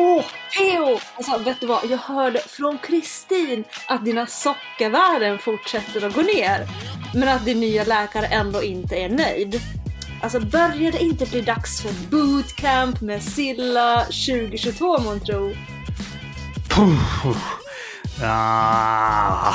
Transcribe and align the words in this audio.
Åh, 0.00 0.24
Theo! 0.58 1.00
Alltså, 1.16 1.38
vet 1.38 1.60
du 1.60 1.66
vad? 1.66 1.84
Jag 1.90 1.98
hörde 1.98 2.38
från 2.38 2.78
Kristin 2.78 3.64
att 3.88 4.04
dina 4.04 4.26
sockervärden 4.26 5.38
fortsätter 5.38 6.06
att 6.06 6.14
gå 6.14 6.22
ner. 6.22 6.66
Men 7.14 7.28
att 7.28 7.44
din 7.44 7.60
nya 7.60 7.84
läkare 7.84 8.26
ändå 8.26 8.62
inte 8.62 8.96
är 8.96 9.08
nöjd. 9.08 9.60
Alltså, 10.22 10.40
börjar 10.40 10.92
det 10.92 10.98
inte 10.98 11.26
bli 11.26 11.40
dags 11.40 11.82
för 11.82 12.10
bootcamp 12.10 13.00
med 13.00 13.22
Silla 13.22 14.04
2022 14.04 14.98
månntro? 14.98 15.54
Ah, 18.22 19.54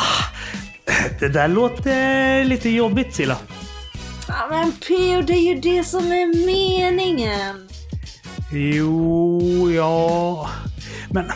det 1.19 1.29
där 1.29 1.47
låter 1.47 2.43
lite 2.43 2.69
jobbigt 2.69 3.15
Silla. 3.15 3.37
Ja, 4.27 4.47
men 4.49 4.71
Peo, 4.71 5.21
det 5.21 5.33
är 5.33 5.53
ju 5.53 5.59
det 5.59 5.83
som 5.83 6.11
är 6.11 6.45
meningen. 6.45 7.69
Jo, 8.55 9.71
ja... 9.71 10.49
Men 11.09 11.31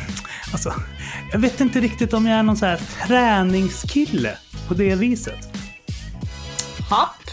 alltså, 0.53 0.73
jag 1.31 1.39
vet 1.39 1.61
inte 1.61 1.79
riktigt 1.79 2.13
om 2.13 2.25
jag 2.25 2.39
är 2.39 2.43
någon 2.43 2.57
så 2.57 2.65
här 2.65 2.81
träningskille 3.07 4.37
på 4.67 4.73
det 4.73 4.95
viset. 4.95 5.49
Happ. 6.89 7.23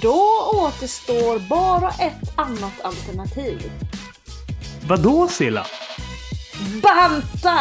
Då 0.00 0.50
återstår 0.54 1.48
bara 1.48 1.88
ett 1.90 2.32
annat 2.36 2.80
alternativ. 2.82 3.72
Vadå 4.86 5.28
Silla? 5.28 5.66
Banta! 6.82 7.58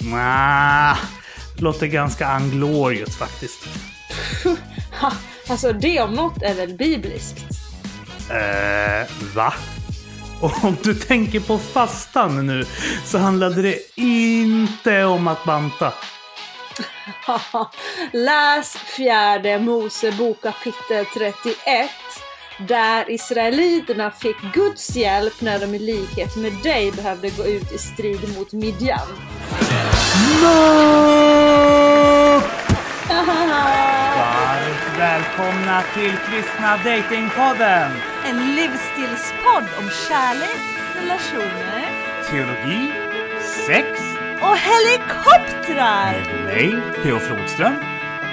Nja, 0.00 0.98
låter 1.56 1.86
ganska 1.86 2.26
anglorious 2.26 3.16
faktiskt. 3.16 3.68
Alltså 5.50 5.72
det 5.72 6.00
om 6.00 6.12
något 6.12 6.42
är 6.42 6.54
väl 6.54 6.76
bibliskt? 6.76 7.44
Eh, 8.30 9.34
va? 9.34 9.54
Och 10.40 10.64
om 10.64 10.76
du 10.82 10.94
tänker 10.94 11.40
på 11.40 11.58
fastan 11.58 12.46
nu 12.46 12.64
så 13.04 13.18
handlade 13.18 13.62
det 13.62 13.78
inte 13.94 15.04
om 15.04 15.28
att 15.28 15.44
banta. 15.44 15.92
Läs 18.12 18.76
fjärde 18.76 19.58
Mosebok 19.58 20.42
kapitel 20.42 21.04
31 21.14 21.90
där 22.68 23.10
Israeliterna 23.10 24.10
fick 24.10 24.36
Guds 24.54 24.96
hjälp 24.96 25.40
när 25.40 25.58
de 25.58 25.74
i 25.74 25.78
likhet 25.78 26.36
med 26.36 26.52
dig 26.62 26.92
behövde 26.92 27.30
gå 27.30 27.44
ut 27.44 27.72
i 27.72 27.78
strid 27.78 28.36
mot 28.36 28.52
Midjan. 28.52 29.08
Varmt 34.16 34.98
välkomna 34.98 35.82
till 35.94 36.12
Kristna 36.28 36.76
Datingpodden! 36.76 38.17
En 38.28 38.36
livsstilspodd 38.54 39.66
om 39.78 39.90
kärlek, 40.08 40.60
relationer 40.96 41.84
Teologi, 42.30 42.92
sex, 43.66 43.86
och 44.42 44.56
helikoptrar! 44.68 46.12
med 46.32 46.44
mig, 46.44 46.76
Theo 47.02 47.18
Flodström 47.18 47.74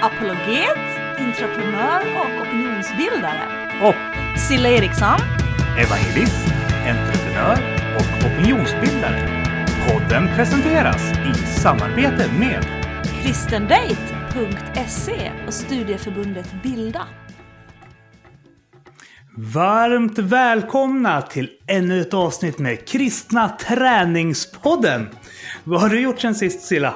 Apologet, 0.02 0.78
entreprenör 1.18 2.02
och 2.20 2.42
opinionsbildare. 2.42 3.42
och 3.82 3.94
Silla 4.40 4.68
Eriksson. 4.68 5.18
evangelist, 5.78 6.46
entreprenör 6.86 7.58
och 7.96 8.26
opinionsbildare. 8.26 9.44
Podden 9.88 10.28
presenteras 10.36 11.12
i 11.12 11.34
samarbete 11.46 12.30
med 12.38 12.66
kristendate.se 13.22 15.32
och 15.46 15.54
studieförbundet 15.54 16.62
Bilda. 16.62 17.02
Varmt 19.38 20.18
välkomna 20.18 21.22
till 21.22 21.50
ännu 21.66 22.00
ett 22.00 22.14
avsnitt 22.14 22.58
med 22.58 22.88
Kristna 22.88 23.48
Träningspodden. 23.48 25.08
Vad 25.64 25.80
har 25.80 25.88
du 25.88 26.00
gjort 26.00 26.20
sen 26.20 26.34
sist 26.34 26.60
Silla? 26.60 26.94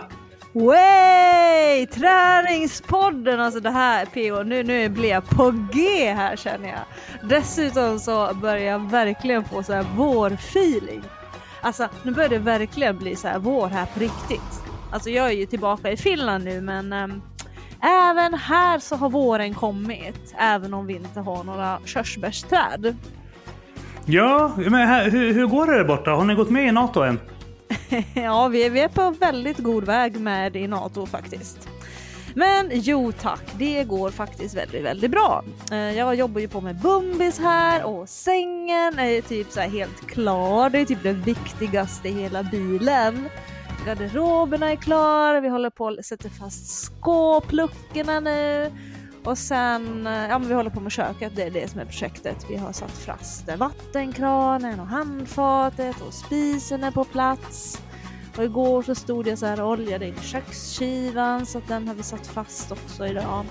Way! 0.52 1.86
Träningspodden! 1.86 3.40
Alltså 3.40 3.60
det 3.60 3.70
här 3.70 4.06
PO, 4.06 4.42
nu, 4.42 4.62
nu 4.62 4.88
blir 4.88 5.08
jag 5.08 5.28
på 5.28 5.50
G 5.72 6.12
här 6.12 6.36
känner 6.36 6.68
jag. 6.68 6.80
Dessutom 7.28 7.98
så 7.98 8.34
börjar 8.34 8.64
jag 8.72 8.90
verkligen 8.90 9.44
få 9.44 9.62
så 9.62 9.72
här 9.72 9.86
vårfeeling. 9.96 11.02
Alltså 11.62 11.88
nu 12.02 12.12
börjar 12.12 12.28
det 12.28 12.38
verkligen 12.38 12.98
bli 12.98 13.16
så 13.16 13.28
här 13.28 13.38
vår 13.38 13.68
här 13.68 13.86
på 13.86 14.00
riktigt. 14.00 14.62
Alltså 14.92 15.10
jag 15.10 15.26
är 15.26 15.32
ju 15.32 15.46
tillbaka 15.46 15.90
i 15.90 15.96
Finland 15.96 16.44
nu 16.44 16.60
men 16.60 16.92
ehm, 16.92 17.22
även 17.82 18.34
här 18.34 18.78
så 18.78 18.96
har 18.96 19.10
våren 19.10 19.54
kommit. 19.54 20.34
Även 20.38 20.74
om 20.74 20.86
vi 20.86 20.94
inte 20.94 21.20
har 21.20 21.44
några 21.44 21.78
körsbärsträd. 21.84 22.96
Ja, 24.06 24.52
men 24.56 24.74
här, 24.88 25.10
hur, 25.10 25.32
hur 25.34 25.46
går 25.46 25.66
det 25.66 25.76
där 25.76 25.84
borta? 25.84 26.10
Har 26.10 26.24
ni 26.24 26.34
gått 26.34 26.50
med 26.50 26.68
i 26.68 26.72
NATO 26.72 27.00
än? 27.00 27.20
ja, 28.14 28.48
vi 28.48 28.66
är, 28.66 28.70
vi 28.70 28.80
är 28.80 28.88
på 28.88 29.10
väldigt 29.10 29.58
god 29.58 29.84
väg 29.84 30.20
med 30.20 30.56
i 30.56 30.66
NATO 30.66 31.06
faktiskt. 31.06 31.68
Men 32.34 32.70
jo 32.72 33.12
tack, 33.12 33.42
det 33.52 33.84
går 33.84 34.10
faktiskt 34.10 34.56
väldigt, 34.56 34.84
väldigt 34.84 35.10
bra. 35.10 35.44
Eh, 35.72 35.78
Jag 35.78 36.14
jobbar 36.14 36.40
ju 36.40 36.48
på 36.48 36.60
med 36.60 36.76
Bumbis 36.76 37.38
här 37.38 37.84
och 37.84 38.08
sängen 38.08 38.98
är 38.98 39.20
typ 39.20 39.50
så 39.50 39.60
här 39.60 39.68
helt 39.68 40.06
klar. 40.06 40.70
Det 40.70 40.78
är 40.78 40.84
typ 40.84 41.02
det 41.02 41.12
viktigaste 41.12 42.08
i 42.08 42.12
hela 42.12 42.42
bilen. 42.42 43.28
Garderoberna 43.86 44.72
är 44.72 44.76
klara, 44.76 45.40
vi 45.40 45.48
håller 45.48 45.70
på 45.70 45.88
att 45.88 46.04
sätta 46.04 46.28
fast 46.28 46.84
skåpluckorna 46.84 48.20
nu. 48.20 48.72
Och 49.24 49.38
sen, 49.38 50.06
ja 50.06 50.38
men 50.38 50.48
vi 50.48 50.54
håller 50.54 50.70
på 50.70 50.80
med 50.80 50.92
köket, 50.92 51.36
det 51.36 51.42
är 51.42 51.50
det 51.50 51.70
som 51.70 51.80
är 51.80 51.84
projektet. 51.84 52.46
Vi 52.48 52.56
har 52.56 52.72
satt 52.72 52.90
fast 52.90 53.56
vattenkranen 53.56 54.80
och 54.80 54.86
handfatet 54.86 56.00
och 56.00 56.14
spisen 56.14 56.84
är 56.84 56.90
på 56.90 57.04
plats. 57.04 57.82
Och 58.36 58.44
igår 58.44 58.82
så 58.82 58.94
stod 58.94 59.26
jag 59.26 59.38
så 59.38 59.46
här 59.46 59.62
och 59.62 59.70
oljade 59.70 60.06
in 60.06 60.20
kökskivan 60.22 61.46
så 61.46 61.58
att 61.58 61.68
den 61.68 61.88
har 61.88 61.94
vi 61.94 62.02
satt 62.02 62.26
fast 62.26 62.72
också 62.72 63.06
idag. 63.06 63.44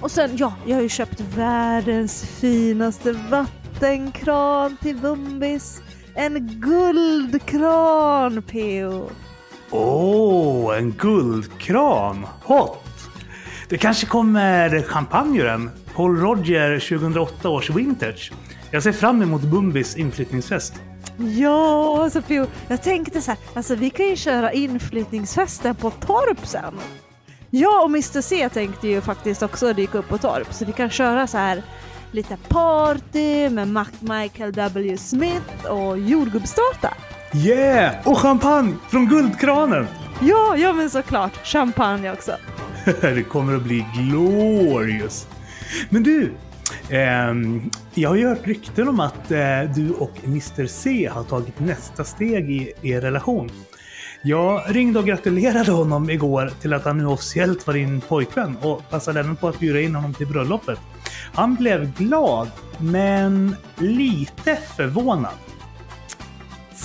Och 0.00 0.10
sen, 0.10 0.36
ja, 0.36 0.52
jag 0.66 0.76
har 0.76 0.82
ju 0.82 0.88
köpt 0.88 1.20
världens 1.20 2.22
finaste 2.22 3.12
vattenkran 3.12 4.76
till 4.82 4.96
Bumbis. 4.96 5.82
En 6.14 6.60
guldkran, 6.60 8.42
Peo. 8.42 9.10
Åh, 9.70 10.78
en 10.78 10.90
guldkran! 10.92 12.26
Hot! 12.44 12.84
Det 13.68 13.78
kanske 13.78 14.06
kommer 14.06 14.82
champagne 14.82 15.40
ur 15.40 15.44
den. 15.44 15.70
Paul 15.94 16.16
Roger 16.16 16.78
2008 16.78 17.48
års 17.48 17.70
vintage. 17.70 18.32
Jag 18.70 18.82
ser 18.82 18.92
fram 18.92 19.22
emot 19.22 19.42
Bumbis 19.42 19.96
inflyttningsfest. 19.96 20.74
Ja, 21.18 22.02
alltså 22.02 22.22
Pio, 22.22 22.46
jag 22.68 22.82
tänkte 22.82 23.20
så 23.20 23.30
här, 23.30 23.40
alltså 23.54 23.74
vi 23.74 23.90
kan 23.90 24.06
ju 24.06 24.16
köra 24.16 24.52
inflyttningsfesten 24.52 25.74
på 25.74 25.90
Torp 25.90 26.46
sen. 26.46 26.74
Jag 27.50 27.82
och 27.82 27.90
Mr 27.90 28.20
C 28.20 28.48
tänkte 28.48 28.88
ju 28.88 29.00
faktiskt 29.00 29.42
också 29.42 29.72
dyka 29.72 29.98
upp 29.98 30.08
på 30.08 30.18
Torp, 30.18 30.54
så 30.54 30.64
vi 30.64 30.72
kan 30.72 30.90
köra 30.90 31.26
så 31.26 31.38
här 31.38 31.62
lite 32.12 32.36
party 32.48 33.48
med 33.48 33.68
Mac 33.68 33.86
Michael 34.00 34.52
W 34.52 34.96
Smith 34.96 35.64
och 35.70 35.98
jordgubbstårta. 35.98 36.94
Yeah! 37.34 38.08
Och 38.08 38.18
champagne 38.18 38.76
från 38.88 39.06
guldkranen! 39.06 39.86
Ja, 40.22 40.56
ja 40.56 40.72
men 40.72 40.90
såklart. 40.90 41.46
Champagne 41.46 42.12
också. 42.12 42.32
det 43.00 43.22
kommer 43.22 43.56
att 43.56 43.62
bli 43.62 43.86
glorious. 43.94 45.26
Men 45.90 46.02
du, 46.02 46.32
ehm, 46.90 47.70
jag 47.94 48.08
har 48.08 48.16
ju 48.16 48.28
hört 48.28 48.46
rykten 48.46 48.88
om 48.88 49.00
att 49.00 49.30
eh, 49.30 49.62
du 49.74 49.90
och 49.90 50.12
Mr 50.24 50.66
C 50.66 51.10
har 51.12 51.24
tagit 51.24 51.60
nästa 51.60 52.04
steg 52.04 52.50
i 52.50 52.72
er 52.82 53.00
relation. 53.00 53.50
Jag 54.22 54.62
ringde 54.66 54.98
och 54.98 55.06
gratulerade 55.06 55.72
honom 55.72 56.10
igår 56.10 56.52
till 56.60 56.72
att 56.72 56.84
han 56.84 56.98
nu 56.98 57.06
officiellt 57.06 57.66
var 57.66 57.74
din 57.74 58.00
pojkvän 58.00 58.56
och 58.62 58.90
passade 58.90 59.20
även 59.20 59.36
på 59.36 59.48
att 59.48 59.58
bjuda 59.58 59.80
in 59.80 59.94
honom 59.94 60.14
till 60.14 60.26
bröllopet. 60.26 60.78
Han 61.32 61.54
blev 61.54 61.94
glad, 61.96 62.50
men 62.78 63.56
lite 63.78 64.58
förvånad. 64.76 65.49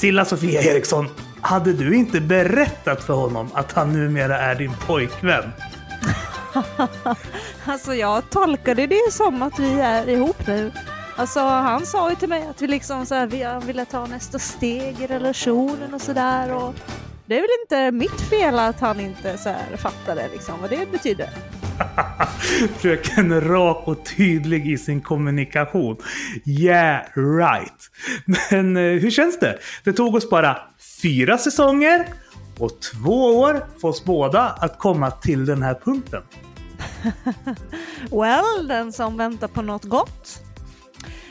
Silla 0.05 0.25
Sofia 0.25 0.61
Eriksson, 0.61 1.07
hade 1.41 1.73
du 1.73 1.95
inte 1.95 2.21
berättat 2.21 3.03
för 3.03 3.13
honom 3.13 3.49
att 3.53 3.71
han 3.71 3.93
numera 3.93 4.37
är 4.37 4.55
din 4.55 4.71
pojkvän? 4.87 5.51
Alltså 7.65 7.93
jag 7.93 8.29
tolkade 8.29 8.87
det 8.87 9.11
som 9.11 9.41
att 9.41 9.59
vi 9.59 9.79
är 9.79 10.09
ihop 10.09 10.47
nu. 10.47 10.71
Alltså 11.15 11.39
han 11.39 11.85
sa 11.85 12.09
ju 12.09 12.15
till 12.15 12.29
mig 12.29 12.47
att 12.49 12.61
vi 12.61 12.67
liksom 12.67 13.05
så 13.05 13.15
här, 13.15 13.27
vi 13.27 13.43
han 13.43 13.67
ville 13.67 13.85
ta 13.85 14.05
nästa 14.05 14.39
steg 14.39 15.01
i 15.01 15.07
relationen 15.07 15.93
och 15.93 16.01
sådär 16.01 16.53
och 16.53 16.73
det 17.25 17.37
är 17.37 17.41
väl 17.41 17.49
inte 17.61 17.91
mitt 17.91 18.21
fel 18.21 18.59
att 18.59 18.79
han 18.79 18.99
inte 18.99 19.37
så 19.37 19.49
här 19.49 19.77
fattade 19.77 20.29
liksom 20.33 20.61
vad 20.61 20.69
det 20.69 20.91
betyder. 20.91 21.29
Fröken 22.77 23.41
rak 23.41 23.87
och 23.87 24.05
tydlig 24.17 24.71
i 24.71 24.77
sin 24.77 25.01
kommunikation. 25.01 25.97
Yeah, 26.45 27.01
right. 27.15 27.91
Men 28.49 28.77
eh, 28.77 28.83
hur 28.83 29.11
känns 29.11 29.39
det? 29.39 29.57
Det 29.83 29.93
tog 29.93 30.15
oss 30.15 30.29
bara 30.29 30.57
fyra 31.01 31.37
säsonger 31.37 32.07
och 32.59 32.81
två 32.81 33.39
år 33.39 33.65
för 33.81 33.87
oss 33.87 34.05
båda 34.05 34.41
att 34.41 34.79
komma 34.79 35.11
till 35.11 35.45
den 35.45 35.63
här 35.63 35.79
punkten. 35.85 36.21
Well, 38.11 38.67
den 38.67 38.93
som 38.93 39.17
väntar 39.17 39.47
på 39.47 39.61
något 39.61 39.83
gott. 39.83 40.41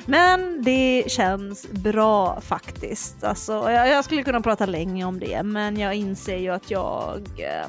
Men 0.07 0.63
det 0.63 1.05
känns 1.07 1.71
bra 1.71 2.41
faktiskt. 2.41 3.25
Alltså, 3.25 3.53
jag, 3.53 3.89
jag 3.89 4.05
skulle 4.05 4.23
kunna 4.23 4.41
prata 4.41 4.67
länge 4.67 5.05
om 5.05 5.21
det, 5.21 5.43
men 5.43 5.79
jag 5.79 5.95
inser 5.95 6.37
ju 6.37 6.49
att 6.49 6.71
jag 6.71 7.21
eh, 7.39 7.69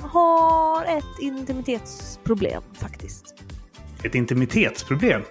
har 0.00 0.84
ett 0.84 1.20
intimitetsproblem 1.20 2.62
faktiskt. 2.74 3.34
Ett 4.02 4.14
intimitetsproblem? 4.14 5.22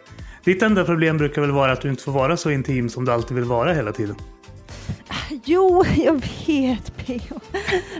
Ditt 0.44 0.62
enda 0.62 0.86
problem 0.86 1.18
brukar 1.18 1.42
väl 1.42 1.52
vara 1.52 1.72
att 1.72 1.82
du 1.82 1.90
inte 1.90 2.04
får 2.04 2.12
vara 2.12 2.38
så 2.38 2.50
intim 2.50 2.90
som 2.90 3.06
du 3.06 3.12
alltid 3.12 3.36
vill 3.38 3.46
vara 3.46 3.74
hela 3.74 3.92
tiden? 3.92 4.16
Jo, 5.46 5.84
jag 5.98 6.14
vet 6.48 6.98
P.O. 6.98 7.40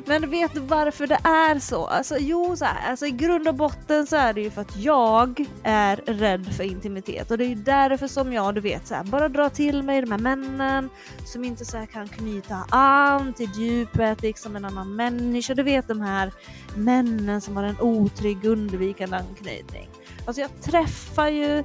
Men 0.06 0.30
vet 0.30 0.54
du 0.54 0.60
varför 0.60 1.08
det 1.08 1.20
är 1.24 1.60
så? 1.60 1.86
Alltså 1.86 2.18
jo, 2.20 2.56
så 2.56 2.66
här, 2.66 2.90
alltså, 2.90 3.06
i 3.06 3.12
grund 3.12 3.48
och 3.48 3.56
botten 3.56 4.08
så 4.08 4.16
är 4.16 4.34
det 4.34 4.42
ju 4.42 4.52
för 4.52 4.62
att 4.62 4.78
jag 4.78 5.46
är 5.64 5.96
rädd 5.96 6.54
för 6.54 6.64
intimitet 6.64 7.32
och 7.32 7.38
det 7.38 7.46
är 7.46 7.50
ju 7.50 7.56
därför 7.56 8.08
som 8.08 8.34
jag, 8.34 8.56
du 8.56 8.62
vet, 8.62 8.88
så 8.88 8.96
här, 8.96 9.04
bara 9.04 9.30
drar 9.30 9.50
till 9.50 9.84
mig 9.84 10.02
de 10.02 10.12
här 10.12 10.20
männen 10.20 10.90
som 11.26 11.44
inte 11.44 11.66
så 11.66 11.78
här, 11.78 11.86
kan 11.86 12.08
knyta 12.08 12.66
an 12.70 13.34
till 13.34 13.50
djupet, 13.56 14.22
liksom 14.22 14.56
en 14.56 14.66
annan 14.66 14.96
människa. 14.96 15.54
Du 15.54 15.64
vet 15.64 15.88
de 15.88 16.02
här 16.02 16.32
männen 16.76 17.42
som 17.42 17.58
har 17.58 17.64
en 17.64 17.82
otrygg 17.82 18.46
undvikande 18.46 19.18
anknytning. 19.18 19.90
Alltså 20.26 20.42
jag 20.42 20.62
träffar 20.62 21.28
ju 21.28 21.64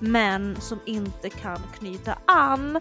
män 0.00 0.56
som 0.60 0.80
inte 0.86 1.30
kan 1.30 1.58
knyta 1.78 2.18
an 2.26 2.80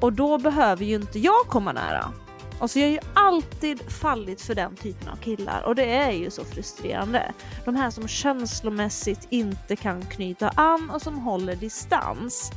och 0.00 0.12
då 0.12 0.38
behöver 0.38 0.84
ju 0.84 0.94
inte 0.94 1.18
jag 1.18 1.46
komma 1.48 1.72
nära. 1.72 2.12
Alltså 2.60 2.78
jag 2.78 2.86
har 2.86 2.92
ju 2.92 2.98
alltid 3.14 3.92
fallit 3.92 4.42
för 4.42 4.54
den 4.54 4.76
typen 4.76 5.08
av 5.08 5.16
killar 5.16 5.62
och 5.66 5.74
det 5.74 5.84
är 5.84 6.10
ju 6.10 6.30
så 6.30 6.44
frustrerande. 6.44 7.32
De 7.64 7.76
här 7.76 7.90
som 7.90 8.08
känslomässigt 8.08 9.26
inte 9.30 9.76
kan 9.76 10.02
knyta 10.02 10.48
an 10.48 10.90
och 10.90 11.02
som 11.02 11.18
håller 11.18 11.56
distans. 11.56 12.52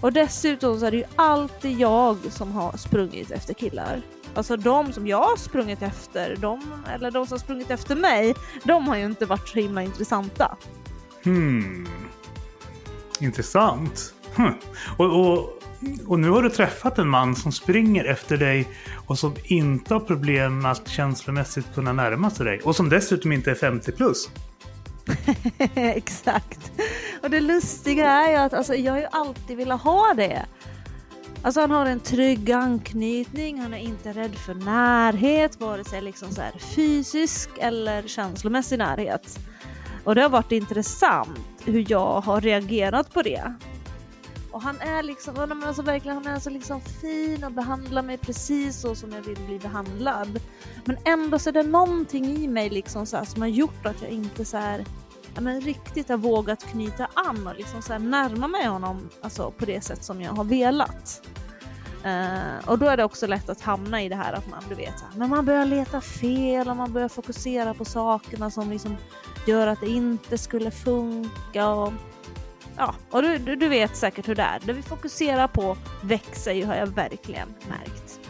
Och 0.00 0.12
dessutom 0.12 0.80
så 0.80 0.86
är 0.86 0.90
det 0.90 0.96
ju 0.96 1.04
alltid 1.16 1.78
jag 1.78 2.16
som 2.30 2.52
har 2.52 2.76
sprungit 2.76 3.30
efter 3.30 3.54
killar. 3.54 4.02
Alltså 4.34 4.56
de 4.56 4.92
som 4.92 5.06
jag 5.06 5.22
har 5.22 5.36
sprungit 5.36 5.82
efter, 5.82 6.36
de, 6.36 6.84
eller 6.94 7.10
de 7.10 7.26
som 7.26 7.34
har 7.34 7.38
sprungit 7.38 7.70
efter 7.70 7.96
mig, 7.96 8.34
de 8.64 8.88
har 8.88 8.96
ju 8.96 9.04
inte 9.04 9.26
varit 9.26 9.48
så 9.48 9.58
himla 9.58 9.82
intressanta. 9.82 10.56
Hmm. 11.24 11.86
Intressant. 13.20 14.14
Hm. 14.36 14.54
Och, 14.96 15.20
och, 15.20 15.63
och 16.06 16.18
nu 16.18 16.30
har 16.30 16.42
du 16.42 16.50
träffat 16.50 16.98
en 16.98 17.08
man 17.08 17.36
som 17.36 17.52
springer 17.52 18.04
efter 18.04 18.36
dig 18.36 18.68
och 19.06 19.18
som 19.18 19.34
inte 19.44 19.94
har 19.94 20.00
problem 20.00 20.58
med 20.58 20.70
att 20.70 20.88
känslomässigt 20.88 21.74
kunna 21.74 21.92
närma 21.92 22.30
sig 22.30 22.46
dig. 22.46 22.60
Och 22.64 22.76
som 22.76 22.88
dessutom 22.88 23.32
inte 23.32 23.50
är 23.50 23.54
50 23.54 23.92
plus. 23.92 24.28
Exakt. 25.74 26.72
Och 27.22 27.30
det 27.30 27.40
lustiga 27.40 28.10
är 28.10 28.30
ju 28.30 28.36
att 28.36 28.54
alltså, 28.54 28.74
jag 28.74 28.92
har 28.92 29.00
ju 29.00 29.06
alltid 29.12 29.56
velat 29.56 29.82
ha 29.82 30.14
det. 30.16 30.46
Alltså 31.42 31.60
han 31.60 31.70
har 31.70 31.86
en 31.86 32.00
trygg 32.00 32.52
anknytning, 32.52 33.60
han 33.60 33.74
är 33.74 33.78
inte 33.78 34.12
rädd 34.12 34.34
för 34.34 34.54
närhet, 34.54 35.60
vare 35.60 35.84
sig 35.84 36.00
liksom 36.00 36.30
så 36.30 36.40
här 36.40 36.52
fysisk 36.58 37.50
eller 37.58 38.02
känslomässig 38.02 38.78
närhet. 38.78 39.38
Och 40.04 40.14
det 40.14 40.22
har 40.22 40.28
varit 40.28 40.52
intressant 40.52 41.38
hur 41.64 41.84
jag 41.88 42.20
har 42.20 42.40
reagerat 42.40 43.14
på 43.14 43.22
det. 43.22 43.54
Och 44.54 44.62
han 44.62 44.80
är 44.80 45.02
liksom, 45.02 45.62
alltså 45.64 45.82
verkligen, 45.82 46.16
han 46.16 46.34
är 46.34 46.40
så 46.40 46.50
liksom 46.50 46.80
fin 46.80 47.44
och 47.44 47.52
behandlar 47.52 48.02
mig 48.02 48.18
precis 48.18 48.80
så 48.80 48.94
som 48.94 49.12
jag 49.12 49.22
vill 49.22 49.38
bli 49.46 49.58
behandlad. 49.58 50.40
Men 50.84 50.96
ändå 51.04 51.38
så 51.38 51.48
är 51.48 51.52
det 51.52 51.62
någonting 51.62 52.24
i 52.24 52.48
mig 52.48 52.70
liksom 52.70 53.06
så 53.06 53.16
här, 53.16 53.24
som 53.24 53.42
har 53.42 53.48
gjort 53.48 53.86
att 53.86 54.02
jag 54.02 54.10
inte 54.10 54.44
så 54.44 54.56
här, 54.56 54.84
ja, 55.34 55.40
men 55.40 55.60
riktigt 55.60 56.08
har 56.08 56.16
vågat 56.16 56.64
knyta 56.64 57.08
an 57.14 57.46
och 57.46 57.56
liksom 57.56 57.82
så 57.82 57.92
här, 57.92 58.00
närma 58.00 58.48
mig 58.48 58.66
honom 58.66 59.08
alltså, 59.22 59.50
på 59.50 59.64
det 59.64 59.80
sätt 59.80 60.04
som 60.04 60.20
jag 60.20 60.32
har 60.32 60.44
velat. 60.44 61.28
Uh, 62.04 62.68
och 62.68 62.78
då 62.78 62.86
är 62.86 62.96
det 62.96 63.04
också 63.04 63.26
lätt 63.26 63.48
att 63.48 63.60
hamna 63.60 64.02
i 64.02 64.08
det 64.08 64.16
här 64.16 64.32
att 64.32 64.50
man, 64.50 64.62
du 64.68 64.74
vet, 64.74 64.98
så 64.98 65.04
här, 65.04 65.18
men 65.18 65.30
man 65.30 65.44
börjar 65.44 65.66
leta 65.66 66.00
fel 66.00 66.68
och 66.68 66.76
man 66.76 66.92
börjar 66.92 67.08
fokusera 67.08 67.74
på 67.74 67.84
sakerna 67.84 68.50
som 68.50 68.70
liksom 68.70 68.96
gör 69.46 69.66
att 69.66 69.80
det 69.80 69.88
inte 69.88 70.38
skulle 70.38 70.70
funka. 70.70 71.68
Och, 71.68 71.92
ja, 72.76 72.94
och 73.10 73.22
du, 73.22 73.38
du, 73.38 73.56
du 73.56 73.68
vet 73.68 73.96
säkert 73.96 74.28
hur 74.28 74.34
det 74.34 74.42
är. 74.42 74.60
Det 74.64 74.72
vi 74.72 74.82
fokuserar 74.82 75.48
på 75.48 75.76
växer 76.02 76.52
ju 76.52 76.64
har 76.64 76.74
jag 76.74 76.86
verkligen 76.86 77.48
märkt. 77.68 78.20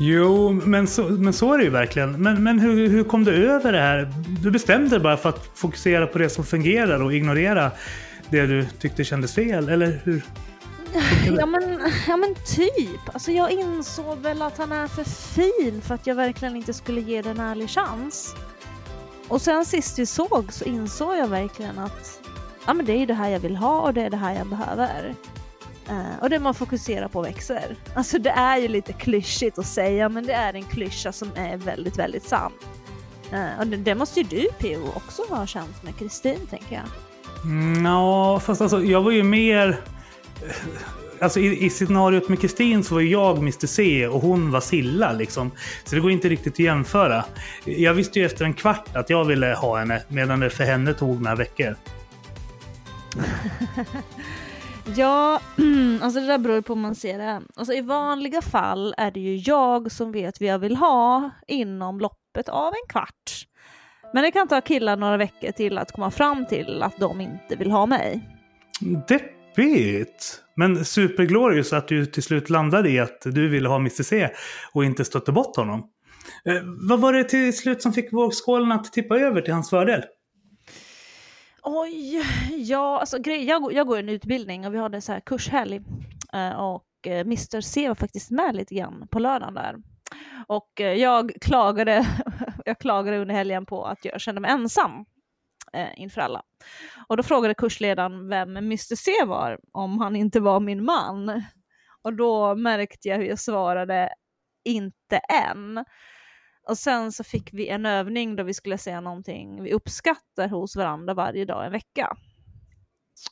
Jo, 0.00 0.52
men 0.52 0.86
så, 0.86 1.02
men 1.02 1.32
så 1.32 1.52
är 1.52 1.58
det 1.58 1.64
ju 1.64 1.70
verkligen. 1.70 2.22
Men, 2.22 2.42
men 2.42 2.58
hur, 2.58 2.88
hur 2.88 3.04
kom 3.04 3.24
du 3.24 3.50
över 3.50 3.72
det 3.72 3.80
här? 3.80 4.12
Du 4.42 4.50
bestämde 4.50 4.90
dig 4.90 5.00
bara 5.00 5.16
för 5.16 5.28
att 5.28 5.50
fokusera 5.54 6.06
på 6.06 6.18
det 6.18 6.28
som 6.28 6.44
fungerar 6.44 7.02
och 7.02 7.14
ignorera 7.14 7.70
det 8.30 8.46
du 8.46 8.66
tyckte 8.78 9.04
kändes 9.04 9.34
fel, 9.34 9.68
eller 9.68 10.00
hur? 10.04 10.22
Ja 11.38 11.46
men, 11.46 11.80
ja 12.08 12.16
men 12.16 12.34
typ. 12.34 13.14
Alltså 13.14 13.32
jag 13.32 13.50
insåg 13.50 14.18
väl 14.18 14.42
att 14.42 14.58
han 14.58 14.72
är 14.72 14.86
för 14.86 15.04
fin 15.04 15.82
för 15.82 15.94
att 15.94 16.06
jag 16.06 16.14
verkligen 16.14 16.56
inte 16.56 16.72
skulle 16.72 17.00
ge 17.00 17.22
den 17.22 17.40
en 17.40 17.46
ärlig 17.46 17.70
chans. 17.70 18.34
Och 19.28 19.42
sen 19.42 19.64
sist 19.64 19.98
vi 19.98 20.06
såg 20.06 20.52
så 20.52 20.64
insåg 20.64 21.16
jag 21.16 21.28
verkligen 21.28 21.78
att 21.78 22.20
ja, 22.66 22.74
men 22.74 22.86
det 22.86 22.92
är 22.92 23.06
det 23.06 23.14
här 23.14 23.30
jag 23.30 23.40
vill 23.40 23.56
ha 23.56 23.80
och 23.80 23.94
det 23.94 24.02
är 24.02 24.10
det 24.10 24.16
här 24.16 24.34
jag 24.34 24.46
behöver. 24.46 25.14
Uh, 25.90 26.22
och 26.22 26.30
det 26.30 26.38
man 26.38 26.54
fokuserar 26.54 27.08
på 27.08 27.22
växer. 27.22 27.76
Alltså 27.94 28.18
det 28.18 28.30
är 28.30 28.58
ju 28.58 28.68
lite 28.68 28.92
klyschigt 28.92 29.58
att 29.58 29.66
säga 29.66 30.08
men 30.08 30.26
det 30.26 30.32
är 30.32 30.54
en 30.54 30.64
klyscha 30.64 31.12
som 31.12 31.30
är 31.36 31.56
väldigt, 31.56 31.98
väldigt 31.98 32.24
sann. 32.24 32.52
Uh, 33.32 33.58
och 33.60 33.66
det, 33.66 33.76
det, 33.76 33.94
måste 33.94 34.20
ju 34.20 34.26
du 34.26 34.48
PO 34.58 34.88
också 34.96 35.22
ha 35.28 35.46
känt 35.46 35.82
med 35.82 35.98
Kristin 35.98 36.46
tänker 36.50 36.74
jag. 36.74 36.84
Mm, 37.44 37.84
ja, 37.84 38.32
no, 38.32 38.40
fast 38.40 38.60
alltså 38.60 38.82
jag 38.82 39.02
var 39.02 39.10
ju 39.10 39.22
mer... 39.22 39.80
Alltså 41.20 41.40
i, 41.40 41.64
i 41.64 41.70
scenariot 41.70 42.28
med 42.28 42.40
Kristin 42.40 42.84
så 42.84 42.94
var 42.94 43.02
jag 43.02 43.38
Mr 43.38 43.66
C 43.66 44.08
och 44.08 44.20
hon 44.20 44.50
var 44.50 44.60
Silla 44.60 45.12
liksom. 45.12 45.50
Så 45.84 45.94
det 45.94 46.00
går 46.00 46.10
inte 46.10 46.28
riktigt 46.28 46.52
att 46.52 46.58
jämföra. 46.58 47.24
Jag 47.64 47.94
visste 47.94 48.18
ju 48.18 48.26
efter 48.26 48.44
en 48.44 48.54
kvart 48.54 48.96
att 48.96 49.10
jag 49.10 49.24
ville 49.24 49.54
ha 49.54 49.78
henne 49.78 50.02
medan 50.08 50.40
det 50.40 50.50
för 50.50 50.64
henne 50.64 50.94
tog 50.94 51.22
några 51.22 51.36
veckor. 51.36 51.76
ja, 54.96 55.40
alltså 56.02 56.20
det 56.20 56.26
där 56.26 56.38
beror 56.38 56.60
på 56.60 56.74
hur 56.74 56.80
man 56.80 56.94
ser 56.94 57.18
det. 57.18 57.42
Alltså 57.56 57.72
i 57.72 57.80
vanliga 57.80 58.42
fall 58.42 58.94
är 58.96 59.10
det 59.10 59.20
ju 59.20 59.36
jag 59.36 59.92
som 59.92 60.12
vet 60.12 60.40
vad 60.40 60.48
jag 60.48 60.58
vill 60.58 60.76
ha 60.76 61.30
inom 61.46 62.00
loppet 62.00 62.48
av 62.48 62.72
en 62.72 62.88
kvart. 62.88 63.46
Men 64.12 64.22
det 64.22 64.30
kan 64.30 64.48
ta 64.48 64.60
killar 64.60 64.96
några 64.96 65.16
veckor 65.16 65.50
till 65.50 65.78
att 65.78 65.92
komma 65.92 66.10
fram 66.10 66.46
till 66.46 66.82
att 66.82 66.98
de 66.98 67.20
inte 67.20 67.56
vill 67.56 67.70
ha 67.70 67.86
mig. 67.86 68.28
Deppigt! 69.08 70.40
Men 70.56 70.84
superglorious 70.84 71.72
att 71.72 71.88
du 71.88 72.06
till 72.06 72.22
slut 72.22 72.50
landade 72.50 72.90
i 72.90 72.98
att 72.98 73.22
du 73.24 73.48
ville 73.48 73.68
ha 73.68 73.76
Mr 73.76 74.02
C 74.02 74.28
och 74.72 74.84
inte 74.84 75.04
stötte 75.04 75.32
bort 75.32 75.56
honom. 75.56 75.90
Eh, 76.44 76.62
vad 76.88 77.00
var 77.00 77.12
det 77.12 77.24
till 77.24 77.56
slut 77.56 77.82
som 77.82 77.92
fick 77.92 78.12
vågskålen 78.12 78.72
att 78.72 78.92
tippa 78.92 79.18
över 79.18 79.40
till 79.40 79.52
hans 79.52 79.70
fördel? 79.70 80.02
Oj, 81.66 82.22
ja, 82.56 83.00
alltså 83.00 83.18
grej, 83.18 83.44
jag, 83.44 83.72
jag 83.72 83.86
går 83.86 83.98
en 83.98 84.08
utbildning 84.08 84.66
och 84.66 84.74
vi 84.74 84.78
hade 84.78 85.00
så 85.00 85.12
här 85.12 85.20
kurshelg 85.20 85.80
eh, 86.32 86.50
och 86.50 87.06
eh, 87.06 87.20
Mr 87.20 87.60
C 87.60 87.88
var 87.88 87.94
faktiskt 87.94 88.30
med 88.30 88.56
lite 88.56 88.74
grann 88.74 89.08
på 89.10 89.18
lördagen 89.18 89.54
där. 89.54 89.76
Och 90.46 90.80
eh, 90.80 90.92
jag 90.92 91.32
klagade, 91.40 92.06
jag 92.64 92.78
klagade 92.78 93.18
under 93.18 93.34
helgen 93.34 93.66
på 93.66 93.84
att 93.84 94.04
jag 94.04 94.20
kände 94.20 94.40
mig 94.40 94.50
ensam 94.50 95.04
inför 95.96 96.20
alla. 96.20 96.42
Och 97.08 97.16
då 97.16 97.22
frågade 97.22 97.54
kursledaren 97.54 98.28
vem 98.28 98.56
Mr 98.56 98.94
C 98.94 99.10
var, 99.26 99.60
om 99.72 99.98
han 99.98 100.16
inte 100.16 100.40
var 100.40 100.60
min 100.60 100.84
man. 100.84 101.42
Och 102.02 102.14
då 102.14 102.54
märkte 102.54 103.08
jag 103.08 103.18
hur 103.18 103.24
jag 103.24 103.38
svarade 103.38 104.08
inte 104.64 105.16
än. 105.16 105.84
Och 106.68 106.78
sen 106.78 107.12
så 107.12 107.24
fick 107.24 107.52
vi 107.52 107.68
en 107.68 107.86
övning 107.86 108.36
då 108.36 108.42
vi 108.42 108.54
skulle 108.54 108.78
säga 108.78 109.00
någonting 109.00 109.62
vi 109.62 109.72
uppskattar 109.72 110.48
hos 110.48 110.76
varandra 110.76 111.14
varje 111.14 111.44
dag 111.44 111.66
en 111.66 111.72
vecka. 111.72 112.16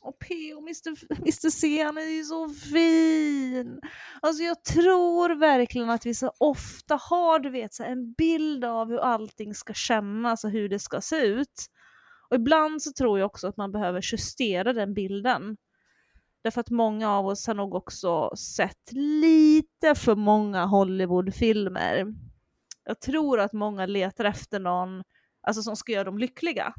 Och 0.01 0.19
P.O. 0.19 0.59
Mr. 0.59 1.13
Mr. 1.19 1.49
C, 1.49 1.83
han 1.83 1.97
är 1.97 2.17
ju 2.17 2.23
så 2.23 2.49
fin! 2.49 3.79
Alltså 4.21 4.43
jag 4.43 4.63
tror 4.63 5.35
verkligen 5.35 5.89
att 5.89 6.05
vi 6.05 6.15
så 6.15 6.31
ofta 6.39 6.99
har, 7.09 7.39
du 7.39 7.49
vet, 7.49 7.73
så 7.73 7.83
en 7.83 8.13
bild 8.13 8.65
av 8.65 8.87
hur 8.87 8.99
allting 8.99 9.53
ska 9.53 9.73
kännas 9.73 10.43
och 10.43 10.49
hur 10.49 10.69
det 10.69 10.79
ska 10.79 11.01
se 11.01 11.15
ut. 11.15 11.67
Och 12.29 12.35
ibland 12.35 12.81
så 12.81 12.91
tror 12.93 13.19
jag 13.19 13.25
också 13.25 13.47
att 13.47 13.57
man 13.57 13.71
behöver 13.71 14.01
justera 14.03 14.73
den 14.73 14.93
bilden. 14.93 15.57
Därför 16.43 16.61
att 16.61 16.69
många 16.69 17.11
av 17.11 17.27
oss 17.27 17.47
har 17.47 17.53
nog 17.53 17.75
också 17.75 18.35
sett 18.35 18.91
lite 18.91 19.95
för 19.95 20.15
många 20.15 20.65
Hollywoodfilmer 20.65 22.05
jag 22.85 22.99
tror 22.99 23.39
att 23.39 23.53
många 23.53 23.85
letar 23.85 24.25
efter 24.25 24.59
någon 24.59 25.03
alltså, 25.41 25.63
som 25.63 25.75
ska 25.75 25.91
göra 25.91 26.03
dem 26.03 26.17
lyckliga. 26.17 26.73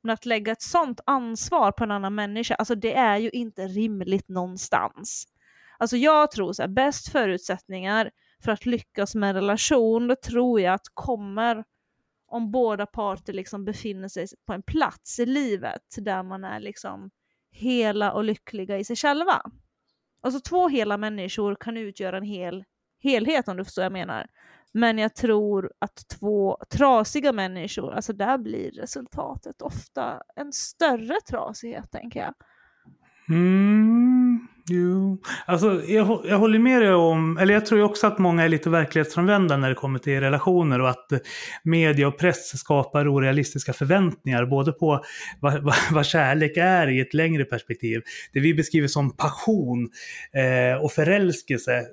Men 0.00 0.14
att 0.14 0.26
lägga 0.26 0.52
ett 0.52 0.62
sånt 0.62 1.00
ansvar 1.06 1.72
på 1.72 1.84
en 1.84 1.90
annan 1.90 2.14
människa, 2.14 2.54
alltså 2.54 2.74
det 2.74 2.94
är 2.94 3.18
ju 3.18 3.30
inte 3.30 3.66
rimligt 3.66 4.28
någonstans. 4.28 5.26
Alltså 5.78 5.96
jag 5.96 6.30
tror 6.30 6.52
så 6.52 6.62
här, 6.62 6.68
bäst 6.68 7.08
förutsättningar 7.08 8.10
för 8.44 8.52
att 8.52 8.66
lyckas 8.66 9.14
med 9.14 9.28
en 9.28 9.34
relation, 9.34 10.08
det 10.08 10.16
tror 10.16 10.60
jag 10.60 10.74
att 10.74 10.88
kommer 10.94 11.64
om 12.26 12.50
båda 12.50 12.86
parter 12.86 13.32
liksom 13.32 13.64
befinner 13.64 14.08
sig 14.08 14.26
på 14.46 14.52
en 14.52 14.62
plats 14.62 15.18
i 15.20 15.26
livet 15.26 15.82
där 15.96 16.22
man 16.22 16.44
är 16.44 16.60
liksom 16.60 17.10
hela 17.50 18.12
och 18.12 18.24
lyckliga 18.24 18.78
i 18.78 18.84
sig 18.84 18.96
själva. 18.96 19.42
Alltså 20.20 20.40
två 20.40 20.68
hela 20.68 20.96
människor 20.96 21.56
kan 21.60 21.76
utgöra 21.76 22.16
en 22.16 22.22
hel 22.22 22.64
helhet 23.02 23.48
om 23.48 23.56
du 23.56 23.64
förstår 23.64 23.82
vad 23.82 23.86
jag 23.86 23.92
menar. 23.92 24.26
Men 24.74 24.98
jag 24.98 25.14
tror 25.14 25.72
att 25.78 26.08
två 26.18 26.58
trasiga 26.70 27.32
människor, 27.32 27.92
alltså 27.92 28.12
där 28.12 28.38
blir 28.38 28.70
resultatet 28.70 29.62
ofta 29.62 30.22
en 30.36 30.52
större 30.52 31.16
trasighet 31.28 31.90
tänker 31.90 32.20
jag. 32.20 32.34
Mm, 33.28 34.23
jo. 34.68 35.22
Alltså, 35.46 35.82
jag, 35.86 36.20
jag 36.24 36.38
håller 36.38 36.58
med 36.58 36.82
dig 36.82 36.94
om, 36.94 37.38
eller 37.38 37.54
jag 37.54 37.66
tror 37.66 37.82
också 37.82 38.06
att 38.06 38.18
många 38.18 38.44
är 38.44 38.48
lite 38.48 38.70
verklighetsfrånvända 38.70 39.56
när 39.56 39.68
det 39.68 39.74
kommer 39.74 39.98
till 39.98 40.20
relationer 40.20 40.80
och 40.80 40.90
att 40.90 41.12
eh, 41.12 41.18
media 41.62 42.08
och 42.08 42.18
press 42.18 42.58
skapar 42.58 43.14
orealistiska 43.14 43.72
förväntningar 43.72 44.46
både 44.46 44.72
på 44.72 45.04
vad, 45.40 45.62
vad, 45.62 45.74
vad 45.90 46.06
kärlek 46.06 46.56
är 46.56 46.88
i 46.88 47.00
ett 47.00 47.14
längre 47.14 47.44
perspektiv. 47.44 48.00
Det 48.32 48.40
vi 48.40 48.54
beskriver 48.54 48.88
som 48.88 49.16
passion 49.16 49.88
eh, 50.32 50.84
och 50.84 50.92
förälskelse 50.92 51.84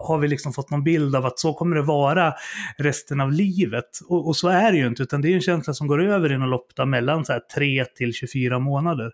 har 0.00 0.18
vi 0.18 0.28
liksom 0.28 0.52
fått 0.52 0.70
någon 0.70 0.84
bild 0.84 1.16
av 1.16 1.26
att 1.26 1.38
så 1.38 1.54
kommer 1.54 1.76
det 1.76 1.82
vara 1.82 2.34
resten 2.78 3.20
av 3.20 3.32
livet. 3.32 3.98
Och, 4.08 4.28
och 4.28 4.36
så 4.36 4.48
är 4.48 4.72
det 4.72 4.78
ju 4.78 4.86
inte, 4.86 5.02
utan 5.02 5.20
det 5.20 5.28
är 5.28 5.34
en 5.34 5.40
känsla 5.40 5.74
som 5.74 5.86
går 5.86 6.02
över 6.02 6.32
i 6.32 6.38
någon 6.38 6.50
lopp 6.50 6.72
mellan 6.86 7.24
så 7.24 7.32
här 7.32 7.42
3 7.54 7.84
till 7.84 8.12
24 8.12 8.58
månader. 8.58 9.12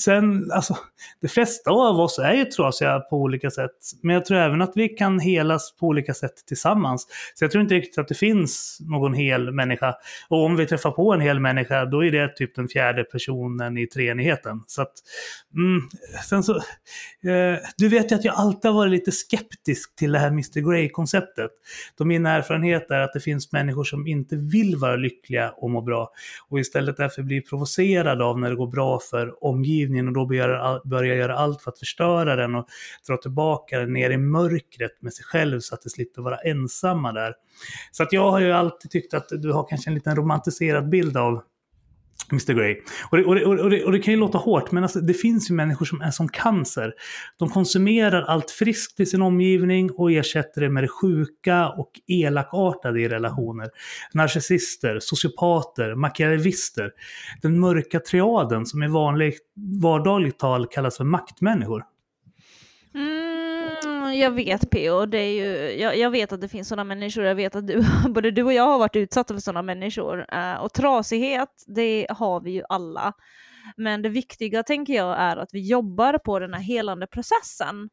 Sen, 0.00 0.50
alltså, 0.52 0.76
de 1.20 1.28
flesta 1.28 1.70
av 1.70 2.00
oss 2.00 2.18
är 2.18 2.32
ju 2.32 2.44
trasiga 2.44 3.00
på 3.00 3.16
olika 3.16 3.50
sätt. 3.50 3.70
Men 4.02 4.14
jag 4.14 4.24
tror 4.24 4.38
även 4.38 4.62
att 4.62 4.72
vi 4.74 4.88
kan 4.88 5.20
helas 5.20 5.76
på 5.76 5.86
olika 5.86 6.14
sätt 6.14 6.46
tillsammans. 6.46 7.06
Så 7.34 7.44
jag 7.44 7.50
tror 7.50 7.62
inte 7.62 7.74
riktigt 7.74 7.98
att 7.98 8.08
det 8.08 8.14
finns 8.14 8.78
någon 8.80 9.14
hel 9.14 9.52
människa. 9.52 9.94
Och 10.28 10.44
om 10.44 10.56
vi 10.56 10.66
träffar 10.66 10.90
på 10.90 11.12
en 11.12 11.20
hel 11.20 11.40
människa, 11.40 11.84
då 11.84 12.04
är 12.04 12.10
det 12.10 12.36
typ 12.36 12.54
den 12.54 12.68
fjärde 12.68 13.04
personen 13.04 13.78
i 13.78 13.86
treenigheten. 13.86 14.62
Så 14.66 14.82
att, 14.82 14.92
mm, 15.54 15.82
sen 16.28 16.42
så, 16.42 16.56
eh, 16.56 17.58
du 17.76 17.88
vet 17.88 18.12
ju 18.12 18.14
att 18.14 18.24
jag 18.24 18.34
alltid 18.34 18.70
har 18.70 18.78
varit 18.78 18.92
lite 18.92 19.12
skeptisk 19.12 19.96
till 19.96 20.12
det 20.12 20.18
här 20.18 20.28
Mr 20.28 20.70
Grey-konceptet. 20.70 21.50
Då 21.98 22.04
min 22.04 22.26
erfarenhet 22.26 22.90
är 22.90 23.00
att 23.00 23.12
det 23.12 23.20
finns 23.20 23.52
människor 23.52 23.84
som 23.84 24.06
inte 24.06 24.36
vill 24.36 24.76
vara 24.76 24.96
lyckliga 24.96 25.50
och 25.50 25.70
må 25.70 25.80
bra. 25.80 26.10
Och 26.48 26.60
istället 26.60 26.96
därför 26.96 27.22
blir 27.22 27.40
provocerade 27.40 28.24
av 28.24 28.40
när 28.40 28.50
det 28.50 28.56
går 28.56 28.66
bra 28.66 29.00
för 29.10 29.44
omgivningen 29.54 30.08
och 30.08 30.14
då 30.14 30.26
börjar, 30.26 30.88
börjar 30.88 31.16
göra 31.16 31.36
allt 31.36 31.62
för 31.62 31.70
att 31.70 31.78
förstöra 31.78 32.36
den 32.36 32.54
och 32.54 32.66
dra 33.08 33.16
tillbaka 33.16 33.78
den 33.78 33.92
ner 33.92 34.10
i 34.10 34.16
mörkret 34.16 35.02
med 35.02 35.12
sig 35.12 35.24
själv 35.24 35.60
så 35.60 35.74
att 35.74 35.82
det 35.82 35.90
slipper 35.90 36.22
vara 36.22 36.36
ensamma 36.36 37.12
där. 37.12 37.34
Så 37.92 38.02
att 38.02 38.12
jag 38.12 38.30
har 38.30 38.40
ju 38.40 38.52
alltid 38.52 38.90
tyckt 38.90 39.14
att 39.14 39.28
du 39.28 39.52
har 39.52 39.68
kanske 39.68 39.90
en 39.90 39.94
liten 39.94 40.16
romantiserad 40.16 40.88
bild 40.88 41.16
av 41.16 41.42
Mr 42.32 42.54
Grey. 42.54 42.80
Och 43.10 43.16
det, 43.16 43.24
och, 43.24 43.34
det, 43.34 43.44
och, 43.44 43.70
det, 43.70 43.84
och 43.84 43.92
det, 43.92 43.98
kan 43.98 44.14
ju 44.14 44.20
låta 44.20 44.38
hårt, 44.38 44.72
men 44.72 44.82
alltså, 44.82 45.00
det 45.00 45.14
finns 45.14 45.50
ju 45.50 45.54
människor 45.54 45.86
som 45.86 46.00
är 46.00 46.10
som 46.10 46.28
cancer. 46.28 46.92
De 47.38 47.50
konsumerar 47.50 48.22
allt 48.22 48.50
friskt 48.50 49.00
i 49.00 49.06
sin 49.06 49.22
omgivning 49.22 49.90
och 49.90 50.12
ersätter 50.12 50.60
det 50.60 50.68
med 50.68 50.82
det 50.82 50.88
sjuka 50.88 51.68
och 51.68 51.90
elakartade 52.06 53.00
i 53.00 53.08
relationer. 53.08 53.68
Narcissister, 54.14 54.98
sociopater, 55.00 55.94
machiavellister. 55.94 56.90
Den 57.42 57.60
mörka 57.60 58.00
triaden 58.00 58.66
som 58.66 58.82
i 58.82 58.88
vanligt, 58.88 59.40
vardagligt 59.82 60.38
tal 60.38 60.66
kallas 60.66 60.96
för 60.96 61.04
maktmänniskor. 61.04 61.84
Jag 64.14 64.30
vet 64.30 64.70
P.O. 64.70 65.06
Det 65.06 65.18
är 65.18 65.32
ju, 65.32 65.80
jag, 65.80 65.98
jag, 65.98 66.10
vet 66.10 66.32
att 66.32 66.40
det 66.40 66.48
finns 66.48 66.68
sådana 66.68 66.84
människor, 66.84 67.24
jag 67.24 67.34
vet 67.34 67.54
att 67.54 67.66
du, 67.66 67.84
både 68.08 68.30
du 68.30 68.42
och 68.42 68.52
jag 68.52 68.66
har 68.66 68.78
varit 68.78 68.96
utsatta 68.96 69.34
för 69.34 69.40
sådana 69.40 69.62
människor. 69.62 70.26
Uh, 70.34 70.54
och 70.54 70.72
trasighet, 70.72 71.64
det 71.66 72.06
har 72.10 72.40
vi 72.40 72.50
ju 72.50 72.62
alla. 72.68 73.12
Men 73.76 74.02
det 74.02 74.08
viktiga 74.08 74.62
tänker 74.62 74.94
jag 74.94 75.18
är 75.18 75.36
att 75.36 75.48
vi 75.52 75.68
jobbar 75.68 76.18
på 76.18 76.38
den 76.38 76.54
här 76.54 76.62
helande 76.62 77.06
processen. 77.06 77.90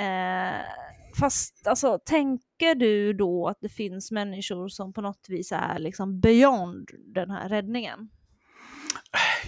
Uh, 0.00 0.60
fast 1.20 1.66
alltså, 1.66 1.98
tänker 2.04 2.74
du 2.74 3.12
då 3.12 3.48
att 3.48 3.58
det 3.60 3.68
finns 3.68 4.10
människor 4.10 4.68
som 4.68 4.92
på 4.92 5.00
något 5.00 5.26
vis 5.28 5.52
är 5.52 5.78
liksom 5.78 6.20
beyond 6.20 6.90
den 7.14 7.30
här 7.30 7.48
räddningen? 7.48 8.10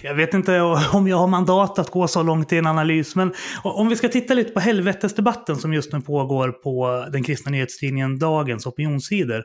Jag 0.01 0.15
vet 0.15 0.33
inte 0.33 0.61
om 0.93 1.07
jag 1.07 1.17
har 1.17 1.27
mandat 1.27 1.79
att 1.79 1.89
gå 1.89 2.07
så 2.07 2.23
långt 2.23 2.53
i 2.53 2.57
en 2.57 2.67
analys, 2.67 3.15
men 3.15 3.33
om 3.63 3.89
vi 3.89 3.95
ska 3.95 4.07
titta 4.07 4.33
lite 4.33 4.51
på 4.51 4.59
helvetesdebatten 4.59 5.55
som 5.55 5.73
just 5.73 5.93
nu 5.93 6.01
pågår 6.01 6.51
på 6.51 7.07
den 7.11 7.23
kristna 7.23 7.51
nyhetstidningen 7.51 8.19
Dagens 8.19 8.65
opinionssidor, 8.65 9.43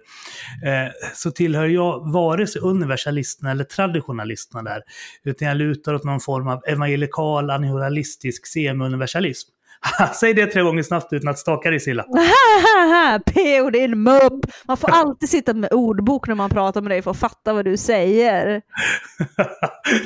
eh, 0.64 0.92
så 1.14 1.30
tillhör 1.30 1.66
jag 1.66 2.12
vare 2.12 2.46
sig 2.46 2.62
universalisterna 2.62 3.50
eller 3.50 3.64
traditionalisterna 3.64 4.62
där, 4.62 4.82
utan 5.24 5.48
jag 5.48 5.56
lutar 5.56 5.94
åt 5.94 6.04
någon 6.04 6.20
form 6.20 6.48
av 6.48 6.62
evangelikal, 6.66 7.50
anihilalistisk 7.50 8.46
semi-universalism. 8.46 9.48
Säg 10.14 10.34
det 10.34 10.46
tre 10.46 10.62
gånger 10.62 10.82
snabbt 10.82 11.12
utan 11.12 11.30
att 11.30 11.38
staka 11.38 11.70
dig 11.70 11.80
Silla. 11.80 12.02
P.O. 13.26 13.70
din 13.70 14.02
mupp! 14.02 14.46
Man 14.64 14.76
får 14.76 14.90
alltid 14.90 15.28
sitta 15.28 15.54
med 15.54 15.72
ordbok 15.72 16.28
när 16.28 16.34
man 16.34 16.50
pratar 16.50 16.80
med 16.80 16.90
dig 16.90 17.02
för 17.02 17.10
att 17.10 17.18
fatta 17.18 17.52
vad 17.52 17.64
du 17.64 17.76
säger. 17.76 18.62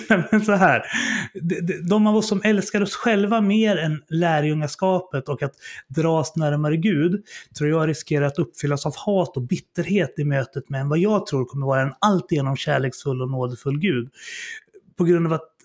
Men 0.30 0.44
så 0.44 0.52
här, 0.52 0.82
de 1.88 2.06
av 2.06 2.16
oss 2.16 2.28
som 2.28 2.40
älskar 2.44 2.82
oss 2.82 2.96
själva 2.96 3.40
mer 3.40 3.76
än 3.76 4.02
lärjungaskapet 4.08 5.28
och 5.28 5.42
att 5.42 5.54
dras 5.88 6.36
närmare 6.36 6.76
Gud, 6.76 7.24
tror 7.58 7.70
jag 7.70 7.88
riskerar 7.88 8.26
att 8.26 8.38
uppfyllas 8.38 8.86
av 8.86 8.96
hat 8.96 9.36
och 9.36 9.42
bitterhet 9.42 10.14
i 10.18 10.24
mötet 10.24 10.68
med 10.68 10.80
en 10.80 10.88
vad 10.88 10.98
jag 10.98 11.26
tror 11.26 11.44
kommer 11.44 11.66
vara 11.66 11.82
en 11.82 11.94
alltigenom 11.98 12.56
kärleksfull 12.56 13.22
och 13.22 13.30
nådefull 13.30 13.78
Gud. 13.78 14.10
På 14.98 15.04
grund 15.04 15.26
av 15.26 15.32
att 15.32 15.55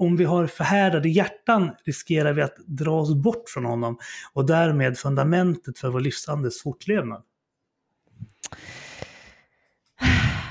om 0.00 0.16
vi 0.16 0.24
har 0.24 0.46
förhärdade 0.46 1.08
hjärtan 1.08 1.70
riskerar 1.84 2.32
vi 2.32 2.42
att 2.42 2.56
dra 2.66 3.00
oss 3.00 3.14
bort 3.14 3.48
från 3.48 3.64
honom 3.64 3.98
och 4.32 4.46
därmed 4.46 4.98
fundamentet 4.98 5.78
för 5.78 5.88
vår 5.88 6.00
livsandes 6.00 6.62
fortlevnad. 6.62 7.22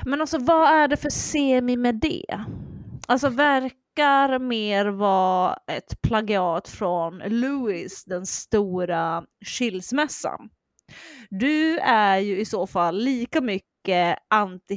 Men 0.04 0.20
alltså 0.20 0.38
vad 0.38 0.68
är 0.68 0.88
det 0.88 0.96
för 0.96 1.10
semi 1.10 1.76
med 1.76 1.94
det? 1.94 2.44
Alltså 3.08 3.28
verkar 3.28 4.38
mer 4.38 4.86
vara 4.86 5.58
ett 5.66 6.02
plagiat 6.02 6.68
från 6.68 7.18
Lewis, 7.18 8.04
den 8.04 8.26
stora 8.26 9.24
skilsmässan. 9.46 10.50
Du 11.30 11.78
är 11.78 12.18
ju 12.18 12.40
i 12.40 12.44
så 12.44 12.66
fall 12.66 12.98
lika 12.98 13.40
mycket 13.40 14.18
anti 14.28 14.74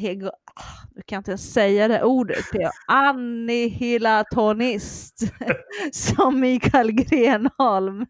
nu 0.95 1.01
kan 1.05 1.15
jag 1.15 1.19
inte 1.19 1.31
ens 1.31 1.53
säga 1.53 1.87
det 1.87 2.03
ordet, 2.03 2.45
annihilatonist 2.87 5.19
som 5.91 6.39
Mikael 6.39 6.91
Grenholm. 6.91 8.05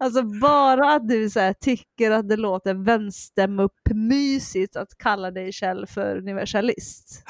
Alltså 0.00 0.22
bara 0.22 0.94
att 0.94 1.08
du 1.08 1.30
så 1.30 1.40
här, 1.40 1.52
tycker 1.52 2.10
att 2.10 2.28
det 2.28 2.36
låter 2.36 2.74
vänstermuppmysigt 2.74 4.76
att 4.76 4.98
kalla 4.98 5.30
dig 5.30 5.52
själv 5.52 5.86
för 5.86 6.16
universalist. 6.16 7.24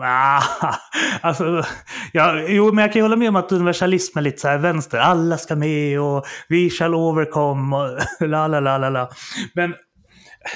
alltså, 1.20 1.64
ja, 2.12 2.40
jo, 2.48 2.72
men 2.72 2.82
jag 2.82 2.92
kan 2.92 3.00
ju 3.00 3.04
hålla 3.04 3.16
med 3.16 3.28
om 3.28 3.36
att 3.36 3.52
universalism 3.52 4.18
är 4.18 4.22
lite 4.22 4.38
så 4.38 4.48
här 4.48 4.58
vänster. 4.58 4.98
Alla 4.98 5.38
ska 5.38 5.56
med 5.56 6.00
och 6.00 6.26
vi 6.48 6.70
shall 6.70 6.94
overcome 6.94 7.76
och 7.76 7.98
la 8.28 8.46
la 8.46 8.60
la 8.60 8.78
la 8.78 8.90
la. 8.90 9.10
Men 9.54 9.74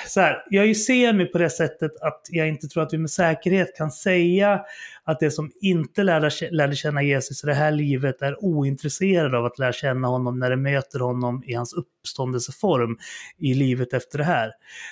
så 0.07 0.21
här, 0.21 0.45
jag 0.51 0.65
är 0.65 0.69
ju 0.69 0.75
semi 0.75 1.25
på 1.25 1.39
det 1.39 1.51
sättet 1.51 2.01
att 2.01 2.21
jag 2.31 2.49
inte 2.49 2.69
tror 2.69 2.83
att 2.83 2.93
vi 2.93 2.99
med 2.99 3.11
säkerhet 3.11 3.77
kan 3.77 3.91
säga 3.91 4.61
att 5.05 5.21
det 5.21 5.31
som 5.31 5.51
inte 5.61 6.03
lärde, 6.03 6.31
lärde 6.51 6.77
känna 6.77 7.03
Jesus 7.03 7.45
i 7.45 7.47
det 7.47 7.55
här 7.55 7.71
livet 7.71 8.23
är 8.23 8.45
ointresserade 8.45 9.39
av 9.39 9.45
att 9.45 9.59
lära 9.59 9.73
känna 9.73 10.09
honom 10.09 10.39
när 10.39 10.51
det 10.51 10.57
möter 10.57 10.99
honom 10.99 11.43
i 11.47 11.55
hans 11.55 11.75
uppståndelseform 11.75 12.97
i 13.39 13.55
livet 13.55 13.93
efter 13.93 14.19
det 14.19 14.25
här. 14.25 14.51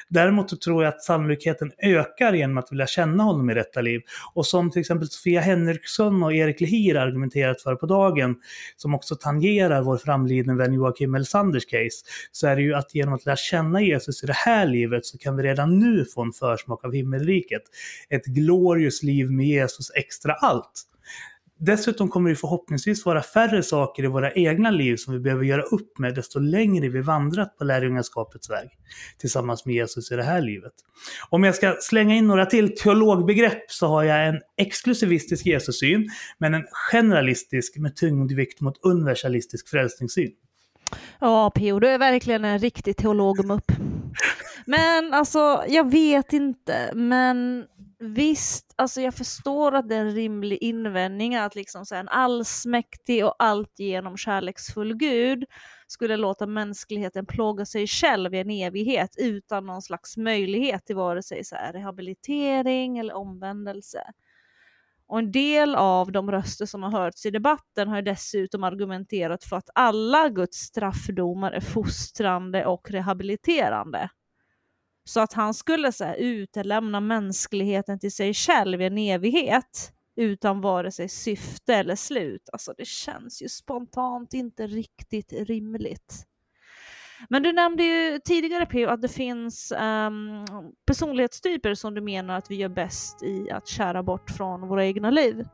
Däremot 0.08 0.60
tror 0.60 0.84
jag 0.84 0.94
att 0.94 1.02
sannolikheten 1.02 1.72
ökar 1.82 2.32
genom 2.32 2.58
att 2.58 2.72
vilja 2.72 2.86
känna 2.86 3.22
honom 3.22 3.50
i 3.50 3.54
detta 3.54 3.80
liv. 3.80 4.00
Och 4.34 4.46
som 4.46 4.70
till 4.70 4.80
exempel 4.80 5.08
Sofia 5.08 5.40
Henriksson 5.40 6.22
och 6.22 6.34
Erik 6.34 6.60
Lehir 6.60 6.96
argumenterat 6.96 7.62
för 7.62 7.74
på 7.74 7.86
dagen, 7.86 8.36
som 8.76 8.94
också 8.94 9.16
tangerar 9.16 9.82
vår 9.82 9.96
framlidne 9.96 10.54
vän 10.54 10.72
Joakim 10.72 11.14
Elsanders 11.14 11.66
case, 11.66 12.04
så 12.32 12.46
är 12.46 12.56
det 12.56 12.62
ju 12.62 12.74
att 12.74 12.94
genom 12.94 13.14
att 13.14 13.26
lära 13.26 13.36
känna 13.36 13.82
Jesus 13.82 14.22
i 14.24 14.26
det 14.26 14.32
här 14.32 14.66
livet 14.66 15.06
så 15.06 15.18
kan 15.18 15.36
vi 15.36 15.42
redan 15.42 15.78
nu 15.78 16.04
få 16.04 16.22
en 16.22 16.32
försmak 16.32 16.84
av 16.84 16.92
himmelriket. 16.92 17.62
Ett 18.08 18.24
glorious 18.24 19.02
liv 19.02 19.30
med 19.30 19.46
Jesus 19.46 19.90
extra 20.00 20.32
allt. 20.32 20.86
Dessutom 21.62 22.08
kommer 22.08 22.30
det 22.30 22.36
förhoppningsvis 22.36 23.06
vara 23.06 23.22
färre 23.22 23.62
saker 23.62 24.04
i 24.04 24.06
våra 24.06 24.32
egna 24.32 24.70
liv 24.70 24.96
som 24.96 25.14
vi 25.14 25.20
behöver 25.20 25.44
göra 25.44 25.62
upp 25.62 25.98
med 25.98 26.14
desto 26.14 26.38
längre 26.38 26.88
vi 26.88 27.00
vandrat 27.00 27.58
på 27.58 27.64
lärjungaskapets 27.64 28.50
väg 28.50 28.68
tillsammans 29.18 29.66
med 29.66 29.74
Jesus 29.74 30.12
i 30.12 30.16
det 30.16 30.22
här 30.22 30.40
livet. 30.40 30.72
Om 31.28 31.44
jag 31.44 31.54
ska 31.54 31.76
slänga 31.80 32.14
in 32.14 32.26
några 32.26 32.46
till 32.46 32.76
teologbegrepp 32.76 33.70
så 33.70 33.86
har 33.86 34.02
jag 34.02 34.28
en 34.28 34.40
exklusivistisk 34.56 35.46
Jesussyn 35.46 36.10
men 36.38 36.54
en 36.54 36.64
generalistisk 36.92 37.76
med 37.76 37.96
tyngdvikt 37.96 38.60
mot 38.60 38.84
universalistisk 38.84 39.68
frälsningssyn. 39.68 40.32
Ja, 41.20 41.50
P.O. 41.54 41.80
du 41.80 41.88
är 41.88 41.98
verkligen 41.98 42.44
en 42.44 42.58
riktig 42.58 42.96
teolog 42.96 43.50
upp. 43.50 43.72
Men 44.66 45.14
alltså, 45.14 45.64
jag 45.68 45.90
vet 45.90 46.32
inte, 46.32 46.90
men 46.94 47.64
visst, 48.00 48.74
alltså 48.76 49.00
jag 49.00 49.14
förstår 49.14 49.74
att 49.74 49.88
det 49.88 49.96
är 49.96 50.00
en 50.00 50.14
rimlig 50.14 50.58
invändning 50.60 51.34
att 51.34 51.54
liksom 51.54 51.86
så 51.86 51.94
en 51.94 52.08
allsmäktig 52.08 53.24
och 53.24 53.34
alltigenom 53.38 54.16
kärleksfull 54.16 54.96
gud 54.96 55.44
skulle 55.86 56.16
låta 56.16 56.46
mänskligheten 56.46 57.26
plåga 57.26 57.64
sig 57.66 57.86
själv 57.86 58.34
i 58.34 58.38
en 58.38 58.50
evighet 58.50 59.10
utan 59.18 59.66
någon 59.66 59.82
slags 59.82 60.16
möjlighet 60.16 60.86
till 60.86 60.96
vare 60.96 61.22
sig 61.22 61.44
så 61.44 61.54
här, 61.56 61.72
rehabilitering 61.72 62.98
eller 62.98 63.14
omvändelse. 63.14 64.02
Och 65.06 65.18
en 65.18 65.32
del 65.32 65.74
av 65.74 66.12
de 66.12 66.30
röster 66.30 66.66
som 66.66 66.82
har 66.82 66.90
hörts 66.90 67.26
i 67.26 67.30
debatten 67.30 67.88
har 67.88 68.02
dessutom 68.02 68.64
argumenterat 68.64 69.44
för 69.44 69.56
att 69.56 69.70
alla 69.74 70.28
Guds 70.28 70.56
straffdomar 70.58 71.52
är 71.52 71.60
fostrande 71.60 72.66
och 72.66 72.90
rehabiliterande. 72.90 74.10
Så 75.10 75.20
att 75.20 75.32
han 75.32 75.54
skulle 75.54 75.92
så 75.92 76.04
här, 76.04 76.16
utelämna 76.16 77.00
mänskligheten 77.00 77.98
till 77.98 78.12
sig 78.12 78.34
själv 78.34 78.82
i 78.82 78.84
en 78.84 78.98
evighet 78.98 79.92
utan 80.16 80.60
vare 80.60 80.90
sig 80.90 81.08
syfte 81.08 81.74
eller 81.74 81.96
slut. 81.96 82.48
Alltså 82.52 82.74
det 82.76 82.86
känns 82.86 83.42
ju 83.42 83.48
spontant 83.48 84.34
inte 84.34 84.66
riktigt 84.66 85.32
rimligt. 85.32 86.26
Men 87.28 87.42
du 87.42 87.52
nämnde 87.52 87.82
ju 87.82 88.18
tidigare 88.18 88.66
P 88.66 88.86
att 88.86 89.02
det 89.02 89.08
finns 89.08 89.72
um, 89.72 90.46
personlighetstyper 90.86 91.74
som 91.74 91.94
du 91.94 92.00
menar 92.00 92.38
att 92.38 92.50
vi 92.50 92.54
gör 92.54 92.68
bäst 92.68 93.22
i 93.22 93.50
att 93.50 93.68
kära 93.68 94.02
bort 94.02 94.30
från 94.30 94.68
våra 94.68 94.84
egna 94.84 95.10
liv. 95.10 95.44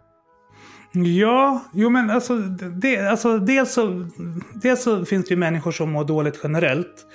Ja, 0.92 1.64
jo 1.74 1.90
men 1.90 2.10
alltså, 2.10 2.36
det, 2.36 3.10
alltså 3.10 3.38
dels, 3.38 3.72
så, 3.72 4.08
dels 4.54 4.82
så 4.82 5.04
finns 5.04 5.26
det 5.26 5.30
ju 5.30 5.38
människor 5.38 5.72
som 5.72 5.92
mår 5.92 6.04
dåligt 6.04 6.40
generellt. 6.42 7.06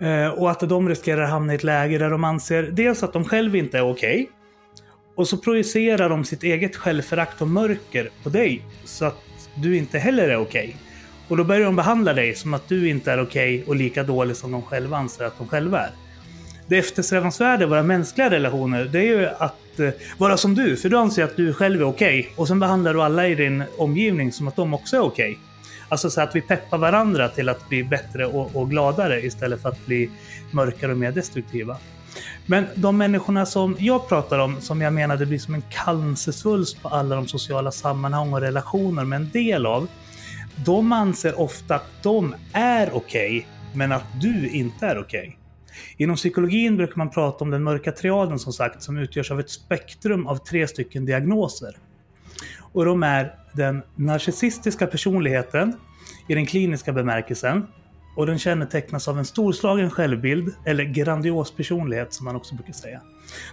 Eh, 0.00 0.28
och 0.28 0.50
att 0.50 0.60
de 0.60 0.88
riskerar 0.88 1.22
att 1.22 1.30
hamna 1.30 1.52
i 1.52 1.56
ett 1.56 1.64
läge 1.64 1.98
där 1.98 2.10
de 2.10 2.24
anser 2.24 2.62
dels 2.62 3.02
att 3.02 3.12
de 3.12 3.24
själva 3.24 3.56
inte 3.56 3.78
är 3.78 3.90
okej. 3.90 4.22
Okay, 4.22 4.26
och 5.14 5.28
så 5.28 5.36
projicerar 5.36 6.08
de 6.08 6.24
sitt 6.24 6.42
eget 6.42 6.76
självförakt 6.76 7.42
och 7.42 7.48
mörker 7.48 8.10
på 8.22 8.28
dig. 8.28 8.62
Så 8.84 9.04
att 9.04 9.22
du 9.54 9.76
inte 9.76 9.98
heller 9.98 10.28
är 10.28 10.36
okej. 10.36 10.68
Okay. 10.68 10.74
Och 11.28 11.36
då 11.36 11.44
börjar 11.44 11.64
de 11.64 11.76
behandla 11.76 12.12
dig 12.12 12.34
som 12.34 12.54
att 12.54 12.68
du 12.68 12.88
inte 12.88 13.12
är 13.12 13.22
okej 13.22 13.56
okay 13.56 13.68
och 13.68 13.76
lika 13.76 14.02
dålig 14.02 14.36
som 14.36 14.52
de 14.52 14.62
själva 14.62 14.96
anser 14.96 15.24
att 15.24 15.38
de 15.38 15.48
själva 15.48 15.80
är. 15.80 15.90
Det 16.66 16.78
eftersträvansvärda 16.78 17.62
i 17.62 17.66
våra 17.66 17.82
mänskliga 17.82 18.30
relationer, 18.30 18.84
det 18.84 18.98
är 18.98 19.02
ju 19.02 19.26
att 19.26 19.80
eh, 19.80 19.90
vara 20.18 20.36
som 20.36 20.54
du, 20.54 20.76
för 20.76 20.88
du 20.88 20.98
anser 20.98 21.24
att 21.24 21.36
du 21.36 21.52
själv 21.52 21.80
är 21.80 21.84
okej. 21.84 22.20
Okay, 22.20 22.32
och 22.36 22.48
sen 22.48 22.60
behandlar 22.60 22.94
du 22.94 23.02
alla 23.02 23.28
i 23.28 23.34
din 23.34 23.64
omgivning 23.78 24.32
som 24.32 24.48
att 24.48 24.56
de 24.56 24.74
också 24.74 24.96
är 24.96 25.00
okej. 25.00 25.38
Alltså 25.88 26.10
så 26.10 26.20
att 26.20 26.36
vi 26.36 26.40
peppar 26.40 26.78
varandra 26.78 27.28
till 27.28 27.48
att 27.48 27.68
bli 27.68 27.84
bättre 27.84 28.26
och, 28.26 28.56
och, 28.56 28.70
gladare 28.70 29.20
istället 29.20 29.62
för 29.62 29.68
att 29.68 29.86
bli 29.86 30.10
mörkare 30.50 30.92
och 30.92 30.98
mer 30.98 31.12
destruktiva. 31.12 31.76
Men 32.46 32.66
de 32.74 32.96
människorna 32.96 33.46
som 33.46 33.76
jag 33.78 34.08
pratar 34.08 34.38
om, 34.38 34.60
som 34.60 34.80
jag 34.80 34.92
menade 34.92 35.26
blir 35.26 35.38
som 35.38 35.54
en 35.54 35.62
cancersvulst 35.70 36.82
på 36.82 36.88
alla 36.88 37.16
de 37.16 37.28
sociala 37.28 37.70
sammanhang 37.70 38.32
och 38.32 38.40
relationer 38.40 39.04
med 39.04 39.16
en 39.16 39.30
del 39.30 39.66
av, 39.66 39.88
de 40.64 40.92
anser 40.92 41.40
ofta 41.40 41.74
att 41.74 42.02
de 42.02 42.34
är 42.52 42.90
okej, 42.92 43.38
okay, 43.38 43.44
men 43.74 43.92
att 43.92 44.04
du 44.20 44.48
inte 44.48 44.86
är 44.86 44.98
okej. 44.98 45.20
Okay. 45.20 45.34
Inom 45.96 46.16
psykologin 46.16 46.76
brukar 46.76 46.96
man 46.96 47.10
prata 47.10 47.44
om 47.44 47.50
den 47.50 47.62
mörka 47.62 47.92
triaden 47.92 48.38
som 48.38 48.52
sagt, 48.52 48.82
som 48.82 48.98
utgörs 48.98 49.30
av 49.30 49.40
ett 49.40 49.50
spektrum 49.50 50.26
av 50.26 50.36
tre 50.36 50.68
stycken 50.68 51.04
diagnoser. 51.04 51.76
Och 52.72 52.84
de 52.84 53.02
är 53.02 53.34
den 53.52 53.82
narcissistiska 53.96 54.86
personligheten 54.86 55.72
i 56.28 56.34
den 56.34 56.46
kliniska 56.46 56.92
bemärkelsen, 56.92 57.66
och 58.16 58.26
den 58.26 58.38
kännetecknas 58.38 59.08
av 59.08 59.18
en 59.18 59.24
storslagen 59.24 59.90
självbild, 59.90 60.54
eller 60.64 60.84
grandios 60.84 61.56
personlighet 61.56 62.12
som 62.12 62.24
man 62.24 62.36
också 62.36 62.54
brukar 62.54 62.72
säga. 62.72 63.00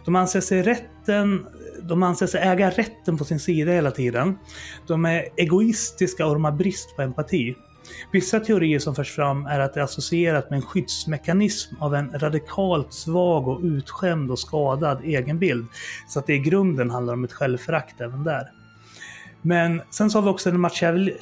De 0.06 0.16
anser 0.16 0.42
sig, 0.42 0.64
rätten, 0.64 1.46
de 1.82 2.04
anser 2.04 2.28
sig 2.28 2.42
äga 2.42 2.70
rätten 2.70 3.18
på 3.18 3.26
sin 3.26 3.40
sida 3.40 3.72
hela 3.72 3.92
tiden. 3.92 4.38
De 4.88 5.06
är 5.06 5.28
egoistiska 5.38 6.26
och 6.26 6.34
de 6.34 6.44
har 6.44 6.52
brist 6.52 6.96
på 6.96 7.02
empati. 7.02 7.56
Vissa 8.12 8.40
teorier 8.40 8.80
som 8.80 8.96
förs 8.96 9.12
fram 9.12 9.46
är 9.46 9.60
att 9.60 9.74
det 9.74 9.80
är 9.80 9.84
associerat 9.84 10.50
med 10.50 10.58
en 10.58 10.62
skyddsmekanism 10.62 11.76
av 11.80 11.96
en 11.96 12.20
radikalt 12.20 12.94
svag 12.94 13.48
och 13.48 13.62
utskämd 13.64 14.32
och 14.32 14.40
skadad 14.40 15.04
egenbild. 15.04 15.68
Så 16.08 16.20
att 16.20 16.28
det 16.28 16.34
i 16.34 16.40
grunden 16.40 16.90
handlar 16.90 17.14
om 17.14 17.24
ett 17.24 17.34
självförakt 17.34 18.02
även 18.02 18.24
där. 18.24 18.52
Men 19.48 19.82
sen 19.90 20.10
så 20.10 20.18
har 20.18 20.24
vi 20.24 20.30
också 20.30 20.52
den 20.52 20.70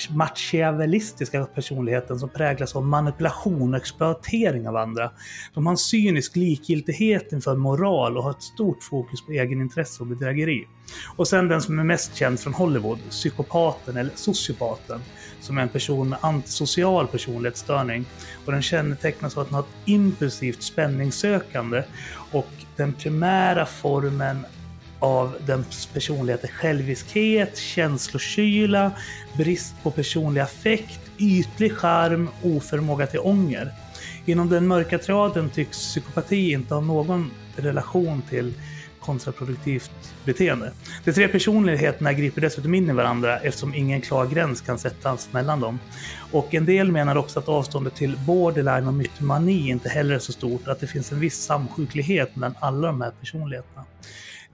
machiavellistiska 0.10 1.46
personligheten 1.46 2.20
som 2.20 2.30
präglas 2.30 2.76
av 2.76 2.86
manipulation 2.86 3.74
och 3.74 3.80
exploatering 3.80 4.68
av 4.68 4.76
andra. 4.76 5.12
De 5.54 5.66
har 5.66 5.74
en 5.74 5.78
cynisk 5.78 6.36
likgiltighet 6.36 7.32
inför 7.32 7.56
moral 7.56 8.18
och 8.18 8.24
har 8.24 8.32
ett 8.32 8.44
stort 8.44 8.84
fokus 8.84 9.26
på 9.26 9.32
egenintresse 9.32 10.04
och 10.04 10.08
bedrägeri. 10.08 10.68
Och 11.16 11.28
sen 11.28 11.48
den 11.48 11.62
som 11.62 11.80
är 11.80 11.84
mest 11.84 12.16
känd 12.16 12.40
från 12.40 12.54
Hollywood, 12.54 13.00
psykopaten 13.10 13.98
eller 13.98 14.12
sociopaten, 14.16 15.02
som 15.42 15.58
är 15.58 15.62
en 15.62 15.70
person 15.70 16.10
med 16.10 16.20
antisocial 16.22 17.08
personlighetsstörning. 17.08 18.06
Och 18.46 18.52
den 18.52 18.62
kännetecknas 18.62 19.38
av 19.38 19.42
att 19.42 19.48
den 19.48 19.56
har 19.56 19.62
ett 19.62 19.76
impulsivt 19.86 20.64
spänningssökande 20.64 21.84
och 22.32 22.52
den 22.76 22.94
primära 22.94 23.66
formen 23.66 24.46
av 25.04 25.36
dens 25.46 25.86
personlighet 25.86 26.44
är 26.44 26.48
själviskhet, 26.48 27.58
känslokyla, 27.58 28.92
brist 29.38 29.76
på 29.84 29.92
personlig 29.92 30.42
affekt, 30.42 31.00
ytlig 31.18 31.72
charm, 31.72 32.30
oförmåga 32.44 33.08
till 33.08 33.20
ånger. 33.20 33.74
Inom 34.26 34.50
den 34.50 34.68
mörka 34.68 34.98
traden 34.98 35.50
tycks 35.50 35.78
psykopati 35.78 36.52
inte 36.52 36.74
ha 36.74 36.82
någon 36.82 37.32
relation 37.56 38.22
till 38.30 38.54
kontraproduktivt 39.00 39.92
beteende. 40.26 40.72
De 41.06 41.14
tre 41.14 41.28
personligheterna 41.28 42.14
griper 42.14 42.42
dessutom 42.42 42.74
in 42.74 42.90
i 42.90 42.94
varandra 42.94 43.40
eftersom 43.40 43.74
ingen 43.74 44.02
klar 44.02 44.26
gräns 44.26 44.62
kan 44.62 44.80
sättas 44.80 45.30
mellan 45.32 45.60
dem. 45.60 45.80
Och 46.32 46.54
en 46.54 46.66
del 46.66 46.92
menar 46.92 47.16
också 47.16 47.40
att 47.40 47.50
avståndet 47.50 47.96
till 47.96 48.18
borderline 48.18 48.88
och 48.88 48.94
mytomani 48.94 49.70
inte 49.70 49.90
heller 49.90 50.16
är 50.16 50.20
så 50.20 50.32
stort, 50.32 50.68
att 50.68 50.80
det 50.80 50.88
finns 50.88 51.12
en 51.12 51.20
viss 51.20 51.44
samsjuklighet 51.44 52.36
mellan 52.36 52.56
alla 52.60 52.88
de 52.88 53.02
här 53.02 53.12
personligheterna. 53.20 53.86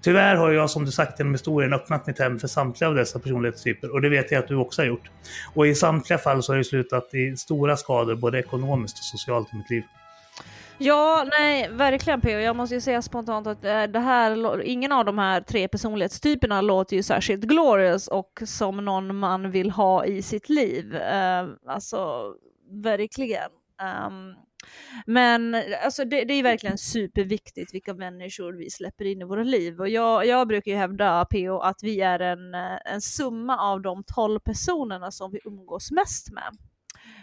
Tyvärr 0.02 0.36
har 0.36 0.52
jag 0.52 0.70
som 0.70 0.86
du 0.86 0.92
sagt 0.92 1.20
genom 1.20 1.34
historien 1.34 1.74
öppnat 1.74 2.08
mitt 2.08 2.20
hem 2.20 2.40
för 2.40 2.48
samtliga 2.48 2.90
av 2.90 2.96
dessa 2.96 3.20
personlighetstyper 3.20 3.94
och 3.94 4.02
det 4.02 4.10
vet 4.10 4.32
jag 4.32 4.40
att 4.40 4.48
du 4.48 4.56
också 4.56 4.82
har 4.82 4.88
gjort. 4.88 5.10
Och 5.54 5.68
i 5.68 5.76
samtliga 5.76 6.18
fall 6.18 6.44
så 6.44 6.52
har 6.52 6.58
det 6.58 6.64
slutat 6.64 7.14
i 7.14 7.38
stora 7.38 7.78
skador 7.78 8.16
både 8.16 8.40
ekonomiskt 8.40 8.98
och 8.98 9.04
socialt 9.04 9.54
i 9.54 9.56
mitt 9.56 9.70
liv. 9.70 9.84
Ja, 10.82 11.26
nej, 11.32 11.70
verkligen 11.72 12.22
P.O. 12.22 12.40
Jag 12.40 12.56
måste 12.56 12.76
ju 12.76 12.82
säga 12.82 13.02
spontant 13.02 13.48
att 13.48 13.66
eh, 13.66 13.84
det 13.84 14.00
här, 14.00 14.62
ingen 14.62 14.92
av 14.92 15.06
de 15.06 15.18
här 15.18 15.42
tre 15.42 15.68
personlighetstyperna 15.68 16.62
låter 16.62 16.96
ju 16.96 17.04
särskilt 17.04 17.44
glorious 17.44 18.08
och 18.08 18.42
som 18.46 18.86
någon 18.86 19.16
man 19.16 19.52
vill 19.52 19.72
ha 19.72 20.06
i 20.06 20.22
sitt 20.22 20.50
liv. 20.50 20.96
Uh, 20.96 21.50
alltså, 21.68 22.34
verkligen. 22.84 23.50
Um, 24.08 24.36
men 25.06 25.56
alltså, 25.84 26.06
det, 26.06 26.24
det, 26.24 26.34
är 26.34 26.44
verkligen 26.44 26.78
superviktigt 26.78 27.74
vilka 27.74 27.94
människor 27.94 28.54
vi 28.54 28.70
släpper 28.70 29.06
in 29.06 29.22
i 29.22 29.26
våra 29.26 29.44
liv. 29.44 29.80
Och 29.80 29.90
jag, 29.90 30.26
jag 30.26 30.48
brukar 30.48 30.72
ju 30.72 30.78
hävda, 30.78 31.26
PO, 31.26 31.60
att 31.60 31.84
vi 31.84 32.02
är 32.02 32.20
en, 32.20 32.54
en 32.86 33.02
summa 33.02 33.58
av 33.58 33.82
de 33.82 34.04
tolv 34.04 34.40
personerna 34.40 35.12
som 35.12 35.32
vi 35.32 35.40
umgås 35.46 35.92
mest 35.92 36.32
med. 36.32 36.58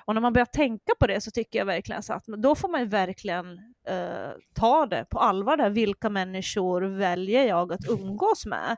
Och 0.04 0.14
när 0.14 0.20
man 0.20 0.32
börjar 0.32 0.46
tänka 0.46 0.92
på 1.00 1.06
det 1.06 1.20
så 1.20 1.30
tycker 1.30 1.58
jag 1.58 1.66
verkligen 1.66 2.02
så 2.02 2.12
att 2.12 2.24
då 2.26 2.54
får 2.54 2.68
man 2.68 2.80
ju 2.80 2.86
verkligen 2.86 3.58
eh, 3.88 4.30
ta 4.54 4.86
det 4.86 5.06
på 5.10 5.18
allvar 5.18 5.56
där. 5.56 5.70
Vilka 5.70 6.10
människor 6.10 6.82
väljer 6.82 7.44
jag 7.44 7.72
att 7.72 7.88
umgås 7.88 8.46
med? 8.46 8.76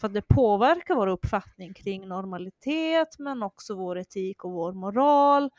För 0.00 0.06
att 0.06 0.14
det 0.14 0.22
påverkar 0.22 0.94
vår 0.94 1.06
uppfattning 1.06 1.74
kring 1.74 2.08
normalitet 2.08 3.18
men 3.18 3.42
också 3.42 3.74
vår 3.74 3.98
etik 3.98 4.44
och 4.44 4.52
vår 4.52 4.72
moral 4.72 5.50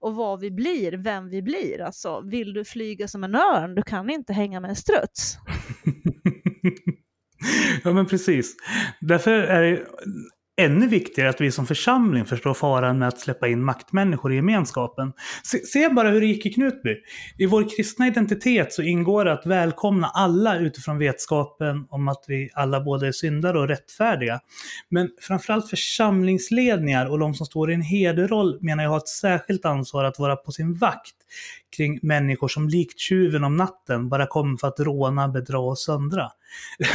och 0.00 0.14
vad 0.14 0.40
vi 0.40 0.50
blir, 0.50 0.92
vem 0.92 1.28
vi 1.28 1.42
blir. 1.42 1.80
Alltså, 1.80 2.20
vill 2.20 2.52
du 2.52 2.64
flyga 2.64 3.08
som 3.08 3.24
en 3.24 3.34
örn, 3.34 3.74
du 3.74 3.82
kan 3.82 4.10
inte 4.10 4.32
hänga 4.32 4.60
med 4.60 4.68
en 4.68 4.76
struts. 4.76 5.36
ja 7.84 7.92
men 7.92 8.06
precis. 8.06 8.56
Därför 9.00 9.30
är 9.30 9.62
det 9.62 9.86
ännu 10.60 10.86
viktigare 10.86 11.30
att 11.30 11.40
vi 11.40 11.52
som 11.52 11.66
församling 11.66 12.24
förstår 12.24 12.54
faran 12.54 12.98
med 12.98 13.08
att 13.08 13.20
släppa 13.20 13.48
in 13.48 13.64
maktmänniskor 13.64 14.32
i 14.32 14.36
gemenskapen. 14.36 15.12
Se, 15.44 15.58
se, 15.58 15.88
bara 15.88 16.10
hur 16.10 16.20
det 16.20 16.26
gick 16.26 16.46
i 16.46 16.52
Knutby. 16.52 16.96
I 17.38 17.46
vår 17.46 17.76
kristna 17.76 18.06
identitet 18.06 18.72
så 18.72 18.82
ingår 18.82 19.24
det 19.24 19.32
att 19.32 19.46
välkomna 19.46 20.06
alla 20.06 20.58
utifrån 20.58 20.98
vetskapen 20.98 21.86
om 21.88 22.08
att 22.08 22.24
vi 22.28 22.50
alla 22.54 22.80
både 22.80 23.06
är 23.06 23.12
syndare 23.12 23.58
och 23.58 23.68
rättfärdiga. 23.68 24.40
Men 24.88 25.10
framförallt 25.20 25.70
församlingsledningar 25.70 27.06
och 27.10 27.18
de 27.18 27.34
som 27.34 27.46
står 27.46 27.70
i 27.70 27.74
en 27.74 27.82
hederroll 27.82 28.58
menar 28.60 28.84
jag 28.84 28.90
har 28.90 28.96
ett 28.96 29.08
särskilt 29.08 29.64
ansvar 29.64 30.04
att 30.04 30.18
vara 30.18 30.36
på 30.36 30.52
sin 30.52 30.74
vakt 30.74 31.19
kring 31.76 31.98
människor 32.02 32.48
som 32.48 32.68
likt 32.68 32.98
tjuven 32.98 33.44
om 33.44 33.56
natten 33.56 34.08
bara 34.08 34.26
kom 34.26 34.58
för 34.58 34.68
att 34.68 34.80
råna, 34.80 35.28
bedra 35.28 35.58
och 35.58 35.78
söndra. 35.78 36.30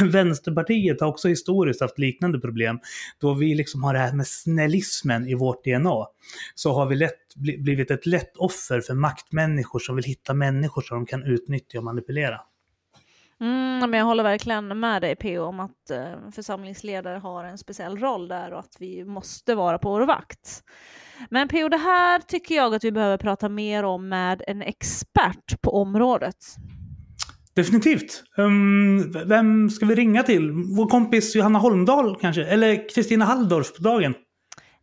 Vänsterpartiet 0.00 1.00
har 1.00 1.08
också 1.08 1.28
historiskt 1.28 1.80
haft 1.80 1.98
liknande 1.98 2.40
problem. 2.40 2.78
Då 3.20 3.34
vi 3.34 3.54
liksom 3.54 3.84
har 3.84 3.94
det 3.94 4.00
här 4.00 4.12
med 4.12 4.26
snällismen 4.26 5.28
i 5.28 5.34
vårt 5.34 5.64
DNA. 5.64 6.06
Så 6.54 6.72
har 6.72 6.86
vi 6.86 6.96
lätt 6.96 7.34
blivit 7.36 7.90
ett 7.90 8.06
lätt 8.06 8.36
offer 8.36 8.80
för 8.80 8.94
maktmänniskor 8.94 9.78
som 9.78 9.96
vill 9.96 10.04
hitta 10.04 10.34
människor 10.34 10.82
som 10.82 10.96
de 10.96 11.06
kan 11.06 11.22
utnyttja 11.22 11.78
och 11.78 11.84
manipulera. 11.84 12.40
Mm, 13.40 13.90
men 13.90 13.98
jag 13.98 14.06
håller 14.06 14.22
verkligen 14.22 14.80
med 14.80 15.02
dig 15.02 15.16
PO 15.16 15.42
om 15.42 15.60
att 15.60 15.90
eh, 15.90 16.30
församlingsledare 16.34 17.18
har 17.18 17.44
en 17.44 17.58
speciell 17.58 17.98
roll 17.98 18.28
där 18.28 18.52
och 18.52 18.58
att 18.58 18.76
vi 18.78 19.04
måste 19.04 19.54
vara 19.54 19.78
på 19.78 19.90
vår 19.90 20.06
vakt. 20.06 20.62
Men 21.30 21.48
PO, 21.48 21.68
det 21.68 21.76
här 21.76 22.18
tycker 22.18 22.54
jag 22.54 22.74
att 22.74 22.84
vi 22.84 22.92
behöver 22.92 23.18
prata 23.18 23.48
mer 23.48 23.82
om 23.82 24.08
med 24.08 24.42
en 24.46 24.62
expert 24.62 25.62
på 25.62 25.70
området. 25.70 26.36
Definitivt. 27.54 28.22
Um, 28.36 29.12
vem 29.12 29.70
ska 29.70 29.86
vi 29.86 29.94
ringa 29.94 30.22
till? 30.22 30.50
Vår 30.76 30.88
kompis 30.88 31.36
Johanna 31.36 31.58
Holmdahl 31.58 32.16
kanske? 32.20 32.44
Eller 32.44 32.88
Kristina 32.94 33.24
Halldorf 33.24 33.76
på 33.76 33.82
dagen? 33.82 34.14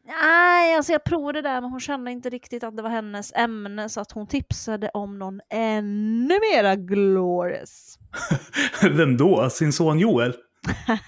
Nej, 0.05 0.75
alltså 0.75 0.91
jag 0.91 1.03
provade 1.03 1.41
det 1.41 1.49
där 1.49 1.61
men 1.61 1.69
hon 1.69 1.79
kände 1.79 2.11
inte 2.11 2.29
riktigt 2.29 2.63
att 2.63 2.77
det 2.77 2.83
var 2.83 2.89
hennes 2.89 3.33
ämne 3.33 3.89
så 3.89 4.01
att 4.01 4.11
hon 4.11 4.27
tipsade 4.27 4.89
om 4.89 5.19
någon 5.19 5.41
ännu 5.49 6.39
mera 6.53 6.75
glorious. 6.75 7.99
Vem 8.81 9.17
då? 9.17 9.49
Sin 9.49 9.73
son 9.73 9.99
Joel? 9.99 10.33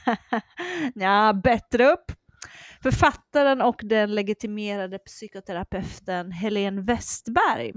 ja, 0.96 1.34
bättre 1.44 1.92
upp. 1.92 2.12
Författaren 2.84 3.62
och 3.62 3.80
den 3.84 4.16
legitimerade 4.16 5.00
psykoterapeuten 5.00 6.32
Helene 6.32 6.82
Westberg. 6.82 7.74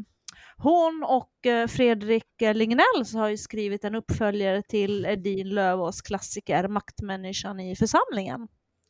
Hon 0.56 1.04
och 1.08 1.46
eh, 1.46 1.66
Fredrik 1.66 2.24
Lignell 2.40 3.04
har 3.14 3.28
ju 3.28 3.36
skrivit 3.36 3.84
en 3.84 3.94
uppföljare 3.94 4.62
till 4.62 5.06
Edin 5.06 5.48
Lövås 5.48 6.02
klassiker 6.02 6.68
Maktmänniskan 6.68 7.60
i 7.60 7.76
församlingen. 7.76 8.48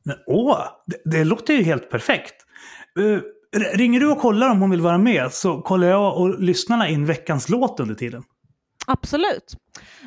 Men, 0.08 0.16
åh, 0.26 0.64
det, 0.86 0.96
det 1.04 1.24
låter 1.24 1.54
ju 1.54 1.62
helt 1.62 1.90
perfekt. 1.90 2.34
Uh, 2.98 3.20
ringer 3.74 4.00
du 4.00 4.10
och 4.10 4.18
kollar 4.18 4.50
om 4.50 4.60
hon 4.60 4.70
vill 4.70 4.80
vara 4.80 4.98
med 4.98 5.32
så 5.32 5.62
kollar 5.62 5.88
jag 5.88 6.16
och 6.16 6.40
lyssnarna 6.40 6.88
in 6.88 7.06
veckans 7.06 7.48
låt 7.48 7.80
under 7.80 7.94
tiden. 7.94 8.24
Absolut. 8.86 9.54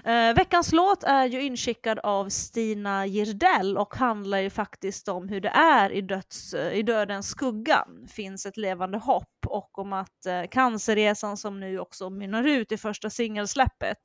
Eh, 0.06 0.36
veckans 0.36 0.72
låt 0.72 1.04
är 1.04 1.26
ju 1.26 1.42
inskickad 1.42 2.00
av 2.00 2.30
Stina 2.30 3.08
Girdell 3.08 3.78
och 3.78 3.96
handlar 3.96 4.38
ju 4.38 4.50
faktiskt 4.50 5.08
om 5.08 5.30
hur 5.30 5.42
det 5.42 5.50
är 5.50 5.92
i, 5.92 6.02
döds, 6.02 6.54
eh, 6.54 6.74
i 6.74 6.84
dödens 6.84 7.28
skugga. 7.30 7.86
finns 8.16 8.46
ett 8.46 8.58
levande 8.58 8.98
hopp 8.98 9.46
och 9.48 9.80
om 9.80 9.94
att 9.94 10.26
eh, 10.26 10.44
cancerresan 10.52 11.38
som 11.38 11.60
nu 11.60 11.80
också 11.80 12.10
mynnar 12.10 12.44
ut 12.44 12.72
i 12.72 12.78
första 12.78 13.10
singelsläppet 13.10 13.98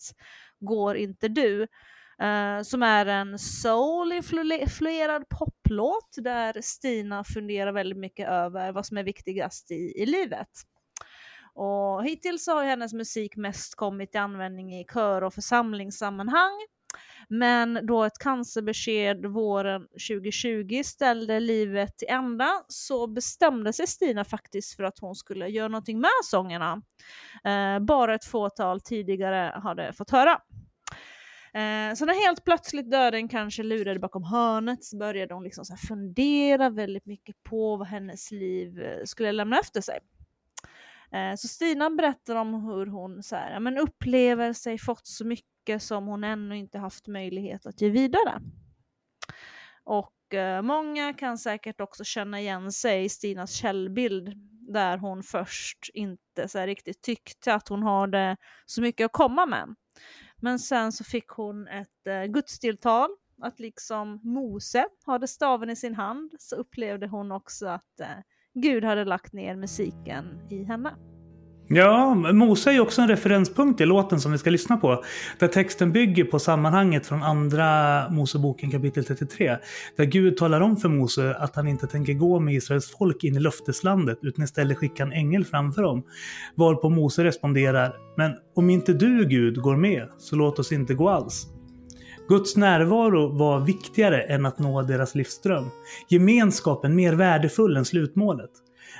Går 0.60 0.96
inte 0.96 1.28
du 1.28 1.66
Uh, 2.22 2.62
som 2.62 2.82
är 2.82 3.06
en 3.06 3.38
soul-influerad 3.38 5.28
poplåt 5.28 6.14
där 6.16 6.60
Stina 6.60 7.24
funderar 7.24 7.72
väldigt 7.72 7.98
mycket 7.98 8.28
över 8.28 8.72
vad 8.72 8.86
som 8.86 8.98
är 8.98 9.04
viktigast 9.04 9.70
i, 9.70 9.92
i 9.96 10.06
livet. 10.06 10.48
Och 11.54 12.04
hittills 12.04 12.46
har 12.46 12.64
hennes 12.64 12.92
musik 12.92 13.36
mest 13.36 13.74
kommit 13.74 14.12
till 14.12 14.20
användning 14.20 14.74
i 14.74 14.84
kör 14.84 15.22
och 15.24 15.34
församlingssammanhang. 15.34 16.66
Men 17.28 17.86
då 17.86 18.04
ett 18.04 18.18
cancerbesked 18.18 19.26
våren 19.26 19.82
2020 19.82 20.82
ställde 20.84 21.40
livet 21.40 21.98
till 21.98 22.08
ända 22.08 22.64
så 22.68 23.06
bestämde 23.06 23.72
sig 23.72 23.86
Stina 23.86 24.24
faktiskt 24.24 24.76
för 24.76 24.84
att 24.84 24.98
hon 24.98 25.14
skulle 25.14 25.48
göra 25.48 25.68
någonting 25.68 26.00
med 26.00 26.10
sångerna. 26.24 26.82
Uh, 27.46 27.84
bara 27.86 28.14
ett 28.14 28.24
fåtal 28.24 28.80
tidigare 28.80 29.60
hade 29.62 29.92
fått 29.92 30.10
höra. 30.10 30.40
Eh, 31.56 31.94
så 31.94 32.04
när 32.04 32.26
helt 32.26 32.44
plötsligt 32.44 32.90
döden 32.90 33.28
kanske 33.28 33.62
lurade 33.62 34.00
bakom 34.00 34.24
hörnet 34.24 34.84
så 34.84 34.96
började 34.96 35.34
hon 35.34 35.44
liksom 35.44 35.64
så 35.64 35.76
fundera 35.76 36.70
väldigt 36.70 37.06
mycket 37.06 37.42
på 37.42 37.76
vad 37.76 37.86
hennes 37.86 38.30
liv 38.30 38.82
eh, 38.82 39.04
skulle 39.04 39.32
lämna 39.32 39.58
efter 39.58 39.80
sig. 39.80 39.98
Eh, 41.12 41.34
så 41.36 41.48
Stina 41.48 41.90
berättar 41.90 42.36
om 42.36 42.54
hur 42.54 42.86
hon 42.86 43.22
så 43.22 43.36
här, 43.36 43.60
men 43.60 43.78
upplever 43.78 44.52
sig 44.52 44.78
fått 44.78 45.06
så 45.06 45.24
mycket 45.24 45.82
som 45.82 46.06
hon 46.06 46.24
ännu 46.24 46.56
inte 46.56 46.78
haft 46.78 47.06
möjlighet 47.06 47.66
att 47.66 47.80
ge 47.80 47.90
vidare. 47.90 48.40
Och 49.84 50.34
eh, 50.34 50.62
många 50.62 51.14
kan 51.14 51.38
säkert 51.38 51.80
också 51.80 52.04
känna 52.04 52.40
igen 52.40 52.72
sig 52.72 53.04
i 53.04 53.08
Stinas 53.08 53.52
källbild 53.52 54.32
där 54.74 54.98
hon 54.98 55.22
först 55.22 55.90
inte 55.94 56.48
så 56.48 56.66
riktigt 56.66 57.02
tyckte 57.02 57.54
att 57.54 57.68
hon 57.68 57.82
hade 57.82 58.36
så 58.66 58.82
mycket 58.82 59.04
att 59.04 59.12
komma 59.12 59.46
med. 59.46 59.74
Men 60.40 60.58
sen 60.58 60.92
så 60.92 61.04
fick 61.04 61.28
hon 61.28 61.68
ett 61.68 62.06
eh, 62.06 62.24
gudstilltal, 62.24 63.10
att 63.42 63.60
liksom 63.60 64.20
Mose 64.22 64.86
hade 65.06 65.26
staven 65.28 65.70
i 65.70 65.76
sin 65.76 65.94
hand, 65.94 66.34
så 66.38 66.56
upplevde 66.56 67.06
hon 67.06 67.32
också 67.32 67.66
att 67.66 68.00
eh, 68.00 68.08
Gud 68.54 68.84
hade 68.84 69.04
lagt 69.04 69.32
ner 69.32 69.56
musiken 69.56 70.48
i 70.50 70.64
henne. 70.64 71.15
Ja, 71.68 72.14
Mose 72.14 72.70
är 72.70 72.74
ju 72.74 72.80
också 72.80 73.02
en 73.02 73.08
referenspunkt 73.08 73.80
i 73.80 73.86
låten 73.86 74.20
som 74.20 74.32
vi 74.32 74.38
ska 74.38 74.50
lyssna 74.50 74.76
på. 74.76 75.04
Där 75.38 75.48
texten 75.48 75.92
bygger 75.92 76.24
på 76.24 76.38
sammanhanget 76.38 77.06
från 77.06 77.22
andra 77.22 78.08
Moseboken 78.10 78.70
kapitel 78.70 79.04
33. 79.04 79.56
Där 79.96 80.04
Gud 80.04 80.36
talar 80.36 80.60
om 80.60 80.76
för 80.76 80.88
Mose 80.88 81.34
att 81.34 81.56
han 81.56 81.68
inte 81.68 81.86
tänker 81.86 82.12
gå 82.12 82.40
med 82.40 82.54
Israels 82.54 82.94
folk 82.98 83.24
in 83.24 83.36
i 83.36 83.40
löfteslandet 83.40 84.18
utan 84.22 84.44
istället 84.44 84.78
skicka 84.78 85.02
en 85.02 85.12
ängel 85.12 85.44
framför 85.44 85.82
dem. 85.82 86.02
Varpå 86.54 86.88
Mose 86.88 87.24
responderar 87.24 87.92
Men 88.16 88.32
om 88.56 88.70
inte 88.70 88.92
du 88.92 89.24
Gud 89.24 89.62
går 89.62 89.76
med 89.76 90.08
så 90.18 90.36
låt 90.36 90.58
oss 90.58 90.72
inte 90.72 90.94
gå 90.94 91.08
alls. 91.08 91.46
Guds 92.28 92.56
närvaro 92.56 93.38
var 93.38 93.60
viktigare 93.60 94.22
än 94.22 94.46
att 94.46 94.58
nå 94.58 94.82
deras 94.82 95.14
livsdröm. 95.14 95.64
Gemenskapen 96.08 96.94
mer 96.94 97.14
värdefull 97.14 97.76
än 97.76 97.84
slutmålet. 97.84 98.50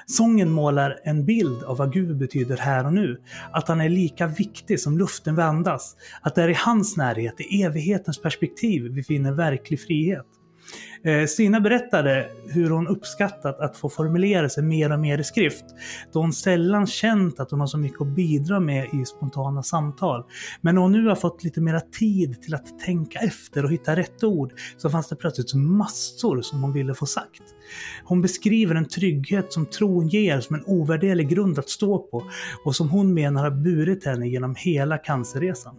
Sången 0.08 0.50
målar 0.50 0.98
en 1.04 1.24
bild 1.24 1.62
av 1.62 1.76
vad 1.76 1.92
Gud 1.92 2.16
betyder 2.16 2.56
här 2.56 2.86
och 2.86 2.92
nu. 2.92 3.20
Att 3.52 3.68
han 3.68 3.80
är 3.80 3.88
lika 3.88 4.26
viktig 4.26 4.80
som 4.80 4.98
luften 4.98 5.36
vi 5.36 5.42
andas. 5.42 5.96
Att 6.20 6.34
det 6.34 6.42
är 6.42 6.48
i 6.48 6.54
hans 6.54 6.96
närhet, 6.96 7.40
i 7.40 7.62
evighetens 7.62 8.22
perspektiv, 8.22 8.82
vi 8.92 9.02
finner 9.02 9.32
verklig 9.32 9.80
frihet. 9.80 10.26
Eh, 11.04 11.26
Stina 11.26 11.60
berättade 11.60 12.30
hur 12.48 12.70
hon 12.70 12.88
uppskattat 12.88 13.60
att 13.60 13.76
få 13.76 13.88
formulera 13.88 14.48
sig 14.48 14.62
mer 14.62 14.92
och 14.92 15.00
mer 15.00 15.18
i 15.18 15.24
skrift, 15.24 15.64
då 16.12 16.20
hon 16.20 16.32
sällan 16.32 16.86
känt 16.86 17.40
att 17.40 17.50
hon 17.50 17.60
har 17.60 17.66
så 17.66 17.78
mycket 17.78 18.00
att 18.00 18.06
bidra 18.06 18.60
med 18.60 18.84
i 18.84 19.04
spontana 19.04 19.62
samtal. 19.62 20.24
Men 20.60 20.74
när 20.74 20.82
hon 20.82 20.92
nu 20.92 21.06
har 21.06 21.14
fått 21.14 21.44
lite 21.44 21.60
mera 21.60 21.80
tid 21.80 22.42
till 22.42 22.54
att 22.54 22.78
tänka 22.78 23.18
efter 23.18 23.64
och 23.64 23.72
hitta 23.72 23.96
rätt 23.96 24.24
ord, 24.24 24.52
så 24.76 24.90
fanns 24.90 25.08
det 25.08 25.16
plötsligt 25.16 25.54
massor 25.54 26.42
som 26.42 26.62
hon 26.62 26.72
ville 26.72 26.94
få 26.94 27.06
sagt. 27.06 27.42
Hon 28.04 28.22
beskriver 28.22 28.74
en 28.74 28.88
trygghet 28.88 29.52
som 29.52 29.66
tron 29.66 30.08
ger 30.08 30.40
som 30.40 30.56
en 30.56 30.64
ovärderlig 30.66 31.28
grund 31.28 31.58
att 31.58 31.68
stå 31.68 31.98
på 31.98 32.22
och 32.64 32.76
som 32.76 32.90
hon 32.90 33.14
menar 33.14 33.42
har 33.42 33.50
burit 33.50 34.04
henne 34.04 34.28
genom 34.28 34.54
hela 34.58 34.98
cancerresan. 34.98 35.74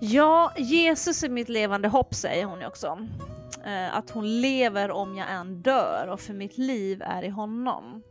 Ja, 0.00 0.52
Jesus 0.56 1.22
är 1.22 1.28
mitt 1.28 1.48
levande 1.48 1.88
hopp 1.88 2.14
säger 2.14 2.44
hon 2.44 2.60
ju 2.60 2.66
också. 2.66 2.98
Eh, 3.64 3.96
att 3.96 4.10
hon 4.10 4.40
lever 4.40 4.90
om 4.90 5.16
jag 5.16 5.30
än 5.30 5.62
dör 5.62 6.08
och 6.12 6.20
för 6.20 6.34
mitt 6.34 6.58
liv 6.58 7.02
är 7.02 7.22
i 7.22 7.28
honom. 7.28 8.02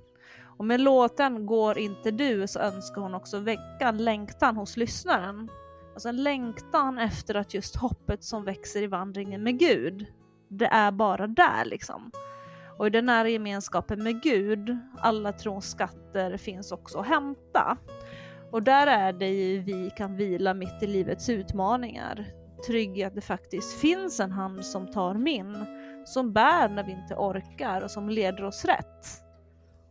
Och 0.57 0.65
med 0.65 0.81
låten 0.81 1.45
Går 1.45 1.77
inte 1.77 2.11
du 2.11 2.47
så 2.47 2.59
önskar 2.59 3.01
hon 3.01 3.15
också 3.15 3.39
väcka 3.39 3.87
en 3.87 3.97
längtan 3.97 4.57
hos 4.57 4.77
lyssnaren. 4.77 5.49
Alltså 5.93 6.09
en 6.09 6.23
längtan 6.23 6.99
efter 6.99 7.35
att 7.35 7.53
just 7.53 7.75
hoppet 7.75 8.23
som 8.23 8.43
växer 8.43 8.83
i 8.83 8.87
vandringen 8.87 9.43
med 9.43 9.59
Gud, 9.59 10.05
det 10.47 10.67
är 10.67 10.91
bara 10.91 11.27
där 11.27 11.65
liksom. 11.65 12.11
Och 12.77 12.87
i 12.87 12.89
den 12.89 13.09
här 13.09 13.25
gemenskapen 13.25 14.03
med 14.03 14.23
Gud, 14.23 14.77
alla 14.99 15.31
trons 15.31 15.71
skatter 15.71 16.37
finns 16.37 16.71
också 16.71 16.99
att 16.99 17.07
hämta. 17.07 17.77
Och 18.51 18.63
där 18.63 18.87
är 18.87 19.13
det 19.13 19.29
ju 19.29 19.59
vi 19.59 19.89
kan 19.97 20.15
vila 20.15 20.53
mitt 20.53 20.83
i 20.83 20.87
livets 20.87 21.29
utmaningar. 21.29 22.25
Trygg 22.67 22.97
i 22.97 23.03
att 23.03 23.15
det 23.15 23.21
faktiskt 23.21 23.79
finns 23.79 24.19
en 24.19 24.31
hand 24.31 24.65
som 24.65 24.91
tar 24.91 25.13
min, 25.13 25.65
som 26.05 26.33
bär 26.33 26.69
när 26.69 26.83
vi 26.83 26.91
inte 26.91 27.15
orkar 27.15 27.81
och 27.81 27.91
som 27.91 28.09
leder 28.09 28.43
oss 28.43 28.65
rätt. 28.65 29.05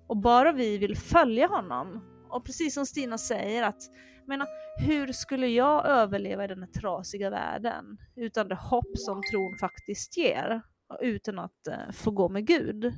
Och 0.07 0.17
bara 0.17 0.53
vi 0.53 0.79
vill 0.79 0.97
följa 0.97 1.47
honom. 1.47 2.03
Och 2.31 2.45
precis 2.45 2.75
som 2.75 2.87
Stina 2.87 3.19
säger 3.19 3.63
att 3.63 3.83
menar, 4.27 4.47
hur 4.79 5.13
skulle 5.13 5.47
jag 5.47 5.87
överleva 5.87 6.45
i 6.45 6.49
den 6.49 6.63
här 6.63 6.71
trasiga 6.81 7.31
världen 7.31 7.85
utan 8.17 8.49
det 8.49 8.55
hopp 8.55 8.99
som 8.99 9.23
tron 9.31 9.59
faktiskt 9.61 10.17
ger? 10.17 10.63
Utan 11.01 11.39
att 11.39 11.67
eh, 11.67 11.93
få 11.93 12.11
gå 12.11 12.29
med 12.29 12.47
Gud. 12.47 12.93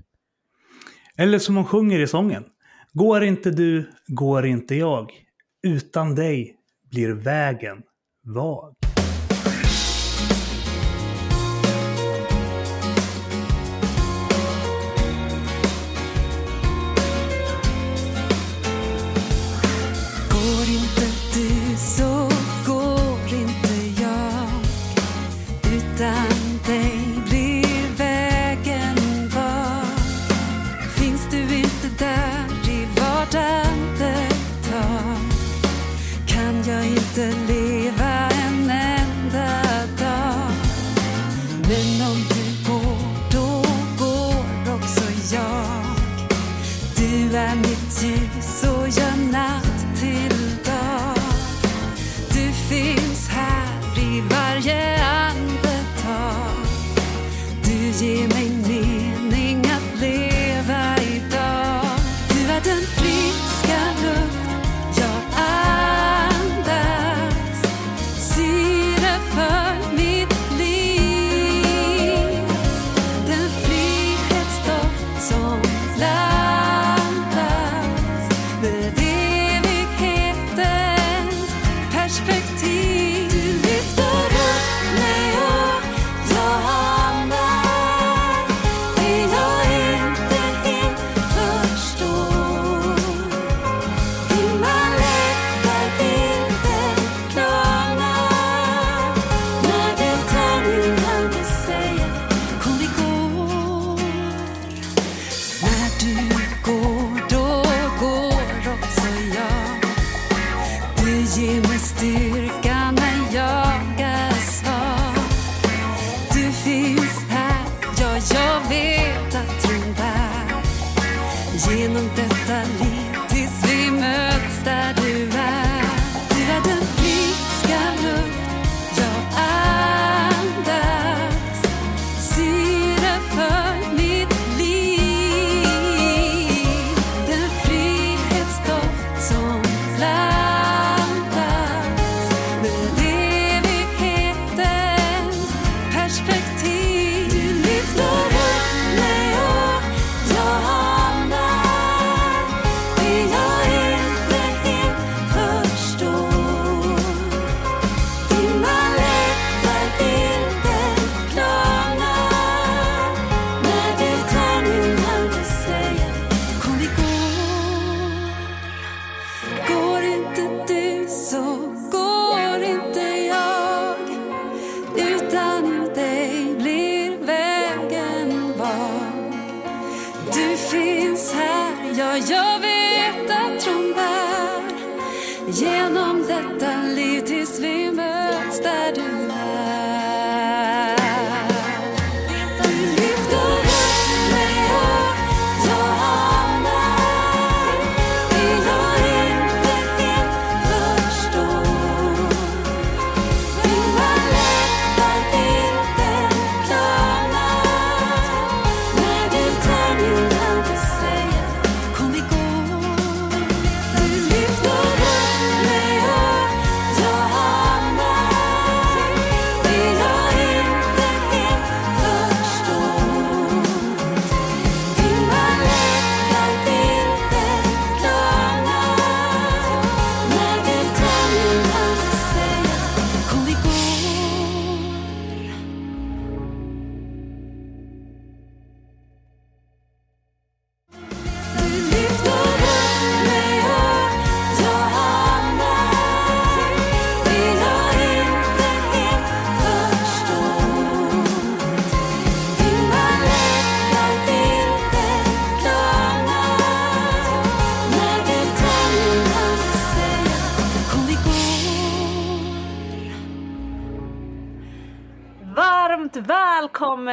Eller 1.16 1.38
som 1.38 1.57
hon 1.57 1.64
sjunger 1.64 2.01
i 2.01 2.07
sången. 2.07 2.44
Går 2.92 3.25
inte 3.25 3.51
du, 3.51 3.90
går 4.07 4.47
inte 4.47 4.75
jag. 4.75 5.28
Utan 5.68 6.14
dig 6.14 6.57
blir 6.90 7.14
vägen 7.14 7.83
vag. 8.24 8.74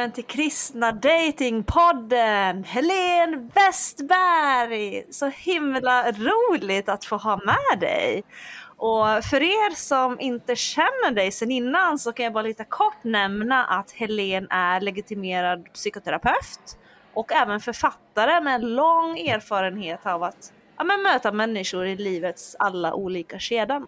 Välkommen 0.06 0.12
till 0.12 0.36
Kristna 0.36 0.92
Datingpodden! 0.92 2.64
Helene 2.64 3.50
Westberg! 3.54 5.04
Så 5.10 5.26
himla 5.26 6.12
roligt 6.12 6.88
att 6.88 7.04
få 7.04 7.16
ha 7.16 7.40
med 7.44 7.80
dig! 7.80 8.24
Och 8.76 9.24
för 9.24 9.42
er 9.42 9.74
som 9.74 10.20
inte 10.20 10.56
känner 10.56 11.10
dig 11.10 11.32
sen 11.32 11.50
innan 11.50 11.98
så 11.98 12.12
kan 12.12 12.24
jag 12.24 12.32
bara 12.32 12.42
lite 12.42 12.64
kort 12.64 13.04
nämna 13.04 13.64
att 13.64 13.90
Helene 13.90 14.46
är 14.50 14.80
legitimerad 14.80 15.72
psykoterapeut 15.72 16.78
och 17.14 17.32
även 17.32 17.60
författare 17.60 18.40
med 18.40 18.64
lång 18.64 19.18
erfarenhet 19.18 20.06
av 20.06 20.22
att 20.22 20.52
ja, 20.78 20.84
möta 20.84 21.32
människor 21.32 21.86
i 21.86 21.96
livets 21.96 22.56
alla 22.58 22.94
olika 22.94 23.38
skeden. 23.38 23.86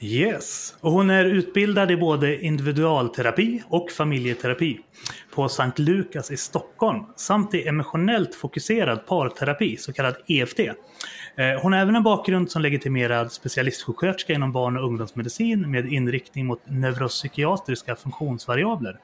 Yes, 0.00 0.76
och 0.80 0.92
hon 0.92 1.10
är 1.10 1.24
utbildad 1.24 1.90
i 1.90 1.96
både 1.96 2.44
individualterapi 2.44 3.62
och 3.68 3.90
familjeterapi 3.90 4.80
på 5.34 5.48
Sankt 5.48 5.78
Lukas 5.78 6.30
i 6.30 6.36
Stockholm 6.36 7.04
samt 7.16 7.54
i 7.54 7.68
emotionellt 7.68 8.34
fokuserad 8.34 9.06
parterapi, 9.06 9.76
så 9.76 9.92
kallad 9.92 10.16
EFT. 10.26 10.60
Eh, 10.60 11.60
hon 11.62 11.72
har 11.72 11.80
även 11.80 11.96
en 11.96 12.02
bakgrund 12.02 12.50
som 12.50 12.62
legitimerad 12.62 13.32
specialistsjuksköterska 13.32 14.32
inom 14.32 14.52
barn 14.52 14.76
och 14.76 14.84
ungdomsmedicin 14.84 15.70
med 15.70 15.92
inriktning 15.92 16.46
mot 16.46 16.60
neuropsykiatriska 16.64 17.96
funktionsvariabler. 17.96 18.98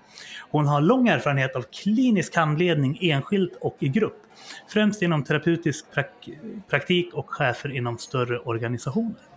Hon 0.50 0.66
har 0.66 0.81
lång 0.81 1.09
erfarenhet 1.09 1.57
av 1.57 1.62
klinisk 1.83 2.37
handledning 2.37 2.98
enskilt 3.00 3.57
och 3.61 3.76
i 3.78 3.88
grupp, 3.88 4.22
främst 4.68 5.02
inom 5.02 5.24
terapeutisk 5.24 5.85
prak- 5.94 6.38
praktik 6.70 7.14
och 7.14 7.31
chefer 7.31 7.76
inom 7.76 7.98
större 7.98 8.38
organisationer. 8.38 9.32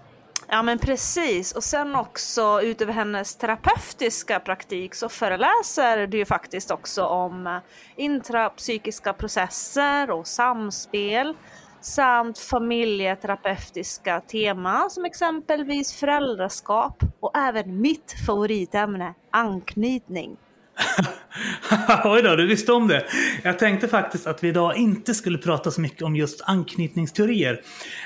Ja 0.56 0.62
men 0.62 0.80
precis 0.80 1.52
och 1.52 1.64
sen 1.64 1.96
också 1.96 2.62
utöver 2.62 2.94
hennes 2.94 3.36
terapeutiska 3.36 4.40
praktik 4.40 4.96
så 4.96 5.10
föreläser 5.10 6.08
du 6.08 6.18
ju 6.18 6.26
faktiskt 6.26 6.72
också 6.72 7.06
om 7.06 7.60
intrapsykiska 7.96 9.14
processer 9.14 10.12
och 10.12 10.28
samspel 10.28 11.36
samt 11.82 12.40
familjeterapeutiska 12.40 14.22
teman 14.22 14.90
som 14.90 15.06
exempelvis 15.06 15.94
föräldraskap 15.94 17.04
och 17.20 17.38
även 17.38 17.82
mitt 17.82 18.14
favoritämne 18.26 19.14
anknytning. 19.32 20.38
Oj 22.04 22.22
då, 22.22 22.36
du 22.36 22.48
visste 22.48 22.72
om 22.72 22.88
det. 22.88 23.06
Jag 23.44 23.60
tänkte 23.60 23.88
faktiskt 23.88 24.28
att 24.28 24.44
vi 24.44 24.48
idag 24.48 24.78
inte 24.78 25.14
skulle 25.14 25.38
prata 25.38 25.72
så 25.72 25.82
mycket 25.82 26.02
om 26.02 26.16
just 26.16 26.42
anknytningsteorier. 26.42 27.62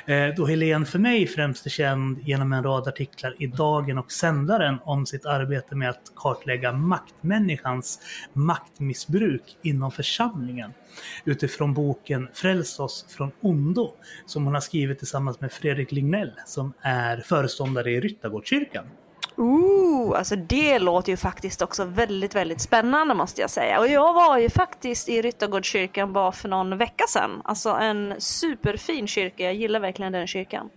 Eh, 0.05 0.27
då 0.37 0.45
Helene 0.45 0.85
för 0.85 0.99
mig 0.99 1.27
främst 1.27 1.65
är 1.65 1.69
känd 1.69 2.19
genom 2.19 2.53
en 2.53 2.63
rad 2.63 2.87
artiklar 2.87 3.35
i 3.39 3.47
Dagen 3.47 3.97
och 3.97 4.11
Sändaren 4.11 4.77
om 4.83 5.05
sitt 5.05 5.25
arbete 5.25 5.75
med 5.75 5.89
att 5.89 6.11
kartlägga 6.15 6.71
maktmänniskans 6.71 7.99
maktmissbruk 8.33 9.57
inom 9.61 9.91
församlingen. 9.91 10.73
Utifrån 11.25 11.73
boken 11.73 12.27
Fräls 12.33 12.79
oss 12.79 13.05
från 13.09 13.31
ondo 13.41 13.93
som 14.25 14.45
hon 14.45 14.53
har 14.53 14.61
skrivit 14.61 14.97
tillsammans 14.97 15.41
med 15.41 15.51
Fredrik 15.51 15.91
Lignell 15.91 16.31
som 16.45 16.73
är 16.81 17.17
föreståndare 17.17 17.91
i 17.91 18.01
Ryttargårdskyrkan. 18.01 18.85
Ooh, 19.39 20.17
alltså 20.17 20.35
det 20.35 20.79
låter 20.79 21.11
ju 21.11 21.17
faktiskt 21.17 21.61
också 21.61 21.85
väldigt, 21.85 22.35
väldigt 22.35 22.61
spännande 22.61 23.13
måste 23.13 23.41
jag 23.41 23.49
säga. 23.49 23.79
Och 23.79 23.87
jag 23.87 24.13
var 24.13 24.37
ju 24.37 24.49
faktiskt 24.49 25.09
i 25.09 25.21
Ryttargårdskyrkan 25.21 26.13
bara 26.13 26.31
för 26.31 26.49
någon 26.49 26.77
vecka 26.77 27.03
sedan. 27.09 27.41
Alltså 27.43 27.69
en 27.69 28.15
superfin 28.17 29.07
kyrka, 29.07 29.43
jag 29.43 29.53
gillar 29.53 29.79
verkligen 29.79 30.11
den 30.11 30.27
kyrkan. 30.27 30.69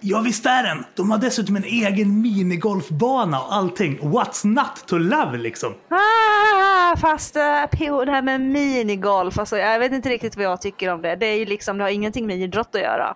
Ja 0.00 0.20
visst 0.20 0.46
är 0.46 0.62
den! 0.62 0.84
De 0.94 1.10
har 1.10 1.18
dessutom 1.18 1.56
en 1.56 1.64
egen 1.64 2.20
minigolfbana 2.22 3.40
och 3.40 3.54
allting. 3.54 3.98
What's 3.98 4.46
not 4.46 4.86
to 4.86 4.98
love 4.98 5.38
liksom? 5.38 5.74
Ah, 5.88 6.96
fast 6.96 7.34
PO, 7.70 8.04
det 8.04 8.12
här 8.12 8.22
med 8.22 8.40
minigolf, 8.40 9.38
alltså, 9.38 9.56
jag 9.56 9.78
vet 9.78 9.92
inte 9.92 10.08
riktigt 10.08 10.36
vad 10.36 10.44
jag 10.44 10.60
tycker 10.60 10.88
om 10.88 11.02
det. 11.02 11.16
Det, 11.16 11.26
är 11.26 11.36
ju 11.36 11.44
liksom, 11.44 11.78
det 11.78 11.84
har 11.84 11.90
ingenting 11.90 12.26
med 12.26 12.36
idrott 12.36 12.74
att 12.74 12.80
göra. 12.80 13.14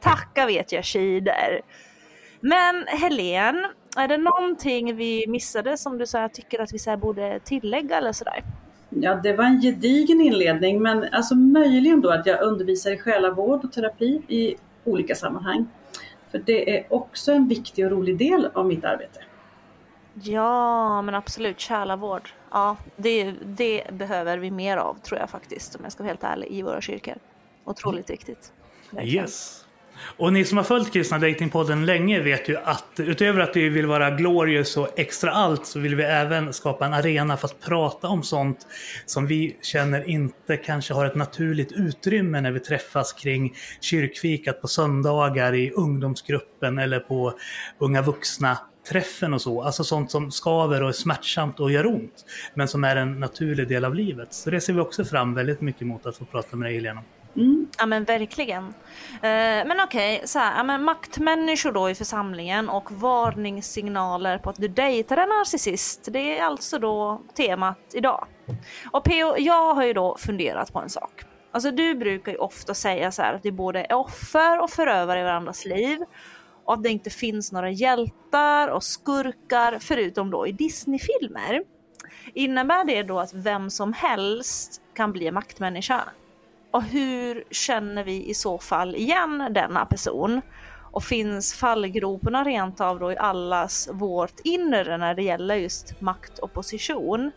Tacka 0.00 0.46
vet 0.46 0.72
jag 0.72 0.84
skidor. 0.84 1.60
Men 2.40 2.86
Helen, 2.86 3.66
är 3.96 4.08
det 4.08 4.16
någonting 4.16 4.96
vi 4.96 5.24
missade 5.28 5.76
som 5.76 5.98
du 5.98 6.06
så 6.06 6.18
här, 6.18 6.28
tycker 6.28 6.58
att 6.58 6.72
vi 6.72 6.78
så 6.78 6.90
här, 6.90 6.96
borde 6.96 7.40
tillägga 7.40 7.96
eller 7.96 8.12
sådär? 8.12 8.44
Ja, 8.88 9.14
det 9.14 9.32
var 9.32 9.44
en 9.44 9.60
gedigen 9.60 10.20
inledning, 10.20 10.82
men 10.82 11.04
alltså 11.12 11.34
möjligen 11.34 12.00
då 12.00 12.10
att 12.10 12.26
jag 12.26 12.42
undervisar 12.42 12.90
i 12.90 12.98
själavård 12.98 13.64
och 13.64 13.72
terapi 13.72 14.22
i 14.28 14.56
olika 14.84 15.14
sammanhang. 15.14 15.66
För 16.30 16.38
det 16.38 16.78
är 16.78 16.86
också 16.90 17.32
en 17.32 17.48
viktig 17.48 17.84
och 17.84 17.90
rolig 17.90 18.18
del 18.18 18.48
av 18.54 18.66
mitt 18.66 18.84
arbete. 18.84 19.20
Ja, 20.14 21.02
men 21.02 21.14
absolut. 21.14 21.60
Själavård. 21.60 22.28
Ja, 22.50 22.76
det, 22.96 23.32
det 23.44 23.92
behöver 23.92 24.38
vi 24.38 24.50
mer 24.50 24.76
av 24.76 24.94
tror 24.94 25.20
jag 25.20 25.30
faktiskt, 25.30 25.74
om 25.74 25.80
jag 25.82 25.92
ska 25.92 26.02
vara 26.02 26.08
helt 26.08 26.24
ärlig, 26.24 26.48
i 26.50 26.62
våra 26.62 26.80
kyrkor. 26.80 27.14
Otroligt 27.64 28.10
viktigt. 28.10 28.52
Verkligen. 28.90 29.24
Yes. 29.24 29.61
Och 30.16 30.32
ni 30.32 30.44
som 30.44 30.56
har 30.58 30.64
följt 30.64 30.92
Kristna 30.92 31.18
Datingpodden 31.18 31.86
länge 31.86 32.20
vet 32.20 32.48
ju 32.48 32.56
att 32.56 32.86
utöver 32.96 33.40
att 33.40 33.56
vi 33.56 33.68
vill 33.68 33.86
vara 33.86 34.10
glorious 34.10 34.76
och 34.76 34.88
extra 34.96 35.30
allt 35.30 35.66
så 35.66 35.78
vill 35.78 35.94
vi 35.94 36.02
även 36.02 36.52
skapa 36.52 36.86
en 36.86 36.94
arena 36.94 37.36
för 37.36 37.48
att 37.48 37.60
prata 37.60 38.08
om 38.08 38.22
sånt 38.22 38.66
som 39.06 39.26
vi 39.26 39.56
känner 39.62 40.08
inte 40.08 40.56
kanske 40.56 40.94
har 40.94 41.06
ett 41.06 41.14
naturligt 41.14 41.72
utrymme 41.72 42.40
när 42.40 42.52
vi 42.52 42.60
träffas 42.60 43.12
kring 43.12 43.54
kyrkfikat 43.80 44.60
på 44.60 44.68
söndagar 44.68 45.54
i 45.54 45.70
ungdomsgruppen 45.70 46.78
eller 46.78 47.00
på 47.00 47.34
unga 47.78 48.02
vuxna 48.02 48.58
träffen 48.88 49.34
och 49.34 49.42
så. 49.42 49.62
Alltså 49.62 49.84
sånt 49.84 50.10
som 50.10 50.30
skaver 50.30 50.82
och 50.82 50.88
är 50.88 50.92
smärtsamt 50.92 51.60
och 51.60 51.72
gör 51.72 51.86
ont. 51.86 52.24
Men 52.54 52.68
som 52.68 52.84
är 52.84 52.96
en 52.96 53.20
naturlig 53.20 53.68
del 53.68 53.84
av 53.84 53.94
livet. 53.94 54.34
Så 54.34 54.50
det 54.50 54.60
ser 54.60 54.72
vi 54.72 54.80
också 54.80 55.04
fram 55.04 55.34
väldigt 55.34 55.60
mycket 55.60 55.86
mot 55.86 56.06
att 56.06 56.16
få 56.16 56.24
prata 56.24 56.56
med 56.56 56.66
dig 56.66 56.74
Helena. 56.74 57.02
Ja 57.82 57.86
men 57.86 58.04
verkligen. 58.04 58.64
Eh, 59.12 59.66
men 59.66 59.80
okej, 59.84 60.22
så 60.24 60.38
här, 60.38 60.56
ja, 60.56 60.62
men 60.62 60.84
maktmänniskor 60.84 61.72
då 61.72 61.90
i 61.90 61.94
församlingen 61.94 62.68
och 62.68 62.92
varningssignaler 62.92 64.38
på 64.38 64.50
att 64.50 64.56
du 64.56 64.68
dejtar 64.68 65.16
en 65.16 65.28
narcissist. 65.28 66.08
Det 66.12 66.38
är 66.38 66.44
alltså 66.44 66.78
då 66.78 67.22
temat 67.34 67.78
idag. 67.92 68.26
Och 68.92 69.04
PO, 69.04 69.36
jag 69.38 69.74
har 69.74 69.84
ju 69.84 69.92
då 69.92 70.16
funderat 70.18 70.72
på 70.72 70.78
en 70.78 70.88
sak. 70.88 71.22
Alltså 71.52 71.70
du 71.70 71.94
brukar 71.94 72.32
ju 72.32 72.38
ofta 72.38 72.74
säga 72.74 73.12
så 73.12 73.22
här 73.22 73.34
att 73.34 73.44
vi 73.44 73.52
både 73.52 73.80
är 73.80 73.94
offer 73.94 74.62
och 74.62 74.70
förövare 74.70 75.20
i 75.20 75.24
varandras 75.24 75.64
liv. 75.64 75.98
Och 76.64 76.74
att 76.74 76.82
det 76.82 76.90
inte 76.90 77.10
finns 77.10 77.52
några 77.52 77.70
hjältar 77.70 78.68
och 78.68 78.84
skurkar 78.84 79.78
förutom 79.80 80.30
då 80.30 80.46
i 80.46 80.52
Disneyfilmer. 80.52 81.62
Innebär 82.34 82.84
det 82.84 83.02
då 83.02 83.18
att 83.18 83.34
vem 83.34 83.70
som 83.70 83.92
helst 83.92 84.82
kan 84.94 85.12
bli 85.12 85.26
en 85.26 85.34
maktmänniska? 85.34 86.02
Och 86.72 86.82
hur 86.82 87.44
känner 87.50 88.04
vi 88.04 88.30
i 88.30 88.34
så 88.34 88.58
fall 88.58 88.96
igen 88.96 89.48
denna 89.50 89.86
person? 89.86 90.40
Och 90.92 91.04
finns 91.04 91.54
fallgroparna 91.54 92.44
rent 92.44 92.80
av 92.80 92.98
då 92.98 93.12
i 93.12 93.16
allas 93.16 93.88
vårt 93.92 94.40
inre 94.44 94.96
när 94.96 95.14
det 95.14 95.22
gäller 95.22 95.54
just 95.54 96.00
makt 96.00 96.38
och 96.38 96.52
position? 96.52 97.30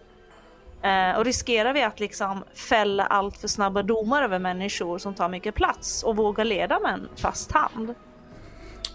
Eh, 0.82 1.18
och 1.18 1.26
riskerar 1.26 1.74
vi 1.74 1.84
att 1.84 2.00
liksom 2.00 2.44
fälla 2.70 3.06
allt 3.06 3.38
för 3.38 3.48
snabba 3.48 3.84
domar 3.84 4.24
över 4.24 4.40
människor 4.40 4.98
som 4.98 5.14
tar 5.14 5.30
mycket 5.30 5.56
plats 5.56 6.04
och 6.04 6.16
vågar 6.16 6.46
leda 6.46 6.80
med 6.80 6.94
en 6.94 7.10
fast 7.16 7.52
hand? 7.52 7.96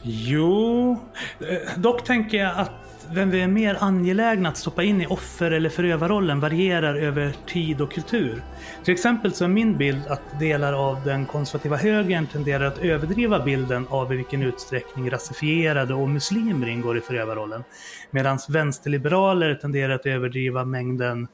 Jo, 0.02 0.96
eh, 1.40 1.78
dock 1.78 2.04
tänker 2.04 2.38
jag 2.38 2.58
att 2.58 2.89
vem 3.12 3.30
vi 3.30 3.40
är 3.40 3.48
mer 3.48 3.76
angelägna 3.80 4.48
att 4.48 4.56
stoppa 4.56 4.82
in 4.82 5.00
i 5.00 5.06
offer 5.06 5.50
eller 5.50 5.68
förövarrollen 5.68 6.40
varierar 6.40 6.94
över 6.94 7.32
tid 7.46 7.80
och 7.80 7.92
kultur. 7.92 8.42
Till 8.84 8.94
exempel 8.94 9.32
så 9.32 9.44
är 9.44 9.48
min 9.48 9.76
bild 9.76 10.06
att 10.08 10.38
delar 10.38 10.72
av 10.72 11.04
den 11.04 11.26
konservativa 11.26 11.76
högern 11.76 12.26
tenderar 12.26 12.64
att 12.64 12.78
överdriva 12.78 13.44
bilden 13.44 13.86
av 13.90 14.12
i 14.12 14.16
vilken 14.16 14.42
utsträckning 14.42 15.10
rasifierade 15.10 15.94
och 15.94 16.08
muslimer 16.08 16.68
ingår 16.68 16.98
i 16.98 17.00
förövarrollen. 17.00 17.64
Medan 18.10 18.38
vänsterliberaler 18.48 19.54
tenderar 19.54 19.94
att 19.94 20.06
överdriva 20.06 20.64
mängden 20.64 21.28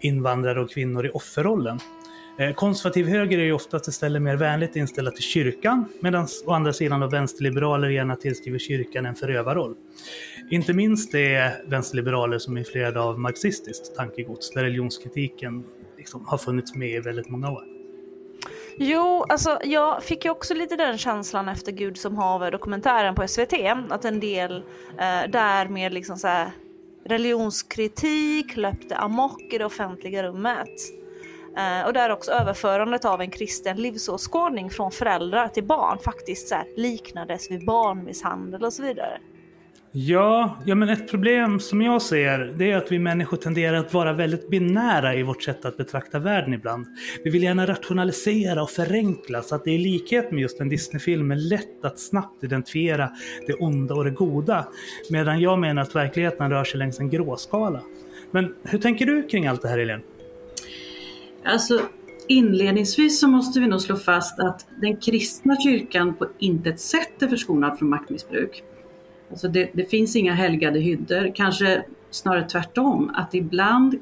invandrare 0.00 0.60
och 0.60 0.70
kvinnor 0.70 1.06
i 1.06 1.10
offerrollen. 1.10 1.80
Eh, 2.38 2.54
konservativ 2.54 3.06
höger 3.06 3.38
är 3.38 3.44
ju 3.44 3.52
oftast 3.52 3.88
istället 3.88 4.22
mer 4.22 4.36
vänligt 4.36 4.76
inställda 4.76 5.10
till 5.10 5.22
kyrkan 5.22 5.84
medan 6.00 6.26
å 6.46 6.52
andra 6.52 6.72
sidan 6.72 7.00
då 7.00 7.06
vänsterliberaler 7.06 7.88
gärna 7.88 8.16
tillskriver 8.16 8.58
kyrkan 8.58 9.06
en 9.06 9.14
förövarroll. 9.14 9.74
Inte 10.50 10.72
minst 10.72 11.14
är 11.14 11.70
vänsterliberaler 11.70 12.38
som 12.38 12.56
är 12.56 12.60
influerade 12.60 13.00
av 13.00 13.18
marxistiskt 13.18 13.96
tankegods 13.96 14.50
där 14.50 14.62
religionskritiken 14.62 15.64
liksom 15.98 16.26
har 16.26 16.38
funnits 16.38 16.74
med 16.74 16.90
i 16.90 17.00
väldigt 17.00 17.28
många 17.28 17.50
år. 17.50 17.64
Jo, 18.76 19.24
alltså 19.28 19.58
jag 19.64 20.02
fick 20.02 20.24
ju 20.24 20.30
också 20.30 20.54
lite 20.54 20.76
den 20.76 20.98
känslan 20.98 21.48
efter 21.48 21.72
Gud 21.72 21.98
som 21.98 22.16
haver 22.16 22.50
dokumentären 22.50 23.14
på 23.14 23.28
SVT. 23.28 23.52
Att 23.88 24.04
en 24.04 24.20
del 24.20 24.56
eh, 24.98 25.30
där 25.30 25.68
med 25.68 25.92
liksom 25.92 26.16
så 26.16 26.28
här 26.28 26.50
religionskritik 27.04 28.56
löpte 28.56 28.96
amok 28.96 29.42
i 29.52 29.58
det 29.58 29.64
offentliga 29.64 30.22
rummet. 30.22 30.68
Eh, 31.56 31.86
och 31.86 31.92
där 31.92 32.10
också 32.10 32.30
överförandet 32.30 33.04
av 33.04 33.20
en 33.20 33.30
kristen 33.30 33.76
livsåskådning 33.76 34.70
från 34.70 34.90
föräldrar 34.90 35.48
till 35.48 35.64
barn 35.64 35.98
faktiskt 35.98 36.48
så 36.48 36.54
här, 36.54 36.64
liknades 36.76 37.50
vid 37.50 37.66
barnmisshandel 37.66 38.64
och 38.64 38.72
så 38.72 38.82
vidare. 38.82 39.18
Ja, 39.92 40.58
ja, 40.64 40.74
men 40.74 40.88
ett 40.88 41.10
problem 41.10 41.60
som 41.60 41.82
jag 41.82 42.02
ser 42.02 42.38
det 42.38 42.70
är 42.70 42.76
att 42.76 42.92
vi 42.92 42.98
människor 42.98 43.36
tenderar 43.36 43.76
att 43.76 43.94
vara 43.94 44.12
väldigt 44.12 44.50
binära 44.50 45.14
i 45.14 45.22
vårt 45.22 45.42
sätt 45.42 45.64
att 45.64 45.76
betrakta 45.76 46.18
världen 46.18 46.54
ibland. 46.54 46.86
Vi 47.24 47.30
vill 47.30 47.42
gärna 47.42 47.66
rationalisera 47.66 48.62
och 48.62 48.70
förenkla 48.70 49.42
så 49.42 49.54
att 49.54 49.64
det 49.64 49.70
i 49.70 49.78
likhet 49.78 50.30
med 50.30 50.40
just 50.40 50.60
en 50.60 50.68
Disneyfilm 50.68 51.30
är 51.30 51.36
lätt 51.36 51.84
att 51.84 51.98
snabbt 51.98 52.44
identifiera 52.44 53.10
det 53.46 53.54
onda 53.54 53.94
och 53.94 54.04
det 54.04 54.10
goda. 54.10 54.68
Medan 55.10 55.40
jag 55.40 55.58
menar 55.58 55.82
att 55.82 55.96
verkligheten 55.96 56.50
rör 56.50 56.64
sig 56.64 56.78
längs 56.78 57.00
en 57.00 57.10
gråskala. 57.10 57.80
Men 58.30 58.54
hur 58.62 58.78
tänker 58.78 59.06
du 59.06 59.22
kring 59.22 59.46
allt 59.46 59.62
det 59.62 59.68
här 59.68 59.78
Helene? 59.78 60.02
Alltså 61.44 61.80
inledningsvis 62.28 63.20
så 63.20 63.28
måste 63.28 63.60
vi 63.60 63.66
nog 63.66 63.80
slå 63.80 63.96
fast 63.96 64.40
att 64.40 64.66
den 64.80 64.96
kristna 64.96 65.56
kyrkan 65.60 66.14
på 66.14 66.26
intet 66.38 66.80
sätt 66.80 67.22
är 67.22 67.28
förskonad 67.28 67.78
från 67.78 67.88
maktmissbruk. 67.88 68.62
Alltså 69.30 69.48
det, 69.48 69.70
det 69.72 69.84
finns 69.84 70.16
inga 70.16 70.32
helgade 70.32 70.78
hyddor, 70.78 71.32
kanske 71.34 71.84
snarare 72.10 72.48
tvärtom, 72.48 73.10
att 73.14 73.34
ibland 73.34 73.98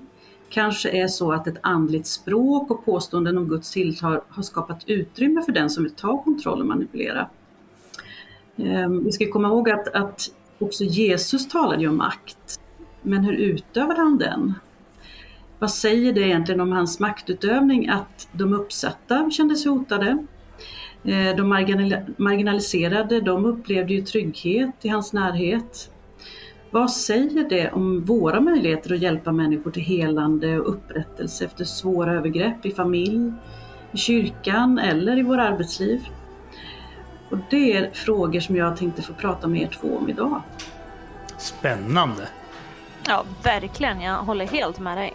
kanske 0.51 0.91
är 0.91 1.09
så 1.09 1.33
att 1.33 1.47
ett 1.47 1.59
andligt 1.61 2.07
språk 2.07 2.71
och 2.71 2.85
påståenden 2.85 3.39
om 3.39 3.49
Guds 3.49 3.71
tilltal 3.71 4.21
har 4.29 4.43
skapat 4.43 4.85
utrymme 4.87 5.43
för 5.43 5.53
den 5.53 5.71
som 5.71 5.83
vill 5.83 5.95
ta 5.95 6.23
kontroll 6.23 6.61
och 6.61 6.67
manipulera. 6.67 7.29
Ehm, 8.57 9.05
Vi 9.05 9.13
ska 9.13 9.31
komma 9.31 9.49
ihåg 9.49 9.71
att, 9.71 9.89
att 9.89 10.31
också 10.59 10.85
Jesus 10.85 11.49
talade 11.49 11.83
ju 11.83 11.89
om 11.89 11.97
makt, 11.97 12.61
men 13.03 13.25
hur 13.25 13.33
utövade 13.33 14.01
han 14.01 14.19
den? 14.19 14.55
Vad 15.59 15.71
säger 15.71 16.13
det 16.13 16.21
egentligen 16.21 16.61
om 16.61 16.73
hans 16.73 17.01
maktutövning 17.01 17.89
att 17.89 18.29
de 18.33 18.53
uppsatta 18.55 19.31
kände 19.31 19.57
sig 19.57 19.71
hotade? 19.73 20.27
Eh, 21.05 21.37
De 21.37 21.43
marginal- 21.53 22.15
marginaliserade, 22.17 23.21
de 23.21 23.45
upplevde 23.45 23.93
ju 23.95 24.01
trygghet 24.03 24.71
i 24.83 24.89
hans 24.89 25.13
närhet. 25.13 25.91
Vad 26.71 26.91
säger 26.91 27.49
det 27.49 27.71
om 27.71 28.05
våra 28.05 28.41
möjligheter 28.41 28.95
att 28.95 29.01
hjälpa 29.01 29.33
människor 29.33 29.71
till 29.71 29.83
helande 29.83 30.59
och 30.61 30.69
upprättelse 30.69 31.45
efter 31.45 31.65
svåra 31.65 32.13
övergrepp 32.13 32.67
i 32.67 32.71
familj, 32.71 33.33
i 33.93 33.97
kyrkan 33.97 34.79
eller 34.79 35.19
i 35.19 35.23
våra 35.23 35.49
arbetsliv? 35.49 36.09
Och 37.31 37.39
det 37.51 37.77
är 37.77 37.91
frågor 37.93 38.41
som 38.41 38.57
jag 38.57 38.77
tänkte 38.77 39.03
få 39.03 39.13
prata 39.13 39.47
med 39.49 39.63
er 39.63 39.67
två 39.81 39.97
om 39.97 40.09
idag. 40.09 40.43
Spännande! 41.39 42.29
Ja, 43.07 43.25
verkligen. 43.45 44.01
Jag 44.01 44.17
håller 44.17 44.47
helt 44.47 44.79
med 44.81 44.99
dig. 44.99 45.15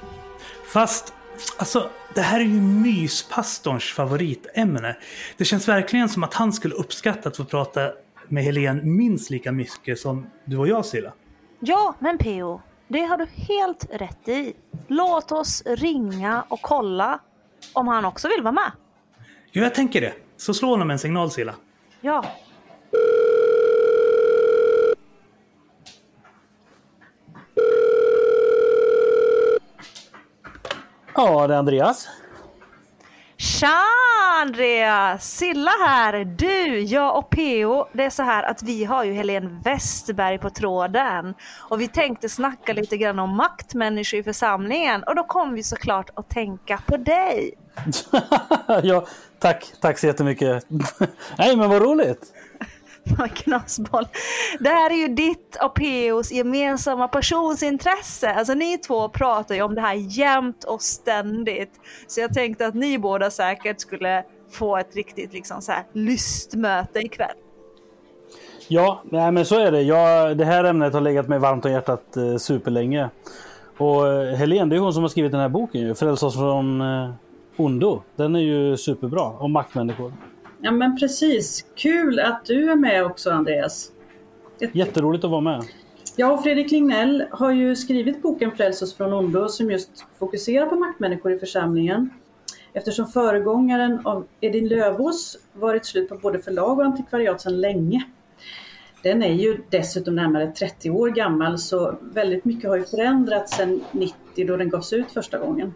Fast, 0.73 1.13
alltså, 1.57 1.89
det 2.15 2.21
här 2.21 2.39
är 2.39 2.43
ju 2.43 2.61
myspastorns 2.61 3.93
favoritämne. 3.93 4.97
Det 5.37 5.45
känns 5.45 5.67
verkligen 5.67 6.09
som 6.09 6.23
att 6.23 6.33
han 6.33 6.53
skulle 6.53 6.75
uppskatta 6.75 7.29
att 7.29 7.37
få 7.37 7.45
prata 7.45 7.91
med 8.27 8.43
Helen 8.43 8.95
minst 8.97 9.29
lika 9.29 9.51
mycket 9.51 9.99
som 9.99 10.27
du 10.45 10.57
och 10.57 10.67
jag 10.67 10.85
Silla. 10.85 11.13
Ja, 11.59 11.95
men 11.99 12.17
PO, 12.17 12.61
det 12.87 12.99
har 12.99 13.17
du 13.17 13.25
helt 13.25 13.85
rätt 13.91 14.27
i. 14.27 14.53
Låt 14.87 15.31
oss 15.31 15.63
ringa 15.65 16.45
och 16.47 16.61
kolla 16.61 17.19
om 17.73 17.87
han 17.87 18.05
också 18.05 18.27
vill 18.27 18.41
vara 18.41 18.51
med. 18.51 18.71
Jo, 19.51 19.63
jag 19.63 19.75
tänker 19.75 20.01
det. 20.01 20.13
Så 20.37 20.53
slå 20.53 20.69
honom 20.69 20.91
en 20.91 20.99
signal 20.99 21.31
Silla. 21.31 21.55
Ja. 22.01 22.25
Ja, 31.15 31.47
det 31.47 31.53
är 31.53 31.57
Andreas. 31.57 32.07
Tja 33.37 33.81
Andreas! 34.41 35.31
Silla 35.31 35.71
här! 35.85 36.25
Du, 36.25 36.79
jag 36.79 37.17
och 37.17 37.29
PO, 37.29 37.87
det 37.93 38.03
är 38.03 38.09
så 38.09 38.23
här 38.23 38.43
att 38.43 38.63
vi 38.63 38.85
har 38.85 39.03
ju 39.03 39.13
Helene 39.13 39.61
Westberg 39.63 40.37
på 40.37 40.49
tråden. 40.49 41.33
Och 41.69 41.81
vi 41.81 41.87
tänkte 41.87 42.29
snacka 42.29 42.73
lite 42.73 42.97
grann 42.97 43.19
om 43.19 43.35
maktmänniskor 43.35 44.19
i 44.19 44.23
församlingen. 44.23 45.03
Och 45.03 45.15
då 45.15 45.23
kom 45.23 45.53
vi 45.53 45.63
såklart 45.63 46.09
att 46.13 46.29
tänka 46.29 46.79
på 46.87 46.97
dig. 46.97 47.53
ja, 48.83 49.05
tack, 49.39 49.73
tack 49.81 49.99
så 49.99 50.07
jättemycket. 50.07 50.65
Nej, 51.37 51.57
men 51.57 51.69
vad 51.69 51.81
roligt. 51.81 52.33
Knasboll. 53.35 54.07
Det 54.59 54.69
här 54.69 54.89
är 54.91 54.95
ju 54.95 55.07
ditt 55.07 55.57
och 55.63 55.73
POs 55.75 56.31
gemensamma 56.31 57.07
passionsintresse. 57.07 58.33
Alltså 58.33 58.53
ni 58.53 58.77
två 58.77 59.09
pratar 59.09 59.55
ju 59.55 59.61
om 59.61 59.75
det 59.75 59.81
här 59.81 59.93
jämt 59.93 60.63
och 60.63 60.81
ständigt. 60.81 61.71
Så 62.07 62.19
jag 62.21 62.33
tänkte 62.33 62.67
att 62.67 62.75
ni 62.75 62.99
båda 62.99 63.29
säkert 63.29 63.79
skulle 63.79 64.23
få 64.51 64.77
ett 64.77 64.95
riktigt 64.95 65.33
liksom 65.33 65.61
så 65.61 65.71
här 65.71 65.83
lystmöte 65.93 66.99
ikväll. 66.99 67.35
Ja, 68.67 69.01
nej, 69.03 69.31
men 69.31 69.45
så 69.45 69.59
är 69.59 69.71
det. 69.71 69.81
Jag, 69.81 70.37
det 70.37 70.45
här 70.45 70.63
ämnet 70.63 70.93
har 70.93 71.01
legat 71.01 71.27
mig 71.27 71.39
varmt 71.39 71.65
om 71.65 71.71
hjärtat 71.71 72.17
eh, 72.17 72.37
superlänge. 72.37 73.09
Och 73.77 74.07
eh, 74.07 74.35
Helene, 74.35 74.69
det 74.69 74.75
är 74.75 74.79
hon 74.79 74.93
som 74.93 75.03
har 75.03 75.09
skrivit 75.09 75.31
den 75.31 75.41
här 75.41 75.49
boken 75.49 75.81
ju. 75.81 75.95
Frälsa 75.95 76.25
oss 76.25 76.35
från 76.35 76.81
eh, 76.81 77.09
ondo. 77.57 78.01
Den 78.15 78.35
är 78.35 78.39
ju 78.39 78.77
superbra. 78.77 79.23
Om 79.23 79.51
maktmänniskor. 79.51 80.13
Ja 80.65 80.71
men 80.71 80.97
precis. 80.97 81.65
Kul 81.75 82.19
att 82.19 82.45
du 82.45 82.71
är 82.71 82.75
med 82.75 83.05
också 83.05 83.31
Andreas. 83.31 83.91
Jätteroligt 84.73 85.23
att 85.23 85.31
vara 85.31 85.41
med. 85.41 85.63
Jag 86.15 86.33
och 86.33 86.43
Fredrik 86.43 86.71
Lignell 86.71 87.25
har 87.31 87.51
ju 87.51 87.75
skrivit 87.75 88.21
boken 88.21 88.51
Fräls 88.51 88.81
oss 88.81 88.95
från 88.95 89.13
ondo 89.13 89.47
som 89.47 89.71
just 89.71 90.05
fokuserar 90.19 90.65
på 90.65 90.75
maktmänniskor 90.75 91.31
i 91.31 91.39
församlingen. 91.39 92.09
Eftersom 92.73 93.07
föregångaren 93.07 93.99
av 94.03 94.27
Edin 94.41 94.67
Lövås 94.67 95.37
varit 95.53 95.85
slut 95.85 96.09
på 96.09 96.15
både 96.15 96.39
förlag 96.39 96.79
och 96.79 96.85
antikvariat 96.85 97.41
sedan 97.41 97.61
länge. 97.61 98.03
Den 99.01 99.23
är 99.23 99.33
ju 99.33 99.57
dessutom 99.69 100.15
närmare 100.15 100.51
30 100.51 100.89
år 100.89 101.09
gammal 101.09 101.59
så 101.59 101.95
väldigt 102.01 102.45
mycket 102.45 102.69
har 102.69 102.77
ju 102.77 102.83
förändrats 102.83 103.57
sedan 103.57 103.81
90 103.91 104.47
då 104.47 104.57
den 104.57 104.69
gavs 104.69 104.93
ut 104.93 105.11
första 105.11 105.37
gången. 105.37 105.73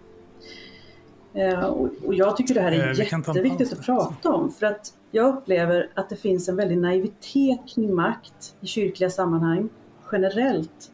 Eh, 1.37 1.63
Och 2.05 2.13
jag 2.13 2.37
tycker 2.37 2.53
det 2.53 2.61
här 2.61 2.71
Eh, 2.71 2.79
är 2.79 2.87
en 2.87 2.95
jätteviktigt 2.95 3.73
att 3.73 3.85
prata 3.85 4.29
om 4.33 4.51
för 4.51 4.65
att 4.65 4.93
jag 5.11 5.37
upplever 5.37 5.89
att 5.93 6.09
det 6.09 6.15
finns 6.15 6.49
en 6.49 6.55
väldig 6.55 6.77
naivitet 6.77 7.59
kring 7.75 7.95
makt 7.95 8.55
i 8.61 8.67
kyrkliga 8.67 9.09
sammanhang 9.09 9.69
generellt. 10.11 10.91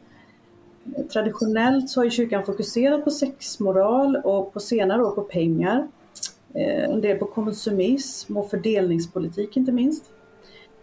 Traditionellt 1.12 1.90
så 1.90 2.00
har 2.00 2.04
ju 2.04 2.10
kyrkan 2.10 2.44
fokuserat 2.44 3.04
på 3.04 3.10
sexmoral 3.10 4.16
och 4.16 4.52
på 4.52 4.60
senare 4.60 5.04
år 5.04 5.10
på 5.10 5.22
pengar. 5.22 5.88
Eh, 6.54 6.84
En 6.84 7.00
del 7.00 7.18
på 7.18 7.26
konsumism 7.26 8.36
och 8.36 8.50
fördelningspolitik 8.50 9.56
inte 9.56 9.72
minst. 9.72 10.04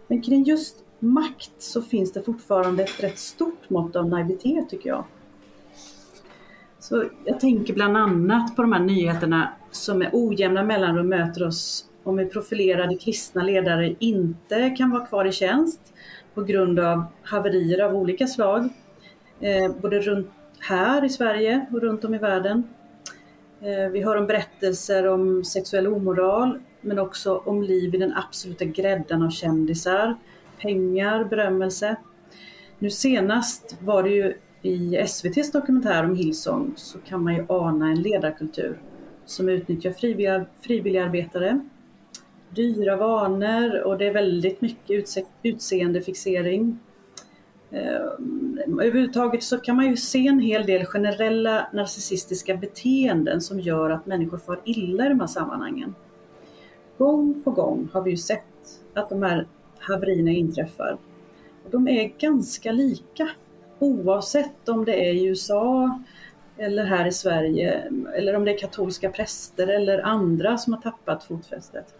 Men 0.06 0.22
kring 0.22 0.42
just 0.44 0.76
makt 0.98 1.52
så 1.58 1.82
finns 1.82 2.12
det 2.12 2.22
fortfarande 2.22 2.82
ett 2.82 3.02
rätt 3.02 3.18
stort 3.18 3.70
mått 3.70 3.96
av 3.96 4.08
naivitet 4.08 4.68
tycker 4.68 4.88
jag. 4.90 5.04
Så 6.82 7.04
jag 7.24 7.40
tänker 7.40 7.74
bland 7.74 7.96
annat 7.96 8.56
på 8.56 8.62
de 8.62 8.72
här 8.72 8.80
nyheterna 8.80 9.52
som 9.70 9.98
med 9.98 10.10
ojämna 10.12 10.62
mellanrum 10.62 11.08
möter 11.08 11.46
oss 11.46 11.84
om 12.04 12.18
hur 12.18 12.26
profilerade 12.26 12.96
kristna 12.96 13.42
ledare 13.42 13.94
inte 13.98 14.70
kan 14.70 14.90
vara 14.90 15.06
kvar 15.06 15.24
i 15.24 15.32
tjänst 15.32 15.80
på 16.34 16.42
grund 16.42 16.80
av 16.80 17.04
haverier 17.22 17.84
av 17.84 17.96
olika 17.96 18.26
slag. 18.26 18.68
Eh, 19.40 19.76
både 19.82 20.00
runt 20.00 20.30
här 20.58 21.04
i 21.04 21.08
Sverige 21.08 21.66
och 21.72 21.80
runt 21.80 22.04
om 22.04 22.14
i 22.14 22.18
världen. 22.18 22.68
Eh, 23.60 23.90
vi 23.92 24.02
hör 24.02 24.16
om 24.16 24.26
berättelser 24.26 25.08
om 25.08 25.44
sexuell 25.44 25.86
omoral 25.86 26.60
men 26.80 26.98
också 26.98 27.36
om 27.36 27.62
liv 27.62 27.94
i 27.94 27.98
den 27.98 28.14
absoluta 28.16 28.64
gräddan 28.64 29.22
av 29.22 29.30
kändisar, 29.30 30.16
pengar, 30.60 31.24
berömmelse. 31.24 31.96
Nu 32.78 32.90
senast 32.90 33.76
var 33.80 34.02
det 34.02 34.10
ju 34.10 34.34
i 34.62 34.96
SVTs 34.96 35.52
dokumentär 35.52 36.04
om 36.04 36.16
Hillsong 36.16 36.72
så 36.76 36.98
kan 36.98 37.24
man 37.24 37.34
ju 37.34 37.46
ana 37.48 37.90
en 37.90 38.02
ledarkultur 38.02 38.80
som 39.24 39.48
utnyttjar 39.48 39.90
frivilliga, 39.90 40.44
frivilligarbetare, 40.60 41.60
dyra 42.50 42.96
vanor 42.96 43.82
och 43.82 43.98
det 43.98 44.06
är 44.06 44.12
väldigt 44.12 44.60
mycket 44.60 44.90
utse, 44.90 45.24
utseendefixering. 45.42 46.78
Eh, 47.70 48.00
överhuvudtaget 48.66 49.42
så 49.42 49.58
kan 49.58 49.76
man 49.76 49.86
ju 49.86 49.96
se 49.96 50.26
en 50.26 50.40
hel 50.40 50.66
del 50.66 50.86
generella 50.86 51.68
narcissistiska 51.72 52.56
beteenden 52.56 53.40
som 53.40 53.60
gör 53.60 53.90
att 53.90 54.06
människor 54.06 54.38
far 54.38 54.60
illa 54.64 55.06
i 55.06 55.08
de 55.08 55.20
här 55.20 55.26
sammanhangen. 55.26 55.94
Gång 56.98 57.42
på 57.44 57.50
gång 57.50 57.88
har 57.92 58.02
vi 58.02 58.10
ju 58.10 58.16
sett 58.16 58.42
att 58.94 59.08
de 59.08 59.22
här 59.22 59.46
haverierna 59.78 60.30
inträffar. 60.30 60.98
Och 61.64 61.70
de 61.70 61.88
är 61.88 62.12
ganska 62.18 62.72
lika 62.72 63.28
oavsett 63.82 64.68
om 64.68 64.84
det 64.84 65.08
är 65.08 65.12
i 65.12 65.24
USA 65.24 66.00
eller 66.58 66.84
här 66.84 67.06
i 67.06 67.12
Sverige 67.12 67.82
eller 68.16 68.36
om 68.36 68.44
det 68.44 68.54
är 68.54 68.58
katolska 68.58 69.10
präster 69.10 69.66
eller 69.66 69.98
andra 69.98 70.58
som 70.58 70.72
har 70.72 70.80
tappat 70.80 71.24
fotfästet. 71.24 71.94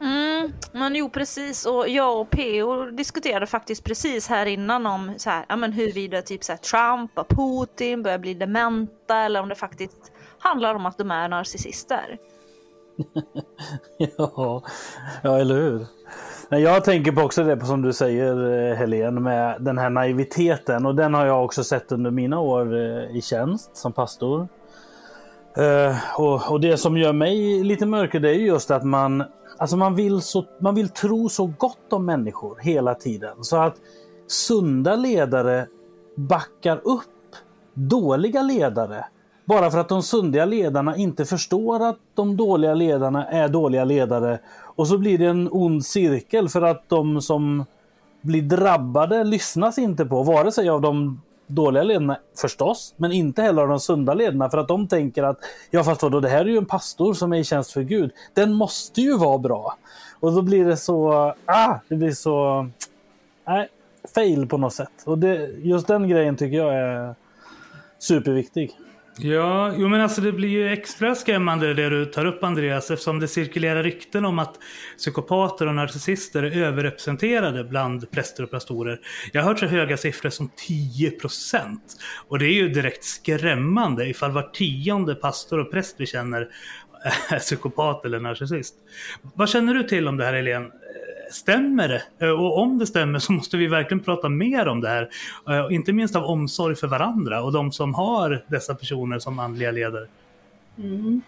Mm, 0.00 0.52
men 0.72 0.94
jo 0.94 1.10
precis 1.10 1.66
och 1.66 1.88
jag 1.88 2.20
och 2.20 2.30
P.O. 2.30 2.84
diskuterade 2.84 3.46
faktiskt 3.46 3.84
precis 3.84 4.28
här 4.28 4.46
innan 4.46 4.86
om 4.86 5.14
så 5.16 5.30
här, 5.30 5.44
ja, 5.48 5.56
men 5.56 5.72
huruvida 5.72 6.22
typ 6.22 6.44
så 6.44 6.52
här, 6.52 6.58
Trump 6.58 7.18
och 7.18 7.28
Putin 7.28 8.02
börjar 8.02 8.18
bli 8.18 8.34
dementa 8.34 9.16
eller 9.16 9.42
om 9.42 9.48
det 9.48 9.54
faktiskt 9.54 10.12
handlar 10.38 10.74
om 10.74 10.86
att 10.86 10.98
de 10.98 11.10
är 11.10 11.28
narcissister. 11.28 12.18
Ja, 13.98 14.62
ja 15.22 15.38
eller 15.38 15.54
hur? 15.54 15.86
Nej, 16.52 16.62
Jag 16.62 16.84
tänker 16.84 17.12
på 17.12 17.20
också 17.20 17.44
det 17.44 17.66
som 17.66 17.82
du 17.82 17.92
säger 17.92 18.70
eh, 18.70 18.76
Helene 18.76 19.20
med 19.20 19.62
den 19.62 19.78
här 19.78 19.90
naiviteten. 19.90 20.86
Och 20.86 20.94
den 20.94 21.14
har 21.14 21.26
jag 21.26 21.44
också 21.44 21.64
sett 21.64 21.92
under 21.92 22.10
mina 22.10 22.40
år 22.40 22.74
eh, 22.74 23.16
i 23.16 23.22
tjänst 23.22 23.76
som 23.76 23.92
pastor. 23.92 24.48
Eh, 25.56 26.20
och, 26.20 26.52
och 26.52 26.60
det 26.60 26.76
som 26.76 26.96
gör 26.96 27.12
mig 27.12 27.64
lite 27.64 27.86
mörker 27.86 28.20
det 28.20 28.30
är 28.30 28.34
just 28.34 28.70
att 28.70 28.84
man, 28.84 29.24
alltså 29.58 29.76
man, 29.76 29.94
vill 29.94 30.20
så, 30.20 30.44
man 30.60 30.74
vill 30.74 30.88
tro 30.88 31.28
så 31.28 31.52
gott 31.58 31.92
om 31.92 32.06
människor 32.06 32.58
hela 32.60 32.94
tiden. 32.94 33.44
Så 33.44 33.56
att 33.56 33.76
sunda 34.26 34.96
ledare 34.96 35.66
backar 36.16 36.80
upp 36.84 37.36
dåliga 37.74 38.42
ledare 38.42 39.04
bara 39.50 39.70
för 39.70 39.78
att 39.78 39.88
de 39.88 40.02
sunda 40.02 40.44
ledarna 40.44 40.96
inte 40.96 41.24
förstår 41.24 41.88
att 41.88 41.98
de 42.14 42.36
dåliga 42.36 42.74
ledarna 42.74 43.26
är 43.26 43.48
dåliga 43.48 43.84
ledare. 43.84 44.38
Och 44.76 44.88
så 44.88 44.98
blir 44.98 45.18
det 45.18 45.26
en 45.26 45.48
ond 45.52 45.86
cirkel 45.86 46.48
för 46.48 46.62
att 46.62 46.88
de 46.88 47.22
som 47.22 47.64
blir 48.20 48.42
drabbade 48.42 49.24
lyssnas 49.24 49.78
inte 49.78 50.06
på, 50.06 50.22
vare 50.22 50.52
sig 50.52 50.68
av 50.68 50.80
de 50.80 51.20
dåliga 51.46 51.82
ledarna 51.82 52.16
förstås, 52.40 52.94
men 52.96 53.12
inte 53.12 53.42
heller 53.42 53.62
av 53.62 53.68
de 53.68 53.80
sunda 53.80 54.14
ledarna 54.14 54.50
för 54.50 54.58
att 54.58 54.68
de 54.68 54.88
tänker 54.88 55.22
att 55.22 55.38
ja 55.70 55.84
fast 55.84 56.02
vadå, 56.02 56.20
det 56.20 56.28
här 56.28 56.40
är 56.40 56.48
ju 56.48 56.58
en 56.58 56.66
pastor 56.66 57.14
som 57.14 57.32
är 57.32 57.38
i 57.38 57.44
tjänst 57.44 57.72
för 57.72 57.82
Gud. 57.82 58.10
Den 58.34 58.52
måste 58.52 59.00
ju 59.00 59.16
vara 59.18 59.38
bra. 59.38 59.76
Och 60.20 60.32
då 60.32 60.42
blir 60.42 60.64
det 60.64 60.76
så, 60.76 61.10
ah, 61.44 61.74
det 61.88 61.96
blir 61.96 62.12
så, 62.12 62.68
nej, 63.46 63.68
fail 64.14 64.46
på 64.46 64.58
något 64.58 64.74
sätt. 64.74 65.02
Och 65.04 65.18
det, 65.18 65.36
just 65.62 65.86
den 65.86 66.08
grejen 66.08 66.36
tycker 66.36 66.56
jag 66.56 66.74
är 66.74 67.14
superviktig. 67.98 68.76
Ja, 69.22 69.72
jo 69.76 69.88
men 69.88 70.00
alltså 70.00 70.20
det 70.20 70.32
blir 70.32 70.48
ju 70.48 70.72
extra 70.72 71.14
skrämmande 71.14 71.74
det 71.74 71.88
du 71.88 72.04
tar 72.04 72.24
upp 72.24 72.44
Andreas 72.44 72.90
eftersom 72.90 73.20
det 73.20 73.28
cirkulerar 73.28 73.82
rykten 73.82 74.24
om 74.24 74.38
att 74.38 74.58
psykopater 74.98 75.66
och 75.66 75.74
narcissister 75.74 76.42
är 76.42 76.62
överrepresenterade 76.62 77.64
bland 77.64 78.10
präster 78.10 78.42
och 78.42 78.50
pastorer. 78.50 79.00
Jag 79.32 79.42
har 79.42 79.48
hört 79.48 79.58
så 79.58 79.66
höga 79.66 79.96
siffror 79.96 80.30
som 80.30 80.50
10 80.68 81.10
procent. 81.10 81.96
Och 82.28 82.38
det 82.38 82.44
är 82.44 82.52
ju 82.52 82.68
direkt 82.68 83.04
skrämmande 83.04 84.06
ifall 84.06 84.30
var 84.30 84.42
tionde 84.42 85.14
pastor 85.14 85.58
och 85.58 85.70
präst 85.70 85.96
vi 85.98 86.06
känner 86.06 86.48
är 87.30 87.38
psykopat 87.38 88.04
eller 88.04 88.20
narcissist. 88.20 88.74
Vad 89.34 89.48
känner 89.48 89.74
du 89.74 89.82
till 89.82 90.08
om 90.08 90.16
det 90.16 90.24
här 90.24 90.34
Helene? 90.34 90.70
Stämmer 91.30 91.88
det? 91.88 92.02
Eh, 92.26 92.30
och 92.30 92.58
om 92.58 92.78
det 92.78 92.86
stämmer 92.86 93.18
så 93.18 93.32
måste 93.32 93.56
vi 93.56 93.66
verkligen 93.66 94.04
prata 94.04 94.28
mer 94.28 94.68
om 94.68 94.80
det 94.80 94.88
här. 94.88 95.08
Eh, 95.48 95.74
inte 95.74 95.92
minst 95.92 96.16
av 96.16 96.24
omsorg 96.24 96.76
för 96.76 96.86
varandra 96.86 97.42
och 97.42 97.52
de 97.52 97.72
som 97.72 97.94
har 97.94 98.44
dessa 98.48 98.74
personer 98.74 99.18
som 99.18 99.38
andliga 99.38 99.70
ledare. 99.70 100.06
Mm. 100.78 101.22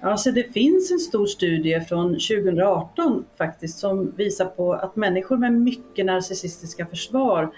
Alltså 0.00 0.32
det 0.32 0.52
finns 0.52 0.90
en 0.90 0.98
stor 0.98 1.26
studie 1.26 1.80
från 1.80 2.08
2018 2.08 3.24
faktiskt 3.38 3.78
som 3.78 4.12
visar 4.16 4.44
på 4.44 4.72
att 4.72 4.96
människor 4.96 5.36
med 5.36 5.52
mycket 5.52 6.06
narcissistiska 6.06 6.86
försvar 6.86 7.50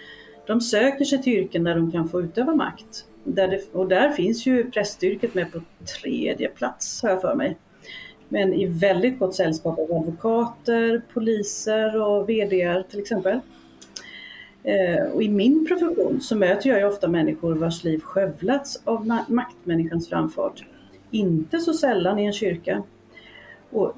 de 0.47 0.61
söker 0.61 1.05
sig 1.05 1.23
till 1.23 1.33
yrken 1.33 1.65
där 1.65 1.75
de 1.75 1.93
kan 1.93 2.09
få 2.09 2.21
utöva 2.21 2.55
makt. 2.55 3.05
Där 3.25 3.49
det, 3.49 3.61
och 3.73 3.89
där 3.89 4.11
finns 4.11 4.47
ju 4.47 4.71
prästyrket 4.71 5.35
med 5.35 5.53
på 5.53 5.61
tredje 6.01 6.49
plats 6.49 7.03
har 7.03 7.11
jag 7.11 7.21
för 7.21 7.35
mig. 7.35 7.57
Men 8.35 8.55
i 8.55 8.67
väldigt 8.67 9.19
gott 9.19 9.35
sällskap 9.35 9.79
av 9.79 9.93
advokater, 9.93 11.03
poliser 11.13 12.03
och 12.03 12.29
VDR 12.29 12.83
till 12.91 13.01
exempel. 13.01 13.41
Eh, 14.63 15.05
och 15.13 15.23
i 15.23 15.29
min 15.29 15.67
profession 15.67 16.21
så 16.21 16.37
möter 16.37 16.71
jag 16.71 16.79
ju 16.79 16.85
ofta 16.85 17.09
människor 17.09 17.55
vars 17.55 17.85
liv 17.85 17.99
skövlats 17.99 18.83
av 18.85 19.21
maktmänniskans 19.29 20.09
framfart. 20.09 20.65
Inte 21.11 21.59
så 21.59 21.73
sällan 21.75 22.19
i 22.19 22.25
en 22.25 22.33
kyrka. 22.33 22.83
Och 23.71 23.93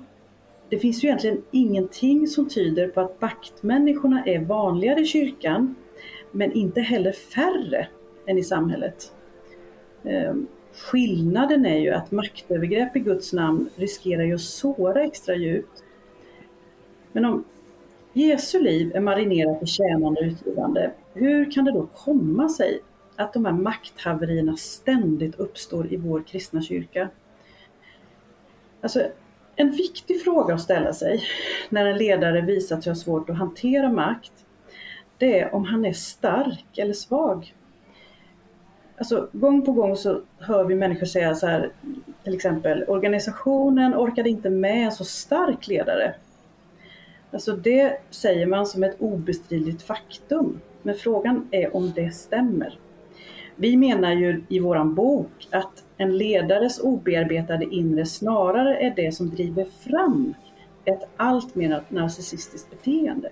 det 0.68 0.78
finns 0.78 1.04
ju 1.04 1.08
egentligen 1.08 1.42
ingenting 1.50 2.26
som 2.26 2.48
tyder 2.48 2.88
på 2.88 3.00
att 3.00 3.20
maktmänniskorna 3.20 4.24
är 4.24 4.38
vanligare 4.38 5.00
i 5.00 5.06
kyrkan, 5.06 5.74
men 6.32 6.52
inte 6.52 6.80
heller 6.80 7.12
färre 7.12 7.88
än 8.26 8.38
i 8.38 8.44
samhället. 8.44 9.12
Eh, 10.04 10.34
Skillnaden 10.76 11.66
är 11.66 11.78
ju 11.78 11.90
att 11.90 12.10
maktövergrepp 12.10 12.96
i 12.96 13.00
Guds 13.00 13.32
namn 13.32 13.68
riskerar 13.76 14.22
ju 14.22 14.34
att 14.34 14.40
såra 14.40 15.04
extra 15.04 15.34
djupt. 15.34 15.84
Men 17.12 17.24
om 17.24 17.44
Jesu 18.12 18.60
liv 18.60 18.96
är 18.96 19.00
marinerat 19.00 19.62
i 19.62 19.66
tjänande 19.66 20.20
och 20.20 20.26
utgivande, 20.26 20.92
hur 21.14 21.50
kan 21.50 21.64
det 21.64 21.72
då 21.72 21.86
komma 21.86 22.48
sig 22.48 22.80
att 23.16 23.32
de 23.32 23.44
här 23.44 23.52
makthaverierna 23.52 24.56
ständigt 24.56 25.34
uppstår 25.34 25.92
i 25.92 25.96
vår 25.96 26.22
kristna 26.22 26.62
kyrka? 26.62 27.08
Alltså, 28.80 29.02
en 29.56 29.70
viktig 29.70 30.22
fråga 30.22 30.54
att 30.54 30.60
ställa 30.60 30.92
sig 30.92 31.22
när 31.68 31.86
en 31.86 31.98
ledare 31.98 32.40
visat 32.40 32.82
sig 32.82 32.90
ha 32.90 32.96
svårt 32.96 33.30
att 33.30 33.38
hantera 33.38 33.88
makt, 33.88 34.32
det 35.18 35.40
är 35.40 35.54
om 35.54 35.64
han 35.64 35.84
är 35.84 35.92
stark 35.92 36.78
eller 36.78 36.92
svag. 36.92 37.54
Alltså 38.98 39.28
gång 39.32 39.62
på 39.62 39.72
gång 39.72 39.96
så 39.96 40.20
hör 40.38 40.64
vi 40.64 40.74
människor 40.74 41.06
säga 41.06 41.34
så 41.34 41.46
här, 41.46 41.70
till 42.24 42.34
exempel 42.34 42.84
organisationen 42.88 43.94
orkade 43.94 44.30
inte 44.30 44.50
med 44.50 44.84
en 44.84 44.92
så 44.92 45.04
stark 45.04 45.68
ledare. 45.68 46.14
Alltså 47.30 47.52
det 47.52 48.00
säger 48.10 48.46
man 48.46 48.66
som 48.66 48.84
ett 48.84 48.96
obestridligt 48.98 49.82
faktum. 49.82 50.60
Men 50.82 50.94
frågan 50.94 51.48
är 51.50 51.76
om 51.76 51.92
det 51.92 52.10
stämmer. 52.10 52.78
Vi 53.56 53.76
menar 53.76 54.12
ju 54.12 54.44
i 54.48 54.58
våran 54.58 54.94
bok 54.94 55.48
att 55.50 55.84
en 55.96 56.18
ledares 56.18 56.80
obearbetade 56.80 57.64
inre 57.64 58.06
snarare 58.06 58.76
är 58.76 58.94
det 58.96 59.12
som 59.12 59.30
driver 59.30 59.64
fram 59.64 60.34
ett 60.84 61.08
allt 61.16 61.54
mer 61.54 61.82
narcissistiskt 61.88 62.70
beteende. 62.70 63.30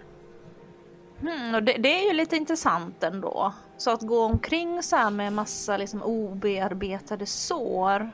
Mm, 1.22 1.54
och 1.54 1.62
det, 1.62 1.72
det, 1.78 1.88
är 1.88 2.08
ju 2.08 2.12
lite 2.12 2.36
intressant 2.36 3.02
ändå. 3.02 3.52
Så 3.76 3.90
att 3.90 4.02
gå 4.02 4.20
omkring 4.20 4.82
så 4.82 4.96
här 4.96 5.10
med 5.10 5.32
massa 5.32 5.76
liksom 5.76 6.02
obearbetade 6.02 7.26
sår. 7.26 8.10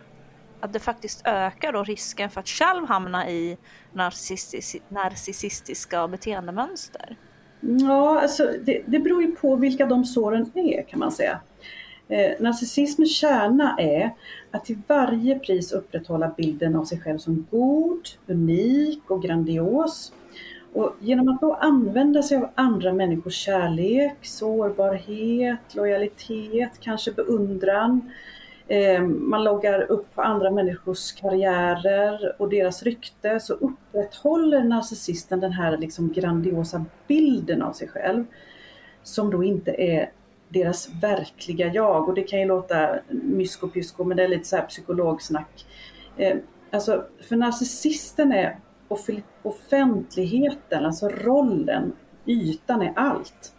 Att 0.60 0.72
det 0.72 0.78
faktiskt 0.78 1.26
ökar 1.26 1.72
då 1.72 1.84
risken 1.84 2.30
för 2.30 2.40
att 2.40 2.48
själv 2.48 2.86
hamna 2.86 3.30
i 3.30 3.58
narcissis 3.92 4.76
narcissistiska 4.88 6.08
beteendemönster. 6.08 7.16
Ja, 7.60 8.20
alltså 8.20 8.50
det, 8.62 8.82
det 8.86 8.98
beror 8.98 9.22
ju 9.22 9.36
på 9.36 9.56
vilka 9.56 9.86
de 9.86 10.04
såren 10.04 10.50
är 10.54 10.82
kan 10.82 10.98
man 10.98 11.12
säga. 11.12 11.40
Eh, 12.08 12.40
narcissismens 12.40 13.16
kärna 13.16 13.76
är 13.78 14.14
att 14.50 14.64
till 14.64 14.78
varje 14.86 15.38
pris 15.38 15.72
upprätthålla 15.72 16.34
bilden 16.36 16.76
av 16.76 16.84
sig 16.84 17.00
själv 17.00 17.18
som 17.18 17.46
god, 17.50 18.08
unik 18.26 19.10
och 19.10 19.22
grandios. 19.22 20.12
Och 20.72 20.96
genom 21.00 21.28
att 21.28 21.40
då 21.40 21.54
använda 21.54 22.22
sig 22.22 22.36
av 22.36 22.48
andra 22.54 22.92
människors 22.92 23.34
kärlek, 23.34 24.16
sårbarhet, 24.22 25.74
lojalitet, 25.74 26.70
kanske 26.80 27.12
beundran. 27.12 28.12
Eh, 28.68 29.02
man 29.02 29.44
loggar 29.44 29.90
upp 29.90 30.14
på 30.14 30.22
andra 30.22 30.50
människors 30.50 31.12
karriärer 31.12 32.34
och 32.38 32.48
deras 32.48 32.82
rykte 32.82 33.40
så 33.40 33.54
upprätthåller 33.54 34.64
narcissisten 34.64 35.40
den 35.40 35.52
här 35.52 35.78
liksom 35.78 36.12
grandiosa 36.12 36.84
bilden 37.06 37.62
av 37.62 37.72
sig 37.72 37.88
själv 37.88 38.24
som 39.02 39.30
då 39.30 39.44
inte 39.44 39.70
är 39.70 40.10
deras 40.48 40.88
verkliga 41.02 41.66
jag. 41.66 42.08
Och 42.08 42.14
det 42.14 42.22
kan 42.22 42.40
ju 42.40 42.46
låta 42.46 42.98
mysko 43.08 43.68
pysko 43.68 44.04
men 44.04 44.16
det 44.16 44.24
är 44.24 44.28
lite 44.28 44.48
så 44.48 44.56
här 44.56 44.66
psykologsnack. 44.66 45.66
Eh, 46.16 46.36
alltså 46.70 47.04
för 47.28 47.36
narcissisten 47.36 48.32
är 48.32 48.58
offentligheten, 49.42 50.84
alltså 50.84 51.08
rollen, 51.08 51.92
ytan 52.26 52.82
är 52.82 52.92
allt. 52.96 53.52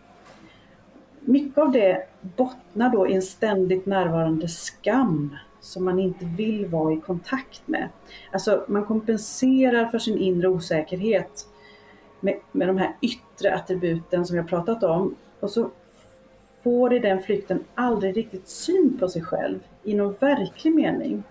Mycket 1.20 1.58
av 1.58 1.72
det 1.72 2.08
bottnar 2.22 2.90
då 2.90 3.08
i 3.08 3.14
en 3.14 3.22
ständigt 3.22 3.86
närvarande 3.86 4.48
skam 4.48 5.36
som 5.60 5.86
man 5.86 6.00
inte 6.00 6.26
vill 6.26 6.66
vara 6.66 6.94
i 6.94 7.00
kontakt 7.00 7.62
med. 7.66 7.90
Alltså 8.32 8.66
man 8.68 8.86
kompenserar 8.86 9.86
för 9.86 10.00
sin 10.00 10.18
inre 10.18 10.48
osäkerhet 10.48 11.48
med, 12.20 12.40
med 12.52 12.68
de 12.68 12.78
här 12.78 12.96
yttre 13.02 13.56
attributen 13.56 14.26
som 14.26 14.38
jag 14.38 14.48
pratat 14.48 14.84
om 14.84 15.16
och 15.40 15.52
så 15.52 15.70
får 16.64 16.94
i 16.94 17.00
den 17.00 17.22
flykten 17.22 17.64
aldrig 17.76 18.18
riktigt 18.18 18.48
syn 18.48 18.98
på 19.00 19.08
sig 19.08 19.24
själv 19.24 19.60
i 19.84 19.94
någon 19.94 20.16
verklig 20.20 20.76
mening. 20.76 21.24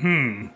Hmm. 0.00 0.48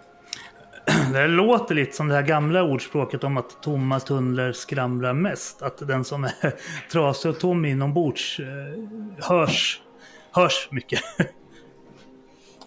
Det 1.12 1.26
låter 1.26 1.74
lite 1.74 1.96
som 1.96 2.08
det 2.08 2.14
här 2.14 2.22
gamla 2.22 2.62
ordspråket 2.62 3.24
om 3.24 3.36
att 3.36 3.62
tomma 3.62 4.00
tunnlar 4.00 4.52
skramlar 4.52 5.12
mest. 5.12 5.62
Att 5.62 5.88
den 5.88 6.04
som 6.04 6.24
är 6.24 6.54
trasig 6.92 7.30
och 7.30 7.40
tom 7.40 7.64
inombords 7.64 8.40
eh, 8.40 9.26
hörs, 9.28 9.80
hörs 10.32 10.68
mycket. 10.70 11.00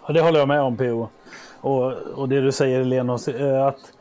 Ja, 0.08 0.14
det 0.14 0.22
håller 0.22 0.40
jag 0.40 0.48
med 0.48 0.62
om 0.62 0.78
PO. 0.78 1.08
Och, 1.62 1.92
och 1.94 2.30
det 2.30 2.42
du 2.42 2.52
säger 2.52 2.84
Lena, 2.84 3.14
eh, 3.14 3.66
att 3.66 3.94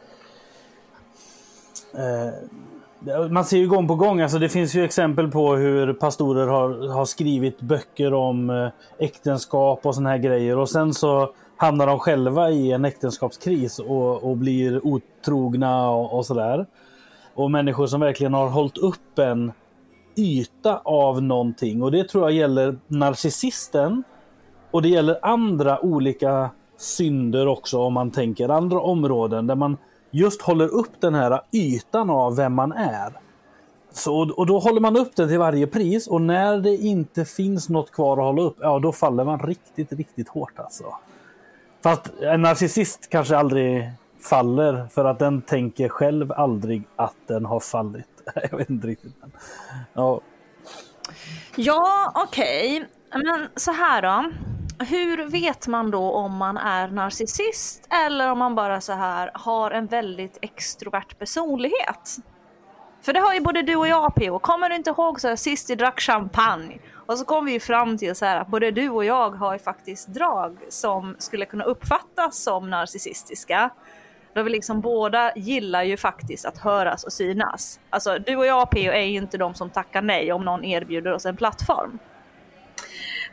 eh, 1.94 3.28
man 3.30 3.44
ser 3.44 3.58
ju 3.58 3.68
gång 3.68 3.88
på 3.88 3.94
gång, 3.94 4.20
alltså 4.20 4.38
det 4.38 4.48
finns 4.48 4.74
ju 4.74 4.84
exempel 4.84 5.30
på 5.30 5.54
hur 5.56 5.92
pastorer 5.92 6.46
har, 6.46 6.88
har 6.88 7.04
skrivit 7.04 7.60
böcker 7.60 8.14
om 8.14 8.50
eh, 8.50 8.68
äktenskap 8.98 9.86
och 9.86 9.94
såna 9.94 10.10
här 10.10 10.18
grejer 10.18 10.58
och 10.58 10.70
sen 10.70 10.94
så 10.94 11.34
hamnar 11.62 11.86
de 11.86 11.98
själva 11.98 12.50
i 12.50 12.72
en 12.72 12.84
äktenskapskris 12.84 13.78
och, 13.78 14.30
och 14.30 14.36
blir 14.36 14.86
otrogna 14.86 15.90
och, 15.90 16.18
och 16.18 16.26
sådär. 16.26 16.66
Och 17.34 17.50
människor 17.50 17.86
som 17.86 18.00
verkligen 18.00 18.34
har 18.34 18.48
hållit 18.48 18.78
upp 18.78 19.18
en 19.18 19.52
yta 20.16 20.78
av 20.84 21.22
någonting 21.22 21.82
och 21.82 21.92
det 21.92 22.08
tror 22.08 22.24
jag 22.24 22.32
gäller 22.32 22.78
narcissisten 22.86 24.02
och 24.70 24.82
det 24.82 24.88
gäller 24.88 25.18
andra 25.22 25.80
olika 25.80 26.50
synder 26.76 27.48
också 27.48 27.78
om 27.78 27.92
man 27.92 28.10
tänker 28.10 28.48
andra 28.48 28.80
områden 28.80 29.46
där 29.46 29.54
man 29.54 29.76
just 30.10 30.42
håller 30.42 30.68
upp 30.68 31.00
den 31.00 31.14
här 31.14 31.40
ytan 31.52 32.10
av 32.10 32.36
vem 32.36 32.54
man 32.54 32.72
är. 32.72 33.12
Så, 33.92 34.32
och 34.36 34.46
då 34.46 34.58
håller 34.58 34.80
man 34.80 34.96
upp 34.96 35.16
den 35.16 35.28
till 35.28 35.38
varje 35.38 35.66
pris 35.66 36.06
och 36.08 36.20
när 36.20 36.58
det 36.58 36.76
inte 36.76 37.24
finns 37.24 37.68
något 37.68 37.90
kvar 37.90 38.16
att 38.16 38.24
hålla 38.24 38.42
upp, 38.42 38.56
ja 38.60 38.78
då 38.78 38.92
faller 38.92 39.24
man 39.24 39.38
riktigt, 39.38 39.92
riktigt 39.92 40.28
hårt 40.28 40.58
alltså. 40.58 40.84
Fast 41.82 42.10
en 42.20 42.42
narcissist 42.42 43.10
kanske 43.10 43.36
aldrig 43.36 43.90
faller 44.20 44.86
för 44.94 45.04
att 45.04 45.18
den 45.18 45.42
tänker 45.42 45.88
själv 45.88 46.32
aldrig 46.32 46.82
att 46.96 47.16
den 47.26 47.44
har 47.44 47.60
fallit. 47.60 48.06
Jag 48.50 48.58
vet 48.58 48.70
inte 48.70 48.86
riktigt. 48.86 49.12
Ja, 49.92 50.20
ja 51.56 52.12
okej. 52.14 52.76
Okay. 52.76 53.22
Men 53.24 53.48
så 53.56 53.72
här 53.72 54.02
då 54.02 54.30
hur 54.84 55.24
vet 55.24 55.66
man 55.66 55.90
då 55.90 56.12
om 56.12 56.36
man 56.36 56.56
är 56.56 56.88
narcissist 56.88 57.86
eller 58.06 58.30
om 58.32 58.38
man 58.38 58.54
bara 58.54 58.80
så 58.80 58.92
här 58.92 59.30
har 59.34 59.70
en 59.70 59.86
väldigt 59.86 60.38
extrovert 60.42 61.18
personlighet? 61.18 62.16
För 63.02 63.12
det 63.12 63.20
har 63.20 63.34
ju 63.34 63.40
både 63.40 63.62
du 63.62 63.76
och 63.76 63.88
jag 63.88 64.14
P.O. 64.14 64.38
Kommer 64.38 64.68
du 64.68 64.76
inte 64.76 64.90
ihåg 64.90 65.20
så 65.20 65.28
här, 65.28 65.36
sist 65.36 65.70
vi 65.70 65.74
drack 65.74 66.00
champagne? 66.00 66.78
Och 67.06 67.18
så 67.18 67.24
kom 67.24 67.44
vi 67.44 67.52
ju 67.52 67.60
fram 67.60 67.98
till 67.98 68.14
så 68.14 68.24
här 68.24 68.40
att 68.40 68.48
både 68.48 68.70
du 68.70 68.88
och 68.88 69.04
jag 69.04 69.30
har 69.30 69.52
ju 69.52 69.58
faktiskt 69.58 70.08
drag 70.08 70.56
som 70.68 71.16
skulle 71.18 71.46
kunna 71.46 71.64
uppfattas 71.64 72.42
som 72.42 72.70
narcissistiska. 72.70 73.70
Då 74.34 74.42
vi 74.42 74.50
liksom 74.50 74.80
båda 74.80 75.32
gillar 75.36 75.82
ju 75.82 75.96
faktiskt 75.96 76.44
att 76.44 76.58
höras 76.58 77.04
och 77.04 77.12
synas. 77.12 77.80
Alltså 77.90 78.18
du 78.18 78.36
och 78.36 78.46
jag 78.46 78.70
P.O. 78.70 78.92
är 78.92 79.00
ju 79.00 79.18
inte 79.18 79.38
de 79.38 79.54
som 79.54 79.70
tackar 79.70 80.02
nej 80.02 80.32
om 80.32 80.44
någon 80.44 80.64
erbjuder 80.64 81.12
oss 81.12 81.26
en 81.26 81.36
plattform. 81.36 81.98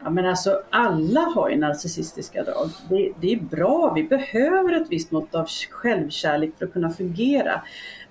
Ja, 0.04 0.10
men 0.10 0.26
alltså 0.26 0.62
alla 0.70 1.22
har 1.22 1.50
ju 1.50 1.58
narcissistiska 1.58 2.44
drag. 2.44 2.70
Det, 2.90 3.12
det, 3.20 3.34
är 3.34 3.40
bra, 3.40 3.94
vi 3.96 4.04
behöver 4.04 4.82
ett 4.82 4.88
visst 4.90 5.12
mått 5.12 5.36
av 5.36 5.48
självkärlek 5.72 6.52
för 6.58 6.66
att 6.66 6.74
kunna 6.74 6.90
fungera. 6.90 7.62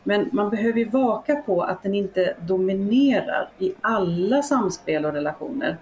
Men 0.09 0.29
man 0.33 0.51
behöver 0.51 0.79
ju 0.79 0.89
vaka 0.89 1.37
på 1.37 1.63
att 1.63 1.83
den 1.83 1.95
inte 1.95 2.35
dominerar 2.41 3.49
i 3.59 3.75
alla 3.81 4.43
samspel 4.43 5.05
och 5.05 5.13
relationer. 5.13 5.77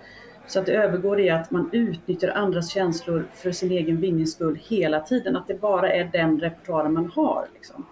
Så 0.46 0.60
att 0.60 0.66
det 0.66 0.72
övergår 0.72 1.20
i 1.20 1.30
att 1.30 1.50
man 1.50 1.70
utnyttjar 1.72 2.28
andras 2.28 2.70
känslor 2.70 3.26
för 3.34 3.52
sin 3.52 3.70
egen 3.70 4.00
vinnings 4.00 4.32
skull 4.32 4.58
hela 4.68 5.00
tiden. 5.00 5.36
Att 5.36 5.46
det 5.46 5.60
bara 5.60 5.92
är 5.92 6.04
den 6.04 6.40
repertoaren 6.40 6.92
man 6.92 7.12
har. 7.14 7.46
Liksom. 7.54 7.86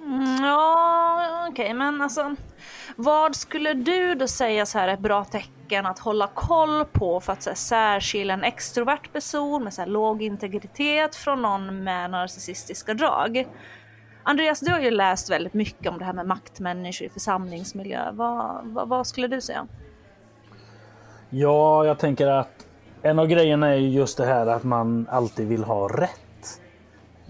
Mm, 0.00 0.44
ja, 0.44 1.46
okej, 1.50 1.64
okay, 1.64 1.74
men 1.74 2.02
alltså 2.02 2.36
vad 2.96 3.36
skulle 3.36 3.74
du 3.74 4.14
då 4.14 4.26
säga 4.26 4.66
så 4.66 4.78
här 4.78 4.88
ett 4.88 5.00
bra 5.00 5.24
tecken 5.24 5.86
att 5.86 5.98
hålla 5.98 6.26
koll 6.34 6.84
på 6.84 7.20
för 7.20 7.32
att 7.32 7.42
så 7.42 7.50
här, 7.50 7.54
särskilja 7.54 8.34
en 8.34 8.44
extrovert 8.44 9.12
person 9.12 9.64
med 9.64 9.74
så 9.74 9.82
här, 9.82 9.88
låg 9.88 10.22
integritet 10.22 11.16
från 11.16 11.42
någon 11.42 11.84
med 11.84 12.10
narcissistiska 12.10 12.94
drag? 12.94 13.46
Andreas, 14.24 14.60
du 14.60 14.70
har 14.70 14.80
ju 14.80 14.90
läst 14.90 15.30
väldigt 15.30 15.54
mycket 15.54 15.92
om 15.92 15.98
det 15.98 16.04
här 16.04 16.12
med 16.12 16.26
maktmänniskor 16.26 17.06
i 17.06 17.10
församlingsmiljö. 17.10 18.12
Vad, 18.12 18.60
vad, 18.64 18.88
vad 18.88 19.06
skulle 19.06 19.28
du 19.28 19.40
säga? 19.40 19.66
Ja, 21.30 21.86
jag 21.86 21.98
tänker 21.98 22.26
att 22.26 22.66
en 23.02 23.18
av 23.18 23.26
grejerna 23.26 23.68
är 23.68 23.76
just 23.76 24.18
det 24.18 24.26
här 24.26 24.46
att 24.46 24.64
man 24.64 25.06
alltid 25.10 25.48
vill 25.48 25.64
ha 25.64 25.88
rätt 25.88 26.20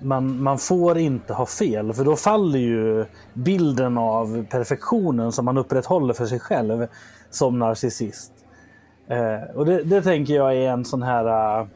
man, 0.05 0.43
man 0.43 0.59
får 0.59 0.99
inte 0.99 1.33
ha 1.33 1.47
fel 1.47 1.93
för 1.93 2.05
då 2.05 2.17
faller 2.17 2.59
ju 2.59 3.05
bilden 3.33 3.99
av 3.99 4.45
perfektionen 4.45 5.33
som 5.33 5.45
man 5.45 5.59
upprätthåller 5.59 6.15
för 6.15 6.27
sig 6.27 6.41
själv 6.41 6.87
som 7.31 7.59
narcissist. 7.59 8.33
Eh, 9.09 9.57
och 9.57 9.67
det, 9.67 9.83
det, 9.83 10.03
tänker 10.03 10.35
jag 10.35 10.57
är 10.57 10.71
en 10.71 10.85
sån 10.85 11.03
här... 11.03 11.59
Eh, 11.61 11.67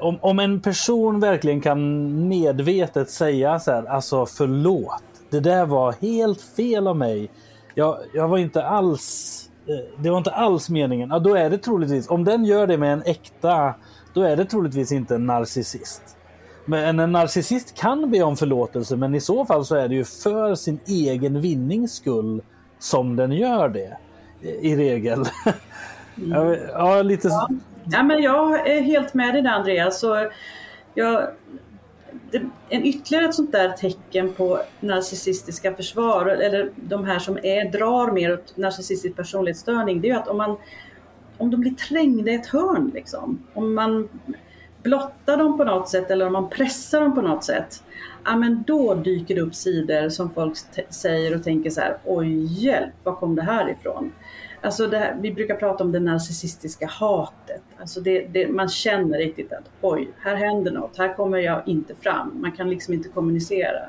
om, 0.00 0.18
om 0.20 0.38
en 0.38 0.60
person 0.60 1.20
verkligen 1.20 1.60
kan 1.60 2.28
medvetet 2.28 3.10
säga 3.10 3.58
så 3.58 3.70
här, 3.70 3.84
alltså 3.84 4.26
förlåt, 4.26 5.02
det 5.30 5.40
där 5.40 5.66
var 5.66 5.92
helt 5.92 6.40
fel 6.40 6.86
av 6.86 6.96
mig. 6.96 7.30
Jag, 7.74 7.98
jag 8.14 8.28
var 8.28 8.38
inte 8.38 8.64
alls... 8.64 9.44
Eh, 9.66 10.02
det 10.02 10.10
var 10.10 10.18
inte 10.18 10.30
alls 10.30 10.70
meningen. 10.70 11.08
Ja, 11.10 11.18
då 11.18 11.34
är 11.34 11.50
det 11.50 11.58
troligtvis, 11.58 12.08
om 12.08 12.24
den 12.24 12.44
gör 12.44 12.66
det 12.66 12.78
med 12.78 12.92
en 12.92 13.02
äkta, 13.02 13.74
då 14.14 14.22
är 14.22 14.36
det 14.36 14.44
troligtvis 14.44 14.92
inte 14.92 15.14
en 15.14 15.26
narcissist. 15.26 16.02
Men 16.64 17.00
en 17.00 17.12
narcissist 17.12 17.74
kan 17.74 18.10
be 18.10 18.22
om 18.22 18.36
förlåtelse 18.36 18.96
men 18.96 19.14
i 19.14 19.20
så 19.20 19.44
fall 19.44 19.64
så 19.64 19.74
är 19.74 19.88
det 19.88 19.94
ju 19.94 20.04
för 20.04 20.54
sin 20.54 20.80
egen 20.86 21.40
vinnings 21.40 21.94
skull 21.94 22.42
som 22.78 23.16
den 23.16 23.32
gör 23.32 23.68
det. 23.68 23.96
I 24.60 24.76
regel. 24.76 25.24
Mm. 26.22 26.58
ja, 26.72 27.02
lite... 27.02 27.28
Ja. 27.28 27.48
Ja, 27.92 28.02
men 28.02 28.22
jag 28.22 28.68
är 28.68 28.80
helt 28.80 29.14
med 29.14 29.34
dig 29.34 29.42
där 29.42 29.50
Andreas. 29.50 30.00
Så 30.00 30.30
jag, 30.94 31.30
det, 32.30 32.42
en 32.68 32.84
ytterligare 32.84 33.24
ett 33.24 33.34
sånt 33.34 33.52
där 33.52 33.68
tecken 33.68 34.32
på 34.32 34.60
narcissistiska 34.80 35.74
försvar, 35.74 36.26
eller 36.26 36.70
de 36.76 37.04
här 37.04 37.18
som 37.18 37.38
är, 37.42 37.70
drar 37.72 38.12
mer 38.12 38.32
åt 38.32 38.56
narcissistisk 38.56 39.16
personlighetsstörning, 39.16 40.00
det 40.00 40.08
är 40.08 40.12
ju 40.12 40.18
att 40.18 40.28
om, 40.28 40.36
man, 40.36 40.56
om 41.38 41.50
de 41.50 41.60
blir 41.60 41.74
trängda 41.74 42.30
i 42.30 42.34
ett 42.34 42.46
hörn, 42.46 42.90
liksom, 42.94 43.46
om 43.54 43.74
man 43.74 44.08
blottar 44.82 45.36
dem 45.36 45.58
på 45.58 45.64
något 45.64 45.88
sätt 45.88 46.10
eller 46.10 46.26
om 46.26 46.32
man 46.32 46.50
pressar 46.50 47.00
dem 47.00 47.14
på 47.14 47.22
något 47.22 47.44
sätt, 47.44 47.82
ja 48.24 48.36
men 48.36 48.64
då 48.66 48.94
dyker 48.94 49.34
det 49.34 49.40
upp 49.40 49.54
sidor 49.54 50.08
som 50.08 50.30
folk 50.30 50.56
säger 50.90 51.34
och 51.34 51.44
tänker 51.44 51.70
så 51.70 51.80
här, 51.80 51.98
oj 52.04 52.64
hjälp, 52.64 52.94
var 53.02 53.14
kom 53.14 53.34
det 53.34 53.42
här 53.42 53.70
ifrån? 53.70 54.12
Alltså 54.60 54.86
det 54.86 54.98
här, 54.98 55.16
vi 55.20 55.32
brukar 55.32 55.54
prata 55.54 55.84
om 55.84 55.92
det 55.92 56.00
narcissistiska 56.00 56.86
hatet. 56.86 57.62
Alltså 57.80 58.00
det, 58.00 58.26
det, 58.26 58.48
man 58.48 58.68
känner 58.68 59.18
riktigt 59.18 59.52
att 59.52 59.70
oj, 59.80 60.10
här 60.18 60.36
händer 60.36 60.72
något, 60.72 60.98
här 60.98 61.14
kommer 61.14 61.38
jag 61.38 61.62
inte 61.68 61.94
fram. 61.94 62.40
Man 62.40 62.52
kan 62.52 62.70
liksom 62.70 62.94
inte 62.94 63.08
kommunicera. 63.08 63.80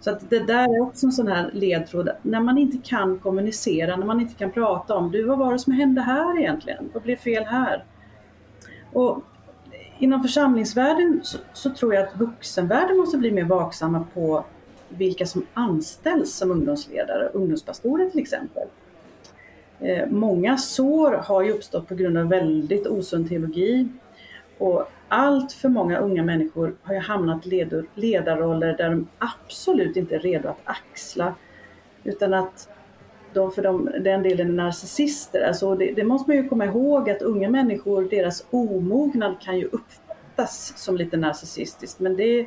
Så 0.00 0.10
att 0.10 0.30
det 0.30 0.40
där 0.40 0.76
är 0.76 0.80
också 0.80 1.06
en 1.06 1.12
sån 1.12 1.28
här 1.28 1.50
ledtråd. 1.52 2.08
När 2.22 2.40
man 2.40 2.58
inte 2.58 2.78
kan 2.88 3.18
kommunicera, 3.18 3.96
när 3.96 4.06
man 4.06 4.20
inte 4.20 4.34
kan 4.34 4.50
prata 4.50 4.94
om 4.94 5.10
du, 5.10 5.24
vad 5.24 5.38
var 5.38 5.52
det 5.52 5.58
som 5.58 5.72
hände 5.72 6.00
här 6.00 6.40
egentligen? 6.40 6.90
Vad 6.92 7.02
blev 7.02 7.16
fel 7.16 7.44
här? 7.44 7.84
Och 8.92 9.22
inom 9.98 10.22
församlingsvärlden 10.22 11.20
så, 11.22 11.38
så 11.52 11.70
tror 11.70 11.94
jag 11.94 12.08
att 12.08 12.16
vuxenvärlden 12.16 12.96
måste 12.96 13.18
bli 13.18 13.30
mer 13.30 13.44
vaksamma 13.44 14.06
på 14.14 14.44
vilka 14.88 15.26
som 15.26 15.46
anställs 15.54 16.34
som 16.34 16.50
ungdomsledare, 16.50 17.28
ungdomspastorer 17.28 18.10
till 18.10 18.20
exempel. 18.20 18.68
Eh, 19.80 20.06
många 20.08 20.56
sår 20.56 21.12
har 21.12 21.42
ju 21.42 21.52
uppstått 21.52 21.88
på 21.88 21.94
grund 21.94 22.18
av 22.18 22.28
väldigt 22.28 22.86
osund 22.86 23.28
teologi. 23.28 23.88
Och 24.58 24.88
allt 25.08 25.52
för 25.52 25.68
många 25.68 25.98
unga 25.98 26.22
människor 26.22 26.74
har 26.82 26.94
ju 26.94 27.00
hamnat 27.00 27.46
i 27.46 27.68
ledarroller 27.94 28.76
där 28.76 28.90
de 28.90 29.08
absolut 29.18 29.96
inte 29.96 30.14
är 30.14 30.18
redo 30.18 30.48
att 30.48 30.60
axla. 30.64 31.34
Utan 32.04 32.34
att 32.34 32.68
de 33.32 33.52
för 33.52 33.62
dem, 33.62 33.90
den 34.00 34.22
delen 34.22 34.48
är 34.48 34.52
narcissister. 34.52 35.42
Alltså 35.42 35.74
det, 35.74 35.92
det, 35.92 36.04
måste 36.04 36.30
man 36.30 36.36
ju 36.36 36.48
komma 36.48 36.64
ihåg 36.64 37.10
att 37.10 37.22
unga 37.22 37.50
människor, 37.50 38.08
deras 38.10 38.46
omognad 38.50 39.40
kan 39.40 39.58
ju 39.58 39.64
uppfattas 39.64 40.72
som 40.76 40.96
lite 40.96 41.16
narcissistiskt. 41.16 42.00
Men 42.00 42.16
det, 42.16 42.46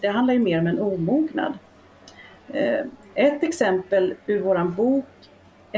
det 0.00 0.08
handlar 0.08 0.34
ju 0.34 0.40
mer 0.40 0.58
om 0.58 0.66
en 0.66 0.80
omognad. 0.80 1.52
Eh, 2.48 2.86
ett 3.14 3.42
exempel 3.42 4.14
ur 4.26 4.40
våran 4.40 4.74
bok 4.74 5.04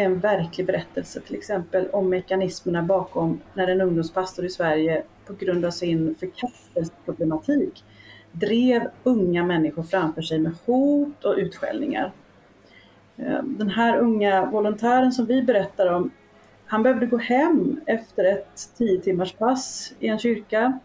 en 0.04 0.20
verklig 0.20 0.66
berättelse 0.66 1.20
till 1.20 1.36
exempel 1.36 1.88
om 1.92 2.08
mekanismerna 2.08 2.82
bakom 2.82 3.40
när 3.54 3.68
en 3.68 3.80
ungdomspastor 3.80 4.44
i 4.44 4.50
Sverige 4.50 5.02
på 5.26 5.32
grund 5.34 5.64
av 5.64 5.70
sin 5.70 6.14
förkastelseproblematik 6.14 7.84
drev 8.32 8.88
unga 9.02 9.44
människor 9.44 9.82
framför 9.82 10.22
sig 10.22 10.38
med 10.38 10.52
hot 10.66 11.24
och 11.24 11.34
utskällningar. 11.36 12.12
Eh, 13.16 13.42
den 13.42 13.70
här 13.70 13.98
unga 13.98 14.46
volontären 14.46 15.12
som 15.12 15.26
vi 15.26 15.42
berättar 15.42 15.92
om, 15.92 16.10
han 16.66 16.82
behövde 16.82 17.06
gå 17.06 17.16
hem 17.16 17.80
efter 17.86 18.24
ett 18.24 18.70
tio 18.78 19.00
timmars 19.00 19.32
pass 19.32 19.94
i 20.00 20.08
en 20.08 20.18
kyrka. 20.18 20.78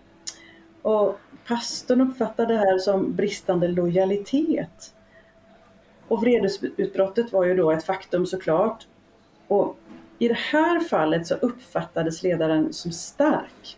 Och 0.82 1.20
pastorn 1.48 2.02
uppfattade 2.02 2.54
det 2.54 2.60
här 2.60 2.78
som 2.78 3.16
bristande 3.16 3.68
lojalitet. 3.68 4.94
Och 6.08 6.22
vredesutbrottet 6.22 7.34
var 7.34 7.46
ju 7.46 7.56
då 7.56 7.72
ett 7.72 7.84
faktum 7.84 8.26
såklart. 8.26 8.88
Och 9.54 9.78
I 10.20 10.28
det 10.28 10.38
här 10.38 10.80
fallet 10.80 11.28
så 11.28 11.36
uppfattades 11.36 12.24
ledaren 12.24 12.74
som 12.74 12.92
stark. 12.92 13.78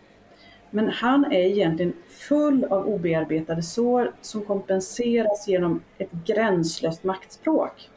Men 0.69 0.89
han 0.89 1.25
är 1.25 1.39
egentligen 1.39 1.93
full 2.07 2.63
av 2.63 2.87
obearbetade 2.87 3.63
sår 3.63 4.11
som 4.21 4.45
kompenseras 4.45 5.47
genom 5.47 5.81
ett 5.97 6.11
gränslöst 6.25 7.03
maktspråk. 7.03 7.89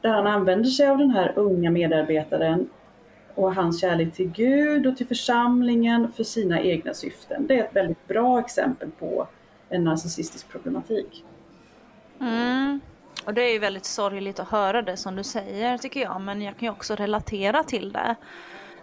Där 0.00 0.10
han 0.10 0.26
använder 0.26 0.70
sig 0.70 0.88
av 0.88 0.98
den 0.98 1.10
här 1.10 1.32
unga 1.36 1.70
medarbetaren 1.70 2.68
och 3.34 3.54
hans 3.54 3.80
kärlek 3.80 4.14
till 4.14 4.30
Gud 4.30 4.86
och 4.86 4.96
till 4.96 5.06
församlingen 5.06 6.12
för 6.12 6.24
sina 6.24 6.60
egna 6.60 6.94
syften. 6.94 7.46
Det 7.46 7.58
är 7.58 7.64
ett 7.64 7.76
väldigt 7.76 8.08
bra 8.08 8.40
exempel 8.40 8.90
på 8.98 9.26
en 9.68 9.84
narcissistisk 9.84 10.48
problematik. 10.48 11.24
Mm. 12.20 12.80
Och 13.26 13.34
det 13.34 13.42
är 13.42 13.52
ju 13.52 13.58
väldigt 13.58 13.84
sorgligt 13.84 14.40
att 14.40 14.48
höra 14.48 14.82
det 14.82 14.96
som 14.96 15.16
du 15.16 15.24
säger 15.24 15.78
tycker 15.78 16.00
jag, 16.00 16.20
men 16.20 16.42
jag 16.42 16.56
kan 16.56 16.66
ju 16.66 16.72
också 16.72 16.94
relatera 16.94 17.62
till 17.62 17.92
det. 17.92 18.16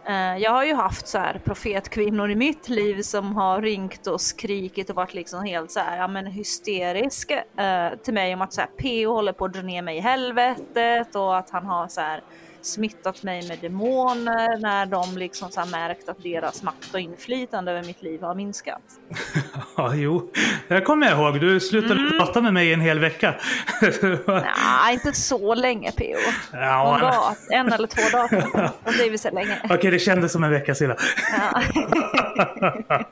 Eh, 0.06 0.38
jag 0.38 0.52
har 0.52 0.64
ju 0.64 0.74
haft 0.74 1.08
så 1.08 1.18
här 1.18 1.42
profetkvinnor 1.44 2.32
i 2.32 2.36
mitt 2.36 2.70
liv 2.70 3.02
som 3.02 3.36
har 3.36 3.62
ringt 3.62 4.08
och 4.08 4.22
skrikit 4.22 4.90
och 4.90 4.96
varit 4.96 5.14
liksom 5.14 5.44
helt 5.44 5.72
så 5.72 5.80
här, 5.80 5.98
ja 5.98 6.08
men 6.08 6.26
hysterisk 6.26 7.32
eh, 7.32 7.90
till 8.04 8.14
mig 8.14 8.34
om 8.34 8.42
att 8.42 8.54
så 8.54 8.62
här, 8.62 8.70
PO 8.78 9.14
håller 9.14 9.34
på 9.34 9.46
att 9.46 9.54
dra 9.54 9.62
ner 9.62 9.82
mig 9.82 9.98
i 9.98 10.00
helvetet 10.00 11.16
och 11.16 11.38
att 11.38 11.50
han 11.50 11.66
har 11.66 11.88
så 11.88 12.02
här 12.02 12.24
smittat 12.66 13.24
mig 13.24 13.48
med 13.48 13.60
demoner 13.62 14.58
när 14.58 14.86
de 14.86 15.18
liksom 15.18 15.52
så 15.52 15.66
märkt 15.66 16.10
att 16.10 16.24
deras 16.24 16.64
makt 16.64 16.94
och 16.94 17.00
inflytande 17.00 17.72
över 17.72 17.84
mitt 17.84 18.02
liv 18.04 18.22
har 18.22 18.36
minskat. 18.36 18.82
ja, 19.78 19.96
jo, 19.96 20.32
det 20.68 20.82
kommer 20.82 21.08
jag 21.10 21.20
ihåg. 21.20 21.40
Du 21.40 21.60
slutade 21.60 22.00
mm. 22.00 22.18
prata 22.20 22.42
med 22.42 22.54
mig 22.54 22.74
en 22.74 22.82
hel 22.82 23.00
vecka. 23.00 23.36
Nej, 24.28 24.94
inte 24.94 25.14
så 25.14 25.56
länge 25.56 25.92
PO. 25.92 26.04
Ja, 26.52 26.84
Någon 26.92 27.00
dag, 27.00 27.36
en 27.50 27.74
eller 27.74 27.88
två 27.88 28.18
dagar. 28.18 28.72
Och 28.84 28.94
det 28.98 29.10
vill 29.10 29.20
säga 29.20 29.34
länge. 29.34 29.62
Okej, 29.70 29.92
det 29.92 30.00
kändes 30.00 30.32
som 30.32 30.44
en 30.44 30.52
vecka 30.52 30.76
sedan. 30.76 30.96
Ja. 31.32 31.62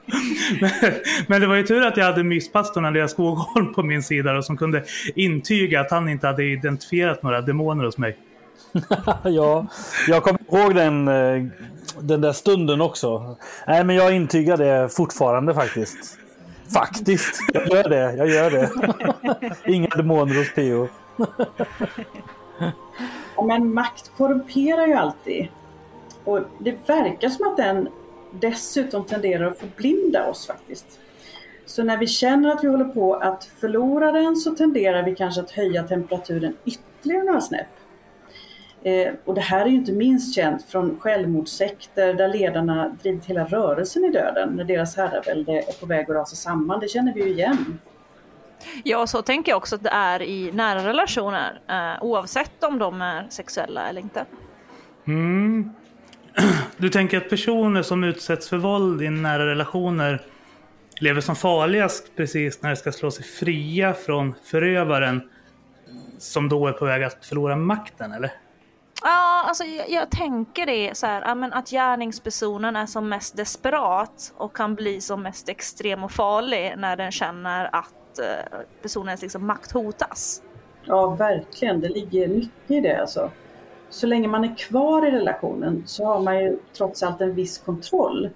men, 0.62 0.72
men, 1.28 1.41
det 1.41 1.47
var 1.47 1.56
ju 1.56 1.64
tur 1.64 1.86
att 1.86 1.97
jag 1.97 2.06
hade 2.06 2.24
myspastorn 2.24 2.86
Andreas 2.86 3.12
Skogholm 3.12 3.74
på 3.74 3.84
min 3.84 4.04
sida 4.04 4.38
och 4.38 4.45
som 4.45 4.58
kunde 4.58 4.84
intyga 5.16 5.82
att 5.82 5.91
han 5.91 6.10
inte 6.10 6.28
hade 6.28 6.43
identifierat 6.43 7.24
några 7.24 7.41
demoner 7.41 7.84
hos 7.84 7.97
mig. 7.97 8.18
ja, 9.24 9.67
jag 10.07 10.24
kommer 10.24 10.39
ihåg 10.51 10.76
den, 10.76 11.07
eh, 11.07 11.45
den 11.99 12.22
där 12.22 12.34
stunden 12.34 12.82
också. 12.82 13.38
Nej, 13.67 13.84
men 13.84 13.95
jag 13.95 14.15
intygar 14.15 14.57
det 14.57 14.89
fortfarande 14.89 15.53
faktiskt. 15.53 16.17
Faktiskt. 16.74 17.39
Jag 17.53 17.67
gör 17.67 17.89
det. 17.89 18.15
Jag 18.15 18.30
gör 18.30 18.51
det. 18.51 18.69
Inga 19.72 19.88
demoner 19.88 20.36
hos 20.36 20.53
Pio. 20.53 20.89
ja, 23.36 23.43
men 23.43 23.74
makt 23.74 24.11
korrumperar 24.17 24.88
ju 24.88 24.93
alltid. 24.93 25.47
Och 26.24 26.39
det 26.59 26.76
verkar 26.89 27.30
som 27.30 27.47
att 27.47 27.57
den 27.57 27.89
dessutom 28.32 29.05
tenderar 29.05 29.45
att 29.45 29.59
förblinda 29.59 30.28
oss 30.28 30.47
faktiskt. 30.47 30.99
Så 31.65 31.84
när 31.84 31.97
vi 31.97 32.07
känner 32.07 32.51
att 32.51 32.63
vi 32.63 32.67
håller 32.67 32.86
på 32.86 33.15
att 33.15 33.43
förlora 33.43 34.11
den 34.11 34.36
så 34.36 34.51
tenderar 34.51 35.03
vi 35.03 35.15
kanske 35.15 35.41
att 35.41 35.51
höja 35.51 35.84
temperaturen 35.84 36.55
ytterligare 36.65 37.24
några 37.24 37.41
snäpp. 37.41 37.67
Eh, 38.84 39.13
och 39.25 39.36
det 39.36 39.41
här 39.41 39.65
är 39.65 39.69
ju 39.69 39.75
inte 39.75 39.91
minst 39.91 40.36
känt 40.36 40.65
från 40.65 40.99
självmordssekter 40.99 42.13
där 42.13 42.27
ledarna 42.27 42.97
drivit 43.01 43.25
hela 43.25 43.45
rörelsen 43.45 44.05
i 44.05 44.11
döden 44.11 44.49
när 44.49 44.63
deras 44.63 44.97
herravälde 44.97 45.51
är 45.51 45.79
på 45.79 45.86
väg 45.86 46.01
att 46.01 46.15
rasa 46.15 46.36
samman. 46.36 46.79
Det 46.79 46.88
känner 46.88 47.13
vi 47.13 47.23
ju 47.23 47.29
igen. 47.29 47.79
Ja, 48.84 49.07
så 49.07 49.21
tänker 49.21 49.51
jag 49.51 49.57
också 49.57 49.75
att 49.75 49.84
det 49.84 49.89
är 49.89 50.21
i 50.21 50.51
nära 50.51 50.88
relationer 50.88 51.61
eh, 51.69 52.03
oavsett 52.03 52.63
om 52.63 52.79
de 52.79 53.01
är 53.01 53.27
sexuella 53.29 53.89
eller 53.89 54.01
inte. 54.01 54.25
Mm. 55.07 55.71
Du 56.77 56.89
tänker 56.89 57.17
att 57.17 57.29
personer 57.29 57.82
som 57.82 58.03
utsätts 58.03 58.49
för 58.49 58.57
våld 58.57 59.01
i 59.01 59.09
nära 59.09 59.45
relationer 59.45 60.21
lever 60.99 61.21
som 61.21 61.36
farligast 61.36 62.15
precis 62.15 62.61
när 62.61 62.69
de 62.69 62.75
ska 62.75 62.91
slå 62.91 63.11
sig 63.11 63.25
fria 63.25 63.93
från 63.93 64.34
förövaren 64.43 65.29
som 66.17 66.49
då 66.49 66.67
är 66.67 66.71
på 66.71 66.86
väg 66.86 67.03
att 67.03 67.25
förlora 67.25 67.55
makten, 67.55 68.11
eller? 68.11 68.32
Ja, 69.04 69.43
alltså 69.47 69.64
jag, 69.64 69.89
jag, 69.89 70.10
tänker 70.10 70.66
det 70.66 70.97
så 70.97 71.06
här, 71.06 71.52
att 71.54 71.70
gärningspersonen 71.70 72.76
är 72.76 72.86
som 72.86 73.10
mest 73.10 73.38
desperat 73.38 74.34
och 74.38 74.56
kan 74.56 74.76
bli 74.76 75.02
som 75.02 75.24
mest 75.24 75.49
extrem 75.49 76.04
och 76.04 76.12
farlig 76.12 76.74
när 76.78 76.95
den 76.95 77.12
känner 77.12 77.76
att 77.76 78.20
eh, 78.20 78.60
personens 78.82 79.22
liksom, 79.22 79.47
makt 79.47 79.72
hotas. 79.72 80.41
Ja, 80.84 81.08
verkligen. 81.08 81.82
Det 81.82 81.89
ligger 81.89 82.28
mycket 82.28 82.72
i 82.72 82.80
det 82.80 83.02
alltså. 83.02 83.32
Så 83.89 84.08
länge 84.08 84.28
man 84.28 84.43
är 84.43 84.56
kvar 84.56 85.08
i 85.08 85.12
relationen 85.12 85.84
så 85.86 86.06
har 86.06 86.20
man 86.20 86.43
ju 86.43 86.58
trots 86.78 87.04
allt 87.04 87.22
en 87.22 87.36
viss 87.36 87.58
kontroll. 87.58 88.30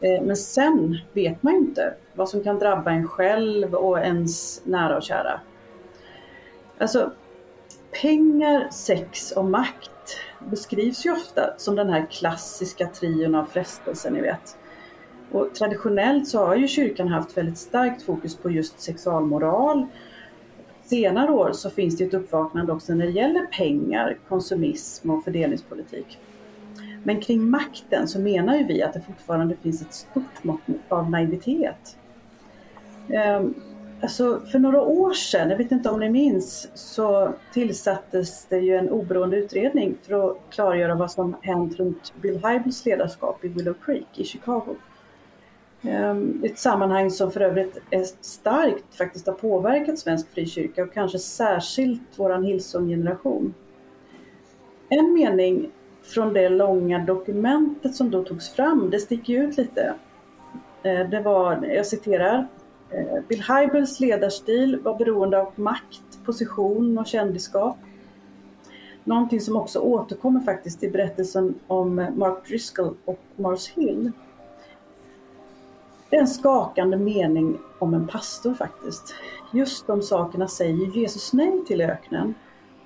Eh, 0.00 0.22
men 0.22 0.36
sen 0.36 0.98
vet 1.12 1.42
man 1.42 1.52
ju 1.52 1.58
inte 1.58 1.94
vad 2.14 2.28
som 2.28 2.44
kan 2.44 2.58
drabba 2.58 2.90
en 2.90 3.08
själv 3.08 3.74
och 3.74 3.98
ens 3.98 4.66
nära 4.66 4.96
och 4.96 5.02
kära. 5.02 5.40
Alltså, 6.78 7.10
pengar, 8.00 8.68
sex 8.70 9.32
och 9.32 9.44
makt 9.44 10.16
beskrivs 10.50 11.06
ju 11.06 11.12
ofta 11.12 11.54
som 11.58 11.76
den 11.76 11.90
här 11.90 12.06
klassiska 12.10 12.86
trion 12.86 13.34
av 13.34 13.44
frestelser, 13.44 14.10
ni 14.10 14.20
vet. 14.20 14.58
Och 15.32 15.54
traditionellt 15.54 16.28
så 16.28 16.46
har 16.46 16.56
ju 16.56 16.68
kyrkan 16.68 17.08
haft 17.08 17.36
väldigt 17.36 17.58
starkt 17.58 18.02
fokus 18.02 18.36
på 18.36 18.50
just 18.50 18.80
sexualmoral. 18.80 19.86
senare 20.84 21.32
år 21.32 21.52
så 21.52 21.70
finns 21.70 21.96
det 21.96 22.04
ett 22.04 22.14
uppvaknande 22.14 22.72
också 22.72 22.94
när 22.94 23.06
det 23.06 23.12
gäller 23.12 23.46
pengar, 23.46 24.18
konsumism 24.28 25.10
och 25.10 25.24
fördelningspolitik. 25.24 26.18
Men 27.04 27.20
kring 27.20 27.50
makten 27.50 28.08
så 28.08 28.20
menar 28.20 28.56
ju 28.56 28.64
vi 28.64 28.82
att 28.82 28.92
det 28.92 29.00
fortfarande 29.00 29.56
finns 29.56 29.82
ett 29.82 29.94
stort 29.94 30.44
mått 30.44 30.60
av 30.88 31.10
naivitet. 31.10 31.96
Ehm, 33.08 33.54
Alltså 34.00 34.40
för 34.40 34.58
några 34.58 34.80
år 34.80 35.12
sedan, 35.12 35.50
jag 35.50 35.56
vet 35.56 35.72
inte 35.72 35.90
om 35.90 36.00
ni 36.00 36.10
minns, 36.10 36.70
så 36.74 37.32
tillsattes 37.52 38.46
det 38.46 38.58
ju 38.58 38.76
en 38.76 38.90
oberoende 38.90 39.36
utredning 39.36 39.96
för 40.02 40.30
att 40.30 40.36
klargöra 40.50 40.94
vad 40.94 41.10
som 41.10 41.36
hänt 41.42 41.76
runt 41.76 42.12
Bill 42.22 42.40
Hybels 42.46 42.86
ledarskap 42.86 43.44
i 43.44 43.48
Willow 43.48 43.74
Creek 43.84 44.06
i 44.14 44.24
Chicago. 44.24 44.76
Ehm, 45.82 46.42
ett 46.44 46.58
sammanhang 46.58 47.10
som 47.10 47.30
för 47.30 47.40
övrigt 47.40 47.80
är 47.90 48.04
starkt 48.20 48.94
faktiskt 48.94 49.26
har 49.26 49.34
påverkat 49.34 49.98
svensk 49.98 50.30
frikyrka 50.34 50.82
och 50.82 50.92
kanske 50.92 51.18
särskilt 51.18 52.18
våran 52.18 52.44
Hillsong-generation. 52.44 53.54
En 54.88 55.12
mening 55.12 55.70
från 56.02 56.32
det 56.32 56.48
långa 56.48 56.98
dokumentet 56.98 57.94
som 57.94 58.10
då 58.10 58.24
togs 58.24 58.50
fram, 58.50 58.90
det 58.90 58.98
sticker 58.98 59.34
ut 59.34 59.56
lite. 59.56 59.94
Ehm, 60.82 61.10
det 61.10 61.20
var, 61.20 61.66
jag 61.66 61.86
citerar, 61.86 62.48
Eh, 62.90 63.22
Bill 63.28 63.42
Hybels 63.42 64.00
ledarstil 64.00 64.80
var 64.82 64.98
beroende 64.98 65.40
av 65.40 65.52
makt, 65.56 66.24
position 66.24 66.98
och 66.98 67.06
kändisskap. 67.06 67.76
Någonting 69.04 69.40
som 69.40 69.56
också 69.56 69.78
återkommer 69.78 70.40
faktiskt 70.40 70.82
i 70.82 70.90
berättelsen 70.90 71.54
om 71.66 71.98
eh, 71.98 72.10
Mark 72.10 72.48
Driscoll 72.48 72.94
och 73.04 73.20
Mars 73.36 73.68
Hill. 73.68 74.12
Det 76.10 76.16
är 76.16 76.20
en 76.20 76.28
skakande 76.28 76.96
mening 76.96 77.58
om 77.78 77.94
en 77.94 78.06
pastor 78.06 78.54
faktiskt. 78.54 79.14
Just 79.52 79.86
de 79.86 80.02
sakerna 80.02 80.48
säger 80.48 80.96
Jesus 80.96 81.32
nej 81.32 81.64
till 81.66 81.80
i 81.80 81.84
öknen 81.84 82.34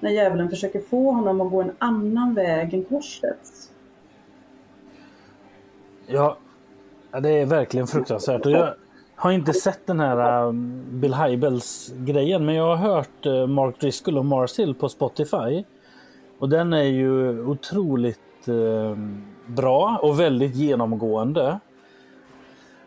när 0.00 0.10
djävulen 0.10 0.50
försöker 0.50 0.80
få 0.80 1.12
honom 1.12 1.40
att 1.40 1.50
gå 1.50 1.62
en 1.62 1.72
annan 1.78 2.34
väg 2.34 2.74
än 2.74 2.84
korsets. 2.84 3.70
Ja, 6.06 6.36
ja, 7.10 7.20
det 7.20 7.30
är 7.30 7.46
verkligen 7.46 7.86
fruktansvärt. 7.86 8.46
Och 8.46 8.52
jag 8.52 8.74
har 9.22 9.32
inte 9.32 9.52
sett 9.52 9.86
den 9.86 10.00
här 10.00 10.46
um, 10.46 10.82
Bill 11.00 11.14
Hybels 11.14 11.92
grejen, 11.96 12.46
men 12.46 12.54
jag 12.54 12.76
har 12.76 12.76
hört 12.76 13.26
uh, 13.26 13.46
Mark 13.46 13.80
Driscoll 13.80 14.18
och 14.18 14.24
Mars 14.24 14.58
Hill 14.58 14.74
på 14.74 14.88
Spotify. 14.88 15.64
Och 16.38 16.48
den 16.48 16.72
är 16.72 16.82
ju 16.82 17.44
otroligt 17.46 18.48
uh, 18.48 18.96
bra 19.46 19.98
och 20.02 20.20
väldigt 20.20 20.56
genomgående. 20.56 21.60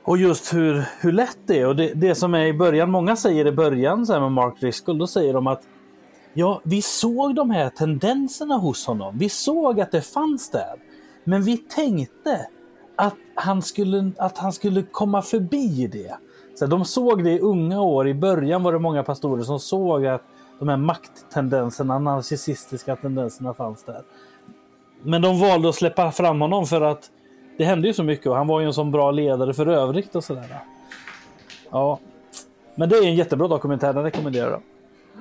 Och 0.03 0.17
just 0.17 0.53
hur, 0.53 0.85
hur 0.99 1.11
lätt 1.11 1.37
det 1.45 1.59
är. 1.59 1.67
Och 1.67 1.75
det, 1.75 1.93
det 1.93 2.15
som 2.15 2.33
är 2.33 2.45
i 2.45 2.53
början, 2.53 2.91
många 2.91 3.15
säger 3.15 3.47
i 3.47 3.51
början 3.51 4.05
så 4.05 4.13
här 4.13 4.19
med 4.19 4.31
Mark 4.31 4.59
Driscoll, 4.59 4.97
då 4.97 5.07
säger 5.07 5.33
de 5.33 5.47
att 5.47 5.63
ja, 6.33 6.61
vi 6.63 6.81
såg 6.81 7.35
de 7.35 7.49
här 7.49 7.69
tendenserna 7.69 8.55
hos 8.57 8.87
honom. 8.87 9.17
Vi 9.17 9.29
såg 9.29 9.81
att 9.81 9.91
det 9.91 10.01
fanns 10.01 10.49
där. 10.49 10.75
Men 11.23 11.43
vi 11.43 11.57
tänkte 11.57 12.47
att 12.95 13.15
han 13.35 13.61
skulle, 13.61 14.11
att 14.17 14.37
han 14.37 14.53
skulle 14.53 14.81
komma 14.81 15.21
förbi 15.21 15.89
det. 15.91 16.17
Så 16.55 16.65
de 16.65 16.85
såg 16.85 17.23
det 17.23 17.31
i 17.31 17.39
unga 17.39 17.81
år. 17.81 18.07
I 18.07 18.13
början 18.13 18.63
var 18.63 18.73
det 18.73 18.79
många 18.79 19.03
pastorer 19.03 19.43
som 19.43 19.59
såg 19.59 20.05
att 20.05 20.21
de 20.59 20.69
här 20.69 20.77
makttendenserna, 20.77 21.99
narcissistiska 21.99 22.95
tendenserna 22.95 23.53
fanns 23.53 23.83
där. 23.83 24.01
Men 25.03 25.21
de 25.21 25.39
valde 25.39 25.69
att 25.69 25.75
släppa 25.75 26.11
fram 26.11 26.41
honom 26.41 26.65
för 26.65 26.81
att 26.81 27.11
det 27.57 27.65
hände 27.65 27.87
ju 27.87 27.93
så 27.93 28.03
mycket 28.03 28.27
och 28.27 28.35
han 28.35 28.47
var 28.47 28.59
ju 28.59 28.65
en 28.65 28.73
sån 28.73 28.91
bra 28.91 29.11
ledare 29.11 29.53
för 29.53 29.67
övrigt 29.67 30.15
och 30.15 30.23
sådär. 30.23 30.59
Ja, 31.71 31.99
men 32.75 32.89
det 32.89 32.95
är 32.95 33.03
en 33.03 33.15
jättebra 33.15 33.47
dokumentär, 33.47 33.93
den 33.93 34.03
rekommenderar 34.03 34.51
jag. 34.51 34.61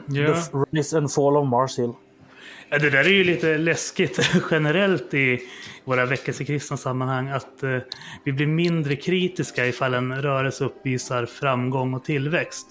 Ja. 0.09 0.35
The 0.35 0.77
Rise 0.77 0.99
and 0.99 1.13
Fall 1.13 1.37
of 1.37 1.49
Mars 1.49 1.79
Hill. 1.79 1.93
Ja, 2.69 2.79
det 2.79 2.91
där 2.91 3.05
är 3.05 3.09
ju 3.09 3.25
lite 3.25 3.59
läskigt 3.59 4.31
generellt 4.51 5.15
i 5.15 5.41
våra 5.85 6.07
väckelsekristna 6.07 6.77
sammanhang. 6.77 7.29
Att 7.29 7.63
eh, 7.63 7.79
vi 8.25 8.33
blir 8.33 8.47
mindre 8.47 8.97
kritiska 8.97 9.67
ifall 9.67 9.95
en 9.95 10.23
rörelse 10.23 10.65
uppvisar 10.65 11.27
framgång 11.27 11.95
och 11.95 12.05
tillväxt. 12.05 12.67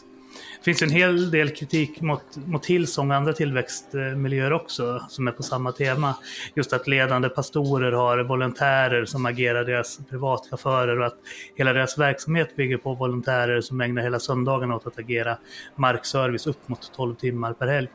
Det 0.60 0.64
finns 0.66 0.82
en 0.82 0.90
hel 0.90 1.32
del 1.32 1.50
kritik 1.50 2.02
mot, 2.02 2.38
mot 2.46 2.66
Hillsong 2.66 3.12
och 3.12 3.18
andra 3.18 3.34
tillväxtmiljöer 3.34 4.54
också 4.54 5.06
som 5.10 5.28
är 5.28 5.32
på 5.32 5.44
samma 5.44 5.72
tema. 5.72 6.16
Just 6.56 6.74
att 6.74 6.88
ledande 6.88 7.30
pastorer 7.30 7.92
har 7.92 8.24
volontärer 8.24 9.06
som 9.06 9.26
agerar 9.26 9.66
deras 9.66 10.00
privatchaufförer 10.10 11.00
och 11.00 11.06
att 11.06 11.18
hela 11.56 11.74
deras 11.74 11.98
verksamhet 11.98 12.56
bygger 12.56 12.78
på 12.78 12.94
volontärer 12.94 13.62
som 13.62 13.82
ägnar 13.82 14.02
hela 14.02 14.20
söndagarna 14.20 14.76
åt 14.76 14.88
att 14.88 15.00
agera 15.00 15.38
markservice 15.76 16.48
upp 16.48 16.70
mot 16.70 16.92
12 16.96 17.16
timmar 17.16 17.54
per 17.54 17.68
helg. 17.68 17.90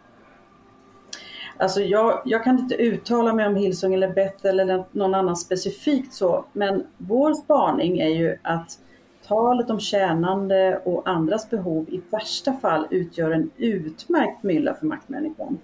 Alltså 1.60 1.80
jag, 1.80 2.22
jag 2.24 2.44
kan 2.44 2.58
inte 2.58 2.74
uttala 2.74 3.32
mig 3.32 3.46
om 3.46 3.56
Hillsong 3.56 3.94
eller 3.94 4.12
Bethel 4.12 4.60
eller 4.60 4.84
någon 4.92 5.14
annan 5.14 5.36
specifikt 5.36 6.14
så, 6.14 6.44
men 6.52 6.86
vår 6.98 7.34
spaning 7.34 7.98
är 7.98 8.08
ju 8.08 8.38
att 8.42 8.78
talet 9.26 9.70
om 9.70 9.80
tjänande 9.80 10.82
och 10.84 11.08
andras 11.08 11.50
behov 11.50 11.86
i 11.88 12.00
värsta 12.10 12.52
fall 12.52 12.86
utgör 12.90 13.30
en 13.30 13.50
utmärkt 13.56 14.42
mylla 14.42 14.74
för 14.74 14.86
maktmänniskan. 14.86 15.58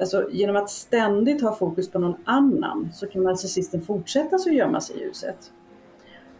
Alltså, 0.00 0.28
genom 0.32 0.56
att 0.56 0.70
ständigt 0.70 1.42
ha 1.42 1.56
fokus 1.56 1.90
på 1.90 1.98
någon 1.98 2.16
annan 2.24 2.90
så 2.94 3.06
kan 3.06 3.22
narcissisten 3.22 3.82
fortsätta 3.82 4.36
att 4.36 4.52
gömma 4.52 4.80
sig 4.80 4.96
i 4.96 5.00
ljuset. 5.00 5.52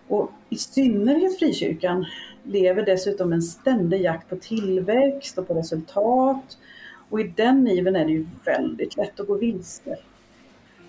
Och 0.08 0.30
i 0.48 0.56
synnerhet 0.56 1.38
frikyrkan 1.38 2.06
lever 2.42 2.82
dessutom 2.82 3.32
en 3.32 3.42
ständig 3.42 4.00
jakt 4.02 4.28
på 4.28 4.36
tillväxt 4.36 5.38
och 5.38 5.48
på 5.48 5.54
resultat 5.54 6.58
och 7.10 7.20
i 7.20 7.32
den 7.36 7.68
iven 7.68 7.96
är 7.96 8.04
det 8.04 8.12
ju 8.12 8.26
väldigt 8.44 8.96
lätt 8.96 9.20
att 9.20 9.26
gå 9.26 9.34
vilse. 9.34 9.96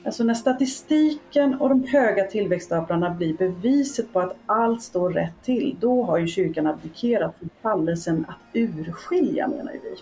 Alltså 0.05 0.23
när 0.23 0.33
statistiken 0.33 1.53
och 1.61 1.69
de 1.69 1.83
höga 1.83 2.23
tillväxtstaplarna 2.23 3.09
blir 3.09 3.33
beviset 3.33 4.13
på 4.13 4.19
att 4.19 4.35
allt 4.45 4.81
står 4.81 5.09
rätt 5.09 5.43
till, 5.43 5.75
då 5.79 6.03
har 6.03 6.17
ju 6.17 6.27
kyrkan 6.27 6.67
abdikerat 6.67 7.35
från 7.39 7.49
kallelsen 7.61 8.25
att 8.27 8.55
urskilja 8.55 9.47
menar 9.47 9.73
ju 9.73 9.79
vi. 9.79 9.95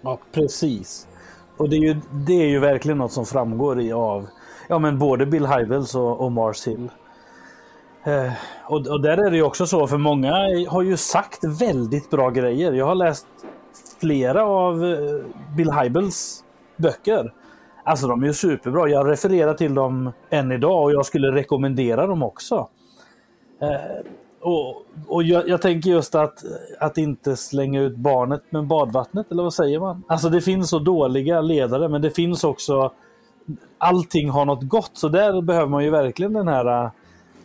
Ja, 0.00 0.18
precis. 0.32 1.08
Och 1.56 1.68
det 1.68 1.76
är 1.76 1.80
ju, 1.80 1.96
det 2.26 2.32
är 2.32 2.48
ju 2.48 2.58
verkligen 2.58 2.98
något 2.98 3.12
som 3.12 3.26
framgår 3.26 3.80
i 3.80 3.92
av 3.92 4.28
ja, 4.68 4.78
men 4.78 4.98
både 4.98 5.26
Bill 5.26 5.46
Hybels 5.46 5.94
och, 5.94 6.20
och 6.20 6.32
Mars 6.32 6.66
Hill. 6.66 6.90
Eh, 8.04 8.32
och, 8.64 8.86
och 8.86 9.00
där 9.00 9.26
är 9.26 9.30
det 9.30 9.36
ju 9.36 9.42
också 9.42 9.66
så, 9.66 9.86
för 9.86 9.98
många 9.98 10.32
har 10.68 10.82
ju 10.82 10.96
sagt 10.96 11.44
väldigt 11.44 12.10
bra 12.10 12.30
grejer. 12.30 12.72
Jag 12.72 12.86
har 12.86 12.94
läst 12.94 13.26
flera 14.00 14.44
av 14.44 14.84
eh, 14.84 15.24
Bill 15.56 15.72
Hybels 15.72 16.44
böcker. 16.76 17.32
Alltså 17.84 18.06
de 18.06 18.22
är 18.22 18.26
ju 18.26 18.32
superbra. 18.32 18.88
Jag 18.88 19.10
refererar 19.10 19.54
till 19.54 19.74
dem 19.74 20.12
än 20.30 20.52
idag 20.52 20.82
och 20.82 20.92
jag 20.92 21.06
skulle 21.06 21.32
rekommendera 21.32 22.06
dem 22.06 22.22
också. 22.22 22.68
Eh, 23.60 24.06
och 24.40 24.82
och 25.06 25.22
jag, 25.22 25.48
jag, 25.48 25.62
tänker 25.62 25.90
just 25.90 26.14
att, 26.14 26.44
att 26.80 26.98
inte 26.98 27.36
slänga 27.36 27.80
ut 27.80 27.96
barnet 27.96 28.42
med 28.50 28.66
badvattnet, 28.66 29.30
eller 29.30 29.42
vad 29.42 29.54
säger 29.54 29.80
man? 29.80 30.02
Alltså 30.06 30.28
det 30.28 30.40
finns 30.40 30.70
så 30.70 30.78
dåliga 30.78 31.40
ledare, 31.40 31.88
men 31.88 32.02
det 32.02 32.10
finns 32.10 32.44
också... 32.44 32.92
Allting 33.78 34.30
har 34.30 34.44
något 34.44 34.68
gott, 34.68 34.90
så 34.92 35.08
där 35.08 35.42
behöver 35.42 35.68
man 35.68 35.84
ju 35.84 35.90
verkligen 35.90 36.32
den 36.32 36.48
här 36.48 36.84
eh, 36.84 36.90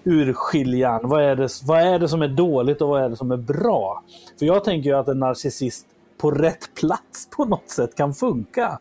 urskiljan. 0.04 1.00
Vad 1.04 1.24
är, 1.24 1.36
det, 1.36 1.50
vad 1.66 1.82
är 1.82 2.00
det 2.00 2.08
som 2.08 2.22
är 2.22 2.28
dåligt 2.28 2.82
och 2.82 2.90
vad 2.90 3.04
är 3.04 3.10
det 3.10 3.16
som 3.16 3.32
är 3.32 3.38
bra? 3.38 4.04
För 4.40 4.46
jag 4.46 4.64
tänker 4.64 4.90
ju 4.90 4.96
att 4.96 5.08
en 5.08 5.20
narcissist 5.20 5.88
på 6.18 6.32
rätt 6.32 6.76
plats 6.76 7.30
på 7.38 7.46
något 7.46 7.70
sätt 7.70 7.96
kan 7.96 8.14
funka. 8.14 8.80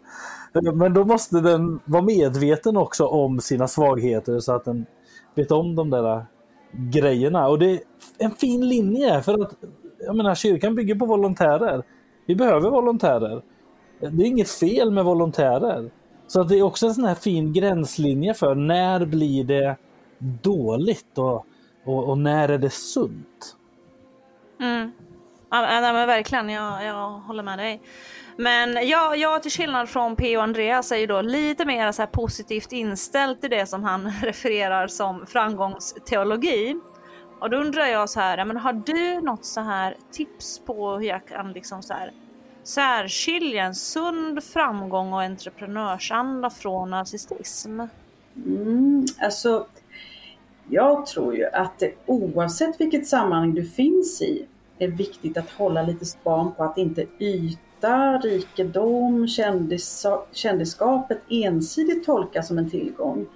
Eh, 0.55 0.73
men 0.73 0.95
då 0.95 1.05
måste 1.05 1.41
den 1.41 1.81
vara 1.85 2.03
medveten 2.03 2.77
också 2.77 3.07
om 3.07 3.41
sina 3.41 3.69
svagheter 3.69 4.41
så 4.41 4.53
att 4.53 4.65
den 4.65 4.87
vet 5.35 5.51
om 5.51 5.77
de 5.77 5.91
där 5.91 6.27
grejerna. 6.73 7.49
Och 7.49 7.59
det 7.59 7.71
är 7.71 7.81
en 8.19 8.31
fin 8.31 8.69
linje 8.69 9.23
för 9.23 9.43
att 9.43 9.55
jag 9.99 10.17
menar, 10.17 10.35
kyrkan 10.35 10.75
bygger 10.75 10.95
på 10.95 11.07
volontärer. 11.07 11.83
Vi 12.27 12.37
behöver 12.37 12.71
volontärer. 12.71 13.43
Det 14.01 14.23
är 14.23 14.27
inget 14.27 14.51
fel 14.51 14.91
med 14.91 15.05
volontärer. 15.05 15.91
Så 16.27 16.41
att 16.41 16.49
det 16.49 16.59
är 16.59 16.63
också 16.63 16.87
en 16.87 16.95
sån 16.95 17.05
här 17.05 17.15
fin 17.15 17.53
gränslinje 17.53 18.35
för 18.35 18.55
när 18.55 19.07
blir 19.07 19.45
det 19.45 19.77
dåligt 20.43 21.19
och, 21.19 21.47
och, 21.85 22.09
och 22.09 22.19
när 22.19 22.49
är 22.49 22.59
det 22.59 22.71
sunt? 22.71 23.57
Mm. 24.61 24.93
Ja, 25.51 25.93
men 25.93 26.07
verkligen, 26.07 26.49
jag, 26.49 26.85
jag 26.85 27.11
håller 27.11 27.43
med 27.43 27.59
dig. 27.59 27.83
Men 28.37 28.89
jag, 28.89 29.17
jag 29.17 29.43
till 29.43 29.53
skillnad 29.53 29.89
från 29.89 30.17
P 30.17 30.37
och 30.37 30.43
Andreas 30.43 30.93
är 30.93 30.97
ju 30.97 31.07
då 31.07 31.21
lite 31.21 31.65
mer 31.65 31.93
så 31.93 32.03
här 32.03 32.07
positivt 32.07 32.73
inställd 32.73 33.41
till 33.41 33.51
det 33.51 33.67
som 33.67 33.85
han 33.85 34.11
refererar 34.23 34.87
som 34.87 35.27
framgångsteologi. 35.27 36.77
Och 37.41 37.51
då 37.51 37.57
undrar 37.57 37.87
jag 37.87 38.11
så 38.11 38.21
här, 38.21 38.45
men 38.45 38.57
har 38.57 38.73
du 38.73 39.21
något 39.21 39.45
så 39.45 39.61
här 39.61 39.97
tips 40.13 40.59
på 40.67 40.97
hur 40.97 41.07
jag 41.07 41.27
kan 41.27 41.53
liksom 41.53 41.83
så 41.83 41.95
här 41.95 42.13
särskilja 42.63 43.65
en 43.65 43.75
sund 43.75 44.45
framgång 44.45 45.13
och 45.13 45.23
entreprenörsanda 45.23 46.51
från 46.51 46.91
narcissism? 46.91 47.81
Mm, 48.47 49.07
alltså, 49.21 49.67
jag 50.69 51.07
tror 51.07 51.37
ju 51.37 51.45
att 51.45 51.79
det, 51.79 51.95
oavsett 52.07 52.81
vilket 52.81 53.07
sammanhang 53.07 53.55
du 53.55 53.65
finns 53.65 54.23
i 54.23 54.47
är 54.79 54.89
viktigt 54.89 55.37
att 55.37 55.51
hålla 55.51 55.83
lite 55.83 56.07
span 56.07 56.53
på 56.53 56.65
att 56.65 56.79
inte 56.79 57.07
yta, 57.19 58.19
rikedom, 58.19 59.29
kändis, 59.29 60.07
kändisskapet 60.33 61.19
ensidigt 61.31 62.07
tolkas 62.07 62.49
som 62.49 62.59
en 62.59 62.71
tillgång 62.71 63.27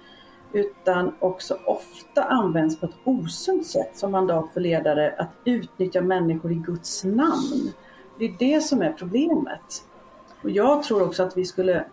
utan 0.53 1.15
också 1.19 1.57
ofta 1.65 2.23
används 2.23 2.79
på 2.79 2.85
ett 2.85 2.95
osunt 3.03 3.67
sätt 3.67 3.97
som 3.97 4.11
mandat 4.11 4.53
för 4.53 4.61
ledare 4.61 5.15
att 5.17 5.31
utnyttja 5.45 6.01
människor 6.01 6.51
i 6.51 6.55
Guds 6.55 7.03
namn. 7.03 7.73
Det 8.19 8.25
är 8.25 8.35
det 8.39 8.61
som 8.61 8.81
är 8.81 8.93
problemet. 8.93 9.83
Och 10.43 10.49
jag 10.49 10.83
tror 10.83 11.03
också 11.03 11.23
att 11.23 11.37
vi 11.37 11.45
skulle 11.45 11.85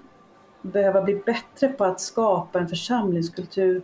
behöva 0.63 1.03
bli 1.03 1.15
bättre 1.15 1.69
på 1.69 1.85
att 1.85 2.01
skapa 2.01 2.59
en 2.59 2.69
församlingskultur 2.69 3.83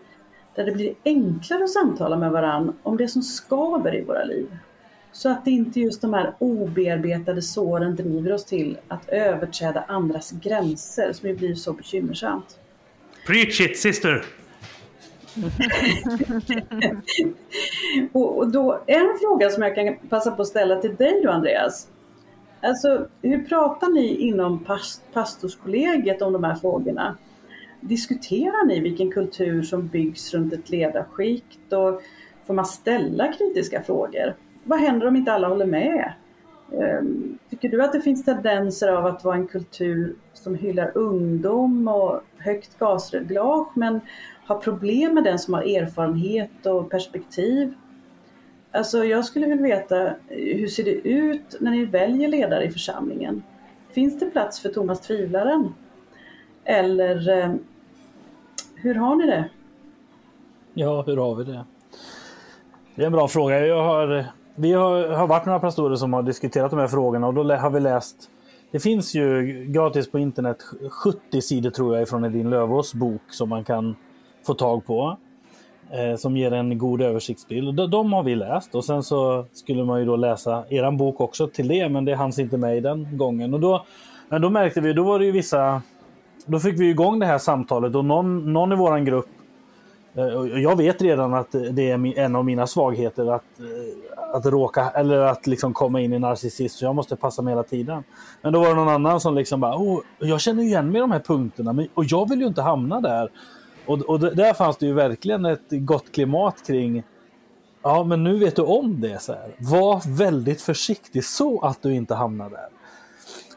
där 0.54 0.64
det 0.64 0.72
blir 0.72 0.94
enklare 1.04 1.64
att 1.64 1.70
samtala 1.70 2.16
med 2.16 2.30
varandra 2.30 2.72
om 2.82 2.96
det 2.96 3.08
som 3.08 3.22
skaver 3.22 3.94
i 3.94 4.04
våra 4.04 4.24
liv. 4.24 4.56
Så 5.14 5.28
att 5.28 5.46
inte 5.46 5.80
just 5.80 6.00
de 6.00 6.14
här 6.14 6.34
obearbetade 6.38 7.42
såren 7.42 7.96
driver 7.96 8.32
oss 8.32 8.44
till 8.44 8.78
att 8.88 9.08
överträda 9.08 9.84
andras 9.88 10.30
gränser 10.30 11.12
som 11.12 11.28
ju 11.28 11.36
blir 11.36 11.54
så 11.54 11.72
bekymmersamt. 11.72 12.58
Preach 13.26 13.60
it 13.60 13.78
sister! 13.78 14.24
och 18.12 18.48
då, 18.52 18.82
en 18.86 19.18
fråga 19.20 19.50
som 19.50 19.62
jag 19.62 19.74
kan 19.74 19.96
passa 20.08 20.30
på 20.30 20.42
att 20.42 20.48
ställa 20.48 20.80
till 20.80 20.96
dig 20.96 21.20
då 21.22 21.30
Andreas. 21.30 21.88
Alltså, 22.62 23.08
hur 23.22 23.44
pratar 23.44 23.88
ni 23.88 24.16
inom 24.16 24.66
pastorskollegiet 25.12 26.22
om 26.22 26.32
de 26.32 26.44
här 26.44 26.54
frågorna? 26.54 27.16
Diskuterar 27.80 28.66
ni 28.66 28.80
vilken 28.80 29.10
kultur 29.10 29.62
som 29.62 29.88
byggs 29.88 30.34
runt 30.34 30.52
ett 30.52 30.70
ledarskikt 30.70 31.72
och 31.72 32.02
får 32.46 32.54
man 32.54 32.66
ställa 32.66 33.32
kritiska 33.32 33.82
frågor? 33.82 34.34
Vad 34.64 34.78
händer 34.78 35.06
om 35.06 35.16
inte 35.16 35.32
alla 35.32 35.48
håller 35.48 35.66
med? 35.66 36.12
Ehm, 36.72 37.38
tycker 37.50 37.68
du 37.68 37.82
att 37.82 37.92
det 37.92 38.00
finns 38.00 38.24
tendenser 38.24 38.88
av 38.88 39.06
att 39.06 39.24
vara 39.24 39.36
en 39.36 39.46
kultur 39.46 40.16
som 40.32 40.54
hyllar 40.54 40.92
ungdom 40.94 41.88
och 41.88 42.20
högt 42.38 42.78
gasreglage 42.78 43.68
men 43.74 44.00
har 44.46 44.58
problem 44.58 45.14
med 45.14 45.24
den 45.24 45.38
som 45.38 45.54
har 45.54 45.62
erfarenhet 45.62 46.66
och 46.66 46.90
perspektiv? 46.90 47.74
Alltså 48.72 49.04
jag 49.04 49.24
skulle 49.24 49.46
vilja 49.46 49.62
veta, 49.62 50.06
eh, 50.06 50.56
hur 50.56 50.68
ser 50.68 50.84
det 50.84 51.08
ut 51.08 51.56
när 51.60 51.70
ni 51.70 51.84
väljer 51.84 52.28
ledare 52.28 52.64
i 52.64 52.70
församlingen? 52.70 53.42
Finns 53.90 54.18
det 54.18 54.26
plats 54.26 54.60
för 54.60 54.68
Thomas 54.68 55.00
Tvivlaren? 55.00 55.74
Eller 56.64 57.38
eh, 57.38 57.54
hur 58.74 58.94
har 58.94 59.16
ni 59.16 59.26
det? 59.26 59.44
Ja, 60.74 61.02
hur 61.02 61.16
har 61.16 61.34
vi 61.34 61.44
det? 61.44 61.64
Det 62.94 63.02
är 63.02 63.06
en 63.06 63.12
bra 63.12 63.28
fråga. 63.28 63.66
Jag 63.66 63.84
har, 63.84 64.26
vi 64.56 64.72
har, 64.72 65.08
har 65.08 65.26
varit 65.26 65.46
några 65.46 65.60
pastorer 65.60 65.96
som 65.96 66.12
har 66.12 66.22
diskuterat 66.22 66.70
de 66.70 66.80
här 66.80 66.88
frågorna 66.88 67.26
och 67.26 67.34
då 67.34 67.54
har 67.54 67.70
vi 67.70 67.80
läst 67.80 68.30
det 68.74 68.80
finns 68.80 69.14
ju 69.14 69.42
gratis 69.68 70.10
på 70.10 70.18
internet 70.18 70.58
70 70.90 71.40
sidor 71.42 71.70
tror 71.70 71.98
jag 71.98 72.08
från 72.08 72.24
Edin 72.24 72.50
Lövås 72.50 72.94
bok 72.94 73.22
som 73.28 73.48
man 73.48 73.64
kan 73.64 73.96
få 74.46 74.54
tag 74.54 74.86
på 74.86 75.16
eh, 75.90 76.16
som 76.16 76.36
ger 76.36 76.52
en 76.52 76.78
god 76.78 77.02
översiktsbild. 77.02 77.74
De, 77.74 77.90
de 77.90 78.12
har 78.12 78.22
vi 78.22 78.34
läst 78.34 78.74
och 78.74 78.84
sen 78.84 79.02
så 79.02 79.44
skulle 79.52 79.84
man 79.84 80.00
ju 80.00 80.06
då 80.06 80.16
läsa 80.16 80.64
eran 80.68 80.96
bok 80.96 81.20
också 81.20 81.46
till 81.46 81.68
det, 81.68 81.88
men 81.88 82.04
det 82.04 82.14
hanns 82.14 82.38
inte 82.38 82.56
med 82.56 82.76
i 82.76 82.80
den 82.80 83.16
gången. 83.16 83.54
Och 83.54 83.60
då, 83.60 83.84
men 84.28 84.42
då 84.42 84.50
märkte 84.50 84.80
vi, 84.80 84.92
då 84.92 85.02
var 85.02 85.18
det 85.18 85.24
ju 85.24 85.32
vissa, 85.32 85.82
då 86.46 86.58
fick 86.58 86.80
vi 86.80 86.90
igång 86.90 87.18
det 87.18 87.26
här 87.26 87.38
samtalet 87.38 87.94
och 87.94 88.04
någon, 88.04 88.52
någon 88.52 88.72
i 88.72 88.76
våran 88.76 89.04
grupp 89.04 89.28
eh, 90.14 90.24
jag 90.62 90.76
vet 90.76 91.02
redan 91.02 91.34
att 91.34 91.52
det 91.52 91.90
är 91.90 92.18
en 92.18 92.36
av 92.36 92.44
mina 92.44 92.66
svagheter 92.66 93.34
att, 93.34 93.60
eh, 93.60 94.23
att 94.34 94.46
råka 94.46 94.90
eller 94.90 95.18
att 95.18 95.46
liksom 95.46 95.74
komma 95.74 96.00
in 96.00 96.12
i 96.12 96.18
narcissism. 96.18 96.78
Så 96.78 96.84
jag 96.84 96.94
måste 96.94 97.16
passa 97.16 97.42
mig 97.42 97.52
hela 97.52 97.62
tiden. 97.62 98.04
Men 98.42 98.52
då 98.52 98.60
var 98.60 98.68
det 98.68 98.74
någon 98.74 98.88
annan 98.88 99.20
som 99.20 99.34
liksom 99.34 99.60
bara, 99.60 99.76
oh, 99.76 100.00
jag 100.18 100.40
känner 100.40 100.62
igen 100.62 100.86
mig 100.90 100.96
i 100.96 101.00
de 101.00 101.10
här 101.10 101.20
punkterna 101.20 101.72
men, 101.72 101.88
och 101.94 102.04
jag 102.04 102.28
vill 102.28 102.40
ju 102.40 102.46
inte 102.46 102.62
hamna 102.62 103.00
där. 103.00 103.30
Och, 103.86 104.00
och 104.00 104.20
där 104.20 104.54
fanns 104.54 104.76
det 104.76 104.86
ju 104.86 104.92
verkligen 104.92 105.44
ett 105.44 105.64
gott 105.70 106.12
klimat 106.12 106.66
kring 106.66 107.02
Ja, 107.86 108.04
men 108.04 108.24
nu 108.24 108.38
vet 108.38 108.56
du 108.56 108.62
om 108.62 109.00
det. 109.00 109.22
Så 109.22 109.32
här. 109.32 109.54
Var 109.58 110.16
väldigt 110.16 110.62
försiktig 110.62 111.24
så 111.24 111.60
att 111.60 111.82
du 111.82 111.94
inte 111.94 112.14
hamnar 112.14 112.50
där. 112.50 112.68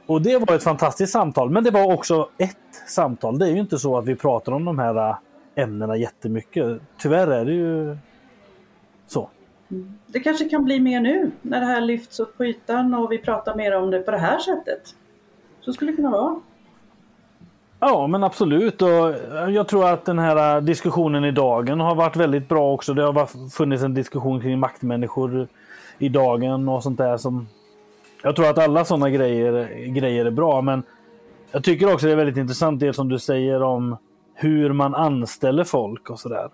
Och 0.05 0.21
det 0.21 0.38
var 0.38 0.55
ett 0.55 0.63
fantastiskt 0.63 1.13
samtal, 1.13 1.49
men 1.49 1.63
det 1.63 1.71
var 1.71 1.93
också 1.93 2.30
ett 2.38 2.57
samtal. 2.88 3.39
Det 3.39 3.45
är 3.45 3.49
ju 3.49 3.59
inte 3.59 3.80
så 3.80 3.97
att 3.97 4.05
vi 4.05 4.15
pratar 4.15 4.51
om 4.51 4.65
de 4.65 4.80
här 4.80 5.09
äh, 5.09 5.17
ämnena 5.55 5.97
jättemycket. 5.97 6.82
Tyvärr 6.97 7.28
är 7.28 7.45
det 7.45 7.53
ju 7.53 7.97
så. 9.07 9.30
Mm. 9.72 9.93
Det 10.07 10.20
kanske 10.20 10.49
kan 10.49 10.65
bli 10.65 10.80
mer 10.80 10.99
nu 11.01 11.32
när 11.41 11.59
det 11.59 11.65
här 11.65 11.82
lyfts 11.82 12.20
upp 12.20 12.38
på 12.38 12.45
ytan 12.45 12.93
och 12.93 13.11
vi 13.11 13.18
pratar 13.18 13.55
mer 13.55 13.76
om 13.76 13.91
det 13.91 13.99
på 13.99 14.11
det 14.11 14.18
här 14.18 14.39
sättet. 14.39 14.95
Så 15.61 15.74
skulle 15.74 15.91
det 15.91 15.95
kunna 15.95 16.09
vara. 16.09 16.36
Ja, 17.80 18.07
men 18.07 18.24
absolut. 18.24 18.82
Och 18.82 19.15
jag 19.49 19.68
tror 19.68 19.89
att 19.89 20.05
den 20.05 20.20
här 20.20 20.61
diskussionen 20.61 21.26
i 21.26 21.32
dagen 21.32 21.80
har 21.80 21.95
varit 21.95 22.15
väldigt 22.15 22.49
bra 22.49 22.74
också. 22.74 22.93
Det 22.93 23.03
har 23.03 23.49
funnits 23.49 23.84
en 23.84 23.93
diskussion 23.93 24.41
kring 24.41 24.59
maktmänniskor 24.59 25.47
i 25.97 26.09
dagen 26.09 26.70
och 26.70 26.84
sånt 26.84 26.97
där. 26.97 27.18
Som... 27.18 27.47
Jag 28.24 28.36
tror 28.36 28.49
att 28.49 28.57
alla 28.57 28.86
sådana 28.86 29.09
grejer, 29.09 29.86
grejer 29.86 30.26
är 30.26 30.32
bra, 30.32 30.61
men 30.61 30.84
jag 31.51 31.63
tycker 31.63 31.93
också 31.93 32.05
det 32.07 32.11
är 32.11 32.18
väldigt 32.18 32.38
intressant 32.38 32.80
det 32.80 32.93
som 32.93 33.09
du 33.09 33.20
säger 33.20 33.63
om 33.63 33.97
hur 34.34 34.74
man 34.74 34.95
anställer 34.95 35.63
folk 35.63 36.09
och 36.09 36.20
sådär. 36.20 36.49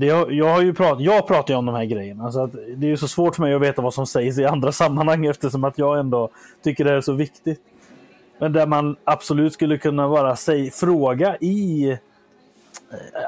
Jag, 0.00 0.32
jag, 0.32 0.48
har 0.48 0.62
ju 0.62 0.74
prat, 0.74 1.00
jag 1.00 1.26
pratar 1.26 1.54
ju 1.54 1.58
om 1.58 1.66
de 1.66 1.74
här 1.74 1.84
grejerna, 1.84 2.32
så 2.32 2.42
att 2.42 2.52
det 2.76 2.92
är 2.92 2.96
så 2.96 3.08
svårt 3.08 3.34
för 3.34 3.42
mig 3.42 3.54
att 3.54 3.62
veta 3.62 3.82
vad 3.82 3.94
som 3.94 4.06
sägs 4.06 4.38
i 4.38 4.44
andra 4.44 4.72
sammanhang 4.82 5.26
eftersom 5.26 5.64
att 5.64 5.78
jag 5.78 5.98
ändå 5.98 6.30
tycker 6.62 6.84
det 6.84 6.92
är 6.92 7.00
så 7.00 7.12
viktigt. 7.12 7.60
Men 8.38 8.52
där 8.52 8.66
man 8.66 8.96
absolut 9.04 9.52
skulle 9.52 9.78
kunna 9.78 10.08
vara 10.08 10.36
säg, 10.36 10.70
fråga 10.70 11.36
i 11.36 11.90
eh, 11.90 11.96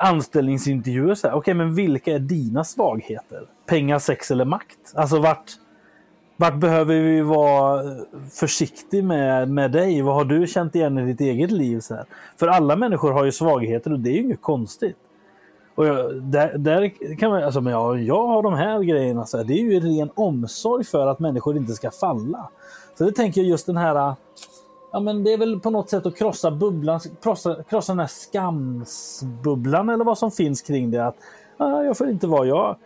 anställningsintervjuer. 0.01 1.13
Okej, 1.13 1.33
okay, 1.33 1.55
men 1.55 1.75
vilka 1.75 2.15
är 2.15 2.19
dina 2.19 2.65
svagheter? 2.65 3.43
Pengar, 3.67 3.99
sex 3.99 4.31
eller 4.31 4.45
makt? 4.45 4.79
Alltså 4.95 5.19
vart, 5.19 5.51
vart 6.37 6.57
behöver 6.57 7.01
vi 7.01 7.21
vara 7.21 7.83
eh, 7.83 7.99
försiktig 8.33 9.05
med, 9.05 9.51
med 9.51 9.73
dig? 9.73 10.03
Vad 10.03 10.15
har 10.15 10.25
du 10.25 10.47
känt 10.47 10.75
igen 10.75 10.99
i 10.99 11.07
ditt 11.07 11.21
eget 11.21 11.51
liv? 11.51 11.81
Så 11.81 11.95
här? 11.95 12.05
För 12.37 12.49
alla 12.49 12.77
människor 12.77 13.13
har 13.13 13.25
ju 13.25 13.33
svagheter 13.33 13.93
och 13.93 14.01
det 14.01 14.11
är 14.11 14.15
ju 14.15 14.23
inget 14.23 14.43
konstigt. 14.43 14.97
Och 15.81 15.87
jag, 15.87 16.23
där, 16.23 16.59
där 16.59 16.93
kan 17.17 17.31
man, 17.31 17.43
alltså, 17.43 17.61
men 17.61 17.73
jag, 17.73 18.03
jag 18.03 18.27
har 18.27 18.43
de 18.43 18.55
här 18.55 18.81
grejerna, 18.81 19.27
så 19.27 19.37
här, 19.37 19.45
det 19.45 19.53
är 19.53 19.63
ju 19.63 19.81
ren 19.81 20.11
omsorg 20.15 20.85
för 20.85 21.07
att 21.07 21.19
människor 21.19 21.57
inte 21.57 21.73
ska 21.73 21.91
falla. 21.91 22.49
Så 22.99 23.05
det 23.05 23.13
tänker 23.13 23.41
jag 23.41 23.49
just 23.49 23.67
den 23.67 23.77
här 23.77 24.15
Ja, 24.93 25.01
men 25.01 25.25
det 25.25 25.33
är 25.33 25.39
väl 25.39 25.61
på 25.61 25.71
något 25.71 25.91
sätt 25.91 26.07
att 26.07 26.17
krossa 26.17 26.51
bubblan, 26.51 27.01
krossa, 27.23 27.57
krossa 27.71 27.93
den 27.93 28.01
här 28.01 28.07
skamsbubblan 28.07 29.89
eller 29.89 30.05
vad 30.05 30.19
som 30.19 30.31
finns 30.31 30.63
kring 30.63 30.91
det. 30.91 31.07
Att 31.07 31.17
ah, 31.57 31.83
Jag 31.83 31.99
får 31.99 32.11
inte 32.11 32.27
vara 32.27 32.47
jag. 32.47 32.77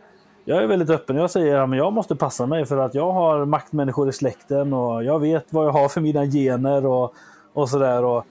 Jag 0.45 0.63
är 0.63 0.67
väldigt 0.67 0.91
öppen. 0.91 1.17
Jag 1.17 1.31
säger 1.31 1.57
att 1.57 1.71
ja, 1.71 1.77
jag 1.77 1.93
måste 1.93 2.17
passa 2.17 2.47
mig 2.47 2.67
för 2.67 2.79
att 2.79 2.95
jag 2.95 3.13
har 3.13 3.45
maktmänniskor 3.45 4.09
i 4.09 4.13
släkten 4.13 4.73
och 4.73 5.05
jag 5.05 5.19
vet 5.19 5.47
vad 5.51 5.67
jag 5.67 5.73
har 5.73 5.89
för 5.89 6.01
mina 6.01 6.27
gener 6.27 6.87
och, 6.87 7.15
och 7.53 7.69
sådär. 7.69 8.23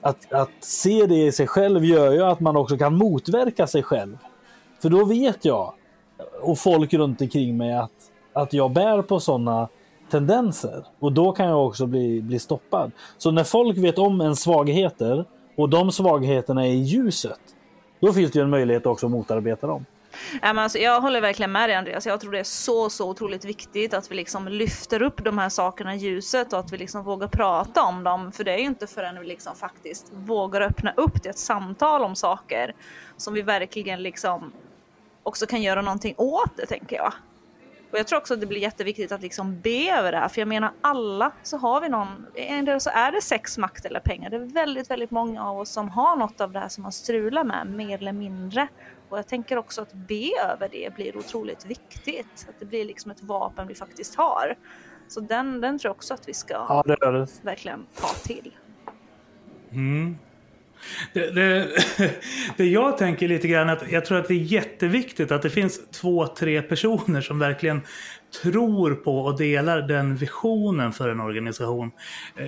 Att, 0.00 0.32
att 0.32 0.50
se 0.60 1.06
det 1.06 1.26
i 1.26 1.32
sig 1.32 1.46
själv 1.46 1.84
gör 1.84 2.12
ju 2.12 2.22
att 2.22 2.40
man 2.40 2.56
också 2.56 2.78
kan 2.78 2.96
motverka 2.96 3.66
sig 3.66 3.82
själv. 3.82 4.18
För 4.82 4.88
då 4.88 5.04
vet 5.04 5.44
jag 5.44 5.72
och 6.42 6.58
folk 6.58 6.94
runt 6.94 7.20
omkring 7.20 7.56
mig 7.56 7.76
att, 7.76 7.92
att 8.32 8.52
jag 8.52 8.70
bär 8.72 9.02
på 9.02 9.20
sådana 9.20 9.68
tendenser. 10.10 10.84
Och 10.98 11.12
då 11.12 11.32
kan 11.32 11.46
jag 11.46 11.66
också 11.66 11.86
bli, 11.86 12.22
bli 12.22 12.38
stoppad. 12.38 12.92
Så 13.18 13.30
när 13.30 13.44
folk 13.44 13.78
vet 13.78 13.98
om 13.98 14.20
en 14.20 14.36
svagheter 14.36 15.24
och 15.56 15.68
de 15.68 15.92
svagheterna 15.92 16.66
är 16.66 16.70
i 16.70 16.82
ljuset, 16.82 17.40
då 18.00 18.12
finns 18.12 18.32
det 18.32 18.38
ju 18.38 18.42
en 18.42 18.50
möjlighet 18.50 18.86
också 18.86 19.06
att 19.06 19.12
motarbeta 19.12 19.66
dem. 19.66 19.84
Men 20.42 20.58
alltså, 20.58 20.78
jag 20.78 21.00
håller 21.00 21.20
verkligen 21.20 21.52
med 21.52 21.68
dig 21.68 21.76
Andreas. 21.76 22.06
Jag 22.06 22.20
tror 22.20 22.32
det 22.32 22.38
är 22.38 22.44
så, 22.44 22.90
så 22.90 23.10
otroligt 23.10 23.44
viktigt 23.44 23.94
att 23.94 24.10
vi 24.10 24.14
liksom 24.14 24.48
lyfter 24.48 25.02
upp 25.02 25.24
de 25.24 25.38
här 25.38 25.48
sakerna 25.48 25.94
i 25.94 25.98
ljuset 25.98 26.52
och 26.52 26.58
att 26.58 26.72
vi 26.72 26.78
liksom 26.78 27.02
vågar 27.02 27.28
prata 27.28 27.82
om 27.82 28.04
dem. 28.04 28.32
För 28.32 28.44
det 28.44 28.52
är 28.52 28.58
ju 28.58 28.64
inte 28.64 28.86
förrän 28.86 29.20
vi 29.20 29.26
liksom 29.26 29.56
faktiskt 29.56 30.12
vågar 30.12 30.60
öppna 30.60 30.92
upp 30.96 31.22
till 31.22 31.30
ett 31.30 31.38
samtal 31.38 32.02
om 32.02 32.16
saker 32.16 32.74
som 33.16 33.34
vi 33.34 33.42
verkligen 33.42 34.02
liksom 34.02 34.52
också 35.22 35.46
kan 35.46 35.62
göra 35.62 35.82
någonting 35.82 36.14
åt 36.18 36.56
det, 36.56 36.66
tänker 36.66 36.96
jag. 36.96 37.12
Och 37.90 37.98
jag 37.98 38.06
tror 38.06 38.18
också 38.18 38.34
att 38.34 38.40
det 38.40 38.46
blir 38.46 38.60
jätteviktigt 38.60 39.12
att 39.12 39.22
liksom 39.22 39.60
be 39.60 39.90
över 39.98 40.12
det 40.12 40.18
här, 40.18 40.28
för 40.28 40.40
jag 40.40 40.48
menar 40.48 40.72
alla 40.80 41.32
så 41.42 41.56
har 41.56 41.80
vi 41.80 41.88
någon, 41.88 42.26
en 42.34 42.80
så 42.80 42.90
är 42.90 43.12
det 43.12 43.22
sex, 43.22 43.58
makt 43.58 43.84
eller 43.84 44.00
pengar. 44.00 44.30
Det 44.30 44.36
är 44.36 44.40
väldigt, 44.40 44.90
väldigt 44.90 45.10
många 45.10 45.44
av 45.44 45.58
oss 45.58 45.70
som 45.70 45.88
har 45.88 46.16
något 46.16 46.40
av 46.40 46.52
det 46.52 46.58
här 46.58 46.68
som 46.68 46.82
man 46.82 46.92
strular 46.92 47.44
med, 47.44 47.66
mer 47.66 47.98
eller 47.98 48.12
mindre. 48.12 48.68
Och 49.08 49.18
jag 49.18 49.28
tänker 49.28 49.58
också 49.58 49.82
att 49.82 49.92
be 49.92 50.30
över 50.52 50.68
det 50.72 50.94
blir 50.94 51.16
otroligt 51.16 51.66
viktigt, 51.66 52.46
att 52.48 52.60
det 52.60 52.66
blir 52.66 52.84
liksom 52.84 53.10
ett 53.10 53.22
vapen 53.22 53.68
vi 53.68 53.74
faktiskt 53.74 54.14
har. 54.14 54.56
Så 55.08 55.20
den, 55.20 55.60
den 55.60 55.78
tror 55.78 55.88
jag 55.88 55.96
också 55.96 56.14
att 56.14 56.28
vi 56.28 56.34
ska 56.34 56.54
ja, 56.54 56.84
det 56.86 56.96
det. 56.96 57.26
verkligen 57.42 57.86
ta 58.00 58.08
till. 58.08 58.54
Mm. 59.72 60.16
Det, 61.12 61.30
det, 61.30 61.68
det 62.56 62.64
jag 62.64 62.98
tänker 62.98 63.28
lite 63.28 63.48
grann 63.48 63.68
att 63.68 63.90
jag 63.90 64.04
tror 64.04 64.18
att 64.18 64.28
det 64.28 64.34
är 64.34 64.38
jätteviktigt 64.38 65.32
att 65.32 65.42
det 65.42 65.50
finns 65.50 65.90
två, 65.90 66.26
tre 66.26 66.62
personer 66.62 67.20
som 67.20 67.38
verkligen 67.38 67.80
tror 68.42 68.94
på 68.94 69.18
och 69.18 69.38
delar 69.38 69.82
den 69.82 70.16
visionen 70.16 70.92
för 70.92 71.08
en 71.08 71.20
organisation. 71.20 71.90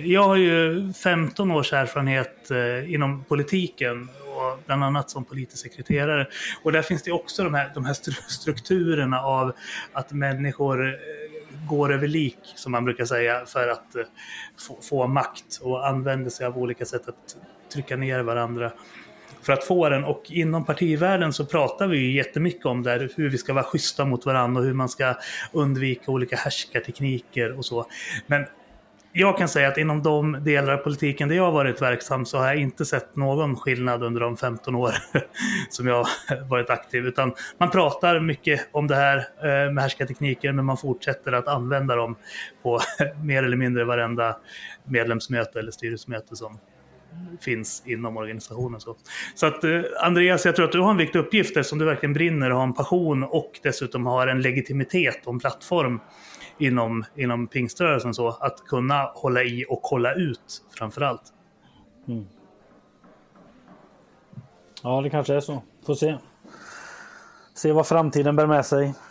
Jag 0.03 0.23
har 0.23 0.35
ju 0.35 0.93
15 0.93 1.51
års 1.51 1.73
erfarenhet 1.73 2.51
eh, 2.51 2.93
inom 2.93 3.23
politiken 3.23 4.09
och 4.39 4.59
bland 4.65 4.83
annat 4.83 5.09
som 5.09 5.25
politisk 5.25 5.63
sekreterare. 5.63 6.27
Och 6.63 6.71
där 6.71 6.81
finns 6.81 7.03
det 7.03 7.11
också 7.11 7.43
de 7.43 7.53
här, 7.53 7.71
de 7.73 7.85
här 7.85 7.93
strukturerna 8.29 9.21
av 9.21 9.53
att 9.93 10.11
människor 10.11 10.87
eh, 10.87 10.93
går 11.69 11.93
över 11.93 12.07
lik, 12.07 12.39
som 12.55 12.71
man 12.71 12.85
brukar 12.85 13.05
säga, 13.05 13.45
för 13.45 13.67
att 13.67 13.95
eh, 13.95 14.03
få, 14.67 14.77
få 14.81 15.07
makt 15.07 15.59
och 15.61 15.87
använder 15.87 16.29
sig 16.29 16.45
av 16.45 16.57
olika 16.57 16.85
sätt 16.85 17.07
att 17.07 17.37
trycka 17.73 17.95
ner 17.95 18.19
varandra 18.19 18.71
för 19.41 19.53
att 19.53 19.63
få 19.63 19.89
den. 19.89 20.03
Och 20.03 20.23
inom 20.27 20.65
partivärlden 20.65 21.33
så 21.33 21.45
pratar 21.45 21.87
vi 21.87 21.97
ju 21.97 22.11
jättemycket 22.11 22.65
om 22.65 22.83
det 22.83 23.09
hur 23.15 23.29
vi 23.29 23.37
ska 23.37 23.53
vara 23.53 23.63
schyssta 23.63 24.05
mot 24.05 24.25
varandra 24.25 24.61
och 24.61 24.67
hur 24.67 24.73
man 24.73 24.89
ska 24.89 25.15
undvika 25.51 26.11
olika 26.11 26.35
härskartekniker 26.35 27.57
och 27.57 27.65
så. 27.65 27.85
Men 28.27 28.45
jag 29.13 29.37
kan 29.37 29.49
säga 29.49 29.67
att 29.67 29.77
inom 29.77 30.03
de 30.03 30.43
delar 30.43 30.73
av 30.73 30.77
politiken 30.77 31.29
där 31.29 31.35
jag 31.35 31.43
har 31.43 31.51
varit 31.51 31.81
verksam 31.81 32.25
så 32.25 32.37
har 32.37 32.47
jag 32.47 32.57
inte 32.57 32.85
sett 32.85 33.15
någon 33.15 33.55
skillnad 33.55 34.03
under 34.03 34.21
de 34.21 34.37
15 34.37 34.75
år 34.75 34.93
som 35.69 35.87
jag 35.87 35.95
har 35.95 36.49
varit 36.49 36.69
aktiv. 36.69 37.05
Utan 37.05 37.33
man 37.57 37.69
pratar 37.71 38.19
mycket 38.19 38.69
om 38.71 38.87
det 38.87 38.95
här 38.95 39.17
eh, 39.17 39.71
med 39.71 39.83
härskartekniker 39.83 40.51
men 40.51 40.65
man 40.65 40.77
fortsätter 40.77 41.31
att 41.31 41.47
använda 41.47 41.95
dem 41.95 42.15
på 42.63 42.79
mer 43.23 43.43
eller 43.43 43.57
mindre 43.57 43.83
varenda 43.85 44.37
medlemsmöte 44.83 45.59
eller 45.59 45.71
styrelsemöte 45.71 46.35
som, 46.35 46.59
finns 47.41 47.83
inom 47.85 48.17
organisationen. 48.17 48.81
Så, 48.81 48.95
så 49.35 49.45
att 49.45 49.63
eh, 49.63 49.81
Andreas, 50.01 50.45
jag 50.45 50.55
tror 50.55 50.65
att 50.65 50.71
du 50.71 50.79
har 50.79 50.91
en 50.91 50.97
viktig 50.97 51.19
uppgift 51.19 51.57
eftersom 51.57 51.79
du 51.79 51.85
verkligen 51.85 52.13
brinner 52.13 52.49
och 52.51 52.57
har 52.57 52.63
en 52.63 52.73
passion 52.73 53.23
och 53.23 53.59
dessutom 53.63 54.05
har 54.05 54.27
en 54.27 54.41
legitimitet 54.41 55.25
och 55.25 55.33
en 55.33 55.39
plattform 55.39 55.99
inom, 56.59 57.05
inom 57.15 57.47
pingströrelsen 57.47 58.13
så 58.13 58.27
att 58.27 58.63
kunna 58.65 59.11
hålla 59.15 59.43
i 59.43 59.65
och 59.69 59.81
hålla 59.81 60.13
ut 60.13 60.63
framför 60.77 61.01
allt. 61.01 61.33
Mm. 62.07 62.27
Ja, 64.83 65.01
det 65.01 65.09
kanske 65.09 65.35
är 65.35 65.39
så. 65.39 65.63
Får 65.85 65.95
se. 65.95 66.17
Se 67.53 67.71
vad 67.71 67.87
framtiden 67.87 68.35
bär 68.35 68.47
med 68.47 68.65
sig. 68.65 68.93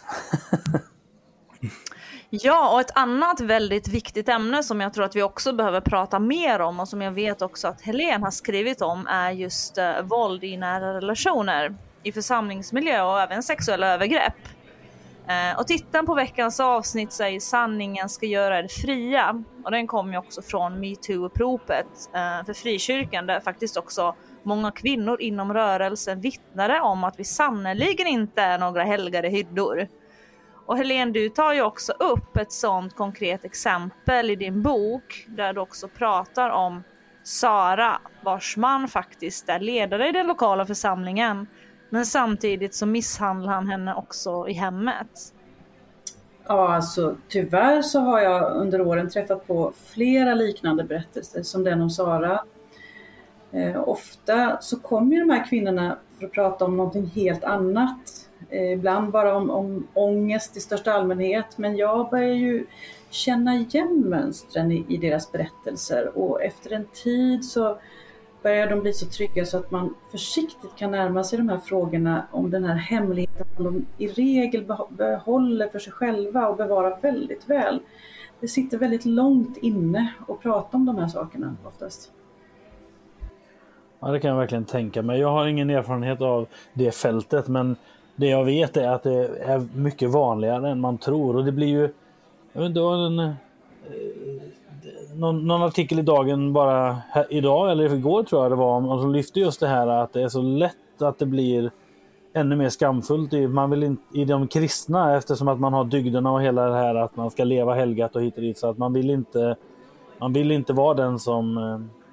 Ja, 2.30 2.74
och 2.74 2.80
ett 2.80 2.90
annat 2.94 3.40
väldigt 3.40 3.88
viktigt 3.88 4.28
ämne 4.28 4.62
som 4.62 4.80
jag 4.80 4.94
tror 4.94 5.05
att 5.05 5.16
vi 5.16 5.22
också 5.22 5.53
behöver 5.53 5.80
prata 5.80 6.18
mer 6.18 6.61
om 6.61 6.80
och 6.80 6.88
som 6.88 7.03
jag 7.03 7.12
vet 7.12 7.42
också 7.42 7.68
att 7.68 7.80
Helen 7.80 8.22
har 8.22 8.30
skrivit 8.30 8.82
om 8.82 9.07
är 9.07 9.30
just 9.30 9.78
uh, 9.78 10.01
våld 10.03 10.44
i 10.44 10.57
nära 10.57 10.94
relationer 10.94 11.74
i 12.03 12.12
församlingsmiljö 12.12 13.03
och 13.03 13.20
även 13.20 13.42
sexuella 13.42 13.86
övergrepp. 13.86 14.34
Eh, 15.28 15.58
och 15.58 15.66
titeln 15.66 16.06
på 16.06 16.14
veckans 16.14 16.60
avsnitt 16.60 17.12
säger 17.12 17.40
sanningen 17.40 18.08
ska 18.08 18.26
göra 18.26 18.58
er 18.58 18.68
fria 18.68 19.44
och 19.64 19.70
den 19.70 19.86
kommer 19.86 20.12
ju 20.12 20.18
också 20.18 20.42
från 20.42 20.80
metoo-uppropet 20.80 21.86
eh, 22.14 22.46
för 22.46 22.52
frikyrkan 22.52 23.26
där 23.26 23.40
faktiskt 23.40 23.76
också 23.76 24.14
många 24.42 24.70
kvinnor 24.70 25.20
inom 25.20 25.54
rörelsen 25.54 26.20
vittnade 26.20 26.80
om 26.80 27.04
att 27.04 27.20
vi 27.20 27.24
sannerligen 27.24 28.06
inte 28.06 28.42
är 28.42 28.58
några 28.58 28.82
helgade 28.82 29.28
hyddor. 29.28 29.88
Och 30.66 30.76
Helene, 30.76 31.12
du 31.12 31.28
tar 31.28 31.52
ju 31.52 31.62
också 31.62 31.92
upp 31.92 32.36
ett 32.36 32.52
sådant 32.52 32.96
konkret 32.96 33.44
exempel 33.44 34.30
i 34.30 34.36
din 34.36 34.62
bok 34.62 35.24
där 35.28 35.52
du 35.52 35.60
också 35.60 35.88
pratar 35.88 36.50
om 36.50 36.82
Sara 37.22 38.00
vars 38.22 38.56
man 38.56 38.88
faktiskt 38.88 39.48
är 39.48 39.60
ledare 39.60 40.08
i 40.08 40.12
den 40.12 40.26
lokala 40.26 40.66
församlingen. 40.66 41.46
Men 41.91 42.07
samtidigt 42.07 42.74
så 42.74 42.86
misshandlar 42.86 43.53
han 43.53 43.68
henne 43.68 43.95
också 43.95 44.49
i 44.49 44.53
hemmet. 44.53 45.34
Ja, 46.47 46.74
alltså 46.74 47.16
tyvärr 47.28 47.82
så 47.82 48.01
har 48.01 48.20
jag 48.20 48.57
under 48.57 48.80
åren 48.80 49.11
träffat 49.11 49.47
på 49.47 49.72
flera 49.84 50.34
liknande 50.34 50.84
berättelser 50.84 51.43
som 51.43 51.64
den 51.64 51.80
om 51.80 51.91
Sara. 51.91 52.45
Eh, 53.53 53.89
ofta 53.89 54.59
så 54.61 54.80
kommer 54.80 55.16
ju 55.16 55.20
de 55.20 55.30
här 55.30 55.45
kvinnorna 55.49 55.99
för 56.18 56.26
att 56.26 56.32
prata 56.32 56.64
om 56.64 56.76
någonting 56.76 57.07
helt 57.07 57.45
annat 57.45 58.28
Eh, 58.51 58.72
ibland 58.72 59.12
bara 59.12 59.36
om, 59.36 59.51
om 59.51 59.86
ångest 59.95 60.57
i 60.57 60.61
största 60.61 60.93
allmänhet. 60.93 61.59
Men 61.59 61.76
jag 61.76 62.11
börjar 62.11 62.34
ju 62.34 62.66
känna 63.11 63.55
igen 63.55 64.05
mönstren 64.07 64.72
i, 64.72 64.86
i 64.89 64.97
deras 64.97 65.32
berättelser 65.32 66.18
och 66.18 66.43
efter 66.43 66.72
en 66.72 66.86
tid 67.05 67.45
så 67.45 67.78
börjar 68.43 68.70
de 68.70 68.80
bli 68.80 68.93
så 68.93 69.07
trygga 69.07 69.47
så 69.47 69.59
att 69.59 69.70
man 69.70 69.95
försiktigt 70.11 70.76
kan 70.76 70.91
närma 70.91 71.24
sig 71.24 71.39
de 71.39 71.49
här 71.49 71.59
frågorna 71.59 72.26
om 72.30 72.51
den 72.51 72.64
här 72.64 72.76
hemligheten 72.76 73.47
som 73.57 73.64
de 73.64 73.86
i 74.05 74.09
regel 74.09 74.64
behåller 74.89 75.68
för 75.68 75.78
sig 75.78 75.93
själva 75.93 76.49
och 76.49 76.57
bevarar 76.57 76.99
väldigt 77.03 77.51
väl. 77.51 77.80
Det 78.41 78.49
sitter 78.49 78.78
väldigt 78.78 79.05
långt 79.05 79.57
inne 79.57 80.12
att 80.28 80.41
prata 80.41 80.76
om 80.76 80.86
de 80.86 80.99
här 80.99 81.09
sakerna 81.09 81.57
oftast. 81.64 82.12
Ja, 84.01 84.09
det 84.09 84.20
kan 84.20 84.30
jag 84.30 84.39
verkligen 84.39 84.64
tänka 84.64 85.03
mig. 85.03 85.20
Jag 85.20 85.32
har 85.32 85.47
ingen 85.47 85.70
erfarenhet 85.70 86.20
av 86.20 86.47
det 86.72 86.91
fältet, 86.91 87.49
men 87.49 87.76
det 88.16 88.26
jag 88.26 88.45
vet 88.45 88.76
är 88.76 88.89
att 88.89 89.03
det 89.03 89.39
är 89.39 89.78
mycket 89.78 90.11
vanligare 90.11 90.70
än 90.70 90.80
man 90.80 90.99
tror 90.99 91.36
och 91.36 91.45
det 91.45 91.53
blir 91.53 91.66
ju... 91.66 91.89
Jag 92.53 92.61
vet 92.61 92.68
inte, 92.68 92.80
en, 92.80 93.18
eh, 93.18 93.34
någon, 95.18 95.46
någon, 95.46 95.62
artikel 95.62 95.98
i 95.98 96.02
Dagen 96.02 96.52
bara 96.52 96.96
här, 97.10 97.26
idag 97.30 97.70
eller 97.70 97.94
igår 97.94 98.22
tror 98.22 98.42
jag 98.42 98.52
det 98.52 98.56
var 98.56 98.76
om, 98.76 99.00
som 99.00 99.12
lyfte 99.12 99.40
just 99.40 99.60
det 99.60 99.68
här 99.68 99.86
att 99.86 100.12
det 100.12 100.22
är 100.22 100.28
så 100.28 100.42
lätt 100.42 101.02
att 101.02 101.18
det 101.18 101.26
blir 101.26 101.70
ännu 102.32 102.56
mer 102.56 102.68
skamfullt 102.68 103.32
i, 103.32 103.48
man 103.48 103.70
vill 103.70 103.82
in, 103.82 103.96
i 104.14 104.24
de 104.24 104.48
kristna 104.48 105.16
eftersom 105.16 105.48
att 105.48 105.60
man 105.60 105.72
har 105.72 105.84
dygderna 105.84 106.32
och 106.32 106.42
hela 106.42 106.68
det 106.68 106.76
här 106.76 106.94
att 106.94 107.16
man 107.16 107.30
ska 107.30 107.44
leva 107.44 107.74
helgat 107.74 108.16
och 108.16 108.22
hit 108.22 108.36
och 108.36 108.42
dit 108.42 108.58
så 108.58 108.70
att 108.70 108.78
man 108.78 108.92
vill 108.92 109.10
inte 109.10 109.56
man 110.18 110.32
vill 110.32 110.50
inte 110.50 110.72
vara 110.72 110.94
den 110.94 111.18
som 111.18 111.58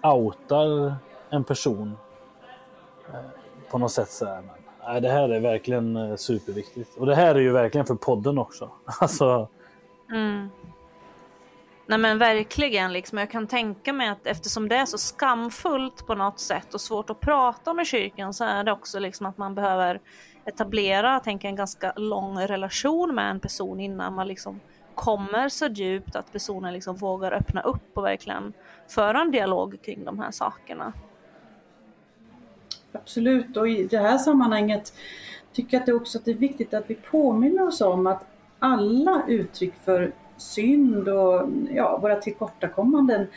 eh, 0.04 0.14
outar 0.14 0.96
en 1.30 1.44
person 1.44 1.98
eh, 3.14 3.20
på 3.72 3.78
något 3.78 3.92
sätt. 3.92 4.10
Så 4.12 4.26
här. 4.26 4.44
Nej, 4.88 5.02
det 5.02 5.10
här 5.10 5.30
är 5.30 5.40
verkligen 5.40 5.96
eh, 5.96 6.16
superviktigt. 6.16 6.98
Och 6.98 7.06
det 7.06 7.16
här 7.16 7.36
är 7.36 7.40
ju 7.40 7.52
verkligen 7.52 7.86
för 7.86 7.96
podden 7.96 8.38
också. 8.38 8.70
Alltså... 9.00 9.48
Mm. 10.12 10.50
Nej 11.88 12.00
men 12.00 12.18
verkligen, 12.18 12.94
liksom. 12.94 13.18
jag 13.18 13.30
kan 13.30 13.48
tänka 13.48 13.94
mig 13.94 14.10
att 14.10 14.28
eftersom 14.28 14.70
det 14.70 14.76
är 14.76 14.86
så 14.86 14.98
skamfullt 14.98 16.08
på 16.08 16.16
något 16.16 16.40
sätt 16.40 16.74
och 16.74 16.82
svårt 16.82 17.10
att 17.10 17.20
prata 17.20 17.74
med 17.74 17.88
kyrkan 17.88 18.34
så 18.34 18.44
är 18.44 18.64
det 18.64 18.72
också 18.72 19.00
liksom 19.00 19.26
att 19.26 19.38
man 19.38 19.56
behöver 19.56 20.02
etablera 20.46 21.20
tänka, 21.20 21.48
en 21.48 21.56
ganska 21.56 21.94
lång 21.96 22.40
relation 22.40 23.16
med 23.16 23.30
en 23.30 23.40
person 23.40 23.80
innan 23.80 24.14
man 24.14 24.28
liksom 24.28 24.60
kommer 24.96 25.50
så 25.50 25.66
djupt 25.68 26.16
att 26.16 26.32
personen 26.32 26.74
liksom 26.74 26.96
vågar 26.96 27.32
öppna 27.32 27.62
upp 27.62 27.98
och 27.98 28.06
verkligen 28.06 28.54
föra 28.88 29.22
en 29.22 29.32
dialog 29.32 29.82
kring 29.82 30.06
de 30.06 30.20
här 30.20 30.32
sakerna. 30.32 30.94
Absolut, 32.92 33.58
och 33.58 33.70
i 33.70 33.84
det 33.84 33.98
här 33.98 34.18
sammanhanget 34.18 34.94
tycker 35.54 35.78
jag 35.78 35.82
att 35.82 35.86
det 35.86 35.94
också 35.94 36.18
att 36.18 36.26
det 36.26 36.32
är 36.32 36.36
viktigt 36.36 36.74
att 36.74 36.90
vi 36.90 36.96
påminner 36.96 37.68
oss 37.68 37.82
om 37.82 38.08
att 38.08 38.26
alla 38.60 39.24
uttryck 39.28 39.74
för 39.84 40.14
synd 40.38 41.08
och 41.08 41.50
ja, 41.72 42.00
våra 42.02 42.16
tillkortakommanden 42.16 43.28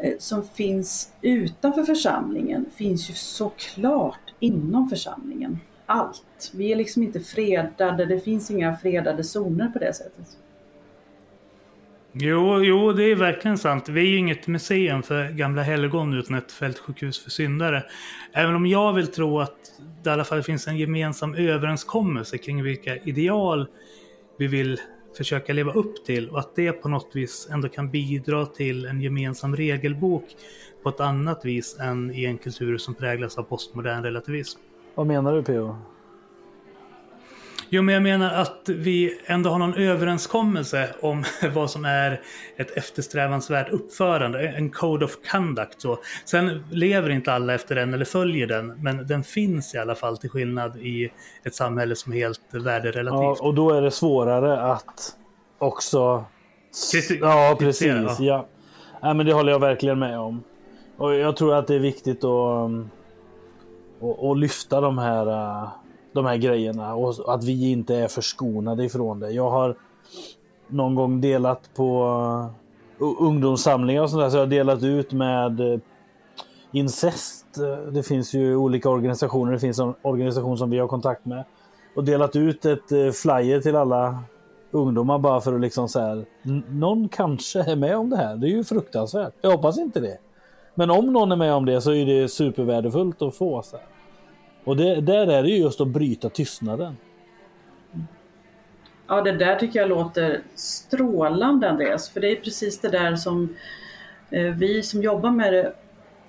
eh, 0.00 0.14
som 0.18 0.44
finns 0.44 1.12
utanför 1.22 1.82
församlingen 1.82 2.66
finns 2.76 3.10
ju 3.10 3.14
såklart 3.14 4.34
inom 4.40 4.88
församlingen. 4.88 5.58
Allt. 5.86 6.52
Vi 6.54 6.72
är 6.72 6.76
liksom 6.76 7.02
inte 7.02 7.20
fredade, 7.20 8.04
det 8.06 8.20
finns 8.20 8.50
inga 8.50 8.76
fredade 8.76 9.24
zoner 9.24 9.68
på 9.68 9.78
det 9.78 9.92
sättet. 9.92 10.36
Jo, 12.12 12.62
jo, 12.62 12.92
det 12.92 13.04
är 13.04 13.16
verkligen 13.16 13.58
sant. 13.58 13.88
Vi 13.88 14.00
är 14.00 14.06
ju 14.06 14.16
inget 14.16 14.46
museum 14.46 15.02
för 15.02 15.28
gamla 15.28 15.62
helgon 15.62 16.14
utan 16.14 16.36
ett 16.36 16.52
fältsjukhus 16.52 17.18
för 17.24 17.30
syndare. 17.30 17.84
Även 18.32 18.54
om 18.54 18.66
jag 18.66 18.92
vill 18.92 19.06
tro 19.06 19.40
att 19.40 19.56
det 20.02 20.10
i 20.10 20.12
alla 20.12 20.24
fall 20.24 20.42
finns 20.42 20.68
en 20.68 20.76
gemensam 20.76 21.34
överenskommelse 21.34 22.38
kring 22.38 22.62
vilka 22.62 22.96
ideal 22.96 23.68
vi 24.38 24.46
vill 24.46 24.80
försöka 25.16 25.52
leva 25.52 25.72
upp 25.72 26.04
till 26.04 26.28
och 26.28 26.38
att 26.38 26.56
det 26.56 26.72
på 26.72 26.88
något 26.88 27.10
vis 27.12 27.48
ändå 27.50 27.68
kan 27.68 27.90
bidra 27.90 28.46
till 28.46 28.84
en 28.84 29.00
gemensam 29.00 29.56
regelbok 29.56 30.24
på 30.82 30.88
ett 30.88 31.00
annat 31.00 31.44
vis 31.44 31.76
än 31.80 32.14
i 32.14 32.24
en 32.24 32.38
kultur 32.38 32.78
som 32.78 32.94
präglas 32.94 33.38
av 33.38 33.42
postmodern 33.42 34.02
relativism. 34.02 34.60
Vad 34.94 35.06
menar 35.06 35.34
du 35.34 35.42
P.O.? 35.42 35.76
Jo, 37.70 37.82
men 37.82 37.94
jag 37.94 38.02
menar 38.02 38.34
att 38.34 38.62
vi 38.68 39.18
ändå 39.26 39.50
har 39.50 39.58
någon 39.58 39.74
överenskommelse 39.74 40.88
om 41.00 41.24
vad 41.54 41.70
som 41.70 41.84
är 41.84 42.20
ett 42.56 42.70
eftersträvansvärt 42.70 43.68
uppförande, 43.72 44.48
en 44.48 44.70
code 44.70 45.04
of 45.04 45.16
conduct. 45.30 45.80
Så. 45.80 45.98
Sen 46.24 46.64
lever 46.70 47.10
inte 47.10 47.32
alla 47.32 47.54
efter 47.54 47.74
den 47.74 47.94
eller 47.94 48.04
följer 48.04 48.46
den, 48.46 48.66
men 48.66 49.06
den 49.06 49.24
finns 49.24 49.74
i 49.74 49.78
alla 49.78 49.94
fall 49.94 50.18
till 50.18 50.30
skillnad 50.30 50.76
i 50.76 51.12
ett 51.44 51.54
samhälle 51.54 51.96
som 51.96 52.12
är 52.12 52.16
helt 52.16 52.40
värderelativt. 52.50 53.38
Ja, 53.40 53.46
och 53.46 53.54
då 53.54 53.70
är 53.70 53.82
det 53.82 53.90
svårare 53.90 54.60
att 54.60 55.16
också... 55.58 56.24
Kritik 56.92 57.20
ja, 57.22 57.56
precis. 57.58 57.86
Ja. 57.88 58.16
Ja. 58.18 58.46
ja, 59.00 59.14
men 59.14 59.26
det 59.26 59.32
håller 59.32 59.52
jag 59.52 59.60
verkligen 59.60 59.98
med 59.98 60.18
om. 60.18 60.42
Och 60.96 61.14
jag 61.14 61.36
tror 61.36 61.54
att 61.54 61.66
det 61.66 61.74
är 61.74 61.78
viktigt 61.78 62.24
att, 62.24 62.64
um, 62.64 62.90
att, 64.02 64.24
att 64.24 64.38
lyfta 64.38 64.80
de 64.80 64.98
här, 64.98 65.26
uh, 65.26 65.68
de 66.12 66.26
här 66.26 66.36
grejerna 66.36 66.94
och 66.94 67.34
att 67.34 67.44
vi 67.44 67.70
inte 67.70 67.96
är 67.96 68.08
förskonade 68.08 68.84
ifrån 68.84 69.20
det. 69.20 69.30
Jag 69.30 69.50
har 69.50 69.76
någon 70.68 70.94
gång 70.94 71.20
delat 71.20 71.70
på 71.74 72.04
uh, 73.00 73.14
ungdomssamlingar 73.20 74.02
och 74.02 74.10
sånt 74.10 74.22
där. 74.22 74.30
så 74.30 74.36
jag 74.36 74.42
har 74.42 74.46
delat 74.46 74.82
ut 74.82 75.12
med 75.12 75.60
eh, 75.60 75.80
incest. 76.72 77.46
Eh, 77.58 77.92
det 77.92 78.02
finns 78.02 78.34
ju 78.34 78.56
olika 78.56 78.90
organisationer. 78.90 79.52
Det 79.52 79.58
finns 79.58 79.78
en 79.78 79.94
organisation 80.02 80.58
som 80.58 80.70
vi 80.70 80.78
har 80.78 80.88
kontakt 80.88 81.24
med 81.24 81.44
och 81.96 82.04
delat 82.04 82.36
ut 82.36 82.64
ett 82.64 82.92
eh, 82.92 83.10
flyer 83.10 83.60
till 83.60 83.76
alla 83.76 84.18
ungdomar 84.70 85.18
bara 85.18 85.40
för 85.40 85.54
att 85.54 85.60
liksom 85.60 85.88
så 85.88 86.00
här. 86.00 86.24
Någon 86.68 87.08
kanske 87.08 87.60
är 87.60 87.76
med 87.76 87.96
om 87.96 88.10
det 88.10 88.16
här. 88.16 88.36
Det 88.36 88.46
är 88.46 88.50
ju 88.50 88.64
fruktansvärt. 88.64 89.32
Jag 89.40 89.50
hoppas 89.50 89.78
inte 89.78 90.00
det. 90.00 90.18
Men 90.74 90.90
om 90.90 91.12
någon 91.12 91.32
är 91.32 91.36
med 91.36 91.54
om 91.54 91.64
det 91.64 91.80
så 91.80 91.92
är 91.92 92.06
det 92.06 92.28
supervärdefullt 92.28 93.22
att 93.22 93.36
få. 93.36 93.62
Så 93.62 93.76
här. 93.76 93.86
Och 94.68 94.76
det, 94.76 95.00
där 95.00 95.26
är 95.26 95.42
det 95.42 95.48
ju 95.48 95.56
just 95.56 95.80
att 95.80 95.88
bryta 95.88 96.28
tystnaden. 96.28 96.96
Ja, 99.06 99.22
det 99.22 99.32
där 99.32 99.56
tycker 99.56 99.80
jag 99.80 99.88
låter 99.88 100.40
strålande 100.54 101.70
Andreas, 101.70 102.10
för 102.10 102.20
det 102.20 102.30
är 102.30 102.36
precis 102.36 102.80
det 102.80 102.88
där 102.88 103.16
som 103.16 103.56
eh, 104.30 104.42
vi 104.42 104.82
som 104.82 105.02
jobbar 105.02 105.30
med 105.30 105.52
det 105.52 105.72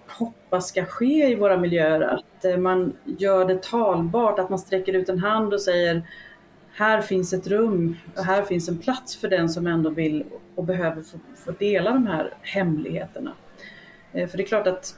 hoppas 0.07 0.67
ska 0.67 0.85
ske 0.85 1.29
i 1.31 1.35
våra 1.35 1.57
miljöer. 1.57 2.01
Att 2.01 2.45
eh, 2.45 2.57
man 2.57 2.93
gör 3.05 3.45
det 3.45 3.63
talbart, 3.63 4.39
att 4.39 4.49
man 4.49 4.59
sträcker 4.59 4.93
ut 4.93 5.09
en 5.09 5.19
hand 5.19 5.53
och 5.53 5.61
säger 5.61 6.01
här 6.73 7.01
finns 7.01 7.33
ett 7.33 7.47
rum 7.47 7.97
och 8.17 8.23
här 8.23 8.43
finns 8.43 8.69
en 8.69 8.77
plats 8.77 9.15
för 9.15 9.27
den 9.27 9.49
som 9.49 9.67
ändå 9.67 9.89
vill 9.89 10.25
och 10.55 10.63
behöver 10.63 11.01
få, 11.01 11.17
få 11.35 11.51
dela 11.51 11.91
de 11.91 12.07
här 12.07 12.33
hemligheterna. 12.41 13.33
Eh, 14.13 14.27
för 14.27 14.37
det 14.37 14.43
är 14.43 14.47
klart 14.47 14.67
att 14.67 14.95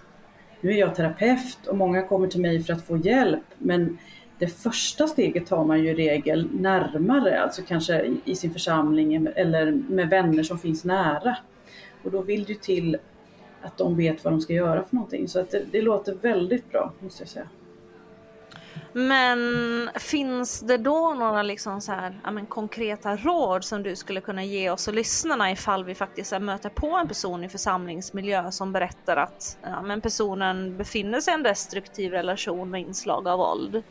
nu 0.62 0.72
är 0.72 0.78
jag 0.78 0.96
terapeut 0.96 1.68
och 1.68 1.78
många 1.78 2.08
kommer 2.08 2.28
till 2.28 2.42
mig 2.42 2.64
för 2.64 2.74
att 2.74 2.88
få 2.88 2.98
hjälp 2.98 3.44
men 3.58 3.98
det 4.40 4.48
första 4.48 5.08
steget 5.08 5.48
tar 5.48 5.66
man 5.66 5.84
ju 5.84 5.90
i 5.90 5.94
regel 5.94 6.48
närmare, 6.52 7.42
alltså 7.42 7.62
kanske 7.68 8.14
i 8.26 8.36
sin 8.36 8.54
församling 8.54 9.28
eller 9.36 9.72
med 9.72 10.10
vänner 10.10 10.44
som 10.44 10.60
finns 10.60 10.86
nära. 10.86 11.38
Och 12.04 12.12
då 12.12 12.22
vill 12.22 12.44
det 12.44 12.54
ju 12.54 12.60
till 12.60 12.98
att 13.62 13.78
de 13.78 13.98
vet 13.98 14.24
vad 14.24 14.34
de 14.34 14.42
ska 14.42 14.54
göra 14.54 14.84
för 14.84 14.96
någonting. 14.96 15.28
Så 15.28 15.40
att 15.40 15.52
det, 15.52 15.64
det 15.72 15.82
låter 15.82 16.14
väldigt 16.14 16.72
bra, 16.72 16.94
måste 17.00 17.22
jag 17.22 17.30
säga. 17.30 17.48
Men 18.94 19.90
finns 19.96 20.60
det 20.60 20.78
då 20.78 21.14
några 21.14 21.44
liksom 21.44 21.82
så 21.82 21.92
här, 21.92 22.20
ja, 22.24 22.32
men, 22.32 22.46
konkreta 22.46 23.16
råd 23.16 23.64
som 23.64 23.84
du 23.84 23.96
skulle 23.96 24.22
kunna 24.22 24.44
ge 24.44 24.70
oss 24.70 24.88
och 24.88 24.94
lyssnarna 24.94 25.52
ifall 25.52 25.84
vi 25.84 25.96
faktiskt 25.96 26.42
möter 26.42 26.70
på 26.70 26.88
en 26.88 27.08
person 27.08 27.44
i 27.44 27.50
församlingsmiljö 27.50 28.52
som 28.52 28.74
berättar 28.74 29.18
att 29.18 29.58
ja, 29.62 29.82
men 29.82 30.02
personen 30.02 30.78
befinner 30.78 31.22
sig 31.22 31.32
i 31.32 31.36
en 31.36 31.44
destruktiv 31.44 32.12
relation 32.12 32.70
med 32.70 32.82
inslag 32.82 33.28
av 33.28 33.38
våld? 33.38 33.84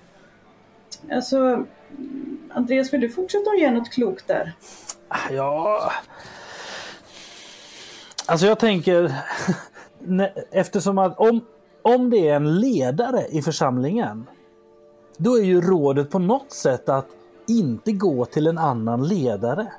Alltså, 1.13 1.67
Andreas, 2.51 2.93
vill 2.93 3.01
du 3.01 3.09
fortsätta 3.09 3.51
att 3.51 3.61
ge 3.61 3.71
något 3.71 3.91
klokt 3.91 4.29
där? 4.29 4.53
Ja... 5.31 5.93
Alltså 8.27 8.47
jag 8.47 8.59
tänker, 8.59 9.13
eftersom 10.51 10.99
att 10.99 11.19
om, 11.19 11.45
om 11.83 12.11
det 12.11 12.29
är 12.29 12.37
en 12.37 12.61
ledare 12.61 13.27
i 13.31 13.43
församlingen 13.43 14.27
då 15.23 15.39
är 15.39 15.43
ju 15.43 15.61
rådet 15.61 16.11
på 16.11 16.19
något 16.19 16.53
sätt 16.53 16.89
att 16.89 17.07
inte 17.49 17.93
gå 17.93 18.25
till 18.25 18.47
en 18.47 18.59
annan 18.59 19.09
ledare. 19.09 19.73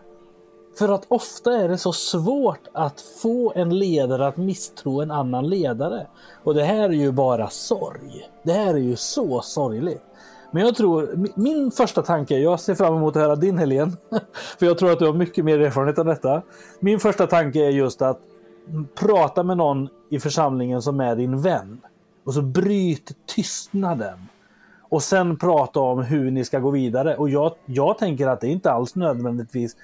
För 0.78 0.90
att 0.90 1.06
ofta 1.08 1.54
är 1.54 1.70
det 1.70 1.78
så 1.78 1.94
svårt 1.94 2.68
att 2.74 3.02
få 3.22 3.54
en 3.56 3.80
ledare 3.80 4.28
att 4.28 4.38
misstro 4.38 5.02
en 5.02 5.12
annan 5.12 5.50
ledare. 5.50 6.08
Och 6.44 6.54
det 6.54 6.64
här 6.64 6.90
är 6.90 6.94
ju 6.94 7.12
bara 7.12 7.50
sorg. 7.50 8.30
Det 8.44 8.52
här 8.52 8.74
är 8.74 8.80
ju 8.80 8.96
så 8.96 9.42
sorgligt. 9.42 10.02
Men 10.52 10.66
jag 10.66 10.76
tror, 10.76 11.30
min 11.36 11.72
första 11.72 12.02
tanke, 12.02 12.38
jag 12.38 12.60
ser 12.60 12.76
fram 12.76 12.96
emot 12.96 13.16
att 13.16 13.22
höra 13.22 13.36
din 13.36 13.58
Helene, 13.58 13.92
för 14.60 14.66
jag 14.66 14.78
tror 14.78 14.92
att 14.92 15.00
du 15.00 15.06
har 15.06 15.14
mycket 15.14 15.46
mer 15.46 15.60
erfarenhet 15.60 16.00
av 16.00 16.06
detta. 16.06 16.42
Min 16.80 17.00
första 17.00 17.28
tanke 17.28 17.66
är 17.66 17.70
just 17.70 18.02
att 18.02 18.20
prata 18.96 19.44
med 19.44 19.58
någon 19.58 19.90
i 20.10 20.20
församlingen 20.20 20.82
som 20.82 21.00
är 21.00 21.16
din 21.16 21.42
vän 21.42 21.82
och 22.24 22.34
så 22.34 22.42
bryt 22.42 23.12
tystnaden 23.26 24.28
och 24.92 25.04
sen 25.04 25.38
prata 25.38 25.80
om 25.80 26.04
hur 26.04 26.32
ni 26.32 26.46
ska 26.46 26.60
gå 26.60 26.70
vidare. 26.70 27.16
Och 27.16 27.30
jag, 27.30 27.56
jag 27.66 27.98
tänker 27.98 28.28
att 28.28 28.42
det 28.42 28.48
inte 28.48 28.72
alls 28.72 28.96
nödvändigtvis 28.96 29.76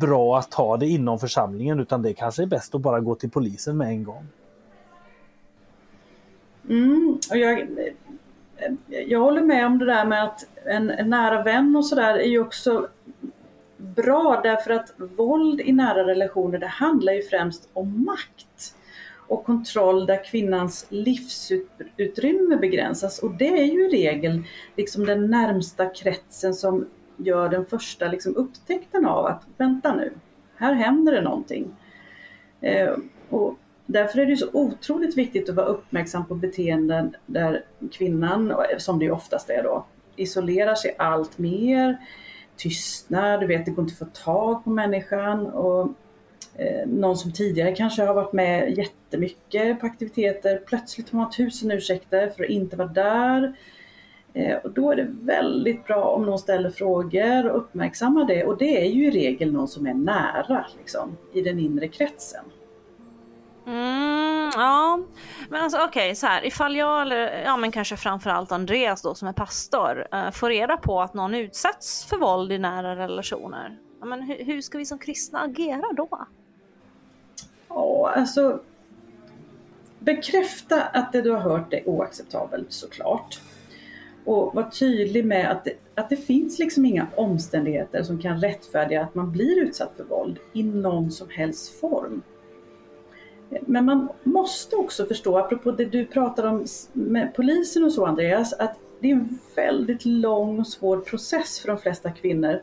bra 0.00 0.38
att 0.38 0.50
ta 0.50 0.76
det 0.76 0.86
inom 0.86 1.18
församlingen 1.18 1.80
utan 1.80 2.02
det 2.02 2.14
kanske 2.14 2.42
är 2.42 2.46
bäst 2.46 2.74
att 2.74 2.80
bara 2.80 3.00
gå 3.00 3.14
till 3.14 3.30
polisen 3.30 3.76
med 3.76 3.88
en 3.88 4.04
gång. 4.04 4.26
Mm, 6.68 7.18
och 7.30 7.36
jag, 7.36 7.68
jag 8.86 9.20
håller 9.20 9.42
med 9.42 9.66
om 9.66 9.78
det 9.78 9.86
där 9.86 10.04
med 10.04 10.24
att 10.24 10.46
en, 10.64 10.90
en 10.90 11.10
nära 11.10 11.42
vän 11.42 11.76
och 11.76 11.86
sådär 11.86 12.14
är 12.14 12.28
ju 12.28 12.40
också 12.40 12.88
bra 13.76 14.40
därför 14.42 14.70
att 14.70 14.94
våld 15.16 15.60
i 15.60 15.72
nära 15.72 16.06
relationer 16.06 16.58
det 16.58 16.66
handlar 16.66 17.12
ju 17.12 17.22
främst 17.22 17.68
om 17.72 18.04
makt 18.04 18.74
och 19.32 19.44
kontroll 19.44 20.06
där 20.06 20.24
kvinnans 20.24 20.86
livsutrymme 20.88 22.56
begränsas. 22.56 23.18
Och 23.18 23.30
det 23.30 23.48
är 23.48 23.64
ju 23.64 23.86
i 23.86 23.88
regel 23.88 24.42
liksom 24.76 25.06
den 25.06 25.30
närmsta 25.30 25.86
kretsen 25.86 26.54
som 26.54 26.88
gör 27.16 27.48
den 27.48 27.66
första 27.66 28.08
liksom 28.08 28.36
upptäckten 28.36 29.06
av 29.06 29.26
att 29.26 29.42
vänta 29.56 29.94
nu, 29.94 30.12
här 30.56 30.74
händer 30.74 31.12
det 31.12 31.20
någonting. 31.20 31.76
Eh, 32.60 32.92
och 33.28 33.58
därför 33.86 34.18
är 34.18 34.26
det 34.26 34.36
så 34.36 34.48
otroligt 34.52 35.16
viktigt 35.16 35.48
att 35.48 35.56
vara 35.56 35.66
uppmärksam 35.66 36.26
på 36.26 36.34
beteenden 36.34 37.16
där 37.26 37.64
kvinnan, 37.92 38.54
som 38.78 38.98
det 38.98 39.04
ju 39.04 39.10
oftast 39.10 39.50
är 39.50 39.62
då, 39.62 39.86
isolerar 40.16 40.74
sig 40.74 40.94
allt 40.98 41.38
mer, 41.38 41.96
tystnar, 42.56 43.38
du 43.38 43.46
vet 43.46 43.64
det 43.64 43.70
går 43.70 43.82
inte 43.82 44.04
att 44.04 44.14
få 44.14 44.24
tag 44.24 44.64
på 44.64 44.70
människan 44.70 45.46
och 45.46 45.88
Eh, 46.56 46.86
någon 46.86 47.16
som 47.16 47.32
tidigare 47.32 47.74
kanske 47.74 48.02
har 48.02 48.14
varit 48.14 48.32
med 48.32 48.78
jättemycket 48.78 49.80
på 49.80 49.86
aktiviteter. 49.86 50.62
Plötsligt 50.66 51.10
har 51.10 51.18
man 51.18 51.30
tusen 51.30 51.70
ursäkter 51.70 52.30
för 52.30 52.44
att 52.44 52.50
inte 52.50 52.76
vara 52.76 52.88
där. 52.88 53.56
Eh, 54.34 54.56
och 54.56 54.70
då 54.70 54.92
är 54.92 54.96
det 54.96 55.06
väldigt 55.20 55.86
bra 55.86 56.04
om 56.04 56.26
någon 56.26 56.38
ställer 56.38 56.70
frågor 56.70 57.50
och 57.50 57.56
uppmärksammar 57.56 58.24
det. 58.24 58.44
Och 58.44 58.58
det 58.58 58.84
är 58.84 58.88
ju 58.90 59.06
i 59.06 59.10
regel 59.10 59.52
någon 59.52 59.68
som 59.68 59.86
är 59.86 59.94
nära 59.94 60.66
liksom, 60.78 61.16
i 61.32 61.40
den 61.40 61.58
inre 61.58 61.88
kretsen. 61.88 62.44
Mm, 63.66 64.50
ja, 64.54 65.00
men 65.48 65.62
alltså 65.62 65.78
okej 65.78 66.06
okay, 66.06 66.14
så 66.14 66.26
här 66.26 66.46
ifall 66.46 66.76
jag 66.76 67.02
eller 67.02 67.42
ja 67.44 67.56
men 67.56 67.72
kanske 67.72 67.96
framförallt 67.96 68.52
Andreas 68.52 69.02
då 69.02 69.14
som 69.14 69.28
är 69.28 69.32
pastor 69.32 70.06
eh, 70.12 70.30
får 70.30 70.48
reda 70.48 70.76
på 70.76 71.00
att 71.00 71.14
någon 71.14 71.34
utsätts 71.34 72.04
för 72.04 72.16
våld 72.16 72.52
i 72.52 72.58
nära 72.58 72.96
relationer. 72.96 73.78
Ja, 74.00 74.06
men 74.06 74.22
hur, 74.22 74.44
hur 74.44 74.60
ska 74.60 74.78
vi 74.78 74.86
som 74.86 74.98
kristna 74.98 75.40
agera 75.40 75.92
då? 75.96 76.26
Ja, 77.74 78.12
alltså 78.16 78.60
bekräfta 79.98 80.82
att 80.82 81.12
det 81.12 81.22
du 81.22 81.30
har 81.30 81.40
hört 81.40 81.72
är 81.72 81.88
oacceptabelt 81.88 82.72
såklart. 82.72 83.40
Och 84.24 84.54
var 84.54 84.70
tydlig 84.70 85.24
med 85.24 85.50
att 85.50 85.64
det, 85.64 85.72
att 85.94 86.10
det 86.10 86.16
finns 86.16 86.58
liksom 86.58 86.84
inga 86.84 87.06
omständigheter 87.16 88.02
som 88.02 88.22
kan 88.22 88.40
rättfärdiga 88.40 89.02
att 89.02 89.14
man 89.14 89.32
blir 89.32 89.58
utsatt 89.58 89.92
för 89.96 90.04
våld 90.04 90.38
i 90.52 90.62
någon 90.62 91.10
som 91.10 91.28
helst 91.30 91.80
form. 91.80 92.22
Men 93.60 93.84
man 93.84 94.08
måste 94.22 94.76
också 94.76 95.06
förstå, 95.06 95.38
apropå 95.38 95.70
det 95.70 95.84
du 95.84 96.06
pratade 96.06 96.48
om 96.48 96.66
med 96.92 97.34
polisen 97.34 97.84
och 97.84 97.92
så 97.92 98.06
Andreas, 98.06 98.52
att 98.52 98.78
det 99.00 99.10
är 99.10 99.14
en 99.14 99.38
väldigt 99.56 100.04
lång 100.04 100.60
och 100.60 100.66
svår 100.66 100.98
process 100.98 101.60
för 101.60 101.68
de 101.68 101.78
flesta 101.78 102.10
kvinnor 102.10 102.60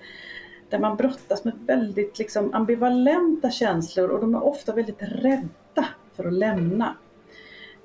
där 0.69 0.79
man 0.79 0.97
brottas 0.97 1.43
med 1.43 1.53
väldigt 1.67 2.19
liksom, 2.19 2.53
ambivalenta 2.53 3.51
känslor 3.51 4.09
och 4.09 4.21
de 4.21 4.35
är 4.35 4.43
ofta 4.43 4.73
väldigt 4.73 5.01
rädda 5.01 5.85
för 6.15 6.27
att 6.27 6.33
lämna. 6.33 6.95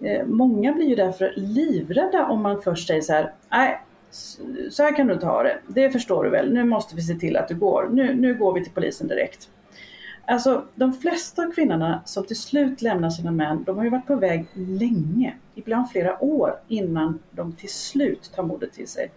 Eh, 0.01 0.27
många 0.27 0.73
blir 0.73 0.87
ju 0.87 0.95
därför 0.95 1.33
livrädda 1.37 2.27
om 2.27 2.43
man 2.43 2.63
först 2.63 2.87
säger 2.87 3.01
så 3.01 3.13
här, 3.13 3.33
nej, 3.51 3.81
så 4.71 4.83
här 4.83 4.97
kan 4.97 5.07
du 5.07 5.15
inte 5.15 5.27
ha 5.27 5.43
det. 5.43 5.59
Det 5.67 5.91
förstår 5.91 6.25
du 6.25 6.31
väl, 6.31 6.53
nu 6.53 6.65
måste 6.65 6.97
vi 6.97 7.03
se 7.03 7.15
till 7.15 7.37
att 7.37 7.49
du 7.49 7.55
går. 7.55 7.89
Nu, 7.93 8.15
nu 8.15 8.35
går 8.35 8.55
vi 8.55 8.65
till 8.65 8.73
polisen 8.73 9.09
direkt. 9.09 9.49
Alltså 10.27 10.65
de 10.75 10.93
flesta 10.93 11.43
av 11.43 11.53
kvinnorna 11.53 12.03
som 12.05 12.27
till 12.27 12.37
slut 12.37 12.83
lämnar 12.83 13.11
sina 13.11 13.31
män, 13.31 13.65
de 13.65 13.77
har 13.77 13.85
ju 13.85 13.91
varit 13.91 14.07
på 14.07 14.17
väg 14.17 14.47
länge, 14.55 15.35
ibland 15.55 15.91
flera 15.91 16.25
år 16.25 16.61
innan 16.69 17.19
de 17.31 17.53
till 17.53 17.69
slut 17.69 18.33
tar 18.35 18.43
modet 18.43 18.73
till 18.73 18.89
sig 18.89 19.11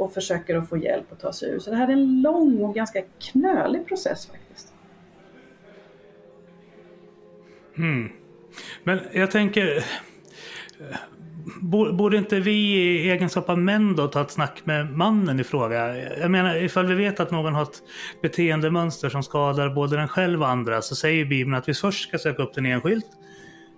och 0.00 0.14
försöker 0.14 0.56
att 0.56 0.68
få 0.68 0.76
hjälp 0.76 1.12
att 1.12 1.20
ta 1.20 1.32
sig 1.32 1.50
ur. 1.50 1.58
Så 1.58 1.70
det 1.70 1.76
här 1.76 1.88
är 1.88 1.92
en 1.92 2.22
lång 2.22 2.58
och 2.58 2.74
ganska 2.74 3.02
knölig 3.18 3.86
process 3.86 4.26
faktiskt. 4.26 4.72
Mm. 7.76 8.08
Men 8.84 9.00
jag 9.12 9.30
tänker, 9.30 9.84
borde 11.92 12.16
inte 12.16 12.40
vi 12.40 12.76
i 12.76 13.10
egenskap 13.10 13.48
av 13.48 13.58
män 13.58 13.96
då 13.96 14.08
ta 14.08 14.20
ett 14.20 14.30
snack 14.30 14.62
med 14.64 14.90
mannen 14.90 15.40
i 15.40 15.44
fråga? 15.44 15.96
Jag 16.18 16.30
menar 16.30 16.56
ifall 16.56 16.86
vi 16.86 16.94
vet 16.94 17.20
att 17.20 17.30
någon 17.30 17.54
har 17.54 17.62
ett 17.62 17.82
beteendemönster 18.22 19.08
som 19.08 19.22
skadar 19.22 19.70
både 19.70 19.96
den 19.96 20.08
själv 20.08 20.42
och 20.42 20.48
andra 20.48 20.82
så 20.82 20.94
säger 20.94 21.24
Bibeln 21.24 21.54
att 21.54 21.68
vi 21.68 21.74
först 21.74 22.08
ska 22.08 22.18
söka 22.18 22.42
upp 22.42 22.54
den 22.54 22.66
enskilt. 22.66 23.06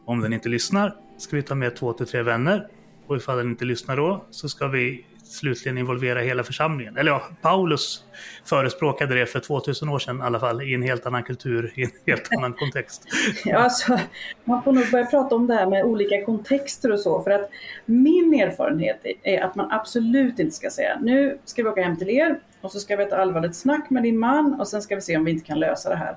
Om 0.05 0.21
den 0.21 0.33
inte 0.33 0.49
lyssnar 0.49 0.95
ska 1.19 1.37
vi 1.37 1.43
ta 1.43 1.55
med 1.55 1.77
två 1.77 1.93
till 1.93 2.07
tre 2.07 2.23
vänner. 2.23 2.69
Och 3.07 3.17
ifall 3.17 3.37
den 3.37 3.51
inte 3.51 3.65
lyssnar 3.65 3.97
då 3.97 4.25
så 4.31 4.49
ska 4.49 4.69
vi 4.69 5.05
slutligen 5.31 5.79
involvera 5.79 6.21
hela 6.21 6.43
församlingen. 6.43 6.97
Eller 6.97 7.11
ja, 7.11 7.23
Paulus 7.43 8.05
förespråkade 8.45 9.15
det 9.15 9.27
för 9.27 9.41
2000 9.41 9.89
år 9.89 9.99
sedan 9.99 10.19
i 10.19 10.23
alla 10.23 10.41
fall 10.41 10.63
i 10.63 10.75
en 10.75 10.83
helt 10.83 11.07
annan 11.07 11.23
kultur, 11.23 11.73
i 11.75 11.83
en 11.83 11.91
helt 12.07 12.29
annan 12.37 12.53
kontext. 12.53 13.05
Ja, 13.45 13.59
alltså, 13.59 13.99
man 14.45 14.63
får 14.63 14.73
nog 14.73 14.91
börja 14.91 15.07
prata 15.07 15.35
om 15.35 15.47
det 15.47 15.55
här 15.55 15.67
med 15.67 15.85
olika 15.85 16.25
kontexter 16.25 16.93
och 16.93 17.01
så. 17.01 17.23
För 17.23 17.31
att 17.31 17.51
min 17.85 18.35
erfarenhet 18.35 19.01
är 19.23 19.41
att 19.41 19.55
man 19.55 19.73
absolut 19.73 20.39
inte 20.39 20.57
ska 20.57 20.71
säga 20.71 20.99
nu 21.01 21.39
ska 21.45 21.63
vi 21.63 21.69
åka 21.69 21.83
hem 21.83 21.97
till 21.97 22.11
er 22.11 22.41
och 22.61 22.73
så 22.73 22.81
ska 22.81 22.97
vi 22.97 23.03
ha 23.03 23.09
ett 23.09 23.15
allvarligt 23.15 23.57
snack 23.57 23.91
med 23.91 24.03
din 24.03 24.19
man 24.19 24.61
och 24.61 24.69
sen 24.69 24.83
ska 24.83 24.95
vi 24.95 25.01
se 25.01 25.17
om 25.17 25.25
vi 25.25 25.31
inte 25.31 25.47
kan 25.47 25.59
lösa 25.59 25.89
det 25.89 25.97
här. 25.97 26.17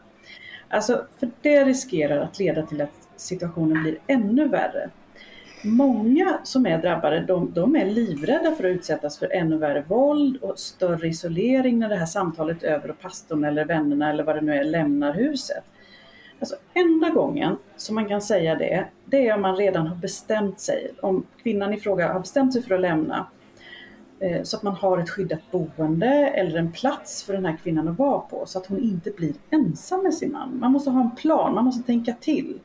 Alltså, 0.69 1.05
för 1.19 1.29
det 1.41 1.63
riskerar 1.63 2.17
att 2.17 2.39
leda 2.39 2.65
till 2.65 2.81
att 2.81 2.89
situationen 3.15 3.83
blir 3.83 3.97
ännu 4.07 4.47
värre. 4.47 4.89
Många 5.65 6.39
som 6.43 6.65
är 6.65 6.77
drabbade, 6.77 7.19
de, 7.19 7.51
de, 7.53 7.75
är 7.75 7.85
livrädda 7.85 8.55
för 8.55 8.63
att 8.63 8.75
utsättas 8.75 9.17
för 9.17 9.33
ännu 9.33 9.57
värre 9.57 9.83
våld 9.87 10.37
och 10.37 10.59
större 10.59 11.07
isolering 11.07 11.79
när 11.79 11.89
det 11.89 11.95
här 11.95 12.05
samtalet 12.05 12.63
är 12.63 12.67
över 12.67 12.89
och 12.89 12.99
pastorn 12.99 13.43
eller 13.43 13.65
vännerna 13.65 14.09
eller 14.09 14.23
vad 14.23 14.35
det 14.35 14.41
nu 14.41 14.55
är 14.55 14.63
lämnar 14.63 15.13
huset. 15.13 15.63
Alltså 16.39 16.55
enda 16.73 17.09
gången 17.09 17.57
som 17.75 17.95
man 17.95 18.05
kan 18.05 18.21
säga 18.21 18.55
det, 18.55 18.85
det 19.05 19.27
är 19.27 19.35
om 19.35 19.41
man 19.41 19.55
redan 19.55 19.87
har 19.87 19.95
bestämt 19.95 20.59
sig, 20.59 20.91
om 21.01 21.25
kvinnan 21.43 21.73
i 21.73 21.77
fråga 21.77 22.13
har 22.13 22.19
bestämt 22.19 22.53
sig 22.53 22.63
för 22.63 22.75
att 22.75 22.81
lämna, 22.81 23.27
eh, 24.19 24.43
så 24.43 24.57
att 24.57 24.63
man 24.63 24.75
har 24.75 24.97
ett 24.97 25.09
skyddat 25.09 25.51
boende 25.51 26.07
eller 26.07 26.59
en 26.59 26.71
plats 26.71 27.23
för 27.23 27.33
den 27.33 27.45
här 27.45 27.57
kvinnan 27.63 27.87
att 27.87 27.97
vara 27.97 28.19
på 28.19 28.45
så 28.45 28.59
att 28.59 28.65
hon 28.65 28.79
inte 28.79 29.11
blir 29.11 29.33
ensam 29.49 30.03
med 30.03 30.13
sin 30.13 30.31
man. 30.31 30.59
Man 30.59 30.71
måste 30.71 30.89
ha 30.89 31.01
en 31.01 31.15
plan, 31.15 31.55
man 31.55 31.65
måste 31.65 31.83
tänka 31.83 32.13
till. 32.13 32.59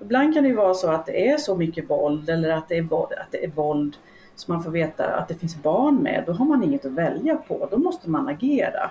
Ibland 0.00 0.34
kan 0.34 0.42
det 0.42 0.48
ju 0.48 0.56
vara 0.56 0.74
så 0.74 0.90
att 0.90 1.06
det 1.06 1.28
är 1.28 1.36
så 1.36 1.56
mycket 1.56 1.90
våld 1.90 2.30
eller 2.30 2.50
att 2.50 2.68
det 2.68 2.78
är 2.78 2.82
våld, 2.82 3.12
att 3.12 3.32
det 3.32 3.44
är 3.44 3.50
våld 3.50 3.96
så 4.34 4.52
man 4.52 4.62
får 4.62 4.70
veta 4.70 5.16
att 5.16 5.28
det 5.28 5.34
finns 5.34 5.62
barn 5.62 5.96
med. 5.96 6.24
Då 6.26 6.32
har 6.32 6.44
man 6.44 6.64
inget 6.64 6.84
att 6.84 6.92
välja 6.92 7.36
på. 7.36 7.68
Då 7.70 7.78
måste 7.78 8.10
man 8.10 8.28
agera. 8.28 8.90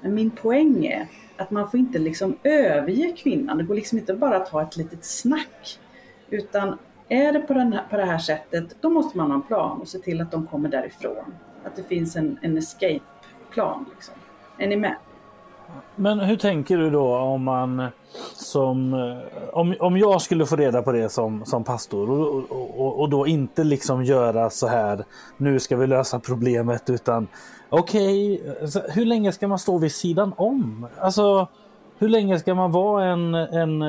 Men 0.00 0.14
min 0.14 0.30
poäng 0.30 0.86
är 0.86 1.06
att 1.36 1.50
man 1.50 1.70
får 1.70 1.80
inte 1.80 1.98
liksom 1.98 2.36
överge 2.42 3.12
kvinnan. 3.16 3.58
Det 3.58 3.64
går 3.64 3.74
liksom 3.74 3.98
inte 3.98 4.14
bara 4.14 4.36
att 4.36 4.48
ha 4.48 4.62
ett 4.62 4.76
litet 4.76 5.04
snack. 5.04 5.78
Utan 6.30 6.78
är 7.08 7.32
det 7.32 7.40
på, 7.40 7.54
den 7.54 7.72
här, 7.72 7.82
på 7.90 7.96
det 7.96 8.04
här 8.04 8.18
sättet, 8.18 8.76
då 8.80 8.90
måste 8.90 9.18
man 9.18 9.30
ha 9.30 9.34
en 9.34 9.42
plan 9.42 9.80
och 9.80 9.88
se 9.88 9.98
till 9.98 10.20
att 10.20 10.30
de 10.30 10.46
kommer 10.46 10.68
därifrån. 10.68 11.34
Att 11.64 11.76
det 11.76 11.82
finns 11.82 12.16
en, 12.16 12.38
en 12.42 12.58
escape-plan. 12.58 13.84
Liksom. 13.94 14.14
Är 14.58 14.66
ni 14.66 14.76
med? 14.76 14.96
Men 15.96 16.20
hur 16.20 16.36
tänker 16.36 16.78
du 16.78 16.90
då 16.90 17.16
om 17.16 17.44
man 17.44 17.86
som 18.34 18.94
eh, 18.94 19.48
om, 19.52 19.74
om 19.80 19.96
jag 19.96 20.22
skulle 20.22 20.46
få 20.46 20.56
reda 20.56 20.82
på 20.82 20.92
det 20.92 21.08
som, 21.08 21.44
som 21.44 21.64
pastor 21.64 22.10
och, 22.10 22.50
och, 22.80 23.00
och 23.00 23.08
då 23.08 23.26
inte 23.26 23.64
liksom 23.64 24.04
göra 24.04 24.50
så 24.50 24.66
här 24.66 25.04
nu 25.36 25.60
ska 25.60 25.76
vi 25.76 25.86
lösa 25.86 26.20
problemet 26.20 26.90
utan 26.90 27.28
okej, 27.68 28.40
okay, 28.40 28.82
hur 28.88 29.04
länge 29.04 29.32
ska 29.32 29.48
man 29.48 29.58
stå 29.58 29.78
vid 29.78 29.92
sidan 29.92 30.34
om? 30.36 30.86
Alltså 31.00 31.48
hur 31.98 32.08
länge 32.08 32.38
ska 32.38 32.54
man 32.54 32.72
vara 32.72 33.04
en, 33.04 33.34
en, 33.34 33.82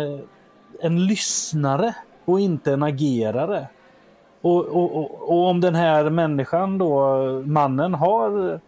en 0.82 1.06
lyssnare 1.06 1.96
och 2.26 2.40
inte 2.40 2.74
en 2.74 2.84
agerare? 2.84 3.68
Och, 4.42 4.66
och, 4.66 4.96
och, 4.96 5.30
och 5.30 5.48
om 5.48 5.62
den 5.62 5.76
här 5.76 6.10
människan 6.10 6.78
då, 6.78 7.18
mannen 7.46 7.94
har 7.94 8.60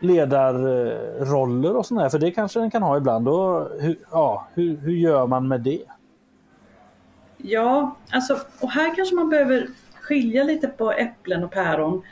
ledarroller 0.00 1.76
och 1.76 1.86
sådär, 1.86 2.08
för 2.08 2.18
det 2.18 2.30
kanske 2.30 2.60
den 2.60 2.70
kan 2.70 2.82
ha 2.82 2.96
ibland. 2.96 3.28
Och 3.28 3.68
hur, 3.80 3.98
ja, 4.10 4.48
hur, 4.54 4.76
hur 4.76 4.92
gör 4.92 5.26
man 5.26 5.48
med 5.48 5.60
det? 5.60 5.82
Ja, 7.36 7.96
alltså, 8.10 8.38
och 8.60 8.70
här 8.70 8.96
kanske 8.96 9.14
man 9.14 9.30
behöver 9.30 9.68
skilja 10.00 10.44
lite 10.44 10.68
på 10.68 10.92
äpplen 10.92 11.44
och 11.44 11.50
päron. 11.50 12.02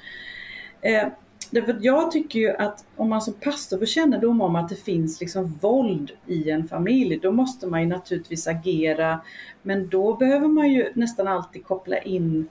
Eh, 0.81 1.09
därför 1.51 1.79
jag 1.81 2.11
tycker 2.11 2.39
ju 2.39 2.51
att 2.51 2.85
om 2.97 3.09
man 3.09 3.21
som 3.21 3.35
pastor 3.35 3.79
får 3.79 3.87
kännedom 3.87 4.41
om 4.41 4.57
att 4.57 4.69
det 4.69 4.85
finns 4.85 5.21
liksom 5.21 5.59
våld 5.61 6.11
i 6.27 6.51
en 6.51 6.69
familj, 6.69 7.19
då 7.23 7.33
måste 7.33 7.67
man 7.67 7.81
ju 7.81 7.87
naturligtvis 7.87 8.47
agera. 8.47 9.21
Men 9.63 9.89
då 9.89 10.17
behöver 10.17 10.49
man 10.49 10.73
ju 10.73 10.93
nästan 10.95 11.29
alltid 11.29 11.65
koppla 11.65 11.99
in 11.99 12.49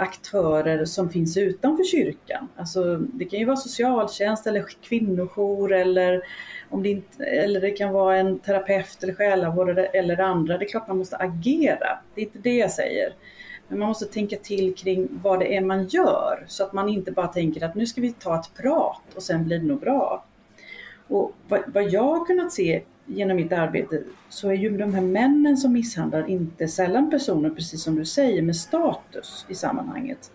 aktörer 0.00 0.84
som 0.84 1.10
finns 1.10 1.36
utanför 1.36 1.84
kyrkan. 1.84 2.48
Alltså, 2.56 2.96
det 2.96 3.24
kan 3.24 3.38
ju 3.38 3.44
vara 3.44 3.56
socialtjänst 3.56 4.46
eller 4.46 4.64
kvinnojour 4.82 5.72
eller, 5.72 6.22
om 6.70 6.82
det, 6.82 6.88
inte, 6.88 7.24
eller 7.24 7.60
det 7.60 7.70
kan 7.70 7.92
vara 7.92 8.16
en 8.16 8.38
terapeut 8.38 9.02
eller 9.02 9.14
själavårdare 9.14 9.86
eller 9.86 10.20
andra. 10.20 10.58
Det 10.58 10.64
är 10.64 10.68
klart 10.68 10.88
man 10.88 10.98
måste 10.98 11.16
agera, 11.16 11.98
det 12.14 12.20
är 12.20 12.24
inte 12.24 12.38
det 12.38 12.56
jag 12.56 12.70
säger. 12.70 13.14
Men 13.68 13.78
man 13.78 13.88
måste 13.88 14.06
tänka 14.06 14.36
till 14.36 14.74
kring 14.74 15.08
vad 15.22 15.40
det 15.40 15.56
är 15.56 15.60
man 15.60 15.86
gör 15.86 16.44
så 16.48 16.64
att 16.64 16.72
man 16.72 16.88
inte 16.88 17.12
bara 17.12 17.28
tänker 17.28 17.64
att 17.64 17.74
nu 17.74 17.86
ska 17.86 18.00
vi 18.00 18.12
ta 18.12 18.40
ett 18.40 18.54
prat 18.62 19.02
och 19.14 19.22
sen 19.22 19.44
blir 19.44 19.58
det 19.58 19.66
nog 19.66 19.80
bra. 19.80 20.24
Och 21.08 21.32
vad, 21.48 21.60
vad 21.66 21.90
jag 21.90 22.02
har 22.02 22.26
kunnat 22.26 22.52
se 22.52 22.82
genom 23.14 23.36
mitt 23.36 23.52
arbete 23.52 24.02
så 24.28 24.48
är 24.48 24.54
ju 24.54 24.76
de 24.76 24.94
här 24.94 25.02
männen 25.02 25.56
som 25.56 25.72
misshandlar 25.72 26.30
inte 26.30 26.68
sällan 26.68 27.10
personer, 27.10 27.50
precis 27.50 27.82
som 27.82 27.96
du 27.96 28.04
säger, 28.04 28.42
med 28.42 28.56
status 28.56 29.46
i 29.48 29.54
sammanhanget. 29.54 30.32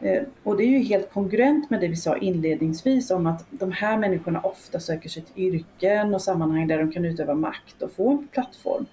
Eh, 0.00 0.22
och 0.42 0.56
det 0.56 0.64
är 0.64 0.68
ju 0.68 0.78
helt 0.78 1.12
kongruent 1.12 1.70
med 1.70 1.80
det 1.80 1.88
vi 1.88 1.96
sa 1.96 2.16
inledningsvis 2.16 3.10
om 3.10 3.26
att 3.26 3.46
de 3.50 3.72
här 3.72 3.98
människorna 3.98 4.40
ofta 4.40 4.80
söker 4.80 5.08
sig 5.08 5.22
till 5.22 5.44
yrken 5.44 6.14
och 6.14 6.22
sammanhang 6.22 6.68
där 6.68 6.78
de 6.78 6.92
kan 6.92 7.04
utöva 7.04 7.34
makt 7.34 7.82
och 7.82 7.92
få 7.92 8.10
en 8.10 8.28
plattform. 8.28 8.86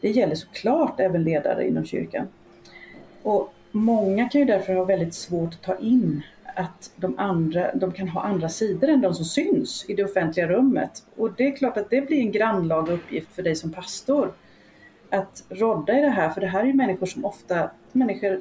Det 0.00 0.10
gäller 0.10 0.34
såklart 0.34 1.00
även 1.00 1.24
ledare 1.24 1.68
inom 1.68 1.84
kyrkan. 1.84 2.26
Och 3.22 3.54
många 3.70 4.28
kan 4.28 4.40
ju 4.40 4.46
därför 4.46 4.74
ha 4.74 4.84
väldigt 4.84 5.14
svårt 5.14 5.54
att 5.54 5.62
ta 5.62 5.76
in 5.76 6.22
att 6.54 6.90
de, 6.96 7.18
andra, 7.18 7.74
de 7.74 7.92
kan 7.92 8.08
ha 8.08 8.22
andra 8.22 8.48
sidor 8.48 8.88
än 8.88 9.00
de 9.00 9.14
som 9.14 9.24
syns 9.24 9.84
i 9.88 9.94
det 9.94 10.04
offentliga 10.04 10.48
rummet. 10.48 11.02
Och 11.16 11.32
det 11.32 11.46
är 11.46 11.56
klart 11.56 11.76
att 11.76 11.90
det 11.90 12.00
blir 12.00 12.18
en 12.18 12.32
grannlaga 12.32 12.92
uppgift 12.92 13.34
för 13.34 13.42
dig 13.42 13.56
som 13.56 13.72
pastor 13.72 14.32
att 15.10 15.44
rodda 15.48 15.98
i 15.98 16.00
det 16.00 16.10
här, 16.10 16.30
för 16.30 16.40
det 16.40 16.46
här 16.46 16.60
är 16.60 16.66
ju 16.66 16.72
människor 16.72 17.06
som 17.06 17.24
ofta 17.24 17.70
människor 17.92 18.40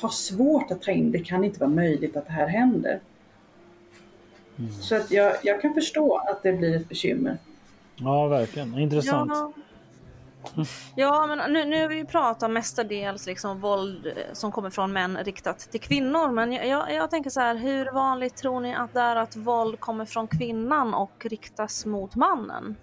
har 0.00 0.08
svårt 0.08 0.70
att 0.70 0.82
ta 0.82 0.90
in. 0.90 1.12
Det 1.12 1.18
kan 1.18 1.44
inte 1.44 1.60
vara 1.60 1.70
möjligt 1.70 2.16
att 2.16 2.26
det 2.26 2.32
här 2.32 2.46
händer. 2.46 3.00
Mm. 4.58 4.72
Så 4.72 4.96
att 4.96 5.10
jag, 5.10 5.32
jag 5.42 5.62
kan 5.62 5.74
förstå 5.74 6.16
att 6.16 6.42
det 6.42 6.52
blir 6.52 6.76
ett 6.76 6.88
bekymmer. 6.88 7.38
Ja, 7.96 8.26
verkligen. 8.26 8.78
Intressant. 8.78 9.30
Ja. 9.34 9.52
Ja, 10.96 11.26
men 11.26 11.52
nu, 11.52 11.64
nu 11.64 11.80
har 11.80 11.88
vi 11.88 11.96
ju 11.96 12.06
pratat 12.06 12.50
mestadels 12.50 13.26
liksom 13.26 13.60
våld 13.60 14.06
eh, 14.06 14.12
som 14.32 14.52
kommer 14.52 14.70
från 14.70 14.92
män 14.92 15.18
riktat 15.24 15.58
till 15.58 15.80
kvinnor. 15.80 16.30
Men 16.30 16.52
jag, 16.52 16.66
jag, 16.66 16.94
jag, 16.94 17.10
tänker 17.10 17.30
så 17.30 17.40
här, 17.40 17.54
hur 17.54 17.92
vanligt 17.92 18.36
tror 18.36 18.60
ni 18.60 18.74
att 18.74 18.94
det 18.94 19.00
är 19.00 19.16
att 19.16 19.36
våld 19.36 19.80
kommer 19.80 20.04
från 20.04 20.28
kvinnan 20.28 20.94
och 20.94 21.26
riktas 21.26 21.86
mot 21.86 22.14
mannen? 22.14 22.76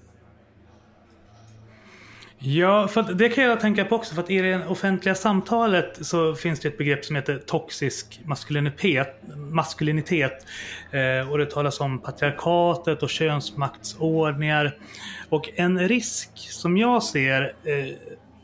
Ja, 2.46 2.88
för 2.88 3.14
det 3.14 3.30
kan 3.30 3.44
jag 3.44 3.60
tänka 3.60 3.86
på 3.86 3.96
också. 3.96 4.16
För 4.16 4.22
att 4.22 4.30
i 4.30 4.42
det 4.42 4.66
offentliga 4.68 5.16
samtalet 5.16 6.06
så 6.06 6.36
finns 6.36 6.60
det 6.60 6.68
ett 6.68 6.78
begrepp 6.78 7.06
som 7.06 7.16
heter 7.16 7.38
toxisk 7.38 8.22
maskulinitet. 8.26 9.22
maskulinitet 9.38 10.46
eh, 10.92 11.32
och 11.32 11.38
det 11.38 11.46
talas 11.46 11.80
om 11.80 12.00
patriarkatet 12.00 13.04
och 13.04 13.10
könsmaktsordningar. 13.10 14.78
Och 15.30 15.50
en 15.56 15.88
risk 15.88 16.30
som 16.36 16.78
jag 16.78 17.04
ser 17.04 17.44
eh, 17.44 17.96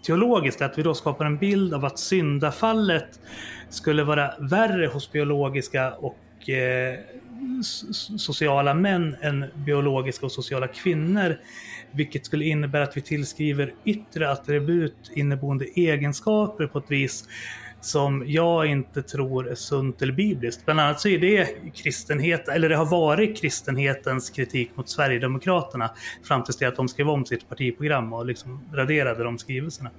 teologiskt 0.05 0.61
är 0.61 0.65
att 0.65 0.77
vi 0.77 0.83
då 0.83 0.93
skapar 0.93 1.25
en 1.25 1.37
bild 1.37 1.73
av 1.73 1.85
att 1.85 1.99
syndafallet 1.99 3.19
skulle 3.69 4.03
vara 4.03 4.33
värre 4.39 4.87
hos 4.87 5.11
biologiska 5.11 5.91
och 5.91 6.49
eh, 6.49 6.99
sociala 8.17 8.73
män 8.73 9.15
än 9.21 9.45
biologiska 9.55 10.25
och 10.25 10.31
sociala 10.31 10.67
kvinnor. 10.67 11.37
Vilket 11.91 12.25
skulle 12.25 12.45
innebära 12.45 12.83
att 12.83 12.97
vi 12.97 13.01
tillskriver 13.01 13.73
yttre 13.85 14.31
attribut 14.31 15.11
inneboende 15.15 15.65
egenskaper 15.65 16.67
på 16.67 16.79
ett 16.79 16.91
vis 16.91 17.27
som 17.81 18.23
jag 18.27 18.65
inte 18.65 19.01
tror 19.01 19.49
är 19.49 19.55
sunt 19.55 20.01
eller 20.01 20.13
bibliskt. 20.13 20.65
Bland 20.65 20.79
annat 20.79 21.01
så 21.01 21.07
är 21.07 21.19
det 21.19 21.47
kristenhet, 21.73 22.47
eller 22.47 22.69
det 22.69 22.75
har 22.75 22.85
varit 22.85 23.37
kristenhetens 23.37 24.29
kritik 24.29 24.71
mot 24.75 24.89
Sverigedemokraterna 24.89 25.89
fram 26.23 26.43
tills 26.43 26.57
det 26.57 26.65
att 26.65 26.75
de 26.75 26.87
skrev 26.87 27.09
om 27.09 27.25
sitt 27.25 27.49
partiprogram 27.49 28.13
och 28.13 28.25
liksom 28.25 28.61
raderade 28.73 29.23
de 29.23 29.37
skrivelserna. 29.37 29.89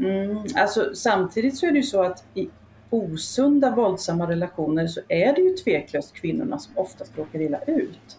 Mm, 0.00 0.38
alltså, 0.54 0.94
samtidigt 0.94 1.56
så 1.56 1.66
är 1.66 1.70
det 1.70 1.76
ju 1.76 1.82
så 1.82 2.02
att 2.02 2.24
i 2.34 2.48
osunda 2.90 3.74
våldsamma 3.74 4.30
relationer 4.30 4.86
så 4.86 5.00
är 5.08 5.34
det 5.34 5.40
ju 5.40 5.56
tveklöst 5.56 6.14
kvinnorna 6.14 6.58
som 6.58 6.72
oftast 6.76 7.18
råkar 7.18 7.40
illa 7.40 7.58
ut. 7.66 8.18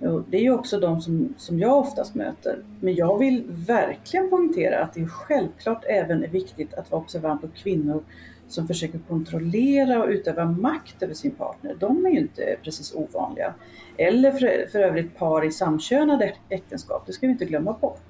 Det 0.00 0.36
är 0.36 0.42
ju 0.42 0.54
också 0.54 0.80
de 0.80 1.00
som, 1.00 1.34
som 1.36 1.58
jag 1.58 1.78
oftast 1.78 2.14
möter. 2.14 2.62
Men 2.80 2.94
jag 2.94 3.18
vill 3.18 3.44
verkligen 3.48 4.30
poängtera 4.30 4.82
att 4.82 4.94
det 4.94 5.06
självklart 5.06 5.84
även 5.88 6.24
är 6.24 6.28
viktigt 6.28 6.74
att 6.74 6.90
vara 6.90 7.02
observant 7.02 7.40
på 7.40 7.48
kvinnor 7.48 8.02
som 8.48 8.66
försöker 8.66 8.98
kontrollera 9.08 10.02
och 10.02 10.08
utöva 10.08 10.44
makt 10.44 11.02
över 11.02 11.14
sin 11.14 11.30
partner. 11.30 11.76
De 11.80 12.06
är 12.06 12.10
ju 12.10 12.18
inte 12.18 12.56
precis 12.62 12.94
ovanliga. 12.94 13.54
Eller 13.96 14.32
för, 14.32 14.68
för 14.72 14.78
övrigt 14.78 15.16
par 15.16 15.44
i 15.44 15.50
samkönade 15.50 16.34
äktenskap, 16.48 17.06
det 17.06 17.12
ska 17.12 17.26
vi 17.26 17.32
inte 17.32 17.44
glömma 17.44 17.72
bort. 17.72 18.02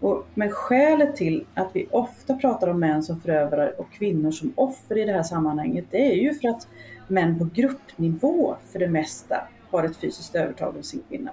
Och, 0.00 0.26
men 0.34 0.50
skälet 0.50 1.16
till 1.16 1.46
att 1.54 1.70
vi 1.72 1.86
ofta 1.90 2.34
pratar 2.34 2.68
om 2.68 2.80
män 2.80 3.02
som 3.02 3.20
förövare 3.20 3.70
och 3.70 3.92
kvinnor 3.92 4.30
som 4.30 4.52
offer 4.54 4.98
i 4.98 5.04
det 5.04 5.12
här 5.12 5.22
sammanhanget, 5.22 5.84
det 5.90 6.12
är 6.12 6.14
ju 6.14 6.34
för 6.34 6.48
att 6.48 6.68
män 7.08 7.38
på 7.38 7.48
gruppnivå 7.54 8.56
för 8.72 8.78
det 8.78 8.88
mesta 8.88 9.48
har 9.76 9.84
ett 9.84 9.96
fysiskt 9.96 10.34
övertag 10.34 10.76
av 10.78 10.82
sin 10.82 11.02
kvinna. 11.08 11.30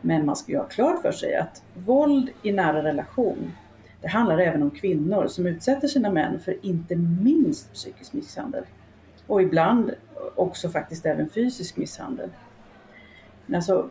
Men 0.00 0.26
man 0.26 0.36
ska 0.36 0.52
ju 0.52 0.58
ha 0.58 0.64
klart 0.64 1.02
för 1.02 1.12
sig 1.12 1.36
att 1.36 1.62
våld 1.74 2.30
i 2.42 2.52
nära 2.52 2.82
relation, 2.82 3.52
det 4.00 4.08
handlar 4.08 4.38
även 4.38 4.62
om 4.62 4.70
kvinnor 4.70 5.26
som 5.26 5.46
utsätter 5.46 5.88
sina 5.88 6.10
män 6.10 6.40
för 6.40 6.66
inte 6.66 6.96
minst 6.96 7.72
psykisk 7.72 8.12
misshandel. 8.12 8.64
Och 9.26 9.42
ibland 9.42 9.90
också 10.34 10.68
faktiskt 10.68 11.06
även 11.06 11.28
fysisk 11.28 11.76
misshandel. 11.76 12.30
Men 13.46 13.56
alltså, 13.56 13.90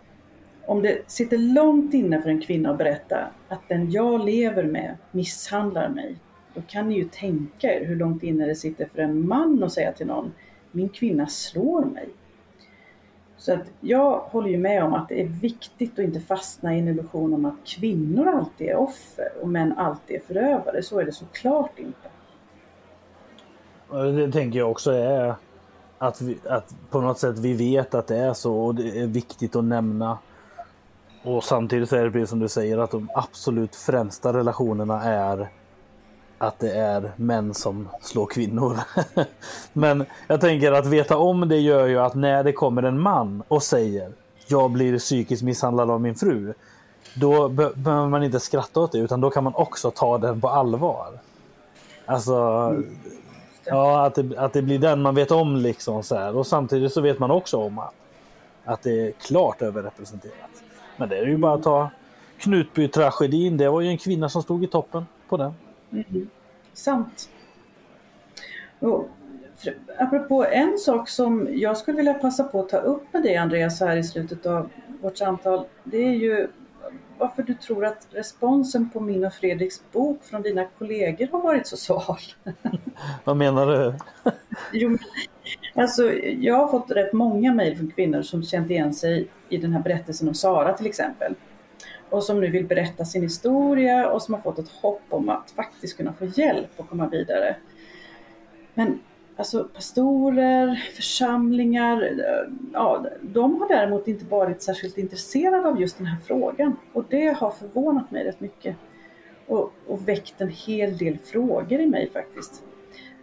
om 0.66 0.82
det 0.82 1.12
sitter 1.12 1.38
långt 1.38 1.94
inne 1.94 2.22
för 2.22 2.30
en 2.30 2.42
kvinna 2.42 2.72
att 2.72 2.78
berätta 2.78 3.28
att 3.48 3.70
den 3.70 3.92
jag 3.92 4.26
lever 4.26 4.64
med 4.64 4.98
misshandlar 5.12 5.90
mig, 5.90 6.16
då 6.54 6.62
kan 6.68 6.90
ni 6.90 6.96
ju 6.96 7.10
tänka 7.12 7.74
er 7.74 7.86
hur 7.86 7.96
långt 7.96 8.24
inne 8.24 8.46
det 8.46 8.56
sitter 8.56 8.86
för 8.86 9.00
en 9.00 9.28
man 9.28 9.64
att 9.64 9.72
säga 9.72 9.92
till 9.92 10.08
någon, 10.08 10.34
min 10.72 10.90
kvinna 10.90 11.28
slår 11.28 11.86
mig. 11.86 12.10
Så 13.38 13.54
att 13.54 13.66
jag 13.82 14.20
håller 14.20 14.50
ju 14.50 14.58
med 14.58 14.84
om 14.84 14.94
att 14.94 15.10
det 15.10 15.22
är 15.22 15.26
viktigt 15.26 15.94
att 15.94 16.06
inte 16.06 16.20
fastna 16.20 16.76
i 16.76 16.80
en 16.80 16.88
illusion 16.88 17.34
om 17.34 17.46
att 17.46 17.56
kvinnor 17.66 18.28
alltid 18.28 18.68
är 18.68 18.76
offer 18.76 19.32
och 19.42 19.50
män 19.50 19.74
alltid 19.78 20.16
är 20.16 20.22
förövare. 20.22 20.84
Så 20.84 21.00
är 21.00 21.06
det 21.06 21.12
såklart 21.12 21.80
inte. 21.80 22.10
Det 24.12 24.32
tänker 24.32 24.60
jag 24.60 24.72
också 24.72 24.92
är 24.92 25.36
att, 25.98 26.22
vi, 26.22 26.38
att 26.50 26.76
på 26.90 27.02
något 27.02 27.20
sätt 27.20 27.40
vi 27.40 27.54
vet 27.54 27.96
att 27.96 28.08
det 28.08 28.18
är 28.18 28.34
så 28.34 28.56
och 28.56 28.76
det 28.76 29.00
är 29.00 29.08
viktigt 29.08 29.56
att 29.56 29.64
nämna. 29.64 30.18
Och 31.24 31.44
samtidigt 31.44 31.90
så 31.90 31.96
är 31.96 32.04
det 32.04 32.12
precis 32.12 32.30
som 32.30 32.40
du 32.40 32.48
säger 32.48 32.78
att 32.78 32.92
de 32.92 33.10
absolut 33.16 33.76
främsta 33.76 34.34
relationerna 34.34 35.04
är 35.04 35.50
att 36.38 36.60
det 36.60 36.72
är 36.72 37.12
män 37.16 37.54
som 37.54 37.90
slår 38.02 38.26
kvinnor. 38.26 38.80
Men 39.74 40.06
jag 40.28 40.42
tänker 40.42 40.72
att 40.72 40.86
veta 40.86 41.18
om 41.18 41.50
det 41.50 41.58
gör 41.58 41.88
ju 41.88 42.00
att 42.00 42.16
när 42.16 42.44
det 42.44 42.52
kommer 42.52 42.84
en 42.84 43.00
man 43.00 43.44
och 43.48 43.64
säger 43.64 44.12
jag 44.48 44.72
blir 44.72 45.00
psykiskt 45.00 45.44
misshandlad 45.44 45.92
av 45.92 46.02
min 46.02 46.16
fru. 46.16 46.54
Då 47.16 47.50
be 47.50 47.72
behöver 47.76 48.08
man 48.08 48.24
inte 48.24 48.40
skratta 48.40 48.80
åt 48.80 48.92
det 48.92 48.98
utan 48.98 49.22
då 49.22 49.30
kan 49.30 49.44
man 49.44 49.56
också 49.56 49.92
ta 49.92 50.18
den 50.18 50.42
på 50.42 50.50
allvar. 50.50 51.08
Alltså, 52.06 52.34
ja, 53.66 54.06
att 54.06 54.16
det, 54.16 54.38
att 54.38 54.54
det 54.54 54.62
blir 54.62 54.80
den 54.80 55.02
man 55.02 55.16
vet 55.16 55.32
om 55.32 55.56
liksom 55.56 56.04
så 56.04 56.16
här. 56.16 56.38
Och 56.38 56.48
samtidigt 56.48 56.94
så 56.94 57.02
vet 57.02 57.20
man 57.20 57.32
också 57.32 57.58
om 57.58 57.80
att, 57.80 57.94
att 58.66 58.82
det 58.82 59.08
är 59.08 59.12
klart 59.12 59.62
överrepresenterat. 59.62 60.64
Men 60.98 61.10
det 61.10 61.18
är 61.18 61.26
ju 61.26 61.38
bara 61.38 61.54
att 61.54 61.64
ta 61.64 61.90
Knutby-tragedin. 62.40 63.58
Det 63.58 63.70
var 63.70 63.82
ju 63.82 63.90
en 63.90 63.98
kvinna 63.98 64.30
som 64.30 64.44
stod 64.44 64.64
i 64.64 64.68
toppen 64.68 65.06
på 65.30 65.38
den. 65.38 65.54
Mm. 65.96 66.30
Sant. 66.74 67.30
Och, 68.80 69.08
apropå 69.98 70.46
en 70.46 70.78
sak 70.78 71.10
som 71.10 71.48
jag 71.52 71.78
skulle 71.78 71.98
vilja 71.98 72.14
passa 72.14 72.44
på 72.44 72.60
att 72.60 72.70
ta 72.70 72.78
upp 72.78 73.14
med 73.14 73.24
dig 73.24 73.38
Andreas 73.38 73.80
här 73.80 73.98
i 73.98 74.04
slutet 74.04 74.46
av 74.46 74.70
vårt 75.02 75.18
samtal. 75.18 75.66
Det 75.84 75.98
är 75.98 76.14
ju 76.14 76.48
varför 77.18 77.44
du 77.44 77.54
tror 77.54 77.86
att 77.86 78.08
responsen 78.12 78.90
på 78.90 79.00
min 79.00 79.26
och 79.26 79.34
Fredriks 79.34 79.92
bok 79.92 80.24
från 80.24 80.42
dina 80.42 80.66
kollegor 80.66 81.28
har 81.32 81.42
varit 81.42 81.68
så 81.68 81.78
sval. 81.78 82.18
Vad 83.24 83.38
menar 83.38 83.68
du? 83.68 83.94
jo, 84.74 84.98
alltså, 85.74 86.14
jag 86.14 86.56
har 86.56 86.68
fått 86.68 86.92
rätt 86.92 87.14
många 87.14 87.54
mejl 87.54 87.78
från 87.78 87.92
kvinnor 87.92 88.22
som 88.22 88.44
känt 88.44 88.72
igen 88.72 88.94
sig 88.94 89.28
i 89.50 89.58
den 89.58 89.74
här 89.74 89.82
berättelsen 89.82 90.28
om 90.28 90.34
Sara 90.34 90.74
till 90.74 90.88
exempel 90.88 91.36
och 92.10 92.24
som 92.24 92.42
nu 92.42 92.50
vill 92.50 92.66
berätta 92.66 93.06
sin 93.06 93.22
historia 93.22 94.10
och 94.10 94.22
som 94.22 94.34
har 94.34 94.42
fått 94.42 94.60
ett 94.60 94.72
hopp 94.82 95.02
om 95.10 95.30
att 95.30 95.52
faktiskt 95.52 95.98
kunna 95.98 96.14
få 96.14 96.26
hjälp 96.26 96.70
och 96.78 96.90
komma 96.90 97.08
vidare. 97.08 97.56
Men 98.74 99.00
alltså 99.36 99.64
pastorer, 99.64 100.76
församlingar, 100.96 102.02
eh, 102.02 102.54
ja, 102.74 103.06
de 103.22 103.62
har 103.62 103.68
däremot 103.68 104.08
inte 104.08 104.26
varit 104.26 104.62
särskilt 104.62 104.98
intresserade 104.98 105.68
av 105.68 105.82
just 105.82 105.98
den 105.98 106.08
här 106.08 106.20
frågan 106.28 106.78
och 106.94 107.06
det 107.10 107.28
har 107.28 107.52
förvånat 107.52 108.12
mig 108.12 108.24
rätt 108.24 108.40
mycket 108.40 108.76
och, 109.48 109.74
och 109.88 110.08
väckt 110.08 110.42
en 110.42 110.50
hel 110.50 110.98
del 110.98 111.18
frågor 111.18 111.80
i 111.82 111.88
mig 111.88 112.10
faktiskt. 112.14 112.64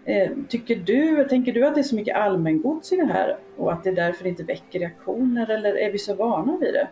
Eh, 0.05 0.31
tycker 0.49 0.77
du, 0.77 1.29
tänker 1.29 1.53
du 1.53 1.67
att 1.67 1.75
det 1.75 1.81
är 1.81 1.83
så 1.83 1.97
mycket 1.97 2.17
allmängods 2.17 2.93
i 2.93 2.97
det 2.97 3.07
här 3.07 3.37
och 3.57 3.73
att 3.73 3.85
det 3.85 3.93
därför 3.93 4.27
inte 4.27 4.43
väcker 4.43 4.79
reaktioner 4.79 5.51
eller 5.51 5.79
är 5.79 5.93
vi 5.93 5.99
så 5.99 6.15
vana 6.15 6.59
vid 6.61 6.75
det? 6.75 6.89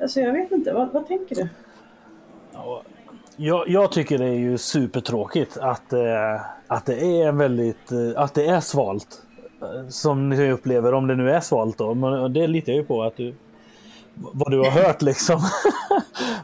Alltså 0.00 0.20
jag 0.20 0.32
vet 0.32 0.52
inte, 0.52 0.72
vad, 0.72 0.92
vad 0.92 1.06
tänker 1.06 1.34
du? 1.34 1.48
Jag, 3.36 3.68
jag, 3.68 3.92
tycker 3.92 4.18
det 4.18 4.24
är 4.24 4.38
ju 4.38 4.58
supertråkigt 4.58 5.56
att, 5.56 5.92
eh, 5.92 6.40
att 6.66 6.86
det 6.86 7.22
är 7.22 7.32
väldigt, 7.32 7.92
eh, 7.92 8.22
att 8.22 8.34
det 8.34 8.46
är 8.46 8.60
svalt. 8.60 9.22
Eh, 9.62 9.88
som 9.88 10.28
ni 10.28 10.50
upplever, 10.50 10.94
om 10.94 11.06
det 11.06 11.14
nu 11.14 11.30
är 11.30 11.40
svalt 11.40 11.78
då. 11.78 11.94
Men 11.94 12.14
eh, 12.14 12.28
det 12.28 12.46
litar 12.46 12.72
jag 12.72 12.76
ju 12.76 12.84
på 12.84 13.02
att 13.02 13.16
du, 13.16 13.34
vad 14.14 14.50
du 14.50 14.58
har 14.58 14.70
hört 14.70 15.02
liksom. 15.02 15.40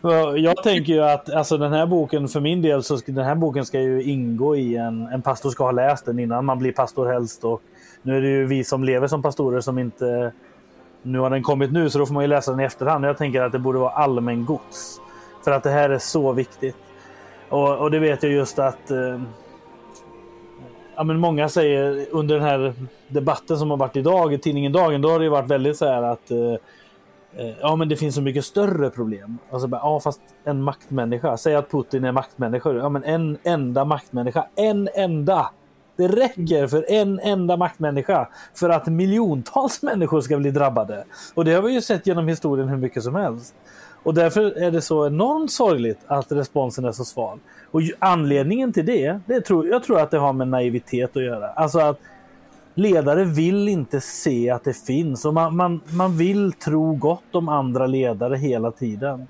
jag 0.37 0.63
tänker 0.63 0.93
ju 0.93 1.03
att 1.03 1.31
alltså, 1.31 1.59
den 1.59 1.73
här 1.73 1.87
boken, 1.87 2.29
för 2.29 2.41
min 2.41 2.63
del, 2.63 2.83
så 2.83 2.99
ska, 2.99 3.13
den 3.13 3.25
här 3.25 3.35
boken 3.35 3.65
ska 3.65 3.81
ju 3.81 4.03
ingå 4.03 4.57
i 4.57 4.77
en, 4.77 5.07
en 5.07 5.23
pastor 5.23 5.51
ska 5.51 5.65
ha 5.65 5.71
läst 5.71 6.07
den 6.07 6.19
innan 6.19 6.45
man 6.45 6.59
blir 6.59 6.73
pastor 6.73 7.07
helst. 7.07 7.45
Och 7.45 7.63
nu 8.03 8.17
är 8.17 8.21
det 8.21 8.29
ju 8.29 8.47
vi 8.47 8.65
som 8.65 8.85
lever 8.85 9.07
som 9.07 9.23
pastorer 9.23 9.61
som 9.61 9.79
inte 9.79 10.33
nu 11.05 11.19
har 11.19 11.31
den 11.31 11.43
kommit 11.43 11.73
nu 11.73 11.91
så 11.91 11.99
då 11.99 12.07
får 12.07 12.15
man 12.15 12.25
ju 12.25 12.29
läsa 12.29 12.51
den 12.51 12.61
i 12.61 12.65
efterhand. 12.65 13.05
Jag 13.05 13.19
tänker 13.19 13.43
att 13.43 13.53
det 13.53 13.59
borde 13.59 13.79
vara 13.79 13.91
allmän 13.91 14.45
gods. 14.45 15.01
För 15.45 15.51
att 15.51 15.63
det 15.63 15.71
här 15.71 15.91
är 15.91 15.99
så 15.99 16.33
viktigt. 16.33 16.77
Och, 17.49 17.79
och 17.79 17.91
det 17.91 17.99
vet 17.99 18.23
jag 18.23 18.33
just 18.33 18.59
att 18.59 18.91
eh, 18.91 19.21
ja, 20.97 21.05
men 21.05 21.19
många 21.19 21.49
säger 21.49 22.07
under 22.11 22.35
den 22.35 22.45
här 22.45 22.75
debatten 23.09 23.59
som 23.59 23.71
har 23.71 23.77
varit 23.77 23.97
idag 23.97 24.35
i 24.35 24.39
tidningen 24.39 24.73
Dagen, 24.73 25.03
då 25.03 25.11
har 25.11 25.21
det 25.21 25.29
varit 25.29 25.51
väldigt 25.51 25.77
så 25.77 25.87
här 25.87 26.03
att 26.03 26.31
eh, 26.31 26.53
eh, 27.37 27.55
ja, 27.61 27.77
men 27.77 27.89
det 27.89 27.97
finns 27.97 28.15
så 28.15 28.23
mycket 28.23 28.45
större 28.45 28.91
problem. 28.91 29.39
Alltså, 29.51 29.69
ja, 29.73 30.01
fast 30.01 30.21
en 30.45 30.63
maktmänniska. 30.63 31.37
Säg 31.37 31.55
att 31.55 31.71
Putin 31.71 32.05
är 32.05 32.13
maktmänniska. 32.13 32.73
Ja, 32.73 32.89
men 32.89 33.05
en 33.05 33.39
enda 33.43 33.85
maktmänniska. 33.85 34.47
En 34.57 34.89
enda 34.95 35.51
det 35.97 36.09
räcker 36.09 36.67
för 36.67 36.91
en 36.91 37.21
enda 37.21 37.57
maktmänniska 37.57 38.29
för 38.55 38.71
att 38.71 38.87
miljontals 38.87 39.83
människor 39.83 40.21
ska 40.21 40.39
bli 40.39 40.51
drabbade. 40.51 41.05
Och 41.35 41.45
det 41.45 41.53
har 41.53 41.63
vi 41.63 41.73
ju 41.73 41.81
sett 41.81 42.07
genom 42.07 42.29
historien 42.29 42.69
hur 42.69 42.77
mycket 42.77 43.03
som 43.03 43.15
helst. 43.15 43.55
Och 44.03 44.15
därför 44.15 44.59
är 44.59 44.71
det 44.71 44.81
så 44.81 45.07
enormt 45.07 45.53
sorgligt 45.53 45.99
att 46.07 46.33
responsen 46.33 46.85
är 46.85 46.93
så 46.93 47.05
sval. 47.05 47.39
Och 47.71 47.81
anledningen 47.99 48.73
till 48.73 48.87
det, 48.87 49.21
det 49.27 49.41
tror, 49.41 49.67
jag 49.69 49.85
tror 49.85 50.01
att 50.01 50.11
det 50.11 50.19
har 50.19 50.33
med 50.33 50.49
naivitet 50.49 51.17
att 51.17 51.23
göra. 51.23 51.49
Alltså 51.49 51.79
att 51.79 51.99
ledare 52.75 53.25
vill 53.25 53.69
inte 53.69 54.01
se 54.01 54.51
att 54.51 54.65
det 54.65 54.77
finns 54.77 55.25
och 55.25 55.35
man, 55.35 55.57
man, 55.57 55.81
man 55.85 56.17
vill 56.17 56.53
tro 56.53 56.95
gott 56.95 57.35
om 57.35 57.49
andra 57.49 57.87
ledare 57.87 58.37
hela 58.37 58.71
tiden. 58.71 59.27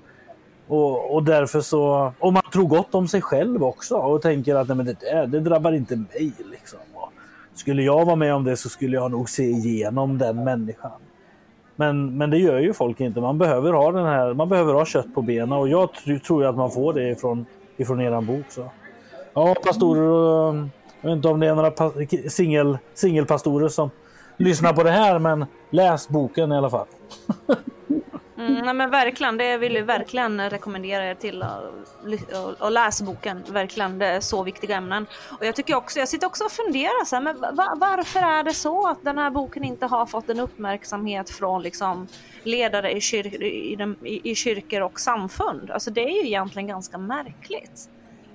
Och, 0.67 1.15
och 1.15 1.23
därför 1.23 1.61
så, 1.61 2.13
och 2.19 2.33
man 2.33 2.43
tror 2.53 2.67
gott 2.67 2.95
om 2.95 3.07
sig 3.07 3.21
själv 3.21 3.63
också 3.63 3.95
och 3.95 4.21
tänker 4.21 4.55
att 4.55 4.67
nej, 4.67 4.77
men 4.77 4.85
det, 4.85 5.25
det 5.25 5.39
drabbar 5.39 5.71
inte 5.71 5.95
mig. 5.95 6.33
Liksom. 6.51 6.79
Och 6.93 7.11
skulle 7.53 7.83
jag 7.83 8.05
vara 8.05 8.15
med 8.15 8.35
om 8.35 8.43
det 8.43 8.57
så 8.57 8.69
skulle 8.69 8.95
jag 8.95 9.11
nog 9.11 9.29
se 9.29 9.43
igenom 9.43 10.17
den 10.17 10.43
människan. 10.43 10.91
Men, 11.75 12.17
men 12.17 12.29
det 12.29 12.37
gör 12.37 12.59
ju 12.59 12.73
folk 12.73 12.99
inte. 12.99 13.21
Man 13.21 13.37
behöver 13.37 13.73
ha 13.73 13.91
den 13.91 14.05
här, 14.05 14.33
man 14.33 14.49
behöver 14.49 14.73
ha 14.73 14.85
kött 14.85 15.15
på 15.15 15.21
benen 15.21 15.51
och 15.51 15.69
jag 15.69 15.89
tror 16.27 16.45
att 16.45 16.55
man 16.55 16.71
får 16.71 16.93
det 16.93 17.09
ifrån, 17.09 17.45
ifrån 17.77 18.01
eran 18.01 18.25
bok. 18.25 18.45
Så. 18.49 18.71
Ja, 19.33 19.55
pastorer 19.63 20.75
jag 21.05 21.09
vet 21.09 21.15
inte 21.15 21.27
om 21.27 21.39
det 21.39 21.47
är 21.47 21.55
några 21.55 22.29
singel, 22.29 22.77
singelpastorer 22.93 23.67
som 23.67 23.89
lyssnar 24.37 24.73
på 24.73 24.83
det 24.83 24.91
här, 24.91 25.19
men 25.19 25.45
läs 25.69 26.09
boken 26.09 26.51
i 26.51 26.57
alla 26.57 26.69
fall. 26.69 26.85
Mm, 28.37 28.65
nej 28.65 28.73
men 28.73 28.89
verkligen, 28.89 29.37
det 29.37 29.57
vill 29.57 29.75
jag 29.75 29.83
verkligen 29.83 30.49
rekommendera 30.49 31.09
er 31.09 31.15
till 31.15 31.43
att, 31.43 32.61
att 32.61 32.71
läsa 32.71 33.03
boken. 33.03 33.43
Verkligen, 33.49 33.99
det 33.99 34.05
är 34.05 34.19
så 34.19 34.43
viktiga 34.43 34.75
ämnen. 34.75 35.05
Och 35.39 35.45
jag 35.45 35.55
tycker 35.55 35.75
också, 35.75 35.99
jag 35.99 36.07
sitter 36.07 36.27
också 36.27 36.43
och 36.43 36.51
funderar 36.51 37.05
så 37.05 37.15
här, 37.15 37.23
men 37.23 37.39
varför 37.79 38.19
är 38.19 38.43
det 38.43 38.53
så 38.53 38.87
att 38.87 39.03
den 39.03 39.17
här 39.17 39.29
boken 39.29 39.63
inte 39.63 39.85
har 39.85 40.05
fått 40.05 40.29
en 40.29 40.39
uppmärksamhet 40.39 41.29
från 41.29 41.61
liksom 41.61 42.07
ledare 42.43 42.91
i, 42.91 43.01
kyr, 43.01 43.43
i, 43.43 43.75
den, 43.75 43.95
i, 44.03 44.31
i 44.31 44.35
kyrkor 44.35 44.81
och 44.81 44.99
samfund? 44.99 45.71
Alltså 45.71 45.91
det 45.91 46.03
är 46.03 46.21
ju 46.21 46.27
egentligen 46.27 46.67
ganska 46.67 46.97
märkligt. 46.97 47.89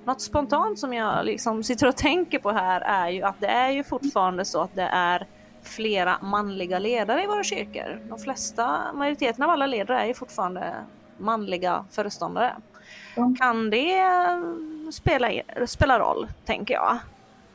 Något 0.05 0.21
spontant 0.21 0.79
som 0.79 0.93
jag 0.93 1.25
liksom 1.25 1.63
sitter 1.63 1.87
och 1.87 1.97
tänker 1.97 2.39
på 2.39 2.51
här 2.51 2.81
är 2.81 3.09
ju 3.09 3.23
att 3.23 3.39
det 3.39 3.47
är 3.47 3.69
ju 3.69 3.83
fortfarande 3.83 4.45
så 4.45 4.61
att 4.61 4.75
det 4.75 4.89
är 4.91 5.27
flera 5.63 6.17
manliga 6.21 6.79
ledare 6.79 7.23
i 7.23 7.27
våra 7.27 7.43
kyrkor. 7.43 7.99
De 8.09 8.19
flesta, 8.19 8.93
majoriteten 8.93 9.43
av 9.43 9.49
alla 9.49 9.65
ledare 9.65 10.01
är 10.01 10.05
ju 10.05 10.13
fortfarande 10.13 10.73
manliga 11.17 11.85
föreståndare. 11.91 12.55
Mm. 13.17 13.35
Kan 13.35 13.69
det 13.69 14.01
spela, 14.91 15.31
spela 15.65 15.99
roll, 15.99 16.27
tänker 16.45 16.73
jag? 16.73 16.97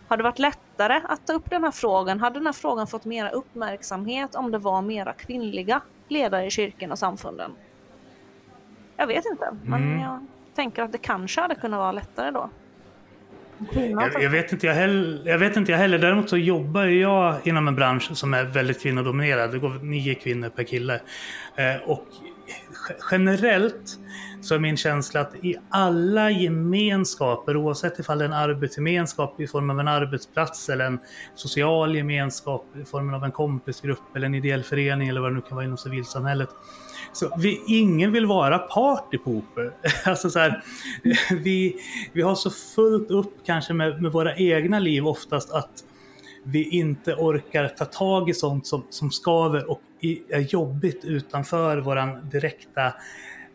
Har 0.09 0.17
det 0.17 0.23
varit 0.23 0.39
lättare 0.39 1.01
att 1.05 1.27
ta 1.27 1.33
upp 1.33 1.51
den 1.51 1.65
här 1.65 1.71
frågan? 1.71 2.21
Hade 2.21 2.39
den 2.39 2.47
här 2.47 2.53
frågan 2.53 2.87
fått 2.87 3.05
mera 3.05 3.31
uppmärksamhet 3.31 4.35
om 4.35 4.51
det 4.51 4.59
var 4.59 4.83
mera 4.83 5.13
kvinnliga 5.13 5.81
ledare 6.09 6.47
i 6.47 6.51
kyrkan 6.51 6.93
och 6.93 6.99
samfunden? 6.99 7.53
Jag 8.97 9.07
vet 9.07 9.25
inte, 9.27 9.57
men 9.65 9.83
mm. 9.83 10.01
jag 10.01 10.27
tänker 10.55 10.83
att 10.83 10.93
det 10.93 10.99
kanske 10.99 11.41
hade 11.41 11.55
kunnat 11.55 11.79
vara 11.79 11.93
lättare 11.93 12.31
då. 12.31 12.51
Jag, 13.75 14.23
jag, 14.23 14.31
vet 14.31 14.53
inte 14.53 14.67
jag, 14.67 14.75
heller, 14.75 15.23
jag 15.31 15.39
vet 15.39 15.57
inte 15.57 15.73
jag 15.73 15.79
heller. 15.79 15.99
Däremot 15.99 16.31
så 16.31 16.37
jobbar 16.37 16.85
jag 16.85 17.35
inom 17.45 17.69
en 17.69 17.75
bransch 17.75 18.11
som 18.17 18.35
är 18.35 18.45
väldigt 18.45 18.83
kvinnodominerad. 18.83 19.51
Det 19.53 19.59
går 19.59 19.79
nio 19.83 20.15
kvinnor 20.15 20.49
per 20.49 20.63
kille. 20.65 20.95
Eh, 21.57 21.77
och 21.91 22.07
ge- 22.47 22.95
generellt 23.11 23.99
så 24.43 24.55
är 24.55 24.59
min 24.59 24.77
känsla 24.77 25.21
att 25.21 25.35
i 25.35 25.57
alla 25.71 26.31
gemenskaper, 26.31 27.57
oavsett 27.57 27.99
ifall 27.99 28.19
det 28.19 28.25
är 28.25 28.29
en 28.29 28.33
arbetsgemenskap 28.33 29.41
i 29.41 29.47
form 29.47 29.71
av 29.71 29.81
en 29.81 29.89
arbetsplats 29.89 30.69
eller 30.69 30.85
en 30.85 30.99
social 31.35 31.97
gemenskap 31.97 32.67
i 32.83 32.85
form 32.85 33.15
av 33.15 33.25
en 33.25 33.33
kompisgrupp 33.33 34.17
eller 34.17 34.27
en 34.27 34.35
ideell 34.35 34.63
förening 34.63 35.09
eller 35.09 35.21
vad 35.21 35.31
det 35.31 35.35
nu 35.35 35.41
kan 35.41 35.55
vara 35.57 35.65
inom 35.65 35.79
civilsamhället. 35.79 36.49
Så 37.17 37.33
vi, 37.39 37.63
ingen 37.67 38.13
vill 38.13 38.27
vara 38.27 38.59
partypooper. 38.59 39.73
Alltså 40.05 40.31
så 40.31 40.39
här, 40.39 40.63
vi, 41.31 41.77
vi 42.13 42.23
har 42.23 42.35
så 42.35 42.51
fullt 42.51 43.11
upp 43.11 43.35
kanske 43.47 43.73
med, 43.73 44.03
med 44.03 44.13
våra 44.13 44.37
egna 44.37 44.79
liv 44.79 45.07
oftast 45.07 45.51
att 45.51 45.85
vi 46.43 46.69
inte 46.69 47.15
orkar 47.15 47.69
ta 47.69 47.85
tag 47.85 48.31
i 48.31 48.35
sånt 48.35 48.67
som, 48.67 48.87
som 48.91 49.11
skaver 49.11 49.71
och 49.71 49.83
är 50.29 50.41
jobbigt 50.41 51.05
utanför 51.05 51.79
våran 51.79 52.29
direkta 52.31 52.93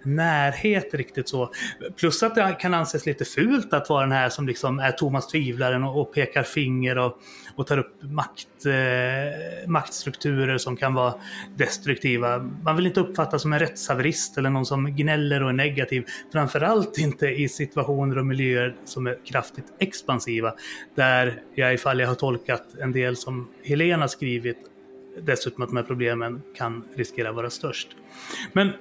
närhet 0.06 0.94
riktigt 0.94 1.30
så. 1.30 1.52
Plus 2.00 2.24
att 2.24 2.36
det 2.36 2.56
kan 2.60 2.74
anses 2.74 3.06
lite 3.06 3.26
fult 3.26 3.74
att 3.74 3.90
vara 3.90 4.02
den 4.02 4.12
här 4.12 4.30
som 4.30 4.48
liksom 4.48 4.80
är 4.80 4.92
Thomas 4.92 5.28
Tvivlaren 5.28 5.84
och, 5.84 6.02
och 6.02 6.14
pekar 6.14 6.44
finger 6.44 6.98
och, 6.98 7.18
och 7.56 7.68
tar 7.68 7.78
upp 7.78 8.04
makt, 8.04 8.66
eh, 8.66 9.70
maktstrukturer 9.70 10.58
som 10.58 10.78
kan 10.78 10.94
vara 10.94 11.14
destruktiva. 11.58 12.40
Man 12.64 12.76
vill 12.76 12.88
inte 12.88 13.00
uppfattas 13.00 13.42
som 13.42 13.54
en 13.54 13.60
rättshaverist 13.60 14.38
eller 14.38 14.50
någon 14.50 14.66
som 14.66 14.96
gnäller 14.96 15.44
och 15.44 15.50
är 15.50 15.54
negativ. 15.54 16.06
Framförallt 16.32 16.98
inte 16.98 17.28
i 17.28 17.50
situationer 17.50 18.18
och 18.18 18.26
miljöer 18.26 18.76
som 18.86 19.08
är 19.08 19.18
kraftigt 19.26 19.66
expansiva. 19.80 20.54
Där 20.96 21.42
jag, 21.56 21.74
ifall 21.74 22.00
jag 22.00 22.08
har 22.08 22.16
tolkat 22.16 22.66
en 22.80 22.92
del 22.92 23.16
som 23.16 23.50
Helena 23.64 24.08
skrivit, 24.08 24.58
dessutom 25.22 25.64
att 25.64 25.70
de 25.70 25.78
här 25.78 25.84
problemen 25.84 26.42
kan 26.56 26.84
riskera 26.96 27.30
att 27.30 27.36
vara 27.36 27.50
störst. 27.50 27.88
Men 28.54 28.72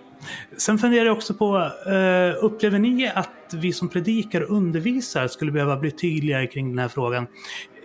sen 0.56 0.78
funderar 0.78 1.04
jag 1.04 1.16
också 1.16 1.34
på, 1.34 1.56
eh, 1.86 2.44
upplever 2.44 2.78
ni 2.78 3.12
att 3.14 3.54
vi 3.54 3.72
som 3.72 3.88
predikar 3.88 4.40
och 4.40 4.56
undervisar 4.56 5.28
skulle 5.28 5.52
behöva 5.52 5.76
bli 5.76 5.90
tydligare 5.90 6.46
kring 6.46 6.68
den 6.68 6.78
här 6.78 6.88
frågan? 6.88 7.26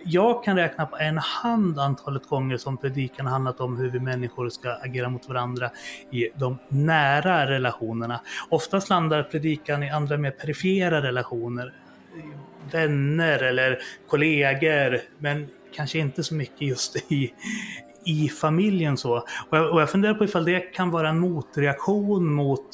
Jag 0.08 0.44
kan 0.44 0.56
räkna 0.56 0.86
på 0.86 0.96
en 0.96 1.18
hand 1.18 1.78
antalet 1.78 2.28
gånger 2.28 2.56
som 2.56 2.76
predikan 2.76 3.26
handlat 3.26 3.60
om 3.60 3.76
hur 3.76 3.90
vi 3.90 4.00
människor 4.00 4.48
ska 4.48 4.72
agera 4.72 5.08
mot 5.08 5.28
varandra 5.28 5.70
i 6.12 6.28
de 6.34 6.58
nära 6.68 7.50
relationerna. 7.50 8.20
Oftast 8.48 8.90
landar 8.90 9.22
predikan 9.22 9.82
i 9.82 9.90
andra 9.90 10.16
mer 10.16 10.30
perifera 10.30 11.02
relationer. 11.02 11.72
Vänner 12.72 13.42
eller 13.42 13.78
kollegor, 14.08 15.00
men 15.18 15.48
kanske 15.76 15.98
inte 15.98 16.24
så 16.24 16.34
mycket 16.34 16.62
just 16.62 17.12
i, 17.12 17.32
i 18.06 18.28
familjen 18.28 18.96
så. 18.96 19.16
Och 19.48 19.58
jag, 19.58 19.72
och 19.72 19.80
jag 19.80 19.90
funderar 19.90 20.14
på 20.14 20.24
ifall 20.24 20.44
det 20.44 20.60
kan 20.60 20.90
vara 20.90 21.08
en 21.08 21.18
motreaktion 21.18 22.34
mot 22.34 22.68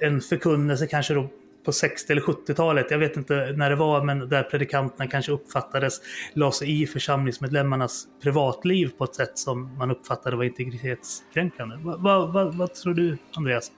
en 0.00 0.20
förkunnelse 0.20 0.86
kanske 0.86 1.14
då 1.14 1.28
på 1.64 1.72
60 1.72 2.12
eller 2.12 2.22
70-talet, 2.22 2.90
jag 2.90 2.98
vet 2.98 3.16
inte 3.16 3.54
när 3.56 3.70
det 3.70 3.76
var, 3.76 4.04
men 4.04 4.28
där 4.28 4.42
predikanterna 4.42 5.10
kanske 5.10 5.32
uppfattades 5.32 6.00
la 6.32 6.52
sig 6.52 6.82
i 6.82 6.86
församlingsmedlemmarnas 6.86 8.06
privatliv 8.22 8.90
på 8.98 9.04
ett 9.04 9.14
sätt 9.14 9.38
som 9.38 9.76
man 9.78 9.90
uppfattade 9.90 10.36
var 10.36 10.44
integritetskränkande. 10.44 11.76
Vad 11.82 12.02
va, 12.02 12.26
va, 12.26 12.44
vad 12.54 12.74
tror 12.74 12.94
du, 12.94 13.18
Andreas? 13.36 13.72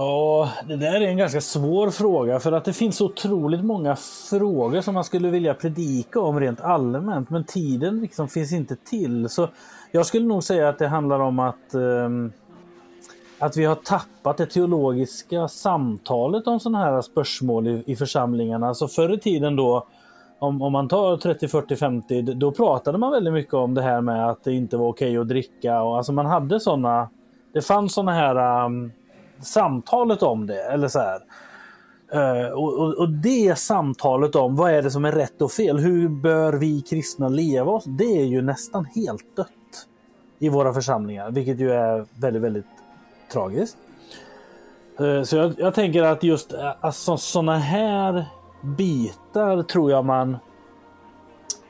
Ja, 0.00 0.50
det 0.66 0.76
där 0.76 1.00
är 1.00 1.06
en 1.06 1.16
ganska 1.16 1.40
svår 1.40 1.90
fråga 1.90 2.40
för 2.40 2.52
att 2.52 2.64
det 2.64 2.72
finns 2.72 2.96
så 2.96 3.06
otroligt 3.06 3.64
många 3.64 3.96
frågor 4.30 4.80
som 4.80 4.94
man 4.94 5.04
skulle 5.04 5.30
vilja 5.30 5.54
predika 5.54 6.20
om 6.20 6.40
rent 6.40 6.60
allmänt 6.60 7.30
men 7.30 7.44
tiden 7.44 8.00
liksom 8.00 8.28
finns 8.28 8.52
inte 8.52 8.76
till. 8.76 9.28
Så 9.28 9.48
jag 9.90 10.06
skulle 10.06 10.26
nog 10.26 10.44
säga 10.44 10.68
att 10.68 10.78
det 10.78 10.88
handlar 10.88 11.20
om 11.20 11.38
att, 11.38 11.74
um, 11.74 12.32
att 13.38 13.56
vi 13.56 13.64
har 13.64 13.74
tappat 13.74 14.36
det 14.36 14.46
teologiska 14.46 15.48
samtalet 15.48 16.46
om 16.46 16.60
sådana 16.60 16.84
här 16.84 17.02
spörsmål 17.02 17.68
i, 17.68 17.82
i 17.86 17.96
församlingarna. 17.96 18.74
Så 18.74 18.88
förr 18.88 19.14
i 19.14 19.18
tiden 19.18 19.56
då 19.56 19.86
om, 20.38 20.62
om 20.62 20.72
man 20.72 20.88
tar 20.88 21.16
30, 21.16 21.48
40, 21.48 21.76
50 21.76 22.22
då 22.22 22.52
pratade 22.52 22.98
man 22.98 23.12
väldigt 23.12 23.32
mycket 23.32 23.54
om 23.54 23.74
det 23.74 23.82
här 23.82 24.00
med 24.00 24.30
att 24.30 24.44
det 24.44 24.52
inte 24.52 24.76
var 24.76 24.88
okej 24.88 25.18
att 25.18 25.28
dricka 25.28 25.82
och 25.82 25.96
alltså 25.96 26.12
man 26.12 26.26
hade 26.26 26.60
sådana 26.60 27.08
det 27.52 27.62
fanns 27.62 27.94
sådana 27.94 28.12
här 28.12 28.64
um, 28.64 28.92
samtalet 29.40 30.22
om 30.22 30.46
det. 30.46 30.62
Eller 30.62 30.88
så 30.88 30.98
här. 30.98 31.20
Eh, 32.12 32.48
och, 32.48 32.78
och, 32.78 32.94
och 32.94 33.08
det 33.08 33.58
samtalet 33.58 34.34
om 34.34 34.56
vad 34.56 34.72
är 34.72 34.82
det 34.82 34.90
som 34.90 35.04
är 35.04 35.12
rätt 35.12 35.42
och 35.42 35.52
fel, 35.52 35.78
hur 35.78 36.08
bör 36.08 36.52
vi 36.52 36.80
kristna 36.80 37.28
leva 37.28 37.72
oss? 37.72 37.84
Det 37.84 38.20
är 38.20 38.24
ju 38.24 38.42
nästan 38.42 38.84
helt 38.84 39.36
dött 39.36 39.48
i 40.38 40.48
våra 40.48 40.72
församlingar, 40.72 41.30
vilket 41.30 41.60
ju 41.60 41.72
är 41.72 42.06
väldigt, 42.14 42.42
väldigt 42.42 42.66
tragiskt. 43.32 43.76
Eh, 45.00 45.22
så 45.22 45.36
jag, 45.36 45.54
jag 45.58 45.74
tänker 45.74 46.02
att 46.02 46.22
just 46.22 46.52
eh, 46.52 46.72
alltså, 46.80 47.16
sådana 47.16 47.58
här 47.58 48.24
bitar 48.62 49.62
tror 49.62 49.90
jag 49.90 50.04
man 50.04 50.36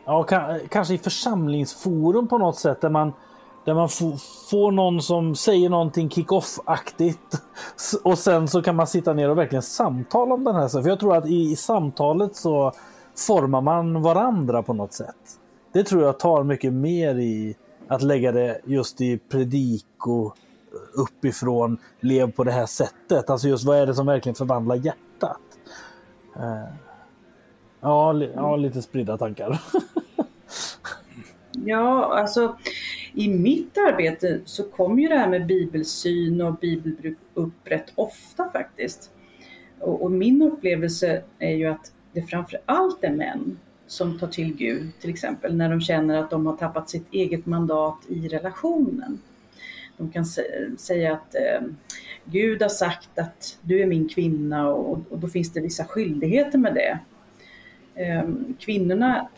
Ja, 0.09 0.27
kanske 0.69 0.95
i 0.95 0.99
församlingsforum 0.99 2.29
på 2.29 2.39
något 2.39 2.59
sätt 2.59 2.81
där 2.81 2.89
man 2.89 3.13
där 3.69 3.75
man 3.75 3.89
får 4.51 4.73
någon 4.73 5.03
som 5.03 5.35
säger 5.35 5.69
någonting 5.69 6.11
kick-off-aktigt 6.11 7.43
och 8.05 8.19
sen 8.19 8.49
så 8.49 8.63
kan 8.63 8.77
man 8.77 8.87
sitta 8.87 9.13
ner 9.13 9.31
och 9.31 9.39
verkligen 9.39 9.63
samtala 9.63 10.35
om 10.35 10.45
den 10.45 10.55
här. 10.55 10.69
För 10.69 10.89
jag 10.89 11.01
tror 11.01 11.17
att 11.17 11.27
i, 11.27 11.57
samtalet 11.57 12.37
så 12.37 12.73
formar 13.27 13.61
man 13.61 14.03
varandra 14.03 14.63
på 14.63 14.73
något 14.73 14.93
sätt. 14.93 15.17
Det 15.73 15.85
tror 15.85 16.03
jag 16.03 16.19
tar 16.19 16.45
mycket 16.45 16.73
mer 16.73 17.15
i 17.19 17.57
att 17.89 18.03
lägga 18.03 18.33
det 18.33 18.61
just 18.65 19.01
i 19.01 19.19
prediko 19.19 20.33
uppifrån, 20.95 21.79
lev 22.01 22.33
på 22.33 22.45
det 22.45 22.53
här 22.53 22.67
sättet. 22.67 23.31
Alltså 23.31 23.49
just 23.49 23.65
vad 23.65 23.77
är 23.79 23.87
det 23.87 23.95
som 23.95 24.07
verkligen 24.07 24.35
förvandlar 24.37 24.77
hjärtat? 24.77 25.41
Eh, 26.37 26.75
ja, 27.81 28.13
li- 28.13 28.33
ja, 28.35 28.57
lite 28.57 28.83
spridda 28.83 29.19
tankar. 29.19 29.61
Ja, 31.65 32.19
alltså 32.19 32.57
i 33.19 33.29
mitt 33.29 33.79
arbete 33.79 34.41
så 34.45 34.65
kommer 34.65 35.03
ju 35.03 35.09
det 35.09 35.19
här 35.19 35.29
med 35.29 35.47
bibelsyn 35.47 36.41
och 36.41 36.55
bibelbruk 36.55 37.19
upp 37.35 37.55
rätt 37.65 37.93
ofta 37.95 38.51
faktiskt. 38.51 39.11
Och, 39.79 40.03
och 40.03 40.13
min 40.13 40.43
upplevelse 40.43 41.23
är 41.39 41.55
ju 41.55 41.67
att 41.67 41.93
det 42.13 42.23
framför 42.23 42.61
allt 42.67 43.05
är 43.05 43.13
män 43.13 43.59
som 43.87 44.19
tar 44.19 44.27
till 44.27 44.55
Gud 44.55 44.91
till 45.01 45.11
exempel 45.11 45.57
när 45.57 45.71
de 45.71 45.81
känner 45.81 46.19
att 46.19 46.31
de 46.31 46.47
har 46.47 46.57
tappat 46.57 46.91
sitt 46.91 47.07
eget 47.13 47.47
mandat 47.47 47.99
i 48.09 48.29
relationen. 48.29 49.19
De 49.97 50.11
kan 50.11 50.25
säga 50.79 51.13
att 51.13 51.35
eh, 51.35 51.69
Gud 52.25 52.63
har 52.63 52.69
sagt 52.69 53.19
att 53.19 53.59
du 53.63 53.83
är 53.83 53.87
min 53.87 54.09
kvinna 54.09 54.69
och, 54.69 54.99
och 55.11 55.19
då 55.19 55.29
finns 55.29 55.53
det 55.53 55.61
vissa 55.61 55.85
skyldigheter 55.85 56.59
med 56.59 56.75
det. 56.75 56.99
Eh, 58.03 58.29
kvinnorna 58.59 59.29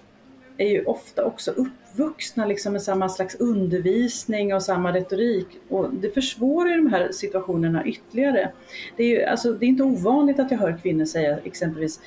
är 0.57 0.69
ju 0.69 0.85
ofta 0.85 1.25
också 1.25 1.55
vuxna 1.97 2.47
liksom 2.47 2.73
med 2.73 2.83
samma 2.83 3.09
slags 3.09 3.35
undervisning 3.35 4.55
och 4.55 4.63
samma 4.63 4.93
retorik 4.93 5.47
och 5.69 5.95
det 5.95 6.15
försvårar 6.15 6.71
ju 6.71 6.77
de 6.77 6.87
här 6.87 7.13
situationerna 7.13 7.87
ytterligare. 7.87 8.53
Det 8.97 9.03
är, 9.03 9.09
ju, 9.09 9.25
alltså, 9.25 9.53
det 9.53 9.67
är 9.67 9.69
inte 9.69 9.83
ovanligt 9.83 10.39
att 10.41 10.51
jag 10.51 10.59
hör 10.59 10.79
kvinnor 10.83 11.05
säga 11.05 11.39
exempelvis 11.45 12.01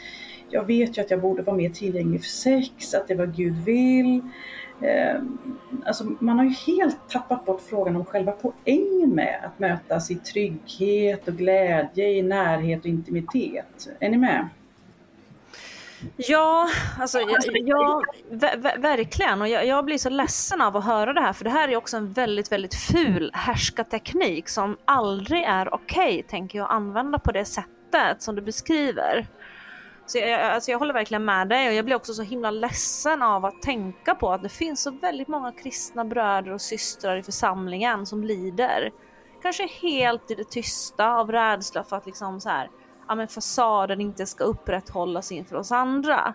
jag 0.53 0.67
vet 0.67 0.97
ju 0.97 1.01
att 1.01 1.11
jag 1.11 1.21
borde 1.21 1.41
vara 1.41 1.55
mer 1.55 1.69
tillgänglig 1.69 2.21
för 2.21 2.29
sex, 2.29 2.93
att 2.93 3.07
det 3.07 3.13
är 3.13 3.17
vad 3.17 3.35
Gud 3.35 3.55
vill. 3.65 4.21
Eh, 4.81 5.21
alltså 5.85 6.15
man 6.19 6.37
har 6.37 6.45
ju 6.45 6.53
helt 6.67 7.09
tappat 7.09 7.45
bort 7.45 7.61
frågan 7.61 7.95
om 7.95 8.05
själva 8.05 8.31
poängen 8.31 9.09
med 9.09 9.39
att 9.43 9.59
mötas 9.59 10.11
i 10.11 10.15
trygghet 10.15 11.27
och 11.27 11.33
glädje, 11.33 12.09
i 12.09 12.21
närhet 12.21 12.79
och 12.79 12.85
intimitet. 12.85 13.89
Är 13.99 14.09
ni 14.09 14.17
med? 14.17 14.49
Ja, 16.17 16.69
alltså, 16.99 17.19
jag, 17.19 17.29
jag, 17.67 18.03
ver- 18.31 18.81
verkligen. 18.81 19.41
Och 19.41 19.47
jag, 19.47 19.65
jag 19.65 19.85
blir 19.85 19.97
så 19.97 20.09
ledsen 20.09 20.61
av 20.61 20.77
att 20.77 20.85
höra 20.85 21.13
det 21.13 21.21
här, 21.21 21.33
för 21.33 21.43
det 21.43 21.49
här 21.49 21.67
är 21.69 21.75
också 21.75 21.97
en 21.97 22.13
väldigt, 22.13 22.51
väldigt 22.51 22.75
ful 22.75 23.31
härskarteknik 23.33 24.49
som 24.49 24.77
aldrig 24.85 25.43
är 25.43 25.73
okej, 25.73 26.23
tänker 26.29 26.57
jag, 26.59 26.65
att 26.65 26.71
använda 26.71 27.19
på 27.19 27.31
det 27.31 27.45
sättet 27.45 28.21
som 28.21 28.35
du 28.35 28.41
beskriver. 28.41 29.27
Så 30.05 30.17
jag, 30.17 30.29
jag- 30.29 30.41
alltså 30.41 30.71
jag 30.71 30.79
håller 30.79 30.93
verkligen 30.93 31.25
med 31.25 31.49
dig 31.49 31.67
och 31.67 31.73
jag 31.73 31.85
blir 31.85 31.95
också 31.95 32.13
så 32.13 32.23
himla 32.23 32.51
ledsen 32.51 33.21
av 33.21 33.45
att 33.45 33.61
tänka 33.61 34.15
på 34.15 34.31
att 34.33 34.43
det 34.43 34.49
finns 34.49 34.81
så 34.83 34.91
väldigt 34.91 35.27
många 35.27 35.51
kristna 35.51 36.05
bröder 36.05 36.51
och 36.51 36.61
systrar 36.61 37.17
i 37.17 37.23
församlingen 37.23 38.05
som 38.05 38.23
lider. 38.23 38.91
Kanske 39.41 39.67
helt 39.81 40.31
i 40.31 40.35
det 40.35 40.49
tysta 40.49 41.07
av 41.15 41.31
rädsla 41.31 41.83
för 41.83 41.95
att 41.97 42.05
liksom 42.05 42.41
så 42.41 42.49
här, 42.49 42.69
ja, 43.07 43.15
men 43.15 43.27
fasaden 43.27 44.01
inte 44.01 44.25
ska 44.25 44.43
upprätthållas 44.43 45.31
inför 45.31 45.55
oss 45.55 45.71
andra. 45.71 46.33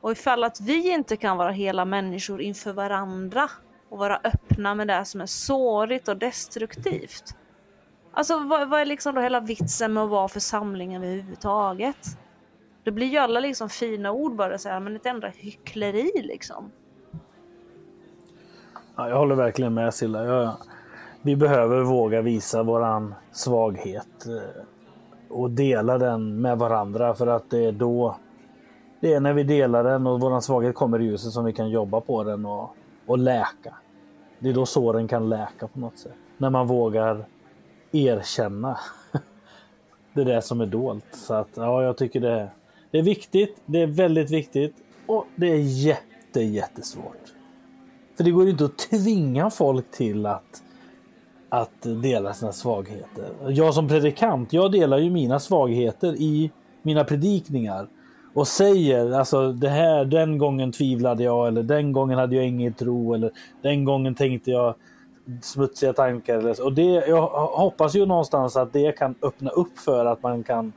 Och 0.00 0.12
ifall 0.12 0.44
att 0.44 0.60
vi 0.60 0.90
inte 0.90 1.16
kan 1.16 1.36
vara 1.36 1.50
hela 1.50 1.84
människor 1.84 2.40
inför 2.42 2.72
varandra 2.72 3.50
och 3.88 3.98
vara 3.98 4.20
öppna 4.24 4.74
med 4.74 4.88
det 4.88 5.04
som 5.04 5.20
är 5.20 5.26
sårigt 5.26 6.08
och 6.08 6.16
destruktivt. 6.16 7.36
Alltså 8.12 8.38
vad, 8.38 8.68
vad 8.68 8.80
är 8.80 8.84
liksom 8.84 9.14
då 9.14 9.20
hela 9.20 9.40
vitsen 9.40 9.92
med 9.92 10.02
att 10.02 10.10
vara 10.10 10.28
församlingen 10.28 11.02
överhuvudtaget? 11.02 12.18
Det 12.84 12.90
blir 12.90 13.06
ju 13.06 13.18
alla 13.18 13.40
liksom 13.40 13.68
fina 13.68 14.12
ord 14.12 14.36
bara 14.36 14.58
så 14.58 14.68
här, 14.68 14.80
men 14.80 14.96
ett 14.96 15.06
enda 15.06 15.28
hyckleri 15.28 16.10
liksom. 16.22 16.70
Ja, 18.96 19.08
jag 19.08 19.16
håller 19.16 19.34
verkligen 19.34 19.74
med 19.74 19.94
Silla. 19.94 20.24
Jag, 20.24 20.56
vi 21.22 21.36
behöver 21.36 21.82
våga 21.82 22.22
visa 22.22 22.62
våran 22.62 23.14
svaghet 23.32 24.26
eh, 24.26 24.62
och 25.32 25.50
dela 25.50 25.98
den 25.98 26.40
med 26.40 26.58
varandra 26.58 27.14
för 27.14 27.26
att 27.26 27.50
det 27.50 27.64
är 27.64 27.72
då 27.72 28.16
det 29.02 29.14
är 29.14 29.20
när 29.20 29.32
vi 29.32 29.42
delar 29.42 29.84
den 29.84 30.06
och 30.06 30.20
våran 30.20 30.42
svaghet 30.42 30.74
kommer 30.74 31.00
i 31.00 31.04
ljuset 31.04 31.32
som 31.32 31.44
vi 31.44 31.52
kan 31.52 31.70
jobba 31.70 32.00
på 32.00 32.24
den 32.24 32.46
och, 32.46 32.76
och 33.06 33.18
läka. 33.18 33.76
Det 34.38 34.48
är 34.48 34.52
då 34.52 34.66
såren 34.66 35.08
kan 35.08 35.28
läka 35.28 35.68
på 35.68 35.78
något 35.80 35.98
sätt. 35.98 36.12
När 36.38 36.50
man 36.50 36.66
vågar 36.66 37.24
erkänna 37.92 38.78
det 40.12 40.24
där 40.24 40.40
som 40.40 40.60
är 40.60 40.66
dolt. 40.66 41.06
Så 41.12 41.34
att 41.34 41.48
ja, 41.54 41.82
jag 41.82 41.96
tycker 41.96 42.20
det, 42.20 42.50
det 42.90 42.98
är 42.98 43.02
viktigt. 43.02 43.56
Det 43.66 43.82
är 43.82 43.86
väldigt 43.86 44.30
viktigt 44.30 44.76
och 45.06 45.26
det 45.36 45.46
är 45.46 45.58
jätte, 45.58 46.40
jättesvårt. 46.40 47.34
För 48.16 48.24
det 48.24 48.30
går 48.30 48.44
ju 48.44 48.50
inte 48.50 48.64
att 48.64 48.78
tvinga 48.78 49.50
folk 49.50 49.90
till 49.90 50.26
att, 50.26 50.62
att 51.52 52.02
dela 52.02 52.34
sina 52.34 52.52
svagheter. 52.52 53.24
Jag 53.48 53.74
som 53.74 53.88
predikant, 53.88 54.52
jag 54.52 54.72
delar 54.72 54.98
ju 54.98 55.10
mina 55.10 55.40
svagheter 55.40 56.14
i 56.14 56.50
mina 56.82 57.04
predikningar 57.04 57.86
och 58.34 58.48
säger 58.48 59.12
alltså 59.12 59.52
det 59.52 59.68
här, 59.68 60.04
den 60.04 60.38
gången 60.38 60.72
tvivlade 60.72 61.22
jag 61.22 61.48
eller 61.48 61.62
den 61.62 61.92
gången 61.92 62.18
hade 62.18 62.36
jag 62.36 62.46
ingen 62.46 62.72
tro 62.72 63.14
eller 63.14 63.30
den 63.62 63.84
gången 63.84 64.14
tänkte 64.14 64.50
jag 64.50 64.74
smutsiga 65.42 65.92
tankar. 65.92 66.38
Eller 66.38 66.54
så. 66.54 66.64
Och 66.64 66.72
det, 66.72 67.06
jag 67.08 67.26
hoppas 67.46 67.94
ju 67.94 68.06
någonstans 68.06 68.56
att 68.56 68.72
det 68.72 68.92
kan 68.92 69.14
öppna 69.22 69.50
upp 69.50 69.78
för 69.78 70.06
att 70.06 70.22
man 70.22 70.42
kan 70.42 70.72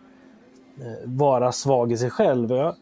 eh, 0.79 1.09
vara 1.09 1.51
svag 1.51 1.91
i 1.91 1.97
sig 1.97 2.09
själv. 2.09 2.51
Jag 2.51 2.75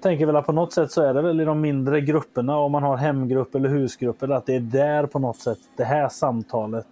tänker 0.00 0.26
väl 0.26 0.36
att 0.36 0.46
på 0.46 0.52
något 0.52 0.72
sätt 0.72 0.92
så 0.92 1.02
är 1.02 1.14
det 1.14 1.22
väl 1.22 1.40
i 1.40 1.44
de 1.44 1.60
mindre 1.60 2.00
grupperna, 2.00 2.58
om 2.58 2.72
man 2.72 2.82
har 2.82 2.96
hemgrupp 2.96 3.54
eller 3.54 3.68
husgrupper, 3.68 4.28
att 4.28 4.46
det 4.46 4.54
är 4.54 4.60
där 4.60 5.06
på 5.06 5.18
något 5.18 5.36
sätt 5.36 5.58
det 5.76 5.84
här 5.84 6.08
samtalet 6.08 6.86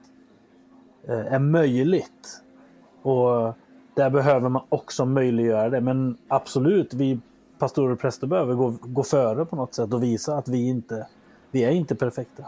Eh, 1.08 1.32
är 1.32 1.38
möjligt. 1.38 2.42
Och 3.02 3.54
där 3.94 4.10
behöver 4.10 4.48
man 4.48 4.62
också 4.68 5.04
möjliggöra 5.04 5.70
det. 5.70 5.80
Men 5.80 6.16
absolut, 6.28 6.94
vi 6.94 7.20
pastorer 7.58 7.92
och 7.92 8.00
präster 8.00 8.26
behöver 8.26 8.54
gå, 8.54 8.74
gå 8.80 9.02
före 9.02 9.44
på 9.44 9.56
något 9.56 9.74
sätt 9.74 9.94
och 9.94 10.02
visa 10.02 10.36
att 10.36 10.48
vi 10.48 10.68
inte 10.68 11.06
vi 11.50 11.64
är 11.64 11.70
inte 11.70 11.94
perfekta. 11.94 12.44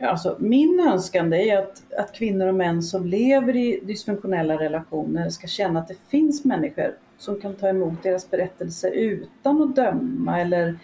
Alltså, 0.00 0.36
min 0.38 0.80
önskan 0.80 1.32
är 1.32 1.58
att, 1.58 1.82
att 1.98 2.12
kvinnor 2.12 2.46
och 2.46 2.54
män 2.54 2.82
som 2.82 3.06
lever 3.06 3.56
i 3.56 3.80
dysfunktionella 3.82 4.58
relationer 4.58 5.30
ska 5.30 5.46
känna 5.46 5.80
att 5.80 5.88
det 5.88 5.96
finns 6.08 6.44
människor 6.44 6.94
som 7.18 7.40
kan 7.40 7.54
ta 7.54 7.68
emot 7.68 8.02
deras 8.02 8.30
berättelse 8.30 8.88
utan 8.88 9.62
att 9.62 9.76
döma 9.76 10.40
eller 10.40 10.78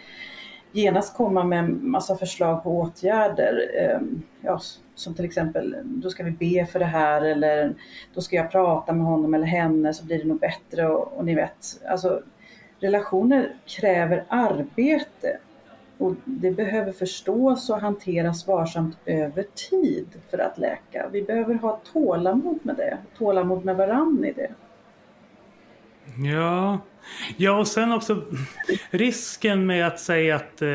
genast 0.71 1.17
komma 1.17 1.43
med 1.43 1.59
en 1.59 1.89
massa 1.89 2.15
förslag 2.15 2.63
på 2.63 2.79
åtgärder. 2.79 3.71
Ehm, 3.79 4.21
ja, 4.41 4.59
som 4.95 5.13
till 5.13 5.25
exempel, 5.25 5.75
då 5.83 6.09
ska 6.09 6.23
vi 6.23 6.31
be 6.31 6.65
för 6.65 6.79
det 6.79 6.85
här 6.85 7.21
eller 7.21 7.75
då 8.13 8.21
ska 8.21 8.35
jag 8.35 8.51
prata 8.51 8.93
med 8.93 9.05
honom 9.05 9.33
eller 9.33 9.45
henne 9.45 9.93
så 9.93 10.05
blir 10.05 10.17
det 10.17 10.27
nog 10.27 10.39
bättre 10.39 10.87
och, 10.87 11.17
och 11.17 11.25
ni 11.25 11.35
vet, 11.35 11.81
alltså 11.89 12.21
relationer 12.79 13.55
kräver 13.65 14.25
arbete 14.27 15.37
och 15.97 16.13
det 16.25 16.51
behöver 16.51 16.91
förstås 16.91 17.69
och 17.69 17.81
hanteras 17.81 18.47
varsamt 18.47 18.97
över 19.05 19.45
tid 19.69 20.07
för 20.29 20.37
att 20.37 20.57
läka. 20.57 21.09
Vi 21.11 21.21
behöver 21.21 21.53
ha 21.53 21.81
tålamod 21.93 22.59
med 22.63 22.75
det, 22.75 22.97
tålamod 23.17 23.65
med 23.65 23.75
varann 23.75 24.25
i 24.25 24.31
det. 24.31 24.51
Ja, 26.33 26.79
ja 27.37 27.51
och 27.51 27.67
sen 27.67 27.91
också 27.91 28.23
risken 28.89 29.65
med 29.65 29.87
att 29.87 29.99
säga 29.99 30.35
att 30.35 30.61
eh, 30.61 30.69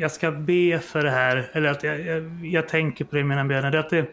jag 0.00 0.12
ska 0.12 0.30
be 0.30 0.78
för 0.78 1.04
det 1.04 1.10
här, 1.10 1.50
eller 1.52 1.70
att 1.70 1.82
jag, 1.82 2.00
jag, 2.00 2.46
jag 2.46 2.68
tänker 2.68 3.04
på 3.04 3.14
det 3.14 3.20
i 3.20 3.24
mina 3.24 3.44
böner, 3.44 3.76
att 3.76 3.90
det, 3.90 4.06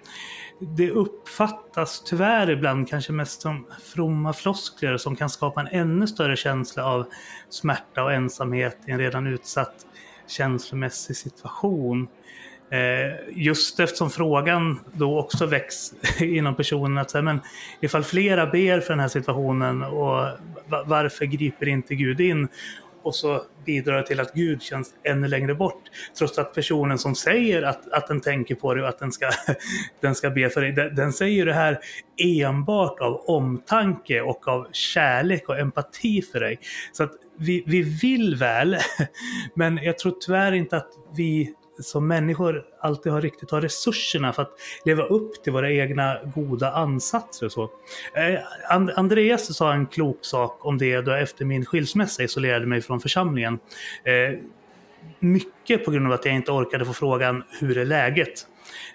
det 0.60 0.91
uppfattas 0.91 2.03
tyvärr 2.06 2.49
ibland 2.49 2.90
kanske 2.90 3.11
mest 3.14 3.41
som 3.41 3.68
fromma 3.84 4.34
floskler 4.34 4.98
som 4.98 5.15
kan 5.15 5.30
skapa 5.30 5.61
en 5.61 5.68
ännu 5.68 6.07
större 6.07 6.36
känsla 6.36 6.86
av 6.86 7.06
smärta 7.49 8.03
och 8.03 8.14
ensamhet 8.14 8.77
i 8.88 8.91
en 8.91 8.99
redan 8.99 9.27
utsatt 9.27 9.86
känslomässig 10.27 11.15
situation. 11.15 12.07
Eh, 12.72 13.16
just 13.30 13.80
eftersom 13.80 14.10
frågan 14.10 14.80
då 14.94 15.20
också 15.20 15.46
väcks 15.46 15.94
inom 16.20 16.56
personen 16.56 16.98
att 16.98 17.12
säga, 17.12 17.22
men 17.22 17.40
ifall 17.82 18.04
flera 18.04 18.46
ber 18.46 18.80
för 18.80 18.90
den 18.90 19.00
här 19.00 19.08
situationen 19.08 19.84
och 19.84 20.28
varför 20.86 21.26
griper 21.26 21.68
inte 21.68 21.96
Gud 21.96 22.22
in? 22.22 22.48
Och 23.02 23.16
så 23.16 23.41
bidrar 23.66 23.98
det 23.98 24.08
till 24.08 24.20
att 24.20 24.34
Gud 24.34 24.62
känns 24.62 24.94
ännu 25.04 25.28
längre 25.28 25.56
bort. 25.56 25.84
Trots 26.18 26.38
att 26.38 26.56
personen 26.56 26.98
som 26.98 27.16
säger 27.16 27.62
att, 27.62 27.91
att 27.91 28.08
den 28.08 28.22
tänker 28.22 28.56
på 28.56 28.74
dig 28.74 28.84
och 28.84 28.90
att 28.90 29.00
den 29.00 29.12
ska, 29.12 29.30
den 30.02 30.16
ska 30.16 30.30
be 30.30 30.50
för 30.50 30.62
dig, 30.62 30.72
den, 30.72 30.96
den 30.96 31.14
säger 31.14 31.46
det 31.46 31.54
här 31.54 31.80
enbart 32.18 33.00
av 33.00 33.16
omtanke 33.16 34.22
och 34.22 34.48
av 34.48 34.68
kärlek 34.72 35.50
och 35.50 35.60
empati 35.60 36.22
för 36.22 36.40
dig. 36.40 36.60
Så 36.91 37.04
att 37.04 37.12
vi, 37.38 37.64
vi 37.68 37.82
vill 37.82 38.36
väl, 38.36 38.78
men 39.54 39.78
jag 39.78 40.00
tror 40.00 40.14
tyvärr 40.22 40.52
inte 40.52 40.78
att 40.78 40.90
vi 41.16 41.54
som 41.80 42.08
människor 42.08 42.66
alltid 42.80 43.12
har 43.12 43.22
riktigt 43.22 43.52
har 43.52 43.62
resurserna 43.62 44.34
för 44.34 44.42
att 44.42 44.52
leva 44.86 45.04
upp 45.04 45.44
till 45.44 45.54
våra 45.54 45.72
egna 45.72 46.18
goda 46.36 46.72
ansatser. 46.72 47.46
Och 47.46 47.52
så. 47.52 47.64
Eh, 48.14 48.40
Andreas 48.96 49.56
sa 49.56 49.74
en 49.74 49.88
klok 49.88 50.18
sak 50.22 50.66
om 50.66 50.78
det 50.78 51.02
då 51.02 51.12
jag 51.12 51.22
efter 51.22 51.46
min 51.46 51.66
skilsmässa 51.66 52.24
isolerade 52.24 52.66
mig 52.66 52.82
från 52.82 53.00
församlingen. 53.00 53.60
Eh, 54.04 54.40
mycket 55.20 55.86
på 55.86 55.92
grund 55.92 56.08
av 56.08 56.12
att 56.12 56.26
jag 56.26 56.36
inte 56.36 56.52
orkade 56.52 56.86
få 56.86 56.94
frågan 56.94 57.44
hur 57.60 57.78
är 57.78 57.86
läget? 57.86 58.48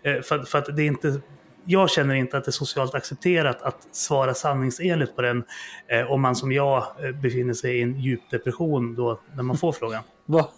Eh, 0.02 0.20
för, 0.20 0.42
för 0.42 0.58
att 0.58 0.76
det 0.76 0.82
är 0.82 0.86
inte 0.86 1.20
jag 1.66 1.90
känner 1.90 2.14
inte 2.14 2.38
att 2.38 2.44
det 2.44 2.48
är 2.48 2.52
socialt 2.52 2.94
accepterat 2.94 3.62
att 3.62 3.88
svara 3.92 4.34
sanningsenligt 4.34 5.16
på 5.16 5.22
den 5.22 5.44
eh, 5.88 6.10
om 6.10 6.22
man 6.22 6.36
som 6.36 6.52
jag 6.52 6.84
befinner 7.22 7.54
sig 7.54 7.78
i 7.78 7.82
en 7.82 8.00
djup 8.00 8.30
depression 8.30 8.94
då 8.94 9.20
när 9.34 9.42
man 9.42 9.56
får 9.56 9.72
frågan. 9.80 10.02
Va? 10.26 10.48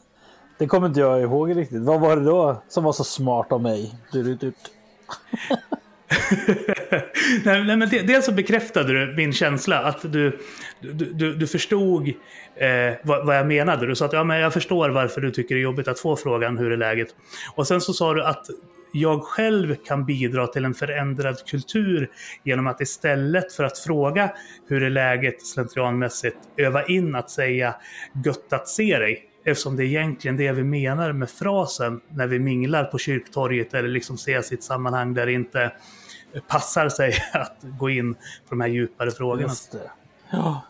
Det 0.58 0.66
kommer 0.66 0.86
inte 0.86 1.00
jag 1.00 1.22
ihåg 1.22 1.56
riktigt. 1.56 1.82
Vad 1.82 2.00
var 2.00 2.16
det 2.16 2.24
då 2.24 2.62
som 2.68 2.84
var 2.84 2.92
så 2.92 3.04
smart 3.04 3.52
av 3.52 3.62
mig? 3.62 3.94
Du, 4.12 4.22
du, 4.22 4.34
du. 4.34 4.52
nej, 7.44 7.64
nej, 7.64 7.76
men 7.76 7.88
dels 7.88 8.26
så 8.26 8.32
bekräftade 8.32 9.06
du 9.06 9.14
min 9.16 9.32
känsla 9.32 9.78
att 9.78 10.12
du, 10.12 10.38
du, 10.80 10.92
du, 10.92 11.34
du 11.34 11.46
förstod 11.46 12.08
eh, 12.08 12.94
vad, 13.02 13.26
vad, 13.26 13.36
jag 13.38 13.46
menade. 13.46 13.86
Du 13.86 13.96
sa 13.96 14.04
att 14.04 14.12
ja, 14.12 14.24
men 14.24 14.38
jag 14.40 14.52
förstår 14.52 14.88
varför 14.88 15.20
du 15.20 15.30
tycker 15.30 15.54
det 15.54 15.60
är 15.60 15.62
jobbigt 15.62 15.88
att 15.88 15.98
få 15.98 16.16
frågan 16.16 16.58
hur 16.58 16.72
är 16.72 16.76
läget. 16.76 17.08
Och 17.54 17.66
sen 17.66 17.80
så 17.80 17.92
sa 17.92 18.14
du 18.14 18.24
att 18.24 18.46
jag 18.92 19.22
själv 19.22 19.74
kan 19.74 20.04
bidra 20.04 20.46
till 20.46 20.64
en 20.64 20.74
förändrad 20.74 21.46
kultur 21.46 22.10
genom 22.44 22.66
att 22.66 22.80
istället 22.80 23.52
för 23.52 23.64
att 23.64 23.78
fråga 23.78 24.32
hur 24.68 24.82
är 24.82 24.90
läget 24.90 25.46
slentrianmässigt 25.46 26.36
öva 26.56 26.86
in 26.86 27.14
att 27.14 27.30
säga 27.30 27.74
gött 28.24 28.52
att 28.52 28.68
se 28.68 28.98
dig. 28.98 29.30
Eftersom 29.48 29.76
det 29.76 29.84
är 29.84 29.86
egentligen 29.86 30.36
det 30.36 30.52
vi 30.52 30.64
menar 30.64 31.12
med 31.12 31.30
frasen 31.30 32.00
när 32.08 32.26
vi 32.26 32.38
minglar 32.38 32.84
på 32.84 32.98
kyrktorget 32.98 33.74
eller 33.74 33.88
liksom 33.88 34.14
ses 34.14 34.52
i 34.52 34.54
ett 34.54 34.62
sammanhang 34.62 35.14
där 35.14 35.26
det 35.26 35.32
inte 35.32 35.72
passar 36.48 36.88
sig 36.88 37.14
att 37.32 37.56
gå 37.78 37.90
in 37.90 38.14
på 38.14 38.20
de 38.48 38.60
här 38.60 38.68
djupare 38.68 39.10
frågorna. 39.10 39.52
Det. 39.72 39.90
Ja. 40.30 40.60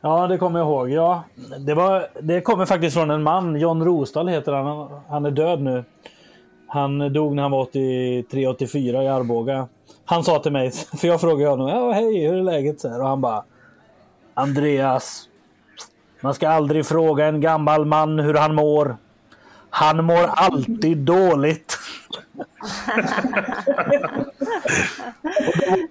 ja, 0.00 0.26
det 0.26 0.38
kommer 0.38 0.58
jag 0.58 0.68
ihåg. 0.68 0.90
Ja, 0.90 1.24
det, 1.58 1.74
var, 1.74 2.06
det 2.20 2.40
kommer 2.40 2.66
faktiskt 2.66 2.96
från 2.96 3.10
en 3.10 3.22
man, 3.22 3.56
John 3.56 3.84
Rosdahl 3.84 4.28
heter 4.28 4.52
han. 4.52 4.90
Han 5.08 5.26
är 5.26 5.30
död 5.30 5.62
nu. 5.62 5.84
Han 6.66 7.12
dog 7.12 7.34
när 7.34 7.42
han 7.42 7.50
var 7.50 7.64
83-84 7.64 9.02
i 9.02 9.08
Arboga. 9.08 9.68
Han 10.04 10.24
sa 10.24 10.38
till 10.38 10.52
mig, 10.52 10.70
för 11.00 11.08
jag 11.08 11.20
frågade 11.20 11.50
honom, 11.50 11.68
ja, 11.68 11.92
hej, 11.92 12.26
hur 12.26 12.38
är 12.38 12.42
läget? 12.42 12.80
Så 12.80 12.88
här, 12.88 13.00
och 13.00 13.08
han 13.08 13.20
bara, 13.20 13.44
Andreas, 14.34 15.28
man 16.22 16.34
ska 16.34 16.48
aldrig 16.48 16.86
fråga 16.86 17.26
en 17.26 17.40
gammal 17.40 17.84
man 17.84 18.18
hur 18.18 18.34
han 18.34 18.54
mår. 18.54 18.96
Han 19.70 20.04
mår 20.04 20.26
alltid 20.26 20.98
dåligt. 20.98 21.78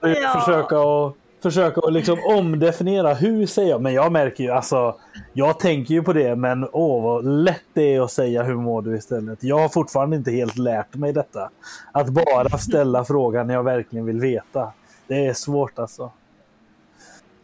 och 0.02 0.08
då 0.10 0.20
ja. 0.22 0.40
försöka 0.40 0.78
att 0.80 1.16
försöka 1.42 1.82
att 1.82 1.94
liksom 1.94 2.20
omdefiniera 2.26 3.14
hur 3.14 3.46
säger 3.46 3.70
jag. 3.70 3.82
Men 3.82 3.94
jag 3.94 4.12
märker 4.12 4.44
ju 4.44 4.50
alltså. 4.50 4.96
Jag 5.34 5.60
tänker 5.60 5.94
ju 5.94 6.04
på 6.04 6.14
det, 6.14 6.36
men 6.36 6.70
åh 6.72 7.04
vad 7.04 7.26
lätt 7.26 7.64
det 7.74 7.96
är 7.96 8.02
att 8.02 8.12
säga 8.12 8.44
hur 8.44 8.56
mår 8.56 8.82
du 8.82 8.98
istället. 8.98 9.44
Jag 9.44 9.60
har 9.60 9.70
fortfarande 9.70 10.16
inte 10.16 10.32
helt 10.32 10.58
lärt 10.58 10.96
mig 10.96 11.14
detta. 11.14 11.50
Att 11.92 12.10
bara 12.10 12.58
ställa 12.58 13.06
frågan 13.06 13.48
när 13.48 13.54
jag 13.54 13.64
verkligen 13.64 14.06
vill 14.06 14.20
veta. 14.20 14.72
Det 15.08 15.26
är 15.28 15.34
svårt 15.34 15.80
alltså. 15.80 16.12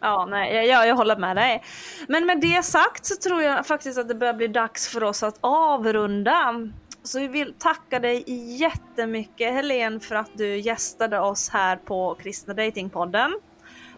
Ja, 0.01 0.25
nej, 0.29 0.67
jag, 0.67 0.87
jag 0.87 0.95
håller 0.95 1.17
med 1.17 1.35
dig. 1.35 1.63
Men 2.07 2.25
med 2.25 2.41
det 2.41 2.63
sagt 2.63 3.05
så 3.05 3.15
tror 3.15 3.41
jag 3.41 3.65
faktiskt 3.65 3.99
att 3.99 4.07
det 4.07 4.15
börjar 4.15 4.33
bli 4.33 4.47
dags 4.47 4.87
för 4.87 5.03
oss 5.03 5.23
att 5.23 5.37
avrunda. 5.41 6.53
Så 7.03 7.19
vi 7.19 7.27
vill 7.27 7.53
tacka 7.59 7.99
dig 7.99 8.23
jättemycket 8.57 9.53
Helene 9.53 9.99
för 9.99 10.15
att 10.15 10.31
du 10.33 10.57
gästade 10.57 11.19
oss 11.19 11.49
här 11.49 11.75
på 11.77 12.15
Kristna 12.15 12.53
Datingpodden. 12.53 13.33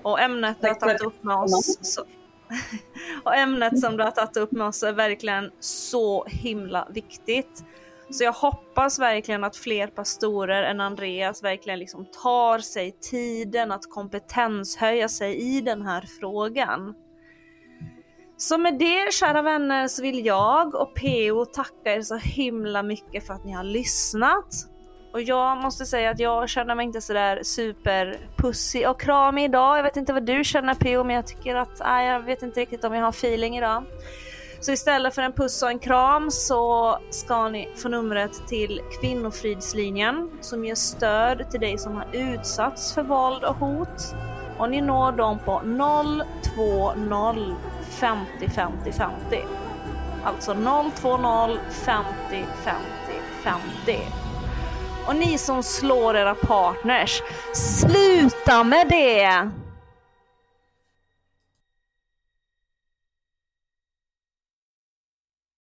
Och 0.02 0.20
ämnet 0.20 0.58
du 0.62 0.68
har 0.68 0.76
tagit 0.76 1.02
upp 1.02 1.24
med 1.24 1.36
oss 1.36 1.78
så, 1.82 2.06
och 3.24 3.36
ämnet 3.36 3.80
som 3.80 3.98
du 3.98 4.04
har 4.04 4.12
tagit 4.12 4.38
upp 4.38 4.52
med 4.52 4.68
oss 4.68 4.84
är 4.84 4.94
verkligen 4.94 5.52
så 5.60 6.26
himla 6.26 6.88
viktigt. 6.90 7.64
Så 8.12 8.24
jag 8.24 8.34
hoppas 8.34 9.00
verkligen 9.00 9.44
att 9.44 9.56
fler 9.56 9.88
pastorer 9.88 10.64
än 10.64 10.82
Andreas 10.82 11.44
verkligen 11.44 11.80
liksom 11.80 12.06
tar 12.24 12.60
sig 12.60 12.92
tiden 12.92 13.72
att 13.72 13.90
kompetenshöja 13.90 15.10
sig 15.10 15.58
i 15.58 15.62
den 15.62 15.82
här 15.82 16.06
frågan. 16.20 16.94
Så 18.38 18.58
med 18.58 18.80
det 18.80 19.14
kära 19.14 19.42
vänner 19.42 19.88
så 19.88 20.02
vill 20.02 20.26
jag 20.26 20.76
och 20.76 20.96
PO 20.96 21.46
tacka 21.46 21.94
er 21.94 22.02
så 22.02 22.16
himla 22.16 22.84
mycket 22.84 23.28
för 23.28 23.34
att 23.34 23.46
ni 23.46 23.52
har 23.52 23.64
lyssnat. 23.64 24.70
Och 25.14 25.22
jag 25.22 25.58
måste 25.58 25.86
säga 25.86 26.10
att 26.10 26.20
jag 26.20 26.50
känner 26.50 26.76
mig 26.76 26.86
inte 26.86 27.02
sådär 27.02 27.40
superpussig 27.44 28.90
och 28.90 29.02
kramig 29.02 29.44
idag. 29.44 29.78
Jag 29.78 29.84
vet 29.84 29.98
inte 29.98 30.14
vad 30.14 30.26
du 30.26 30.44
känner 30.44 30.76
PO 30.76 31.04
men 31.04 31.16
jag 31.16 31.28
tycker 31.28 31.56
att, 31.56 31.80
nej, 31.80 32.08
jag 32.08 32.20
vet 32.20 32.44
inte 32.44 32.60
riktigt 32.60 32.84
om 32.84 32.94
jag 32.94 33.02
har 33.02 33.10
feeling 33.10 33.58
idag. 33.58 33.84
Så 34.62 34.72
istället 34.72 35.16
för 35.16 35.22
en 35.22 35.34
puss 35.34 35.64
och 35.64 35.70
en 35.70 35.80
kram 35.80 36.32
så 36.32 36.98
ska 37.10 37.50
ni 37.50 37.70
få 37.76 37.90
numret 37.90 38.48
till 38.48 38.82
Kvinnofridslinjen 39.00 40.32
som 40.42 40.66
ger 40.66 40.76
stöd 40.76 41.52
till 41.52 41.60
dig 41.60 41.78
som 41.78 41.96
har 41.96 42.08
utsatts 42.14 42.94
för 42.94 43.04
våld 43.04 43.44
och 43.44 43.56
hot. 43.56 44.16
Och 44.58 44.70
ni 44.70 44.82
når 44.82 45.12
dem 45.12 45.40
på 45.46 45.62
020 46.56 47.56
50 47.90 48.50
50 48.56 48.92
50. 48.92 49.44
Alltså 50.24 50.54
020 50.54 51.58
50 51.72 52.06
50 52.64 52.80
50. 53.44 54.00
Och 55.08 55.16
ni 55.16 55.38
som 55.38 55.64
slår 55.64 56.16
era 56.16 56.36
partners, 56.36 57.22
sluta 57.54 58.64
med 58.64 58.88
det! 58.90 59.50